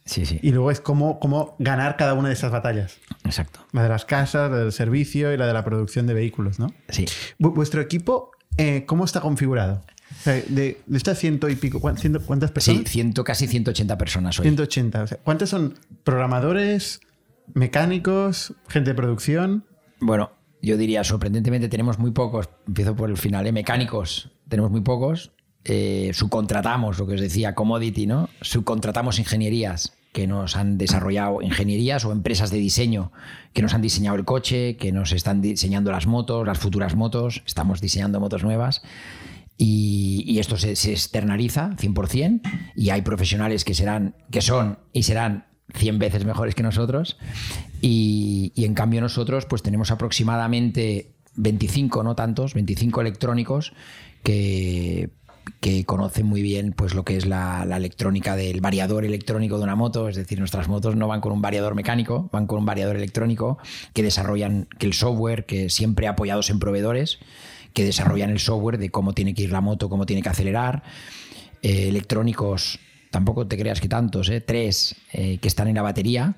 sí, 0.05 0.26
sí, 0.26 0.39
Y 0.43 0.51
luego 0.53 0.70
es 0.70 0.80
cómo, 0.80 1.18
cómo 1.20 1.55
ganar 1.59 1.97
cada 1.97 2.14
una 2.14 2.28
de 2.28 2.35
esas 2.35 2.51
batallas. 2.51 2.99
exacto. 3.24 3.61
La 3.72 3.83
de 3.85 3.89
las 3.89 4.05
casas, 4.05 4.51
la 4.51 4.59
del 4.59 4.72
servicio 4.72 5.33
y 5.33 5.37
la 5.37 5.47
de 5.47 5.53
la 5.53 5.64
producción 5.64 6.07
de 6.07 6.14
vehículos, 6.14 6.59
¿no? 6.59 6.72
Sí. 6.89 7.07
Vu- 7.39 7.55
¿Vuestro 7.55 7.80
equipo 7.80 8.33
eh, 8.59 8.85
cómo 8.87 9.05
está 9.05 9.20
configurado? 9.20 9.83
Sea, 10.23 10.35
de, 10.35 10.81
de 10.87 10.97
estas 10.97 11.18
ciento 11.18 11.49
y 11.49 11.57
pico, 11.57 11.81
¿cuán- 11.81 11.97
ciento- 11.97 12.20
¿cuántas 12.25 12.51
Sí, 12.51 12.55
personas? 12.55 12.91
ciento, 12.91 13.25
casi 13.25 13.47
180 13.49 13.99
personas 13.99 14.39
hoy. 14.39 14.45
180. 14.45 15.03
O 15.03 15.07
sea, 15.07 15.18
¿Cuántos 15.18 15.51
son 15.51 15.75
programadores, 16.05 17.01
mecánicos, 17.55 18.55
gente 18.68 18.91
de 18.91 18.95
producción? 18.95 19.64
Bueno, 20.01 20.33
yo 20.61 20.77
diría, 20.77 21.05
sorprendentemente 21.05 21.68
tenemos 21.68 21.99
muy 21.99 22.11
pocos, 22.12 22.49
empiezo 22.66 22.95
por 22.97 23.11
el 23.11 23.16
final, 23.16 23.47
¿eh? 23.47 23.53
mecánicos 23.53 24.31
tenemos 24.49 24.70
muy 24.70 24.81
pocos, 24.83 25.33
eh, 25.64 26.11
subcontratamos, 26.12 26.99
lo 26.99 27.07
que 27.07 27.14
os 27.14 27.20
decía, 27.20 27.55
commodity, 27.55 28.07
¿no? 28.07 28.29
Subcontratamos 28.41 29.18
ingenierías 29.18 29.93
que 30.12 30.27
nos 30.27 30.57
han 30.57 30.77
desarrollado 30.77 31.41
ingenierías 31.41 32.05
o 32.05 32.12
empresas 32.12 32.51
de 32.51 32.59
diseño 32.59 33.12
que 33.55 33.62
nos 33.62 33.73
han 33.73 33.81
diseñado 33.81 34.16
el 34.18 34.25
coche, 34.27 34.77
que 34.77 34.93
nos 34.93 35.12
están 35.12 35.41
diseñando 35.41 35.91
las 35.91 36.07
motos, 36.07 36.47
las 36.47 36.59
futuras 36.59 36.95
motos, 36.97 37.43
estamos 37.47 37.81
diseñando 37.81 38.20
motos 38.20 38.43
nuevas. 38.45 38.83
Y, 39.59 40.38
esto 40.38 40.57
se, 40.57 40.74
se 40.76 40.92
externaliza 40.92 41.70
100% 41.76 42.40
y 42.74 42.90
hay 42.90 43.03
profesionales 43.03 43.64
que, 43.64 43.74
serán, 43.74 44.16
que 44.30 44.40
son 44.40 44.78
y 44.92 45.05
serán 45.05 45.46
100 45.74 45.98
veces 45.98 46.24
mejores 46.24 46.55
que 46.55 46.62
nosotros 46.64 47.16
y, 47.80 48.53
y 48.57 48.64
en 48.64 48.74
cambio 48.74 49.00
nosotros 49.00 49.46
pues 49.46 49.62
tenemos 49.62 49.90
aproximadamente 49.90 51.14
25, 51.36 52.03
no 52.03 52.14
tantos, 52.16 52.55
25 52.55 53.00
electrónicos 53.00 53.72
que, 54.24 55.11
que 55.61 55.84
conocen 55.84 56.26
muy 56.26 56.42
bien 56.42 56.72
pues 56.72 56.94
lo 56.94 57.05
que 57.05 57.16
es 57.16 57.26
la, 57.26 57.64
la 57.64 57.76
electrónica 57.76 58.36
del 58.36 58.61
variador 58.61 59.05
electrónico 59.05 59.59
de 59.59 59.64
una 59.64 59.76
moto, 59.76 60.09
es 60.09 60.16
decir, 60.16 60.38
nuestras 60.38 60.68
motos 60.68 60.96
no 60.96 61.09
van 61.09 61.20
con 61.20 61.32
un 61.32 61.42
variador 61.42 61.74
mecánico, 61.74 62.28
van 62.32 62.46
con 62.46 62.59
un 62.59 62.66
variador 62.66 62.96
electrónico 62.96 63.59
que 63.92 64.03
desarrollan 64.03 64.68
que 64.78 64.86
el 64.86 64.92
software, 64.92 65.46
que 65.46 65.70
siempre 65.70 66.09
apoyados 66.09 66.50
en 66.50 66.59
proveedores, 66.59 67.18
que 67.73 67.85
desarrollan 67.85 68.31
el 68.31 68.39
software 68.39 68.79
de 68.79 68.91
cómo 68.91 69.12
tiene 69.12 69.35
que 69.35 69.43
ir 69.43 69.53
la 69.53 69.61
moto, 69.61 69.89
cómo 69.89 70.07
tiene 70.07 70.23
que 70.23 70.29
acelerar, 70.29 70.83
eh, 71.62 71.89
electrónicos, 71.89 72.79
tampoco 73.11 73.47
te 73.47 73.57
creas 73.59 73.81
que 73.81 73.89
tantos, 73.89 74.29
¿eh? 74.31 74.41
tres 74.41 74.97
eh, 75.12 75.39
que 75.39 75.49
están 75.49 75.68
en 75.68 75.75
la 75.77 75.83
batería, 75.83 76.37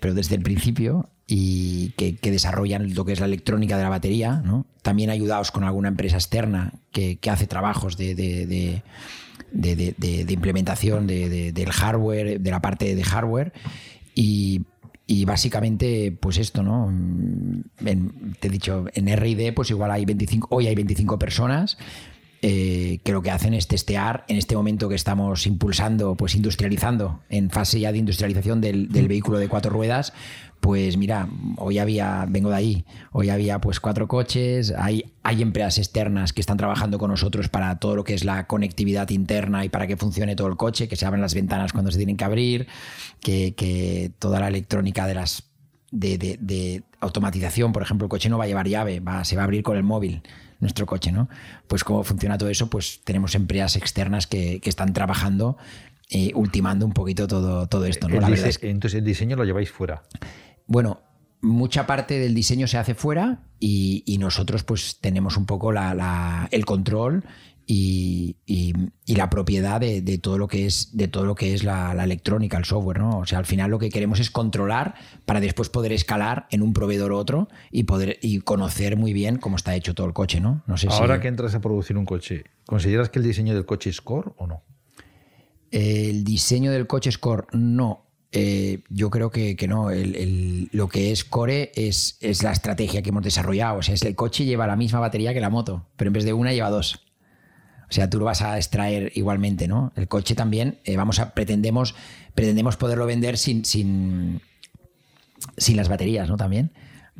pero 0.00 0.14
desde 0.14 0.34
el 0.34 0.42
principio 0.42 1.08
y 1.26 1.90
que, 1.90 2.16
desarrollan 2.30 2.94
lo 2.94 3.04
que 3.04 3.12
es 3.12 3.20
la 3.20 3.26
electrónica 3.26 3.76
de 3.76 3.82
la 3.82 3.88
batería, 3.90 4.40
¿no? 4.44 4.66
también 4.82 5.10
ayudados 5.10 5.50
con 5.50 5.64
alguna 5.64 5.88
empresa 5.88 6.16
externa 6.16 6.72
que, 6.92 7.18
hace 7.30 7.46
trabajos 7.46 7.96
de, 7.96 8.14
de- 8.14 8.82
implementación 10.32 11.06
de- 11.06 11.52
del 11.52 11.70
hardware, 11.70 12.40
de 12.40 12.50
la 12.50 12.60
parte 12.60 12.94
de 12.94 13.04
hardware 13.04 13.52
y, 14.14 14.62
y 15.10 15.24
básicamente, 15.24 16.12
pues 16.20 16.36
esto, 16.38 16.62
¿no? 16.62 16.86
Mm, 16.92 17.62
en- 17.86 18.36
te 18.38 18.46
he 18.46 18.50
dicho, 18.50 18.84
en 18.94 19.08
RD, 19.08 19.52
pues 19.54 19.70
igual 19.70 19.90
hay 19.90 20.04
25, 20.04 20.46
hoy 20.50 20.68
hay 20.68 20.74
25 20.76 21.18
personas 21.18 21.76
eh, 22.40 23.00
que 23.02 23.10
lo 23.10 23.20
que 23.20 23.32
hacen 23.32 23.52
es 23.52 23.66
testear 23.66 24.24
en 24.28 24.36
este 24.36 24.54
momento 24.54 24.88
que 24.88 24.94
estamos 24.94 25.44
impulsando, 25.48 26.14
pues 26.14 26.36
industrializando, 26.36 27.18
en 27.30 27.50
fase 27.50 27.80
ya 27.80 27.90
de 27.90 27.98
industrialización 27.98 28.60
del, 28.60 28.90
del 28.90 29.08
vehículo 29.08 29.38
de 29.38 29.48
cuatro 29.48 29.72
ruedas. 29.72 30.12
Pues 30.60 30.96
mira, 30.96 31.28
hoy 31.56 31.78
había, 31.78 32.26
vengo 32.28 32.50
de 32.50 32.56
ahí, 32.56 32.84
hoy 33.12 33.30
había 33.30 33.60
pues 33.60 33.78
cuatro 33.80 34.08
coches, 34.08 34.74
hay, 34.76 35.12
hay 35.22 35.40
empresas 35.40 35.78
externas 35.78 36.32
que 36.32 36.40
están 36.40 36.56
trabajando 36.56 36.98
con 36.98 37.10
nosotros 37.10 37.48
para 37.48 37.78
todo 37.78 37.94
lo 37.96 38.04
que 38.04 38.14
es 38.14 38.24
la 38.24 38.46
conectividad 38.48 39.08
interna 39.10 39.64
y 39.64 39.68
para 39.68 39.86
que 39.86 39.96
funcione 39.96 40.34
todo 40.36 40.48
el 40.48 40.56
coche, 40.56 40.88
que 40.88 40.96
se 40.96 41.06
abran 41.06 41.20
las 41.22 41.34
ventanas 41.34 41.72
cuando 41.72 41.90
se 41.92 41.96
tienen 41.98 42.16
que 42.16 42.24
abrir, 42.24 42.66
que, 43.20 43.54
que 43.54 44.10
toda 44.18 44.40
la 44.40 44.48
electrónica 44.48 45.06
de 45.06 45.14
las 45.14 45.44
de, 45.90 46.18
de- 46.18 46.38
de 46.40 46.82
automatización, 47.00 47.72
por 47.72 47.82
ejemplo, 47.82 48.04
el 48.06 48.10
coche 48.10 48.28
no 48.28 48.36
va 48.36 48.44
a 48.44 48.46
llevar 48.48 48.68
llave, 48.68 49.00
va, 49.00 49.24
se 49.24 49.36
va 49.36 49.42
a 49.42 49.44
abrir 49.44 49.62
con 49.62 49.76
el 49.76 49.84
móvil, 49.84 50.22
nuestro 50.60 50.84
coche, 50.86 51.12
¿no? 51.12 51.28
Pues 51.68 51.84
cómo 51.84 52.02
funciona 52.04 52.36
todo 52.36 52.50
eso, 52.50 52.68
pues 52.68 53.00
tenemos 53.04 53.34
empresas 53.36 53.76
externas 53.76 54.26
que, 54.26 54.60
que 54.60 54.68
están 54.68 54.92
trabajando, 54.92 55.56
eh, 56.10 56.32
ultimando 56.34 56.84
un 56.84 56.92
poquito 56.92 57.26
todo, 57.26 57.68
todo 57.68 57.86
esto, 57.86 58.08
¿no? 58.08 58.14
La 58.20 58.28
verdad 58.28 58.48
es 58.48 58.58
que- 58.58 58.68
Entonces 58.70 58.98
el 58.98 59.04
diseño 59.04 59.36
lo 59.36 59.44
lleváis 59.44 59.70
fuera. 59.70 60.02
Bueno, 60.68 61.00
mucha 61.40 61.86
parte 61.86 62.18
del 62.20 62.34
diseño 62.34 62.68
se 62.68 62.78
hace 62.78 62.94
fuera 62.94 63.42
y, 63.58 64.04
y 64.06 64.18
nosotros 64.18 64.62
pues 64.62 64.98
tenemos 65.00 65.36
un 65.36 65.46
poco 65.46 65.72
la- 65.72 65.94
la- 65.94 66.48
el 66.52 66.64
control 66.64 67.24
y, 67.70 68.36
y- 68.46 68.72
y 69.04 69.14
la 69.16 69.28
propiedad 69.28 69.78
de, 69.80 70.00
de 70.00 70.16
todo 70.18 70.38
lo 70.38 70.48
que 70.48 70.64
es, 70.64 70.96
de 70.96 71.06
todo 71.06 71.26
lo 71.26 71.34
que 71.34 71.52
es 71.52 71.64
la, 71.64 71.92
la 71.94 72.04
electrónica, 72.04 72.56
el 72.56 72.64
software, 72.64 72.98
¿no? 72.98 73.18
O 73.18 73.26
sea, 73.26 73.38
al 73.38 73.44
final 73.44 73.70
lo 73.70 73.78
que 73.78 73.90
queremos 73.90 74.20
es 74.20 74.30
controlar 74.30 74.94
para 75.26 75.40
después 75.40 75.68
poder 75.68 75.92
escalar 75.92 76.46
en 76.50 76.62
un 76.62 76.72
proveedor 76.72 77.12
u 77.12 77.16
otro 77.16 77.48
y 77.70 77.82
poder 77.84 78.18
y 78.22 78.38
conocer 78.40 78.96
muy 78.96 79.12
bien 79.12 79.36
cómo 79.36 79.56
está 79.56 79.74
hecho 79.74 79.94
todo 79.94 80.06
el 80.06 80.14
coche, 80.14 80.40
¿no? 80.40 80.62
No 80.66 80.76
sé 80.78 80.88
Ahora 80.90 81.16
si 81.16 81.22
que 81.22 81.28
entras 81.28 81.54
a 81.54 81.60
producir 81.60 81.96
un 81.98 82.06
coche, 82.06 82.44
¿consideras 82.66 83.10
que 83.10 83.18
el 83.18 83.24
diseño 83.26 83.54
del 83.54 83.66
coche 83.66 83.90
es 83.90 84.00
core 84.00 84.30
o 84.38 84.46
no? 84.46 84.62
el 85.70 86.24
diseño 86.24 86.70
del 86.72 86.86
coche 86.86 87.10
es 87.10 87.18
core, 87.18 87.46
no. 87.52 88.06
Eh, 88.32 88.82
yo 88.90 89.08
creo 89.10 89.30
que, 89.30 89.56
que 89.56 89.68
no. 89.68 89.90
El- 89.90 90.68
lo 90.72 90.88
que 90.88 91.12
es 91.12 91.24
core 91.24 91.72
es, 91.74 92.18
es 92.20 92.42
la 92.42 92.52
estrategia 92.52 93.02
que 93.02 93.08
hemos 93.10 93.22
desarrollado. 93.24 93.78
O 93.78 93.82
sea, 93.82 93.94
es 93.94 94.02
el 94.02 94.14
coche 94.14 94.44
lleva 94.44 94.66
la 94.66 94.76
misma 94.76 95.00
batería 95.00 95.32
que 95.32 95.40
la 95.40 95.50
moto, 95.50 95.86
pero 95.96 96.08
en 96.08 96.12
vez 96.12 96.24
de 96.24 96.32
una 96.34 96.52
lleva 96.52 96.70
dos. 96.70 97.00
O 97.90 97.92
sea, 97.92 98.10
tú 98.10 98.18
lo 98.18 98.26
vas 98.26 98.42
a 98.42 98.58
extraer 98.58 99.12
igualmente, 99.14 99.66
¿no? 99.66 99.92
El 99.96 100.08
coche 100.08 100.34
también, 100.34 100.78
eh, 100.84 100.98
vamos 100.98 101.20
a, 101.20 101.32
pretendemos, 101.32 101.94
pretendemos 102.34 102.76
poderlo 102.76 103.06
vender 103.06 103.38
sin, 103.38 103.64
sin, 103.64 104.42
sin 105.56 105.76
las 105.76 105.88
baterías, 105.88 106.28
¿no? 106.28 106.36
También. 106.36 106.70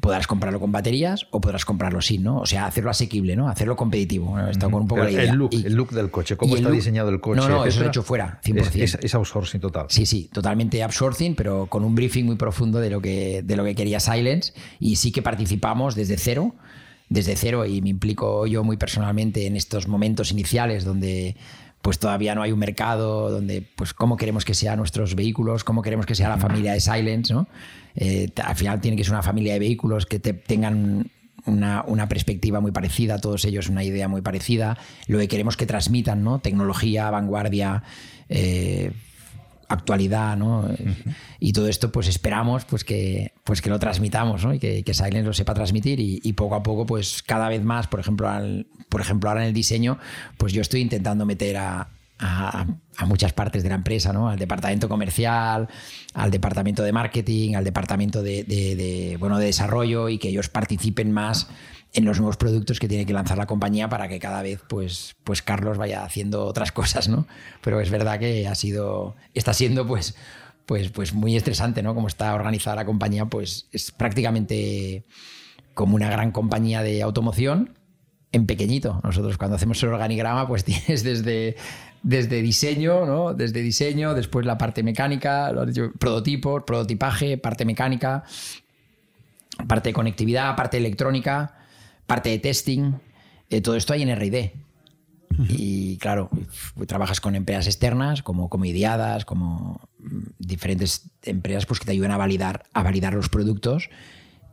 Podrás 0.00 0.26
comprarlo 0.26 0.60
con 0.60 0.70
baterías 0.70 1.26
o 1.32 1.40
podrás 1.40 1.64
comprarlo 1.64 2.00
sin, 2.00 2.22
¿no? 2.22 2.38
O 2.38 2.46
sea, 2.46 2.66
hacerlo 2.66 2.90
asequible, 2.90 3.34
¿no? 3.36 3.48
Hacerlo 3.48 3.74
competitivo. 3.76 4.26
Bueno, 4.30 4.48
estado 4.48 4.70
con 4.70 4.82
un 4.82 4.88
poco 4.88 5.00
Pero 5.02 5.12
la 5.16 5.22
idea. 5.22 5.32
el 5.32 5.38
look, 5.38 5.50
Y- 5.52 5.66
el 5.66 5.74
look 5.74 5.90
del 5.90 6.10
coche, 6.10 6.36
cómo 6.36 6.52
el 6.54 6.58
está 6.60 6.68
look- 6.68 6.76
diseñado 6.76 7.08
el 7.10 7.20
coche. 7.20 7.40
No, 7.40 7.48
no, 7.48 7.64
eso 7.64 7.80
lo 7.80 7.86
he 7.86 7.88
hecho 7.88 8.02
fuera, 8.02 8.38
Es, 8.42 8.44
100%. 8.46 8.84
es- 8.84 8.98
es 9.02 9.14
outsourcing 9.14 9.60
total. 9.60 9.86
Sí, 9.88 10.06
sí, 10.06 10.30
totalmente 10.32 10.82
outsourcing, 10.82 11.34
pero 11.34 11.66
con 11.66 11.84
un 11.84 11.94
briefing 11.94 12.24
muy 12.24 12.36
profundo 12.36 12.78
de 12.80 12.90
lo 12.90 13.00
que, 13.00 13.42
de 13.42 13.56
lo 13.56 13.64
que 13.64 13.74
quería 13.74 13.98
Silence. 14.00 14.52
Y 14.78 14.96
sí 14.96 15.10
que 15.10 15.22
participamos 15.22 15.94
desde 15.94 16.16
cero, 16.16 16.54
desde 17.08 17.34
cero, 17.36 17.66
y 17.66 17.80
me 17.82 17.88
implico 17.88 18.46
yo 18.46 18.62
muy 18.64 18.76
personalmente 18.76 19.46
en 19.46 19.56
estos 19.56 19.88
momentos 19.88 20.30
iniciales 20.30 20.84
donde 20.84 21.36
pues 21.80 22.00
todavía 22.00 22.34
no 22.34 22.42
hay 22.42 22.50
un 22.50 22.58
mercado 22.58 23.30
donde, 23.30 23.62
pues, 23.76 23.94
cómo 23.94 24.16
queremos 24.16 24.44
que 24.44 24.52
sean 24.52 24.78
nuestros 24.78 25.14
vehículos, 25.14 25.62
cómo 25.62 25.80
queremos 25.80 26.06
que 26.06 26.16
sea 26.16 26.28
la 26.28 26.36
familia 26.36 26.72
de 26.72 26.80
Silence, 26.80 27.32
¿no? 27.32 27.46
Eh, 28.00 28.30
al 28.44 28.54
final 28.54 28.80
tiene 28.80 28.96
que 28.96 29.02
ser 29.02 29.12
una 29.12 29.24
familia 29.24 29.54
de 29.54 29.58
vehículos 29.58 30.06
que 30.06 30.20
te, 30.20 30.32
tengan 30.32 31.10
una, 31.46 31.82
una, 31.84 32.08
perspectiva 32.08 32.60
muy 32.60 32.70
parecida, 32.70 33.18
todos 33.20 33.44
ellos 33.44 33.68
una 33.68 33.82
idea 33.82 34.06
muy 34.06 34.22
parecida, 34.22 34.78
lo 35.08 35.18
que 35.18 35.26
queremos 35.26 35.56
que 35.56 35.66
transmitan, 35.66 36.22
¿no? 36.22 36.38
Tecnología, 36.38 37.10
vanguardia, 37.10 37.82
eh, 38.28 38.92
actualidad, 39.66 40.36
¿no? 40.36 40.68
Y 41.40 41.52
todo 41.52 41.66
esto, 41.66 41.90
pues 41.90 42.06
esperamos 42.06 42.64
pues 42.66 42.84
que, 42.84 43.32
pues 43.42 43.60
que 43.60 43.68
lo 43.68 43.80
transmitamos, 43.80 44.44
¿no? 44.44 44.54
Y 44.54 44.60
que, 44.60 44.84
que 44.84 44.94
Silence 44.94 45.24
lo 45.24 45.32
sepa 45.32 45.54
transmitir 45.54 45.98
y, 45.98 46.32
poco 46.34 46.54
a 46.54 46.62
poco, 46.62 46.86
pues 46.86 47.24
cada 47.24 47.48
vez 47.48 47.64
más, 47.64 47.88
por 47.88 47.98
ejemplo, 47.98 48.28
al, 48.28 48.68
por 48.88 49.00
ejemplo, 49.00 49.28
ahora 49.28 49.42
en 49.42 49.48
el 49.48 49.54
diseño, 49.54 49.98
pues 50.36 50.52
yo 50.52 50.62
estoy 50.62 50.82
intentando 50.82 51.26
meter 51.26 51.56
a, 51.56 51.88
a, 52.18 52.66
muchas 53.06 53.32
partes 53.32 53.62
de 53.62 53.68
la 53.68 53.76
empresa, 53.76 54.12
¿no? 54.12 54.28
Al 54.28 54.38
departamento 54.38 54.88
comercial, 54.88 55.68
al 56.14 56.30
departamento 56.30 56.82
de 56.82 56.92
marketing, 56.92 57.54
al 57.54 57.64
departamento 57.64 58.22
de, 58.22 58.44
de, 58.44 59.16
bueno, 59.18 59.38
de 59.38 59.46
desarrollo 59.46 60.08
y 60.08 60.18
que 60.18 60.28
ellos 60.28 60.48
participen 60.48 61.12
más 61.12 61.48
en 61.94 62.04
los 62.04 62.18
nuevos 62.18 62.36
productos 62.36 62.80
que 62.80 62.88
tiene 62.88 63.06
que 63.06 63.12
lanzar 63.12 63.38
la 63.38 63.46
compañía 63.46 63.88
para 63.88 64.08
que 64.08 64.18
cada 64.18 64.42
vez 64.42 64.60
pues, 64.68 65.16
pues 65.24 65.42
Carlos 65.42 65.78
vaya 65.78 66.04
haciendo 66.04 66.44
otras 66.44 66.72
cosas, 66.72 67.08
¿no? 67.08 67.26
Pero 67.62 67.80
es 67.80 67.90
verdad 67.90 68.18
que 68.18 68.46
ha 68.46 68.54
sido, 68.54 69.14
está 69.34 69.54
siendo 69.54 69.86
pues, 69.86 70.16
pues, 70.66 70.90
pues 70.90 71.14
muy 71.14 71.36
estresante, 71.36 71.82
¿no? 71.82 71.94
Como 71.94 72.08
está 72.08 72.34
organizada 72.34 72.76
la 72.76 72.84
compañía, 72.84 73.26
pues 73.26 73.68
es 73.72 73.90
prácticamente 73.90 75.04
como 75.74 75.94
una 75.94 76.10
gran 76.10 76.32
compañía 76.32 76.82
de 76.82 77.02
automoción 77.02 77.78
en 78.32 78.46
pequeñito. 78.46 79.00
Nosotros 79.02 79.38
cuando 79.38 79.56
hacemos 79.56 79.82
el 79.82 79.90
organigrama, 79.90 80.46
pues 80.46 80.64
tienes 80.66 81.02
desde, 81.02 81.56
desde 82.02 82.42
diseño, 82.42 83.06
¿no? 83.06 83.34
Desde 83.34 83.60
diseño, 83.60 84.14
después 84.14 84.46
la 84.46 84.58
parte 84.58 84.82
mecánica, 84.82 85.52
prototipos, 85.98 86.62
prototipaje, 86.64 87.38
parte 87.38 87.64
mecánica, 87.64 88.24
parte 89.66 89.90
de 89.90 89.92
conectividad, 89.92 90.56
parte 90.56 90.76
electrónica, 90.76 91.58
parte 92.06 92.30
de 92.30 92.38
testing, 92.38 92.92
eh, 93.50 93.60
todo 93.60 93.76
esto 93.76 93.92
hay 93.92 94.02
en 94.02 94.14
RD. 94.14 94.52
Y 95.48 95.98
claro, 95.98 96.30
trabajas 96.88 97.20
con 97.20 97.36
empresas 97.36 97.68
externas 97.68 98.22
como, 98.22 98.48
como 98.48 98.64
Ideadas, 98.64 99.24
como 99.24 99.80
mm, 100.00 100.22
diferentes 100.38 101.10
empresas 101.22 101.64
pues, 101.64 101.78
que 101.78 101.86
te 101.86 101.92
ayudan 101.92 102.10
a 102.10 102.16
validar, 102.16 102.64
a 102.72 102.82
validar 102.82 103.14
los 103.14 103.28
productos. 103.28 103.88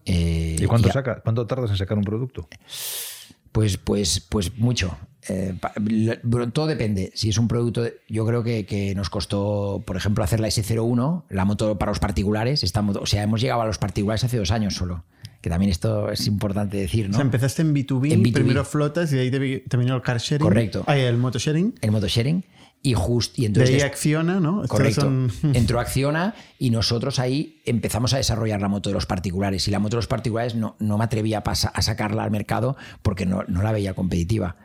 Eh, 0.06 0.58
¿Y 0.60 0.66
cuánto, 0.66 0.92
saca, 0.92 1.22
cuánto 1.22 1.48
tardas 1.48 1.72
en 1.72 1.78
sacar 1.78 1.98
un 1.98 2.04
producto? 2.04 2.48
Pues, 3.52 3.78
pues, 3.78 4.20
pues 4.20 4.58
mucho. 4.60 4.96
Eh, 5.28 5.56
todo 6.54 6.68
depende. 6.68 7.12
Si 7.16 7.30
es 7.30 7.38
un 7.38 7.48
producto, 7.48 7.86
yo 8.08 8.26
creo 8.26 8.44
que, 8.44 8.66
que, 8.66 8.94
nos 8.96 9.10
costó, 9.10 9.84
por 9.86 9.98
ejemplo, 9.98 10.24
hacer 10.24 10.40
la 10.40 10.48
S01, 10.48 11.24
la 11.30 11.46
moto 11.46 11.78
para 11.78 11.92
los 11.92 12.00
particulares. 12.00 12.64
Estamos, 12.64 12.98
o 12.98 13.06
sea, 13.06 13.24
hemos 13.24 13.42
llegado 13.42 13.62
a 13.62 13.66
los 13.66 13.78
particulares 13.78 14.24
hace 14.24 14.38
dos 14.38 14.52
años 14.52 14.76
solo 14.76 15.04
que 15.46 15.50
también 15.52 15.70
esto 15.70 16.12
es 16.12 16.26
importante 16.26 16.76
decir, 16.76 17.08
¿no? 17.08 17.12
O 17.12 17.18
sea, 17.18 17.22
empezaste 17.24 17.62
en 17.62 17.76
B2B, 17.76 18.34
primero 18.34 18.66
flotas 18.66 19.14
y 19.14 19.20
ahí 19.20 19.30
te, 19.30 19.38
vino 19.38 19.96
el 19.96 20.02
car 20.02 20.18
sharing. 20.18 20.44
Correcto. 20.44 20.84
Ahí 20.88 21.02
el 21.02 21.18
moto 21.18 21.38
sharing. 21.38 21.76
El 21.82 21.92
moto 21.92 22.08
sharing. 22.08 22.44
Y, 22.82 22.96
just, 22.96 23.38
y 23.38 23.46
entonces, 23.46 23.70
de 23.70 23.76
ahí 23.76 23.82
acciona, 23.84 24.40
¿no? 24.40 24.64
correcto. 24.68 25.08
Entró 25.54 25.80
acciona 25.80 26.34
y 26.58 26.72
nosotros 26.72 27.20
ahí 27.20 27.62
empezamos 27.66 28.16
a 28.16 28.18
desarrollar 28.18 28.60
la 28.60 28.70
moto 28.70 28.90
de 28.90 28.96
los 28.96 29.06
particulares. 29.06 29.68
Y 29.68 29.72
la 29.72 29.78
moto 29.78 29.98
de 29.98 30.00
los 30.00 30.08
particulares 30.08 30.56
no, 30.56 30.78
no 30.80 30.98
me 30.98 31.04
atrevía 31.04 31.44
a, 31.46 31.52
a 31.52 31.82
sacarla 31.84 32.24
al 32.24 32.32
mercado 32.32 32.76
porque 33.04 33.28
no, 33.28 33.44
no 33.48 33.62
la 33.62 33.72
veía 33.72 33.94
competitiva 33.94 34.56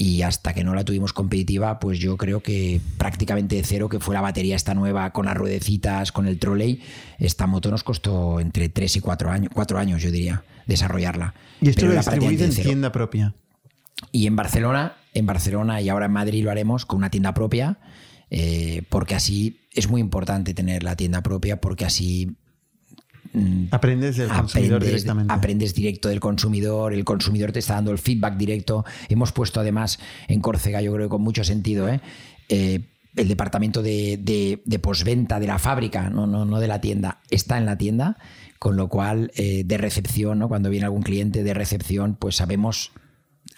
y 0.00 0.22
hasta 0.22 0.54
que 0.54 0.64
no 0.64 0.74
la 0.74 0.82
tuvimos 0.82 1.12
competitiva, 1.12 1.78
pues 1.78 1.98
yo 1.98 2.16
creo 2.16 2.42
que 2.42 2.80
prácticamente 2.96 3.56
de 3.56 3.62
cero, 3.62 3.90
que 3.90 4.00
fue 4.00 4.14
la 4.14 4.22
batería 4.22 4.56
esta 4.56 4.72
nueva 4.72 5.10
con 5.10 5.26
las 5.26 5.36
ruedecitas, 5.36 6.10
con 6.10 6.26
el 6.26 6.38
trolley, 6.38 6.80
esta 7.18 7.46
moto 7.46 7.70
nos 7.70 7.84
costó 7.84 8.40
entre 8.40 8.70
3 8.70 8.96
y 8.96 9.00
4 9.00 9.30
años, 9.30 9.50
4 9.52 9.78
años 9.78 10.02
yo 10.02 10.10
diría, 10.10 10.42
desarrollarla. 10.64 11.34
¿Y 11.60 11.68
esto 11.68 11.84
lo 11.84 11.92
distribuido 11.92 12.46
en 12.46 12.54
tienda 12.54 12.92
propia? 12.92 13.34
Y 14.10 14.26
en 14.26 14.36
Barcelona, 14.36 14.96
en 15.12 15.26
Barcelona 15.26 15.82
y 15.82 15.90
ahora 15.90 16.06
en 16.06 16.12
Madrid 16.12 16.44
lo 16.44 16.50
haremos 16.50 16.86
con 16.86 16.96
una 16.96 17.10
tienda 17.10 17.34
propia, 17.34 17.76
eh, 18.30 18.84
porque 18.88 19.14
así 19.14 19.60
es 19.74 19.90
muy 19.90 20.00
importante 20.00 20.54
tener 20.54 20.82
la 20.82 20.96
tienda 20.96 21.22
propia, 21.22 21.60
porque 21.60 21.84
así. 21.84 22.38
Aprendes 23.70 24.16
del 24.16 24.28
consumidor 24.28 24.84
directamente. 24.84 25.32
Aprendes 25.32 25.74
directo 25.74 26.08
del 26.08 26.20
consumidor, 26.20 26.92
el 26.92 27.04
consumidor 27.04 27.52
te 27.52 27.60
está 27.60 27.74
dando 27.74 27.92
el 27.92 27.98
feedback 27.98 28.36
directo. 28.36 28.84
Hemos 29.08 29.32
puesto 29.32 29.60
además 29.60 29.98
en 30.28 30.40
Córcega, 30.40 30.80
yo 30.80 30.92
creo 30.92 31.06
que 31.06 31.10
con 31.10 31.22
mucho 31.22 31.44
sentido, 31.44 31.88
¿eh? 31.88 32.00
Eh, 32.48 32.80
el 33.16 33.28
departamento 33.28 33.82
de, 33.82 34.18
de, 34.64 34.78
posventa 34.78 35.40
de 35.40 35.46
la 35.46 35.58
fábrica, 35.58 36.10
no, 36.10 36.26
no, 36.26 36.44
no 36.44 36.60
de 36.60 36.68
la 36.68 36.80
tienda, 36.80 37.20
está 37.30 37.58
en 37.58 37.66
la 37.66 37.76
tienda, 37.76 38.16
con 38.58 38.76
lo 38.76 38.88
cual 38.88 39.32
eh, 39.34 39.64
de 39.64 39.78
recepción, 39.78 40.38
¿no? 40.38 40.48
cuando 40.48 40.70
viene 40.70 40.86
algún 40.86 41.02
cliente 41.02 41.42
de 41.42 41.54
recepción, 41.54 42.16
pues 42.18 42.36
sabemos 42.36 42.92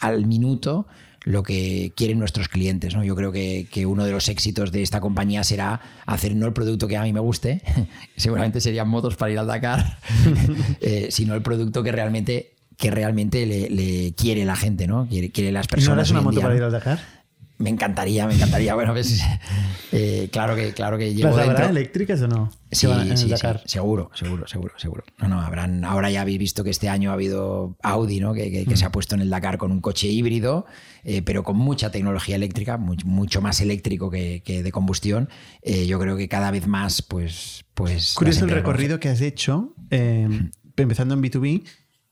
al 0.01 0.27
minuto 0.27 0.87
lo 1.25 1.43
que 1.43 1.93
quieren 1.97 2.18
nuestros 2.18 2.49
clientes. 2.49 2.95
¿no? 2.95 3.05
Yo 3.05 3.14
creo 3.14 3.33
que, 3.33 3.87
uno 3.87 4.05
de 4.05 4.12
los 4.12 4.29
éxitos 4.29 4.73
de 4.73 4.83
esta 4.83 5.01
compañía 5.01 5.45
será 5.45 5.81
hacer 6.07 6.35
no 6.35 6.47
el 6.47 6.53
producto 6.53 6.89
que 6.89 6.97
a 6.97 7.03
mí 7.03 7.12
me 7.12 7.20
guste, 7.20 7.62
seguramente 8.16 8.61
serían 8.61 8.89
motos 8.89 9.16
para 9.16 9.33
ir 9.33 9.39
al 9.39 9.47
Dakar, 9.47 9.99
eh, 10.81 11.09
sino 11.11 11.35
el 11.35 11.43
producto 11.43 11.83
que 11.83 11.93
realmente, 11.93 12.55
que 12.77 12.91
realmente 12.91 13.47
le, 13.47 14.14
quiere 14.14 14.45
la 14.45 14.57
gente, 14.57 14.87
¿no? 14.87 15.07
Quiere, 15.09 15.31
quiere 15.31 15.53
las 15.53 15.66
personas. 15.66 15.97
¿No 15.97 16.01
eres 16.01 16.11
una 16.11 16.20
moto 16.23 16.41
para 16.41 16.57
ir 16.57 16.62
al 16.62 16.73
Dakar? 16.73 17.22
Me 17.59 17.70
encantaría, 17.70 18.26
me 18.26 18.34
encantaría. 18.34 18.74
Bueno, 18.74 18.92
pues, 18.92 19.22
eh, 19.92 20.28
claro 20.32 20.57
que 20.57 20.72
claro 20.72 20.98
que 20.98 21.14
llevo 21.14 21.36
¿Las 21.36 21.48
habrá 21.48 21.68
eléctricas 21.68 22.20
o 22.22 22.28
no? 22.28 22.50
Sí, 22.70 22.88
sí, 23.14 23.32
seguro, 23.66 24.11
seguro, 24.14 24.48
seguro, 24.48 24.74
seguro. 24.78 25.05
No, 25.18 25.28
no, 25.28 25.40
habrán. 25.40 25.84
Ahora 25.84 26.11
ya 26.11 26.22
habéis 26.22 26.38
visto 26.38 26.64
que 26.64 26.70
este 26.70 26.88
año 26.88 27.11
ha 27.11 27.14
habido 27.14 27.76
Audi, 27.82 28.18
¿no? 28.18 28.34
Que, 28.34 28.66
se 28.74 28.84
ha 28.84 28.88
mm. 28.88 28.92
puesto 28.92 29.14
en 29.14 29.20
el 29.20 29.30
Dakar 29.30 29.59
con 29.59 29.70
un 29.70 29.80
coche 29.80 30.09
híbrido, 30.09 30.66
eh, 31.05 31.22
pero 31.22 31.44
con 31.44 31.57
mucha 31.57 31.90
tecnología 31.90 32.36
eléctrica, 32.36 32.78
mucho, 32.78 33.40
más 33.40 33.61
eléctrico 33.61 34.11
que, 34.11 34.42
de 34.44 34.72
combustión. 34.72 35.28
Eh, 35.62 35.86
yo 35.86 36.00
creo 36.00 36.16
que 36.16 36.28
cada 36.28 36.50
vez 36.50 36.66
más, 36.66 37.03
pues, 37.03 37.64
pues. 37.74 38.14
Curioso 38.14 38.44
el 38.44 38.50
recorrido 38.50 38.98
que 38.98 39.09
has 39.09 39.20
hecho, 39.20 39.74
empezando 39.90 41.14
en 41.14 41.22
B2B 41.22 41.62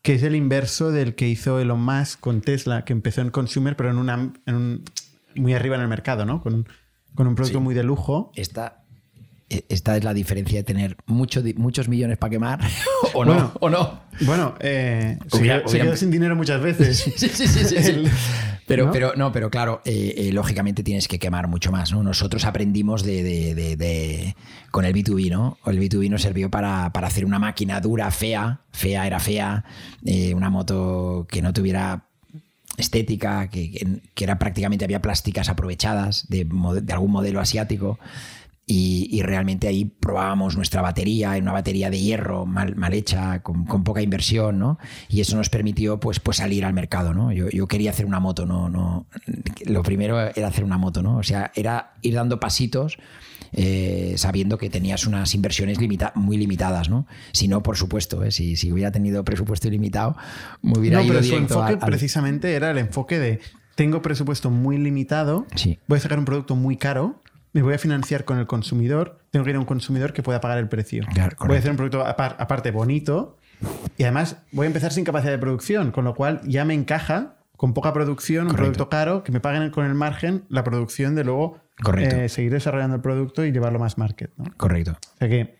que 0.03 0.15
es 0.15 0.23
el 0.23 0.35
inverso 0.35 0.93
del 0.93 1.15
que 1.15 1.29
hizo 1.29 1.61
Elon 1.61 1.81
Musk 1.81 2.21
con 2.21 2.41
Tesla, 2.41 2.85
que 2.85 2.93
empezó 2.93 3.21
en 3.21 3.31
consumer, 3.31 3.77
pero 3.77 3.91
en, 3.91 3.99
una, 3.99 4.33
en 4.47 4.55
un 4.55 4.85
muy 5.37 5.55
arriba 5.55 5.77
en 5.77 5.83
el 5.83 5.89
mercado, 5.89 6.25
¿no? 6.25 6.41
Con, 6.43 6.67
un 7.17 7.35
producto 7.35 7.61
muy 7.61 7.75
de 7.75 7.83
lujo. 7.83 8.33
Esta, 8.35 8.85
e, 9.49 9.65
esta 9.69 9.97
es 9.97 10.05
la 10.05 10.15
diferencia 10.15 10.59
de 10.59 10.65
tener 10.65 10.97
mucho, 11.07 11.43
muchos 11.57 11.89
millones 11.89 12.19
para 12.19 12.31
quemar 12.31 12.61
o 13.15 13.25
no. 13.25 13.33
Bueno, 13.33 13.53
o 13.61 13.71
no. 13.71 14.01
Bueno, 14.21 14.55
eh, 14.61 15.19
se, 15.27 15.43
queda, 15.43 15.97
sin 15.97 16.11
dinero 16.11 16.37
muchas 16.37 16.63
veces. 16.63 16.99
sí, 17.17 17.29
sí, 17.29 17.47
sí. 17.49 17.65
sí, 17.65 18.05
pero, 18.67 18.87
¿no? 18.87 18.93
pero, 18.93 19.13
no, 19.17 19.33
pero 19.33 19.51
claro, 19.51 19.83
eh, 19.85 20.15
eh, 20.17 20.33
lógicamente 20.33 20.85
tienes 20.85 21.09
que 21.09 21.19
quemar 21.19 21.49
mucho 21.49 21.73
más. 21.73 21.93
¿no? 21.93 22.03
Nosotros 22.05 22.45
aprendimos 22.45 23.03
de, 23.03 23.25
de, 23.77 24.37
con 24.71 24.85
el 24.85 24.95
B2B, 24.95 25.31
¿no? 25.31 25.59
El 25.67 25.81
B2B 25.81 26.09
nos 26.09 26.23
sirvió 26.23 26.49
para, 26.49 26.93
para 26.93 27.09
hacer 27.09 27.25
una 27.25 27.41
máquina 27.41 27.81
dura, 27.81 28.11
fea, 28.13 28.61
fea 28.71 29.07
era 29.07 29.19
fea, 29.19 29.65
una 30.35 30.49
moto 30.49 31.27
que 31.29 31.43
no 31.43 31.53
tuviera 31.53 32.10
estética, 32.81 33.49
que, 33.49 34.01
era 34.17 34.39
prácticamente 34.39 34.85
había 34.85 35.01
plásticas 35.01 35.49
aprovechadas 35.49 36.27
de, 36.29 36.47
algún 36.93 37.13
modelo 37.13 37.41
asiático. 37.41 37.99
Y, 38.67 39.21
realmente 39.23 39.67
ahí 39.67 39.85
probábamos 39.85 40.57
nuestra 40.57 40.81
batería, 40.81 41.37
en 41.37 41.43
una 41.43 41.53
batería 41.53 41.91
de 41.91 41.99
hierro 41.99 42.47
mal, 42.47 42.77
mal 42.77 42.95
hecha, 42.95 43.43
con, 43.43 43.65
poca 43.65 44.01
inversión, 44.01 44.61
¿no? 44.61 44.79
Y 45.09 45.21
eso 45.21 45.37
nos 45.37 45.51
permitió 45.51 45.99
pues, 45.99 46.21
pues 46.21 46.37
salir 46.37 46.65
al 46.65 46.73
mercado, 46.73 47.13
¿no? 47.13 47.33
Yo, 47.33 47.49
yo, 47.51 47.67
quería 47.67 47.91
hacer 47.91 48.07
una 48.07 48.21
moto, 48.21 48.47
¿no? 48.47 48.69
no 48.69 49.07
Lo 49.67 49.83
primero 49.83 50.21
era 50.21 50.47
hacer 50.47 50.63
una 50.63 50.79
moto, 50.79 51.03
¿no? 51.03 51.17
O 51.17 51.25
sea, 51.25 51.51
era 51.57 51.95
ir 52.03 52.15
dando 52.15 52.39
pasitos 52.39 52.97
eh, 53.53 54.15
sabiendo 54.17 54.59
que 54.59 54.71
tenías 54.71 55.07
unas 55.07 55.35
inversiones 55.35 55.79
muy 56.15 56.37
limitadas, 56.37 56.89
¿no? 56.89 57.07
Si 57.33 57.49
no, 57.49 57.63
por 57.63 57.77
supuesto, 57.77 58.23
¿eh? 58.25 58.31
si, 58.31 58.57
si, 58.57 58.73
hubiera 58.73 58.93
tenido 58.93 59.25
presupuesto 59.25 59.69
ilimitado, 59.69 60.17
me 60.63 60.79
hubiera 60.79 61.03
no, 61.03 61.09
pero 61.09 61.23
su 61.23 61.37
enfoque 61.37 61.77
precisamente 61.77 62.55
era 62.55 62.71
el 62.71 62.79
enfoque 62.79 63.19
de 63.19 63.41
tengo 63.75 64.03
presupuesto 64.03 64.51
muy 64.51 64.77
limitado, 64.79 65.47
voy 65.87 65.99
a 65.99 66.01
sacar 66.01 66.19
un 66.19 66.25
producto 66.27 66.55
muy 66.55 66.77
caro, 66.77 67.21
me 67.53 67.63
voy 67.63 67.75
a 67.75 67.79
financiar 67.79 68.25
con 68.25 68.39
el 68.39 68.47
consumidor, 68.47 69.21
tengo 69.31 69.45
que 69.45 69.51
ir 69.51 69.57
a 69.57 69.59
un 69.59 69.65
consumidor 69.65 70.13
que 70.13 70.23
pueda 70.23 70.41
pagar 70.41 70.59
el 70.59 70.69
precio. 70.69 71.05
voy 71.41 71.57
a 71.57 71.59
hacer 71.59 71.71
un 71.71 71.77
producto 71.77 72.05
aparte 72.07 72.71
bonito 72.71 73.39
y 73.97 74.05
además 74.05 74.37
voy 74.53 74.65
a 74.65 74.67
empezar 74.69 74.93
sin 74.93 75.05
capacidad 75.05 75.33
de 75.33 75.39
producción, 75.39 75.91
con 75.91 76.05
lo 76.05 76.15
cual 76.15 76.41
ya 76.45 76.65
me 76.65 76.75
encaja 76.75 77.37
con 77.61 77.75
poca 77.75 77.93
producción, 77.93 78.47
un 78.47 78.55
producto 78.55 78.89
caro, 78.89 79.23
que 79.23 79.33
me 79.33 79.41
paguen 79.41 79.69
con 79.71 79.85
el 79.85 79.93
margen 79.93 80.45
la 80.49 80.65
producción 80.65 81.15
de 81.15 81.25
luego 81.25 81.61
eh, 81.99 82.31
seguir 82.31 82.51
desarrollando 82.51 82.97
el 82.97 83.03
producto 83.03 83.45
y 83.45 83.53
llevarlo 83.53 83.79
más 83.79 83.99
market. 83.99 84.31
¿no? 84.39 84.47
Correcto. 84.57 84.93
O 84.93 85.19
sea 85.19 85.29
que, 85.29 85.59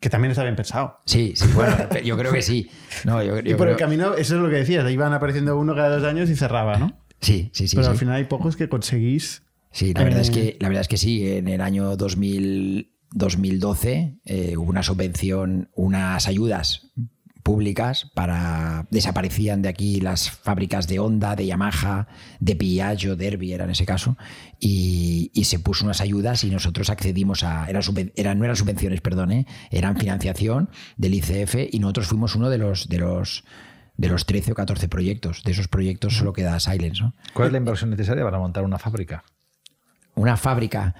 que 0.00 0.08
también 0.08 0.30
está 0.30 0.42
bien 0.42 0.56
pensado. 0.56 1.00
Sí, 1.04 1.34
sí, 1.36 1.46
bueno, 1.54 1.76
yo 2.02 2.16
creo 2.16 2.32
que 2.32 2.40
sí. 2.40 2.70
No, 3.04 3.22
y 3.44 3.52
por 3.56 3.68
el 3.68 3.76
camino, 3.76 4.14
eso 4.14 4.36
es 4.36 4.40
lo 4.40 4.48
que 4.48 4.56
decías, 4.56 4.90
iban 4.90 5.12
apareciendo 5.12 5.58
uno 5.58 5.74
cada 5.74 5.98
dos 5.98 6.08
años 6.08 6.30
y 6.30 6.34
cerraba, 6.34 6.78
¿no? 6.78 6.98
Sí, 7.20 7.50
sí, 7.52 7.68
sí. 7.68 7.76
Pero 7.76 7.90
al 7.90 7.98
final 7.98 8.14
hay 8.14 8.24
pocos 8.24 8.56
que 8.56 8.70
conseguís 8.70 9.42
Sí, 9.70 9.92
la 9.92 10.02
verdad, 10.04 10.20
es 10.22 10.30
Eh, 10.30 10.32
que, 10.32 10.56
la 10.60 10.68
verdad 10.68 10.80
es 10.80 10.88
que 10.88 10.96
sí. 10.96 11.28
En 11.28 11.48
el 11.48 11.60
año 11.60 11.94
2000, 11.94 12.90
2012 13.10 14.16
eh, 14.24 14.56
hubo 14.56 14.70
una 14.70 14.82
subvención, 14.82 15.68
unas 15.74 16.26
ayudas 16.26 16.90
públicas 17.44 18.10
para 18.14 18.86
desaparecían 18.90 19.62
de 19.62 19.68
aquí 19.68 20.00
las 20.00 20.30
fábricas 20.30 20.88
de 20.88 20.98
Honda, 20.98 21.36
de 21.36 21.46
Yamaha, 21.46 22.08
de 22.40 22.56
Piaggio, 22.56 23.14
Derby 23.14 23.52
era 23.52 23.64
en 23.64 23.70
ese 23.70 23.84
caso 23.86 24.16
y, 24.58 25.30
y 25.34 25.44
se 25.44 25.60
puso 25.60 25.84
unas 25.84 26.00
ayudas 26.00 26.42
y 26.42 26.50
nosotros 26.50 26.90
accedimos 26.90 27.44
a 27.44 27.68
eran 27.68 28.38
no 28.38 28.44
eran 28.44 28.56
subvenciones, 28.56 29.00
perdón, 29.02 29.30
¿eh? 29.30 29.46
eran 29.70 29.96
financiación 29.96 30.70
del 30.96 31.14
ICF 31.14 31.68
y 31.70 31.78
nosotros 31.78 32.08
fuimos 32.08 32.34
uno 32.34 32.48
de 32.48 32.58
los 32.58 32.88
de 32.88 32.98
los 32.98 33.44
de 33.96 34.08
los 34.08 34.26
13 34.26 34.52
o 34.52 34.54
14 34.54 34.88
proyectos. 34.88 35.44
De 35.44 35.52
esos 35.52 35.68
proyectos 35.68 36.16
solo 36.16 36.32
queda 36.32 36.58
Silence, 36.58 37.02
¿no? 37.02 37.14
¿Cuál 37.32 37.48
es 37.48 37.52
la 37.52 37.58
inversión 37.58 37.90
necesaria 37.90 38.24
para 38.24 38.38
montar 38.38 38.64
una 38.64 38.78
fábrica? 38.78 39.22
Una 40.14 40.36
fábrica. 40.36 40.94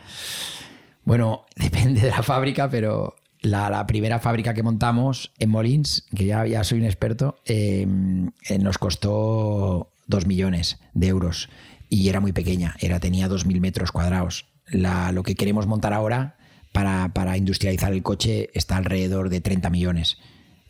Bueno, 1.04 1.46
depende 1.56 2.02
de 2.02 2.10
la 2.10 2.22
fábrica, 2.22 2.68
pero 2.68 3.16
la, 3.44 3.70
la 3.70 3.86
primera 3.86 4.18
fábrica 4.18 4.54
que 4.54 4.62
montamos 4.62 5.32
en 5.38 5.50
Molins, 5.50 6.04
que 6.14 6.24
ya, 6.26 6.46
ya 6.46 6.64
soy 6.64 6.78
un 6.80 6.84
experto, 6.86 7.36
eh, 7.46 7.86
eh, 8.48 8.58
nos 8.58 8.78
costó 8.78 9.90
2 10.08 10.26
millones 10.26 10.78
de 10.94 11.06
euros 11.08 11.48
y 11.88 12.08
era 12.08 12.20
muy 12.20 12.32
pequeña, 12.32 12.74
era, 12.80 12.98
tenía 13.00 13.28
2.000 13.28 13.60
metros 13.60 13.92
cuadrados. 13.92 14.46
La- 14.66 15.12
lo 15.12 15.22
que 15.22 15.34
queremos 15.34 15.66
montar 15.66 15.92
ahora 15.92 16.36
para, 16.72 17.12
para 17.14 17.36
industrializar 17.36 17.92
el 17.92 18.02
coche 18.02 18.50
está 18.54 18.76
alrededor 18.76 19.28
de 19.28 19.40
30 19.40 19.70
millones. 19.70 20.18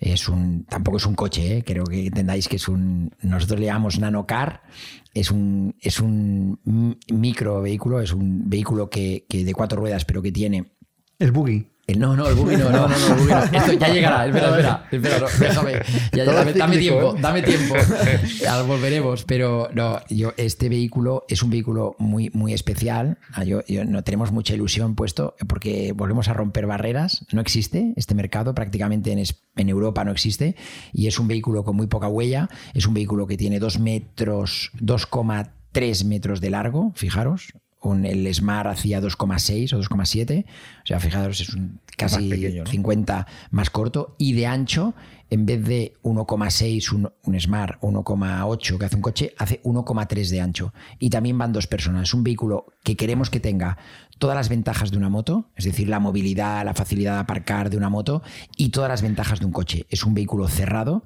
Es 0.01 0.29
un, 0.29 0.65
tampoco 0.65 0.99
es 0.99 1.07
un 1.07 1.15
coche, 1.15 1.59
¿eh? 1.59 1.65
creo 1.65 1.85
que 1.85 2.07
entendáis 2.09 2.49
que 2.49 2.57
es 2.57 2.69
un. 2.69 3.15
Nosotros 3.23 3.59
le 3.61 3.67
llamamos 3.67 3.99
nanocar, 4.01 4.63
es 5.15 5.31
un, 5.31 5.77
es 5.81 6.01
un 6.01 6.59
micro 7.11 7.63
vehículo, 7.63 8.01
es 8.01 8.13
un 8.13 8.51
vehículo 8.51 8.91
que, 8.91 9.25
que 9.29 9.45
de 9.45 9.55
cuatro 9.55 9.81
ruedas, 9.81 10.05
pero 10.05 10.21
que 10.21 10.33
tiene 10.33 10.73
El 11.19 11.31
buggy. 11.33 11.69
El- 11.87 11.99
no, 11.99 12.17
no, 12.17 12.27
el 12.29 12.35
buggy 12.35 12.57
no, 12.57 12.71
no, 12.71 12.89
no, 12.89 12.89
no, 12.89 13.07
el 13.07 13.15
buggy 13.15 13.31
no. 13.33 13.45
Esto 13.59 13.73
ya 13.75 13.89
llegará, 13.89 14.27
espera, 14.27 14.49
espera, 14.59 14.87
espera, 14.91 15.19
no, 15.19 15.27
déjame, 15.39 15.73
ya, 16.13 16.25
dame, 16.25 16.53
dame 16.53 16.75
cíclico, 16.77 16.79
tiempo, 16.99 17.17
¿eh? 17.17 17.21
dame 17.21 17.43
tiempo, 17.43 17.75
ya 18.41 18.63
volveremos, 18.63 19.25
pero 19.25 19.69
no, 19.75 20.01
yo, 20.09 20.33
este 20.37 20.69
vehículo 20.69 21.25
es 21.29 21.43
un 21.43 21.51
vehículo 21.51 21.95
muy, 21.99 22.31
muy 22.33 22.53
especial, 22.55 23.19
Ah, 23.33 23.45
yo, 23.45 23.63
yo- 23.67 23.85
no 23.85 24.03
tenemos 24.03 24.33
mucha 24.33 24.55
ilusión 24.55 24.95
puesto 24.95 25.35
porque 25.47 25.93
volvemos 25.93 26.29
a 26.29 26.33
romper 26.33 26.67
barreras, 26.67 27.27
no 27.33 27.41
existe 27.41 27.93
este 27.97 28.15
mercado, 28.15 28.55
prácticamente 28.55 29.13
en, 29.13 29.23
en 29.57 29.69
Europa 29.69 30.05
no 30.05 30.13
existe, 30.13 30.57
y 30.93 31.07
es 31.07 31.19
un 31.19 31.29
vehículo 31.29 31.65
con 31.65 31.77
muy 31.77 31.87
poca 31.87 32.09
huella, 32.09 32.49
es 32.75 32.87
un 32.87 32.95
vehículo 32.95 33.27
que 33.27 33.37
tiene 33.37 33.59
2 33.59 33.79
metros, 33.81 34.71
2,3 34.81 36.05
metros 36.05 36.41
de 36.41 36.51
largo, 36.51 36.93
fijaros, 36.95 37.53
un- 37.89 38.05
el 38.05 38.33
Smart 38.35 38.69
hacía 38.69 39.01
2,6 39.01 39.73
o 39.73 39.79
2,7. 39.79 40.45
O 40.83 40.87
sea, 40.87 41.01
fijaros, 41.01 41.41
es 41.41 41.51
un 41.55 41.81
casi 41.97 42.17
Más 42.29 42.39
pequeño, 42.39 42.65
¿no? 42.65 42.71
50 42.71 43.27
más 43.51 43.71
corto. 43.71 44.17
Y 44.19 44.33
de 44.33 44.47
ancho, 44.47 44.95
en 45.31 45.47
vez 45.47 45.65
de 45.65 45.95
1,6 46.03 46.93
un, 46.93 47.11
un 47.23 47.41
Smart, 47.41 47.79
1,8 47.81 48.79
que 48.79 48.85
hace 48.87 48.97
un 48.97 49.03
coche, 49.03 49.35
hace 49.39 49.61
1,3 49.63 50.31
de 50.31 50.41
ancho. 50.41 50.73
Y 50.99 51.11
también 51.11 51.39
van 51.39 51.53
dos 51.53 51.67
personas. 51.67 52.09
Es 52.09 52.15
un 52.15 52.25
vehículo 52.25 52.67
que 52.83 52.97
queremos 52.97 53.31
que 53.31 53.41
tenga 53.41 53.79
todas 54.19 54.37
las 54.37 54.49
ventajas 54.49 54.91
de 54.93 54.97
una 54.97 55.09
moto, 55.09 55.51
es 55.57 55.65
decir, 55.65 55.89
la 55.89 55.99
movilidad, 55.99 56.65
la 56.65 56.73
facilidad 56.75 57.15
de 57.15 57.19
aparcar 57.21 57.69
de 57.69 57.77
una 57.77 57.89
moto 57.89 58.23
y 58.57 58.69
todas 58.69 58.89
las 58.89 59.03
ventajas 59.03 59.41
de 59.41 59.47
un 59.47 59.53
coche. 59.53 59.87
Es 59.91 60.05
un 60.05 60.15
vehículo 60.15 60.47
cerrado 60.49 61.05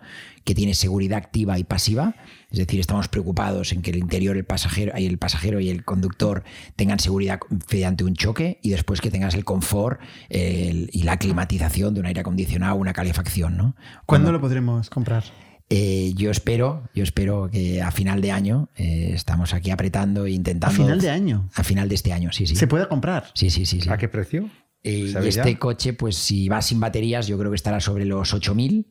que 0.48 0.54
tiene 0.54 0.72
seguridad 0.72 1.18
activa 1.18 1.58
y 1.58 1.64
pasiva, 1.64 2.14
es 2.50 2.56
decir, 2.58 2.80
estamos 2.80 3.06
preocupados 3.08 3.72
en 3.72 3.82
que 3.82 3.90
el 3.90 3.98
interior, 3.98 4.34
el 4.38 4.46
pasajero, 4.46 4.92
y 4.98 5.04
el 5.04 5.18
pasajero 5.18 5.60
y 5.60 5.68
el 5.68 5.84
conductor 5.84 6.42
tengan 6.74 6.98
seguridad 7.00 7.38
mediante 7.70 8.02
un 8.02 8.14
choque 8.14 8.58
y 8.62 8.70
después 8.70 9.02
que 9.02 9.10
tengas 9.10 9.34
el 9.34 9.44
confort 9.44 10.00
el- 10.30 10.88
y 10.90 11.02
la 11.02 11.18
climatización 11.18 11.92
de 11.92 12.00
un 12.00 12.06
aire 12.06 12.20
acondicionado, 12.22 12.76
una 12.76 12.94
calefacción, 12.94 13.58
¿no? 13.58 13.76
¿Cuándo 14.06 14.32
lo 14.32 14.40
podremos 14.40 14.88
comprar? 14.88 15.22
Eh, 15.68 16.14
yo 16.16 16.30
espero, 16.30 16.88
yo 16.94 17.02
espero 17.02 17.50
que 17.52 17.82
a 17.82 17.90
final 17.90 18.22
de 18.22 18.32
año 18.32 18.70
eh, 18.76 19.10
estamos 19.12 19.52
aquí 19.52 19.70
apretando 19.70 20.24
e 20.24 20.30
A 20.30 20.32
intentando. 20.32 20.76
final 20.82 20.98
de 20.98 21.10
año. 21.10 21.50
A 21.56 21.62
final 21.62 21.90
de 21.90 21.94
este 21.94 22.14
año, 22.14 22.32
sí, 22.32 22.46
sí. 22.46 22.56
¿Se 22.56 22.66
puede 22.66 22.88
comprar? 22.88 23.26
Sí, 23.34 23.50
sí, 23.50 23.66
sí. 23.66 23.82
sí. 23.82 23.90
¿A 23.90 23.98
qué 23.98 24.08
precio? 24.08 24.48
Eh, 24.82 24.92
y 24.92 25.08
¿Sabes 25.12 25.36
este 25.36 25.52
ya? 25.52 25.58
coche, 25.58 25.92
pues 25.92 26.16
si 26.16 26.48
va 26.48 26.62
sin 26.62 26.80
baterías, 26.80 27.26
yo 27.26 27.36
creo 27.36 27.50
que 27.50 27.56
estará 27.56 27.80
sobre 27.80 28.06
los 28.06 28.32
8000. 28.32 28.86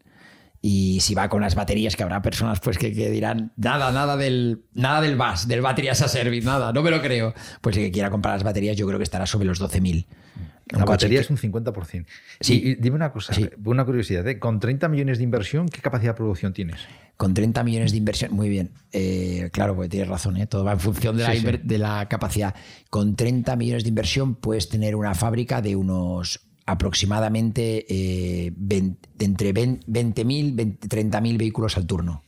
Y 0.69 0.99
si 0.99 1.15
va 1.15 1.29
con 1.29 1.41
las 1.41 1.55
baterías, 1.55 1.95
que 1.95 2.03
habrá 2.03 2.21
personas 2.21 2.59
pues 2.59 2.77
que, 2.77 2.91
que 2.93 3.09
dirán, 3.09 3.53
nada, 3.55 3.89
nada 3.93 4.17
del, 4.17 4.63
nada 4.73 4.99
del 4.99 5.15
VAS, 5.15 5.47
del 5.47 5.61
Battery 5.61 5.87
as 5.87 6.01
a 6.01 6.09
Service, 6.09 6.45
nada, 6.45 6.73
no 6.73 6.83
me 6.83 6.91
lo 6.91 7.01
creo. 7.01 7.33
Pues 7.61 7.77
el 7.77 7.83
que 7.83 7.91
quiera 7.91 8.09
comprar 8.09 8.33
las 8.35 8.43
baterías, 8.43 8.75
yo 8.75 8.85
creo 8.85 8.99
que 8.99 9.03
estará 9.03 9.25
sobre 9.25 9.45
los 9.47 9.61
12.000. 9.61 10.05
Un 10.73 10.79
La 10.79 10.83
batería 10.83 11.19
que- 11.19 11.23
es 11.23 11.29
un 11.29 11.37
50%. 11.37 12.05
Sí. 12.41 12.61
Y, 12.61 12.69
y 12.71 12.75
dime 12.75 12.97
una 12.97 13.13
cosa, 13.13 13.33
Sí. 13.33 13.49
una 13.63 13.85
curiosidad. 13.85 14.27
¿eh? 14.27 14.39
Con 14.39 14.59
30 14.59 14.89
millones 14.89 15.19
de 15.19 15.23
inversión, 15.23 15.69
¿qué 15.69 15.79
capacidad 15.79 16.11
de 16.11 16.17
producción 16.17 16.51
tienes? 16.51 16.81
Con 17.15 17.33
30 17.33 17.63
millones 17.63 17.91
de 17.91 17.97
inversión, 17.99 18.33
muy 18.33 18.49
bien. 18.49 18.71
Eh, 18.91 19.49
claro, 19.53 19.73
porque 19.73 19.87
tienes 19.87 20.09
razón, 20.09 20.35
¿eh? 20.35 20.47
todo 20.47 20.65
va 20.65 20.73
en 20.73 20.81
función 20.81 21.15
de 21.15 21.23
la, 21.23 21.33
Sí, 21.33 21.45
de 21.63 21.77
la 21.77 22.09
capacidad. 22.09 22.53
Con 22.89 23.15
30 23.15 23.55
millones 23.55 23.83
de 23.83 23.89
inversión 23.89 24.35
puedes 24.35 24.67
tener 24.67 24.97
una 24.97 25.15
fábrica 25.15 25.61
de 25.61 25.77
unos 25.77 26.41
aproximadamente 26.67 27.85
eh, 27.89 28.53
20 28.55 29.09
de 29.15 29.25
entre 29.25 29.53
20 29.53 29.87
20.000, 29.87 30.55
20 30.55 30.87
30.000 30.87 31.37
vehículos 31.37 31.77
al 31.77 31.87
turno, 31.87 32.23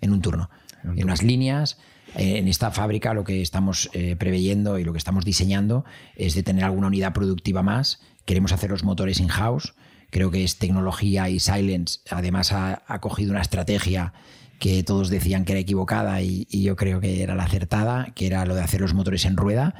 en 0.00 0.12
un 0.12 0.20
turno. 0.20 0.50
En 0.82 1.04
unas 1.04 1.22
líneas. 1.22 1.78
Eh, 2.16 2.38
En 2.38 2.48
esta 2.48 2.72
fábrica 2.72 3.14
lo 3.14 3.22
que 3.22 3.40
estamos 3.40 3.88
eh, 3.92 4.16
preveyendo 4.16 4.78
y 4.78 4.84
lo 4.84 4.92
que 4.92 4.98
estamos 4.98 5.24
diseñando 5.24 5.84
es 6.16 6.34
de 6.34 6.42
tener 6.42 6.64
alguna 6.64 6.88
unidad 6.88 7.12
productiva 7.12 7.62
más. 7.62 8.00
Queremos 8.24 8.52
hacer 8.52 8.70
los 8.70 8.82
motores 8.82 9.20
in-house. 9.20 9.74
Creo 10.10 10.30
que 10.30 10.42
es 10.42 10.58
tecnología 10.58 11.28
y 11.28 11.38
Silence. 11.38 12.00
Además 12.10 12.52
ha, 12.52 12.82
ha 12.86 13.00
cogido 13.00 13.30
una 13.30 13.42
estrategia 13.42 14.12
que 14.58 14.82
todos 14.82 15.08
decían 15.08 15.44
que 15.44 15.52
era 15.52 15.60
equivocada 15.60 16.22
y, 16.22 16.46
y 16.50 16.62
yo 16.62 16.76
creo 16.76 17.00
que 17.00 17.22
era 17.22 17.34
la 17.34 17.44
acertada, 17.44 18.12
que 18.14 18.26
era 18.26 18.44
lo 18.46 18.54
de 18.54 18.62
hacer 18.62 18.80
los 18.80 18.94
motores 18.94 19.24
en 19.24 19.36
rueda. 19.36 19.74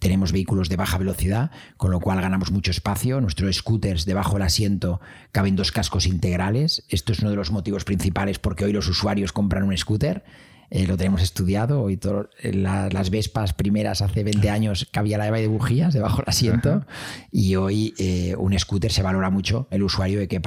Tenemos 0.00 0.32
vehículos 0.32 0.68
de 0.68 0.76
baja 0.76 0.98
velocidad, 0.98 1.50
con 1.76 1.90
lo 1.90 2.00
cual 2.00 2.20
ganamos 2.20 2.50
mucho 2.52 2.70
espacio. 2.70 3.20
Nuestros 3.20 3.56
scooters 3.56 4.04
debajo 4.04 4.34
del 4.34 4.42
asiento 4.42 5.00
caben 5.32 5.56
dos 5.56 5.72
cascos 5.72 6.06
integrales. 6.06 6.84
Esto 6.88 7.12
es 7.12 7.20
uno 7.20 7.30
de 7.30 7.36
los 7.36 7.50
motivos 7.50 7.84
principales 7.84 8.38
porque 8.38 8.64
hoy 8.64 8.72
los 8.72 8.88
usuarios 8.88 9.32
compran 9.32 9.62
un 9.64 9.76
scooter. 9.76 10.24
Eh, 10.70 10.86
lo 10.86 10.98
tenemos 10.98 11.22
estudiado. 11.22 11.80
Hoy 11.80 11.96
todo- 11.96 12.28
eh, 12.42 12.52
la- 12.52 12.90
las 12.90 13.08
Vespas 13.08 13.54
primeras 13.54 14.02
hace 14.02 14.22
20 14.22 14.50
años 14.50 14.86
cabía 14.92 15.16
la 15.16 15.26
eva 15.26 15.38
de 15.38 15.46
bujías 15.46 15.94
debajo 15.94 16.18
del 16.18 16.26
asiento 16.28 16.86
y 17.32 17.54
hoy 17.56 17.94
eh, 17.96 18.34
un 18.36 18.58
scooter 18.58 18.92
se 18.92 19.02
valora 19.02 19.30
mucho 19.30 19.66
el 19.70 19.82
usuario 19.82 20.18
de 20.18 20.28
que 20.28 20.42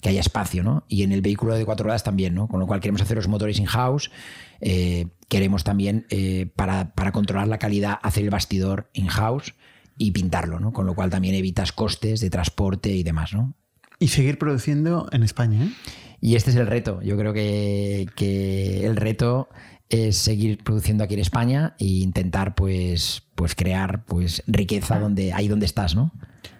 que 0.00 0.08
haya 0.08 0.20
espacio, 0.20 0.64
¿no? 0.64 0.84
Y 0.88 1.04
en 1.04 1.12
el 1.12 1.20
vehículo 1.22 1.54
de 1.54 1.64
cuatro 1.64 1.84
ruedas 1.84 2.02
también, 2.02 2.34
¿no? 2.34 2.48
Con 2.48 2.58
lo 2.58 2.66
cual 2.66 2.80
queremos 2.80 3.02
hacer 3.02 3.16
los 3.16 3.28
motores 3.28 3.60
in-house. 3.60 4.10
Queremos 5.32 5.64
también, 5.64 6.04
eh, 6.10 6.50
para, 6.56 6.92
para 6.92 7.10
controlar 7.10 7.48
la 7.48 7.56
calidad, 7.56 7.98
hacer 8.02 8.22
el 8.24 8.28
bastidor 8.28 8.90
in-house 8.92 9.54
y 9.96 10.10
pintarlo, 10.10 10.60
¿no? 10.60 10.74
Con 10.74 10.84
lo 10.84 10.94
cual 10.94 11.08
también 11.08 11.34
evitas 11.34 11.72
costes 11.72 12.20
de 12.20 12.28
transporte 12.28 12.90
y 12.90 13.02
demás, 13.02 13.32
¿no? 13.32 13.54
Y 13.98 14.08
seguir 14.08 14.36
produciendo 14.36 15.08
en 15.10 15.22
España, 15.22 15.64
¿eh? 15.64 15.68
Y 16.20 16.36
este 16.36 16.50
es 16.50 16.56
el 16.56 16.66
reto. 16.66 17.00
Yo 17.00 17.16
creo 17.16 17.32
que, 17.32 18.08
que 18.14 18.84
el 18.84 18.96
reto 18.96 19.48
es 19.88 20.18
seguir 20.18 20.62
produciendo 20.62 21.02
aquí 21.02 21.14
en 21.14 21.20
España 21.20 21.76
e 21.78 21.86
intentar 21.86 22.54
pues, 22.54 23.22
pues 23.34 23.54
crear 23.54 24.04
pues 24.04 24.42
riqueza 24.46 24.98
donde, 24.98 25.32
ahí 25.32 25.48
donde 25.48 25.64
estás, 25.64 25.94
¿no? 25.94 26.12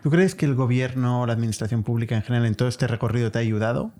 ¿Tú 0.02 0.08
crees 0.08 0.34
que 0.34 0.46
el 0.46 0.54
gobierno 0.54 1.20
o 1.20 1.26
la 1.26 1.34
administración 1.34 1.82
pública 1.82 2.16
en 2.16 2.22
general 2.22 2.46
en 2.46 2.54
todo 2.54 2.68
este 2.68 2.86
recorrido 2.86 3.30
te 3.30 3.38
ha 3.38 3.42
ayudado? 3.42 3.92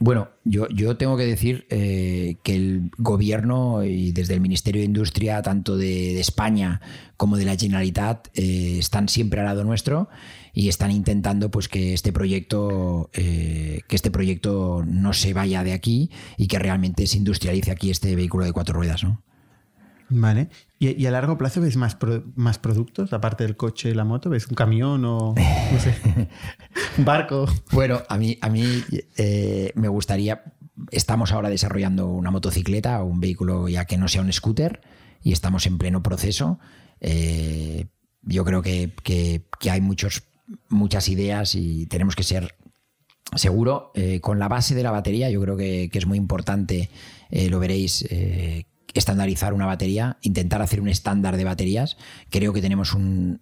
Bueno, 0.00 0.28
yo, 0.44 0.68
yo 0.68 0.96
tengo 0.96 1.16
que 1.16 1.24
decir 1.24 1.66
eh, 1.70 2.36
que 2.42 2.54
el 2.56 2.90
gobierno 2.98 3.84
y 3.84 4.12
desde 4.12 4.34
el 4.34 4.40
Ministerio 4.40 4.80
de 4.80 4.86
Industria, 4.86 5.40
tanto 5.42 5.76
de, 5.76 6.18
España 6.18 6.80
como 7.16 7.36
de 7.36 7.44
la 7.44 7.56
Generalitat, 7.56 8.28
eh, 8.34 8.76
están 8.78 9.08
siempre 9.08 9.40
al 9.40 9.46
lado 9.46 9.62
nuestro 9.62 10.08
y 10.52 10.68
están 10.68 10.90
intentando 10.90 11.50
pues, 11.50 11.68
que, 11.68 11.94
este 11.94 12.12
proyecto, 12.12 13.10
eh, 13.12 13.80
que 13.88 13.96
este 13.96 14.10
proyecto 14.10 14.82
no 14.86 15.12
se 15.12 15.32
vaya 15.32 15.62
de 15.62 15.72
aquí 15.72 16.10
y 16.36 16.48
que 16.48 16.58
realmente 16.58 17.06
se 17.06 17.18
industrialice 17.18 17.70
aquí 17.70 17.90
este 17.90 18.16
vehículo 18.16 18.44
de 18.44 18.52
cuatro 18.52 18.74
ruedas. 18.74 19.04
¿no? 19.04 19.22
Vale. 20.10 20.48
¿Y, 20.78 21.00
y 21.02 21.06
a 21.06 21.10
largo 21.10 21.38
plazo 21.38 21.60
ves 21.60 21.76
más, 21.76 21.94
pro- 21.96 22.24
más 22.36 22.58
productos, 22.58 23.12
aparte 23.12 23.44
del 23.44 23.56
coche 23.56 23.90
y 23.90 23.94
la 23.94 24.04
moto? 24.04 24.28
¿Ves 24.30 24.46
un 24.46 24.54
camión 24.54 25.04
o 25.04 25.34
no 25.34 25.78
sé, 25.80 25.94
un 26.98 27.04
barco? 27.04 27.46
Bueno, 27.72 28.02
a 28.08 28.18
mí, 28.18 28.36
a 28.40 28.48
mí 28.50 28.64
eh, 29.16 29.72
me 29.74 29.88
gustaría. 29.88 30.42
Estamos 30.90 31.32
ahora 31.32 31.48
desarrollando 31.48 32.08
una 32.08 32.30
motocicleta 32.30 33.02
o 33.02 33.06
un 33.06 33.20
vehículo 33.20 33.68
ya 33.68 33.84
que 33.86 33.96
no 33.96 34.08
sea 34.08 34.20
un 34.22 34.32
scooter 34.32 34.80
y 35.22 35.32
estamos 35.32 35.66
en 35.66 35.78
pleno 35.78 36.02
proceso. 36.02 36.58
Eh, 37.00 37.86
yo 38.22 38.44
creo 38.44 38.60
que, 38.62 38.92
que- 39.02 39.46
que 39.60 39.70
hay 39.70 39.80
muchos, 39.80 40.24
muchas 40.68 41.08
ideas 41.08 41.54
y 41.54 41.86
tenemos 41.86 42.14
que 42.16 42.22
ser 42.24 42.56
seguro. 43.34 43.90
eh, 43.94 44.20
con 44.20 44.38
la 44.38 44.48
base 44.48 44.74
de 44.74 44.82
la 44.82 44.90
batería, 44.90 45.30
yo 45.30 45.40
creo 45.40 45.56
que, 45.56 45.88
que 45.90 45.98
es 45.98 46.06
muy 46.06 46.18
importante, 46.18 46.90
eh, 47.30 47.48
lo 47.48 47.58
veréis. 47.58 48.02
Estandarizar 48.94 49.52
una 49.54 49.66
batería, 49.66 50.18
intentar 50.22 50.62
hacer 50.62 50.80
un 50.80 50.88
estándar 50.88 51.36
de 51.36 51.44
baterías. 51.44 51.96
Creo 52.30 52.52
que 52.52 52.62
tenemos 52.62 52.94
un, 52.94 53.40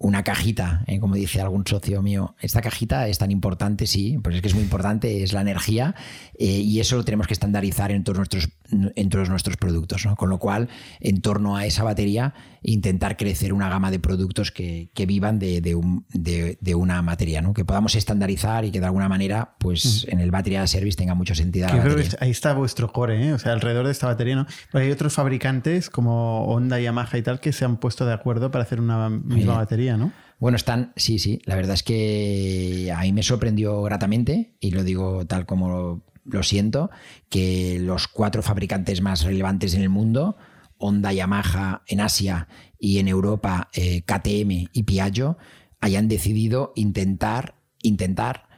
una 0.00 0.24
cajita, 0.24 0.82
¿eh? 0.86 0.98
como 0.98 1.14
dice 1.14 1.42
algún 1.42 1.66
socio 1.66 2.00
mío. 2.00 2.34
Esta 2.40 2.62
cajita 2.62 3.06
es 3.08 3.18
tan 3.18 3.30
importante, 3.30 3.86
sí, 3.86 4.18
pues 4.22 4.34
es 4.34 4.42
que 4.42 4.48
es 4.48 4.54
muy 4.54 4.62
importante, 4.62 5.22
es 5.22 5.34
la 5.34 5.42
energía 5.42 5.94
eh, 6.38 6.46
y 6.46 6.80
eso 6.80 6.96
lo 6.96 7.04
tenemos 7.04 7.26
que 7.26 7.34
estandarizar 7.34 7.92
en 7.92 8.02
todos 8.02 8.16
nuestros, 8.16 8.48
en 8.70 9.08
todos 9.08 9.28
nuestros 9.28 9.56
productos. 9.56 10.04
¿no? 10.06 10.16
Con 10.16 10.30
lo 10.30 10.38
cual, 10.38 10.68
en 11.00 11.20
torno 11.20 11.56
a 11.56 11.66
esa 11.66 11.84
batería, 11.84 12.34
intentar 12.62 13.16
crecer 13.16 13.52
una 13.52 13.68
gama 13.68 13.90
de 13.90 13.98
productos 13.98 14.50
que, 14.50 14.90
que 14.94 15.06
vivan 15.06 15.38
de, 15.38 15.60
de, 15.60 15.74
un, 15.74 16.06
de, 16.12 16.58
de, 16.60 16.74
una 16.74 17.02
materia, 17.02 17.40
¿no? 17.42 17.54
que 17.54 17.64
podamos 17.64 17.94
estandarizar 17.94 18.64
y 18.64 18.70
que 18.70 18.80
de 18.80 18.86
alguna 18.86 19.08
manera, 19.08 19.56
pues 19.58 20.06
en 20.08 20.20
el 20.20 20.30
Battery 20.30 20.66
Service 20.66 20.96
tenga 20.96 21.14
mucho 21.14 21.34
sentido. 21.34 21.68
Yo 21.68 21.82
creo 21.82 21.96
que 21.96 22.08
ahí 22.20 22.30
está 22.30 22.52
vuestro 22.52 22.92
core, 22.92 23.28
¿eh? 23.28 23.32
o 23.32 23.38
sea, 23.38 23.52
alrededor 23.52 23.86
de 23.86 23.92
esta 23.92 24.06
batería, 24.06 24.36
¿no? 24.36 24.46
Pero 24.70 24.84
hay 24.84 24.90
otros 24.90 25.14
fabricantes 25.14 25.90
como 25.90 26.44
Honda, 26.44 26.80
Yamaha 26.80 27.18
y 27.18 27.22
tal 27.22 27.40
que 27.40 27.52
se 27.52 27.64
han 27.64 27.78
puesto 27.78 28.06
de 28.06 28.12
acuerdo 28.12 28.50
para 28.50 28.64
hacer 28.64 28.80
una 28.80 29.08
misma 29.08 29.54
batería. 29.56 29.96
¿no? 29.96 30.12
Bueno, 30.40 30.56
están, 30.56 30.92
sí, 30.96 31.18
sí, 31.18 31.40
la 31.44 31.54
verdad 31.54 31.74
es 31.74 31.82
que 31.82 32.92
a 32.96 33.02
mí 33.02 33.12
me 33.12 33.22
sorprendió 33.22 33.82
gratamente, 33.82 34.54
y 34.58 34.70
lo 34.70 34.84
digo 34.84 35.26
tal 35.26 35.44
como 35.44 36.02
lo 36.32 36.42
siento, 36.42 36.90
que 37.28 37.78
los 37.80 38.08
cuatro 38.08 38.42
fabricantes 38.42 39.00
más 39.00 39.24
relevantes 39.24 39.74
en 39.74 39.82
el 39.82 39.88
mundo, 39.88 40.36
Honda, 40.78 41.12
Yamaha 41.12 41.82
en 41.86 42.00
Asia 42.00 42.48
y 42.78 42.98
en 42.98 43.08
Europa, 43.08 43.68
eh, 43.74 44.02
KTM 44.02 44.68
y 44.72 44.82
Piaggio, 44.84 45.36
hayan 45.80 46.08
decidido 46.08 46.72
intentar, 46.74 47.54
intentar 47.82 48.48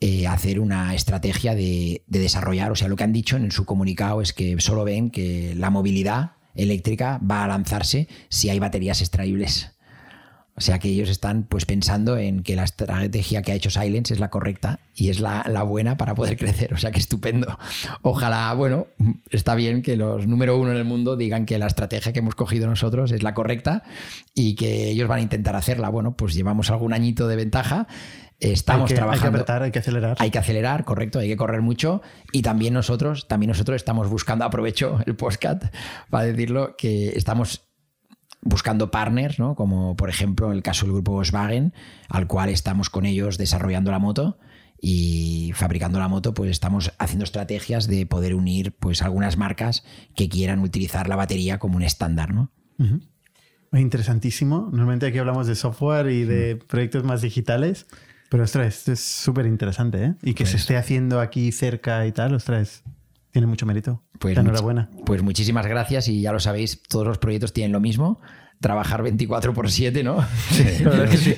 eh, 0.00 0.26
hacer 0.26 0.60
una 0.60 0.94
estrategia 0.94 1.54
de, 1.54 2.04
de 2.06 2.18
desarrollar. 2.18 2.72
O 2.72 2.76
sea, 2.76 2.88
lo 2.88 2.96
que 2.96 3.04
han 3.04 3.12
dicho 3.12 3.36
en 3.36 3.50
su 3.50 3.64
comunicado 3.64 4.20
es 4.20 4.32
que 4.32 4.60
solo 4.60 4.84
ven 4.84 5.10
que 5.10 5.54
la 5.56 5.70
movilidad 5.70 6.32
eléctrica 6.54 7.18
va 7.18 7.44
a 7.44 7.48
lanzarse 7.48 8.08
si 8.28 8.50
hay 8.50 8.58
baterías 8.58 9.00
extraíbles. 9.00 9.77
O 10.58 10.60
sea 10.60 10.80
que 10.80 10.88
ellos 10.88 11.08
están 11.08 11.44
pues 11.44 11.66
pensando 11.66 12.16
en 12.16 12.42
que 12.42 12.56
la 12.56 12.64
estrategia 12.64 13.42
que 13.42 13.52
ha 13.52 13.54
hecho 13.54 13.70
Silence 13.70 14.12
es 14.12 14.18
la 14.18 14.28
correcta 14.28 14.80
y 14.92 15.08
es 15.08 15.20
la, 15.20 15.44
la, 15.48 15.62
buena 15.62 15.96
para 15.96 16.16
poder 16.16 16.36
crecer. 16.36 16.74
O 16.74 16.78
sea 16.78 16.90
que 16.90 16.98
estupendo. 16.98 17.56
Ojalá, 18.02 18.52
bueno, 18.54 18.88
está 19.30 19.54
bien 19.54 19.82
que 19.82 19.96
los 19.96 20.26
número 20.26 20.58
uno 20.58 20.72
en 20.72 20.76
el 20.76 20.84
mundo 20.84 21.16
digan 21.16 21.46
que 21.46 21.58
la 21.58 21.68
estrategia 21.68 22.12
que 22.12 22.18
hemos 22.18 22.34
cogido 22.34 22.66
nosotros 22.66 23.12
es 23.12 23.22
la 23.22 23.34
correcta 23.34 23.84
y 24.34 24.56
que 24.56 24.88
ellos 24.88 25.06
van 25.06 25.20
a 25.20 25.22
intentar 25.22 25.54
hacerla. 25.54 25.90
Bueno, 25.90 26.16
pues 26.16 26.34
llevamos 26.34 26.70
algún 26.70 26.92
añito 26.92 27.28
de 27.28 27.36
ventaja. 27.36 27.86
Estamos 28.40 28.90
hay 28.90 28.94
que, 28.94 28.94
trabajando. 28.96 29.26
Hay 29.26 29.30
que 29.30 29.36
apretar, 29.36 29.62
hay 29.62 29.70
que 29.70 29.78
acelerar. 29.78 30.16
Hay 30.18 30.30
que 30.32 30.38
acelerar, 30.38 30.84
correcto, 30.84 31.20
hay 31.20 31.28
que 31.28 31.36
correr 31.36 31.62
mucho. 31.62 32.02
Y 32.32 32.42
también 32.42 32.74
nosotros, 32.74 33.28
también 33.28 33.48
nosotros 33.48 33.76
estamos 33.76 34.08
buscando, 34.10 34.44
aprovecho 34.44 34.98
el 35.06 35.14
postcat 35.14 35.72
para 36.10 36.24
decirlo, 36.24 36.74
que 36.76 37.10
estamos 37.10 37.67
buscando 38.40 38.90
partners, 38.90 39.38
¿no? 39.38 39.54
como 39.54 39.96
por 39.96 40.10
ejemplo 40.10 40.52
el 40.52 40.62
caso 40.62 40.86
del 40.86 40.94
grupo 40.94 41.12
Volkswagen, 41.12 41.72
al 42.08 42.26
cual 42.26 42.48
estamos 42.50 42.90
con 42.90 43.06
ellos 43.06 43.38
desarrollando 43.38 43.90
la 43.90 43.98
moto 43.98 44.38
y 44.80 45.52
fabricando 45.54 45.98
la 45.98 46.08
moto, 46.08 46.34
pues 46.34 46.50
estamos 46.50 46.92
haciendo 46.98 47.24
estrategias 47.24 47.88
de 47.88 48.06
poder 48.06 48.34
unir 48.34 48.72
pues 48.78 49.02
algunas 49.02 49.36
marcas 49.36 49.84
que 50.14 50.28
quieran 50.28 50.60
utilizar 50.60 51.08
la 51.08 51.16
batería 51.16 51.58
como 51.58 51.76
un 51.76 51.82
estándar, 51.82 52.32
¿no? 52.32 52.52
Uh 52.78 52.84
-huh. 52.84 53.00
Interesantísimo. 53.72 54.68
Normalmente 54.70 55.06
aquí 55.06 55.18
hablamos 55.18 55.46
de 55.46 55.54
software 55.54 56.10
y 56.10 56.24
de 56.24 56.56
proyectos 56.56 57.04
más 57.04 57.20
digitales, 57.20 57.86
pero 58.30 58.44
ostras, 58.44 58.78
esto 58.78 58.92
es 58.92 59.00
súper 59.00 59.46
interesante, 59.46 60.04
¿eh? 60.04 60.14
Y 60.22 60.34
que 60.34 60.44
pues, 60.44 60.50
se 60.50 60.56
esté 60.58 60.76
haciendo 60.76 61.20
aquí 61.20 61.50
cerca 61.52 62.06
y 62.06 62.12
tal, 62.12 62.34
ostras, 62.34 62.84
tiene 63.32 63.46
mucho 63.46 63.66
mérito. 63.66 64.02
Pues, 64.18 64.36
enhorabuena. 64.36 64.90
Pues 65.04 65.22
muchísimas 65.22 65.66
gracias 65.66 66.08
y 66.08 66.20
ya 66.22 66.32
lo 66.32 66.40
sabéis, 66.40 66.82
todos 66.82 67.06
los 67.06 67.18
proyectos 67.18 67.52
tienen 67.52 67.72
lo 67.72 67.80
mismo. 67.80 68.20
Trabajar 68.60 69.04
24 69.04 69.54
por 69.54 69.70
7, 69.70 70.02
¿no? 70.02 70.26
Sí, 70.50 70.64
sí. 71.16 71.34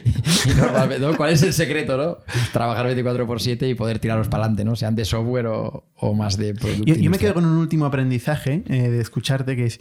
¿no? 1.00 1.16
¿Cuál 1.18 1.32
es 1.34 1.42
el 1.42 1.52
secreto, 1.52 1.98
no? 1.98 2.18
Trabajar 2.50 2.86
24 2.86 3.26
por 3.26 3.42
7 3.42 3.68
y 3.68 3.74
poder 3.74 3.98
tirarlos 3.98 4.28
para 4.28 4.44
adelante, 4.44 4.64
¿no? 4.64 4.74
Sean 4.74 4.94
de 4.94 5.04
software 5.04 5.46
o, 5.48 5.84
o 5.96 6.14
más 6.14 6.38
de 6.38 6.54
producto. 6.54 6.84
Yo, 6.86 6.94
yo, 6.94 7.10
me 7.10 7.18
quedo 7.18 7.34
con 7.34 7.44
un 7.44 7.58
último 7.58 7.84
aprendizaje 7.84 8.62
eh, 8.68 8.88
de 8.88 9.00
escucharte, 9.00 9.54
que 9.54 9.66
es, 9.66 9.80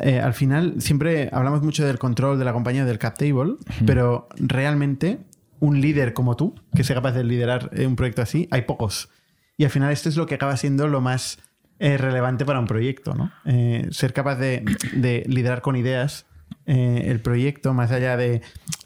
eh, 0.00 0.18
al 0.18 0.34
final 0.34 0.74
siempre 0.78 1.28
hablamos 1.32 1.62
mucho 1.62 1.86
del 1.86 2.00
control 2.00 2.38
de 2.38 2.44
la 2.44 2.52
compañía 2.52 2.84
del 2.84 2.98
cap 2.98 3.16
table, 3.16 3.32
uh 3.32 3.58
-huh. 3.58 3.86
pero 3.86 4.28
realmente 4.36 5.20
un 5.60 5.80
líder 5.80 6.12
como 6.12 6.34
tú, 6.36 6.56
que 6.74 6.82
sea 6.82 6.96
capaz 6.96 7.12
de 7.12 7.22
liderar 7.22 7.70
eh, 7.72 7.86
un 7.86 7.94
proyecto 7.94 8.22
así, 8.22 8.48
hay 8.50 8.62
pocos. 8.62 9.08
Y 9.56 9.64
al 9.64 9.70
final 9.70 9.92
esto 9.92 10.08
es 10.08 10.16
lo 10.16 10.26
que 10.26 10.34
acaba 10.34 10.56
siendo 10.56 10.88
lo 10.88 11.00
más 11.00 11.38
eh, 11.78 11.96
relevante 11.98 12.44
para 12.44 12.60
un 12.60 12.66
proyecto, 12.66 13.14
¿no? 13.14 13.32
Eh, 13.44 13.88
ser 13.90 14.12
capaz 14.12 14.36
de, 14.36 14.64
de, 14.92 15.24
liderar 15.26 15.62
con 15.62 15.74
ideas 15.74 16.26
eh, 16.64 17.06
el 17.06 17.20
proyecto, 17.20 17.74
más 17.74 17.90
allá 17.90 18.16
de 18.16 18.40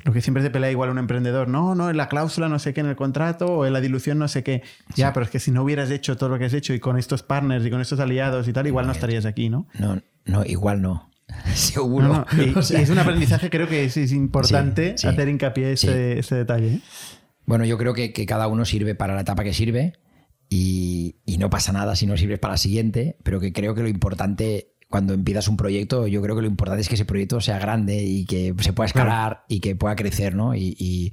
lo 0.05 0.15
que 0.15 0.23
siempre 0.23 0.43
se 0.43 0.49
pelea 0.49 0.71
igual 0.71 0.89
un 0.89 0.97
emprendedor, 0.97 1.47
no, 1.47 1.75
no, 1.75 1.91
en 1.91 1.99
la 1.99 2.09
cláusula 2.09 2.49
no 2.49 2.59
sé 2.59 2.73
qué 2.73 2.81
en 2.81 2.87
el 2.87 2.97
contrato 2.97 3.49
o 3.49 3.67
en 3.67 3.75
la 3.75 3.83
dilución 3.83 4.19
no 4.19 4.29
sé 4.29 4.43
qué. 4.43 4.63
Sí. 4.95 5.03
Ya, 5.03 5.13
pero 5.13 5.25
es 5.25 5.31
que 5.31 5.41
si 5.41 5.51
no 5.51 5.63
hubieras 5.63 5.91
hecho 5.91 6.17
todo 6.17 6.31
lo 6.31 6.39
que 6.39 6.47
has 6.47 6.55
hecho 6.55 6.73
y 6.73 6.81
con 6.81 6.97
estos 6.99 7.23
partners 7.23 7.67
y 7.67 7.71
con 7.71 7.83
estos 7.83 8.01
aliados 8.01 8.49
y 8.49 8.55
tal, 8.55 8.67
igual 8.67 8.87
no 8.87 8.93
estarías 8.93 9.27
aquí, 9.27 9.51
¿no? 9.51 9.67
No, 9.79 10.01
no, 10.25 10.45
igual 10.47 10.81
no. 10.81 11.11
Seguro. 11.55 12.09
No, 12.09 12.27
no. 12.33 12.43
Y, 12.43 12.55
o 12.57 12.63
sea... 12.63 12.81
y, 12.81 12.85
es 12.85 12.89
un 12.89 12.99
aprendizaje, 12.99 13.51
creo 13.51 13.69
que 13.69 13.85
es, 13.85 13.97
es 13.99 14.13
importante 14.13 14.93
sí, 14.93 15.03
sí. 15.03 15.07
hacer 15.09 15.29
hincapié 15.29 15.73
ese, 15.73 16.19
ese 16.19 16.35
detalle. 16.35 16.81
Bueno, 17.45 17.67
yo 17.67 17.77
creo 17.77 17.93
que, 17.93 18.15
que 18.15 18.25
cada 18.25 18.49
uno 18.49 18.65
sirve 18.65 18.95
para 18.95 19.15
la 19.15 19.21
etapa 19.21 19.45
que 19.45 19.53
sirve 19.53 19.93
y, 20.49 21.17
y, 21.27 21.39
no 21.39 21.51
pasa 21.51 21.73
nada 21.73 21.97
si 21.97 22.07
no 22.07 22.17
sirves 22.17 22.39
para 22.39 22.55
la 22.55 22.59
siguiente, 22.59 23.17
pero 23.23 23.41
que 23.41 23.53
creo 23.53 23.75
que 23.75 23.83
lo 23.83 23.89
importante 23.89 24.77
cuando 24.89 25.15
empiezas 25.15 25.49
un 25.49 25.57
proyecto, 25.57 26.07
yo 26.07 26.23
creo 26.23 26.37
que 26.37 26.43
lo 26.43 26.49
importante 26.49 26.83
es 26.83 26.89
que 26.89 26.95
ese 26.95 27.05
proyecto 27.05 27.41
sea 27.41 27.59
grande 27.59 28.03
y 28.05 28.25
que 28.25 28.55
se 28.61 28.73
pueda 28.73 28.87
escalar 28.87 29.33
claro. 29.33 29.45
y 29.49 29.61
que 29.61 29.75
pueda 29.75 29.97
crecer, 29.97 30.35
¿no? 30.35 30.55
Y, 30.55 30.77
y, 30.79 31.13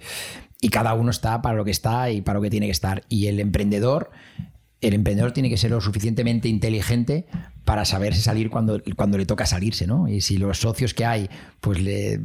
y, 0.61 0.69
cada 0.69 0.93
uno 0.93 1.09
está 1.09 1.41
para 1.41 1.55
lo 1.55 1.65
que 1.65 1.71
está 1.71 2.11
y 2.11 2.21
para 2.21 2.37
lo 2.37 2.43
que 2.43 2.51
tiene 2.51 2.67
que 2.67 2.71
estar. 2.71 3.03
Y 3.09 3.27
el 3.27 3.39
emprendedor, 3.39 4.11
el 4.83 4.93
emprendedor 4.93 5.31
tiene 5.31 5.49
que 5.49 5.57
ser 5.57 5.71
lo 5.71 5.81
suficientemente 5.81 6.47
inteligente 6.47 7.25
para 7.65 7.85
saberse 7.85 8.21
salir 8.21 8.49
cuando, 8.49 8.81
cuando 8.95 9.17
le 9.17 9.25
toca 9.25 9.45
salirse, 9.45 9.87
¿no? 9.87 10.07
Y 10.07 10.21
si 10.21 10.37
los 10.37 10.59
socios 10.59 10.93
que 10.93 11.05
hay, 11.05 11.29
pues 11.61 11.81
le, 11.81 12.19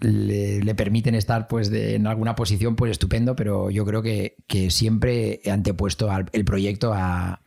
le, 0.00 0.74
permiten 0.74 1.14
estar 1.14 1.48
pues 1.48 1.72
en 1.72 2.06
alguna 2.06 2.34
posición, 2.34 2.76
pues 2.76 2.92
estupendo, 2.92 3.34
pero 3.34 3.70
yo 3.70 3.84
creo 3.84 4.02
que, 4.02 4.36
que 4.46 4.70
siempre 4.70 5.40
he 5.44 5.50
antepuesto 5.50 6.10
el 6.32 6.44
proyecto 6.44 6.92
a, 6.92 7.40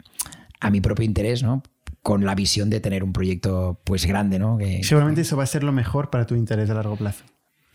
a, 0.60 0.70
mi 0.72 0.82
propio 0.82 1.06
interés, 1.06 1.44
¿no? 1.44 1.62
Con 2.02 2.26
la 2.26 2.36
visión 2.36 2.70
de 2.70 2.80
tener 2.80 3.04
un 3.04 3.14
proyecto 3.14 3.80
pues 3.84 4.06
grande, 4.06 4.40
¿no? 4.40 4.58
Seguramente 4.82 5.22
eso 5.22 5.38
va 5.38 5.44
a 5.44 5.48
ser 5.48 5.64
lo 5.64 5.72
mejor 5.72 6.10
para 6.10 6.26
tu 6.26 6.36
interés 6.36 6.70
a 6.70 6.74
largo 6.74 6.96
plazo. 6.96 7.24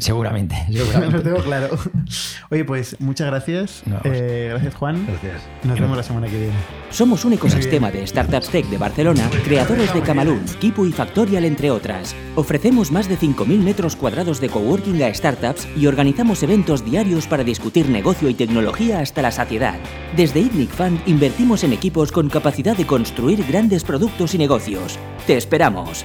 Seguramente, 0.01 0.57
seguramente. 0.73 1.17
Lo 1.17 1.23
tengo 1.23 1.39
claro. 1.39 1.69
Oye, 2.51 2.65
pues 2.65 2.97
muchas 3.01 3.29
gracias. 3.29 3.83
No, 3.87 4.01
eh, 4.05 4.49
gracias, 4.51 4.75
Juan. 4.75 5.07
Gracias. 5.07 5.43
Nos 5.63 5.79
vemos 5.79 5.97
la 5.97 6.03
semana 6.03 6.27
que 6.27 6.37
viene. 6.39 6.55
Somos 6.91 7.25
un 7.25 7.35
ecosistema 7.35 7.91
de 7.91 8.07
startups 8.07 8.49
tech 8.49 8.67
de 8.67 8.79
Barcelona, 8.79 9.31
creadores 9.45 9.93
de 9.95 10.01
Camalún, 10.03 10.45
Kipu 10.59 10.87
y 10.87 10.93
Factorial, 10.93 11.45
entre 11.45 11.71
otras. 11.71 12.15
Ofrecemos 12.35 12.91
más 12.91 13.09
de 13.09 13.19
5.000 13.19 13.59
metros 13.59 13.95
cuadrados 13.95 14.41
de 14.41 14.49
coworking 14.49 15.03
a 15.03 15.15
startups 15.15 15.69
y 15.77 15.87
organizamos 15.87 16.43
eventos 16.43 16.85
diarios 16.85 17.27
para 17.27 17.45
discutir 17.45 17.89
negocio 17.89 18.29
y 18.29 18.35
tecnología 18.35 19.01
hasta 19.01 19.23
la 19.23 19.31
saciedad. 19.31 19.79
Desde 20.17 20.41
ITNIC 20.41 20.71
Fund 20.71 21.01
invertimos 21.07 21.63
en 21.63 21.73
equipos 21.73 22.11
con 22.11 22.29
capacidad 22.29 22.77
de 22.77 22.87
construir 22.87 23.45
grandes 23.47 23.85
productos 23.85 24.35
y 24.35 24.39
negocios. 24.39 24.99
¡Te 25.27 25.37
esperamos! 25.37 26.05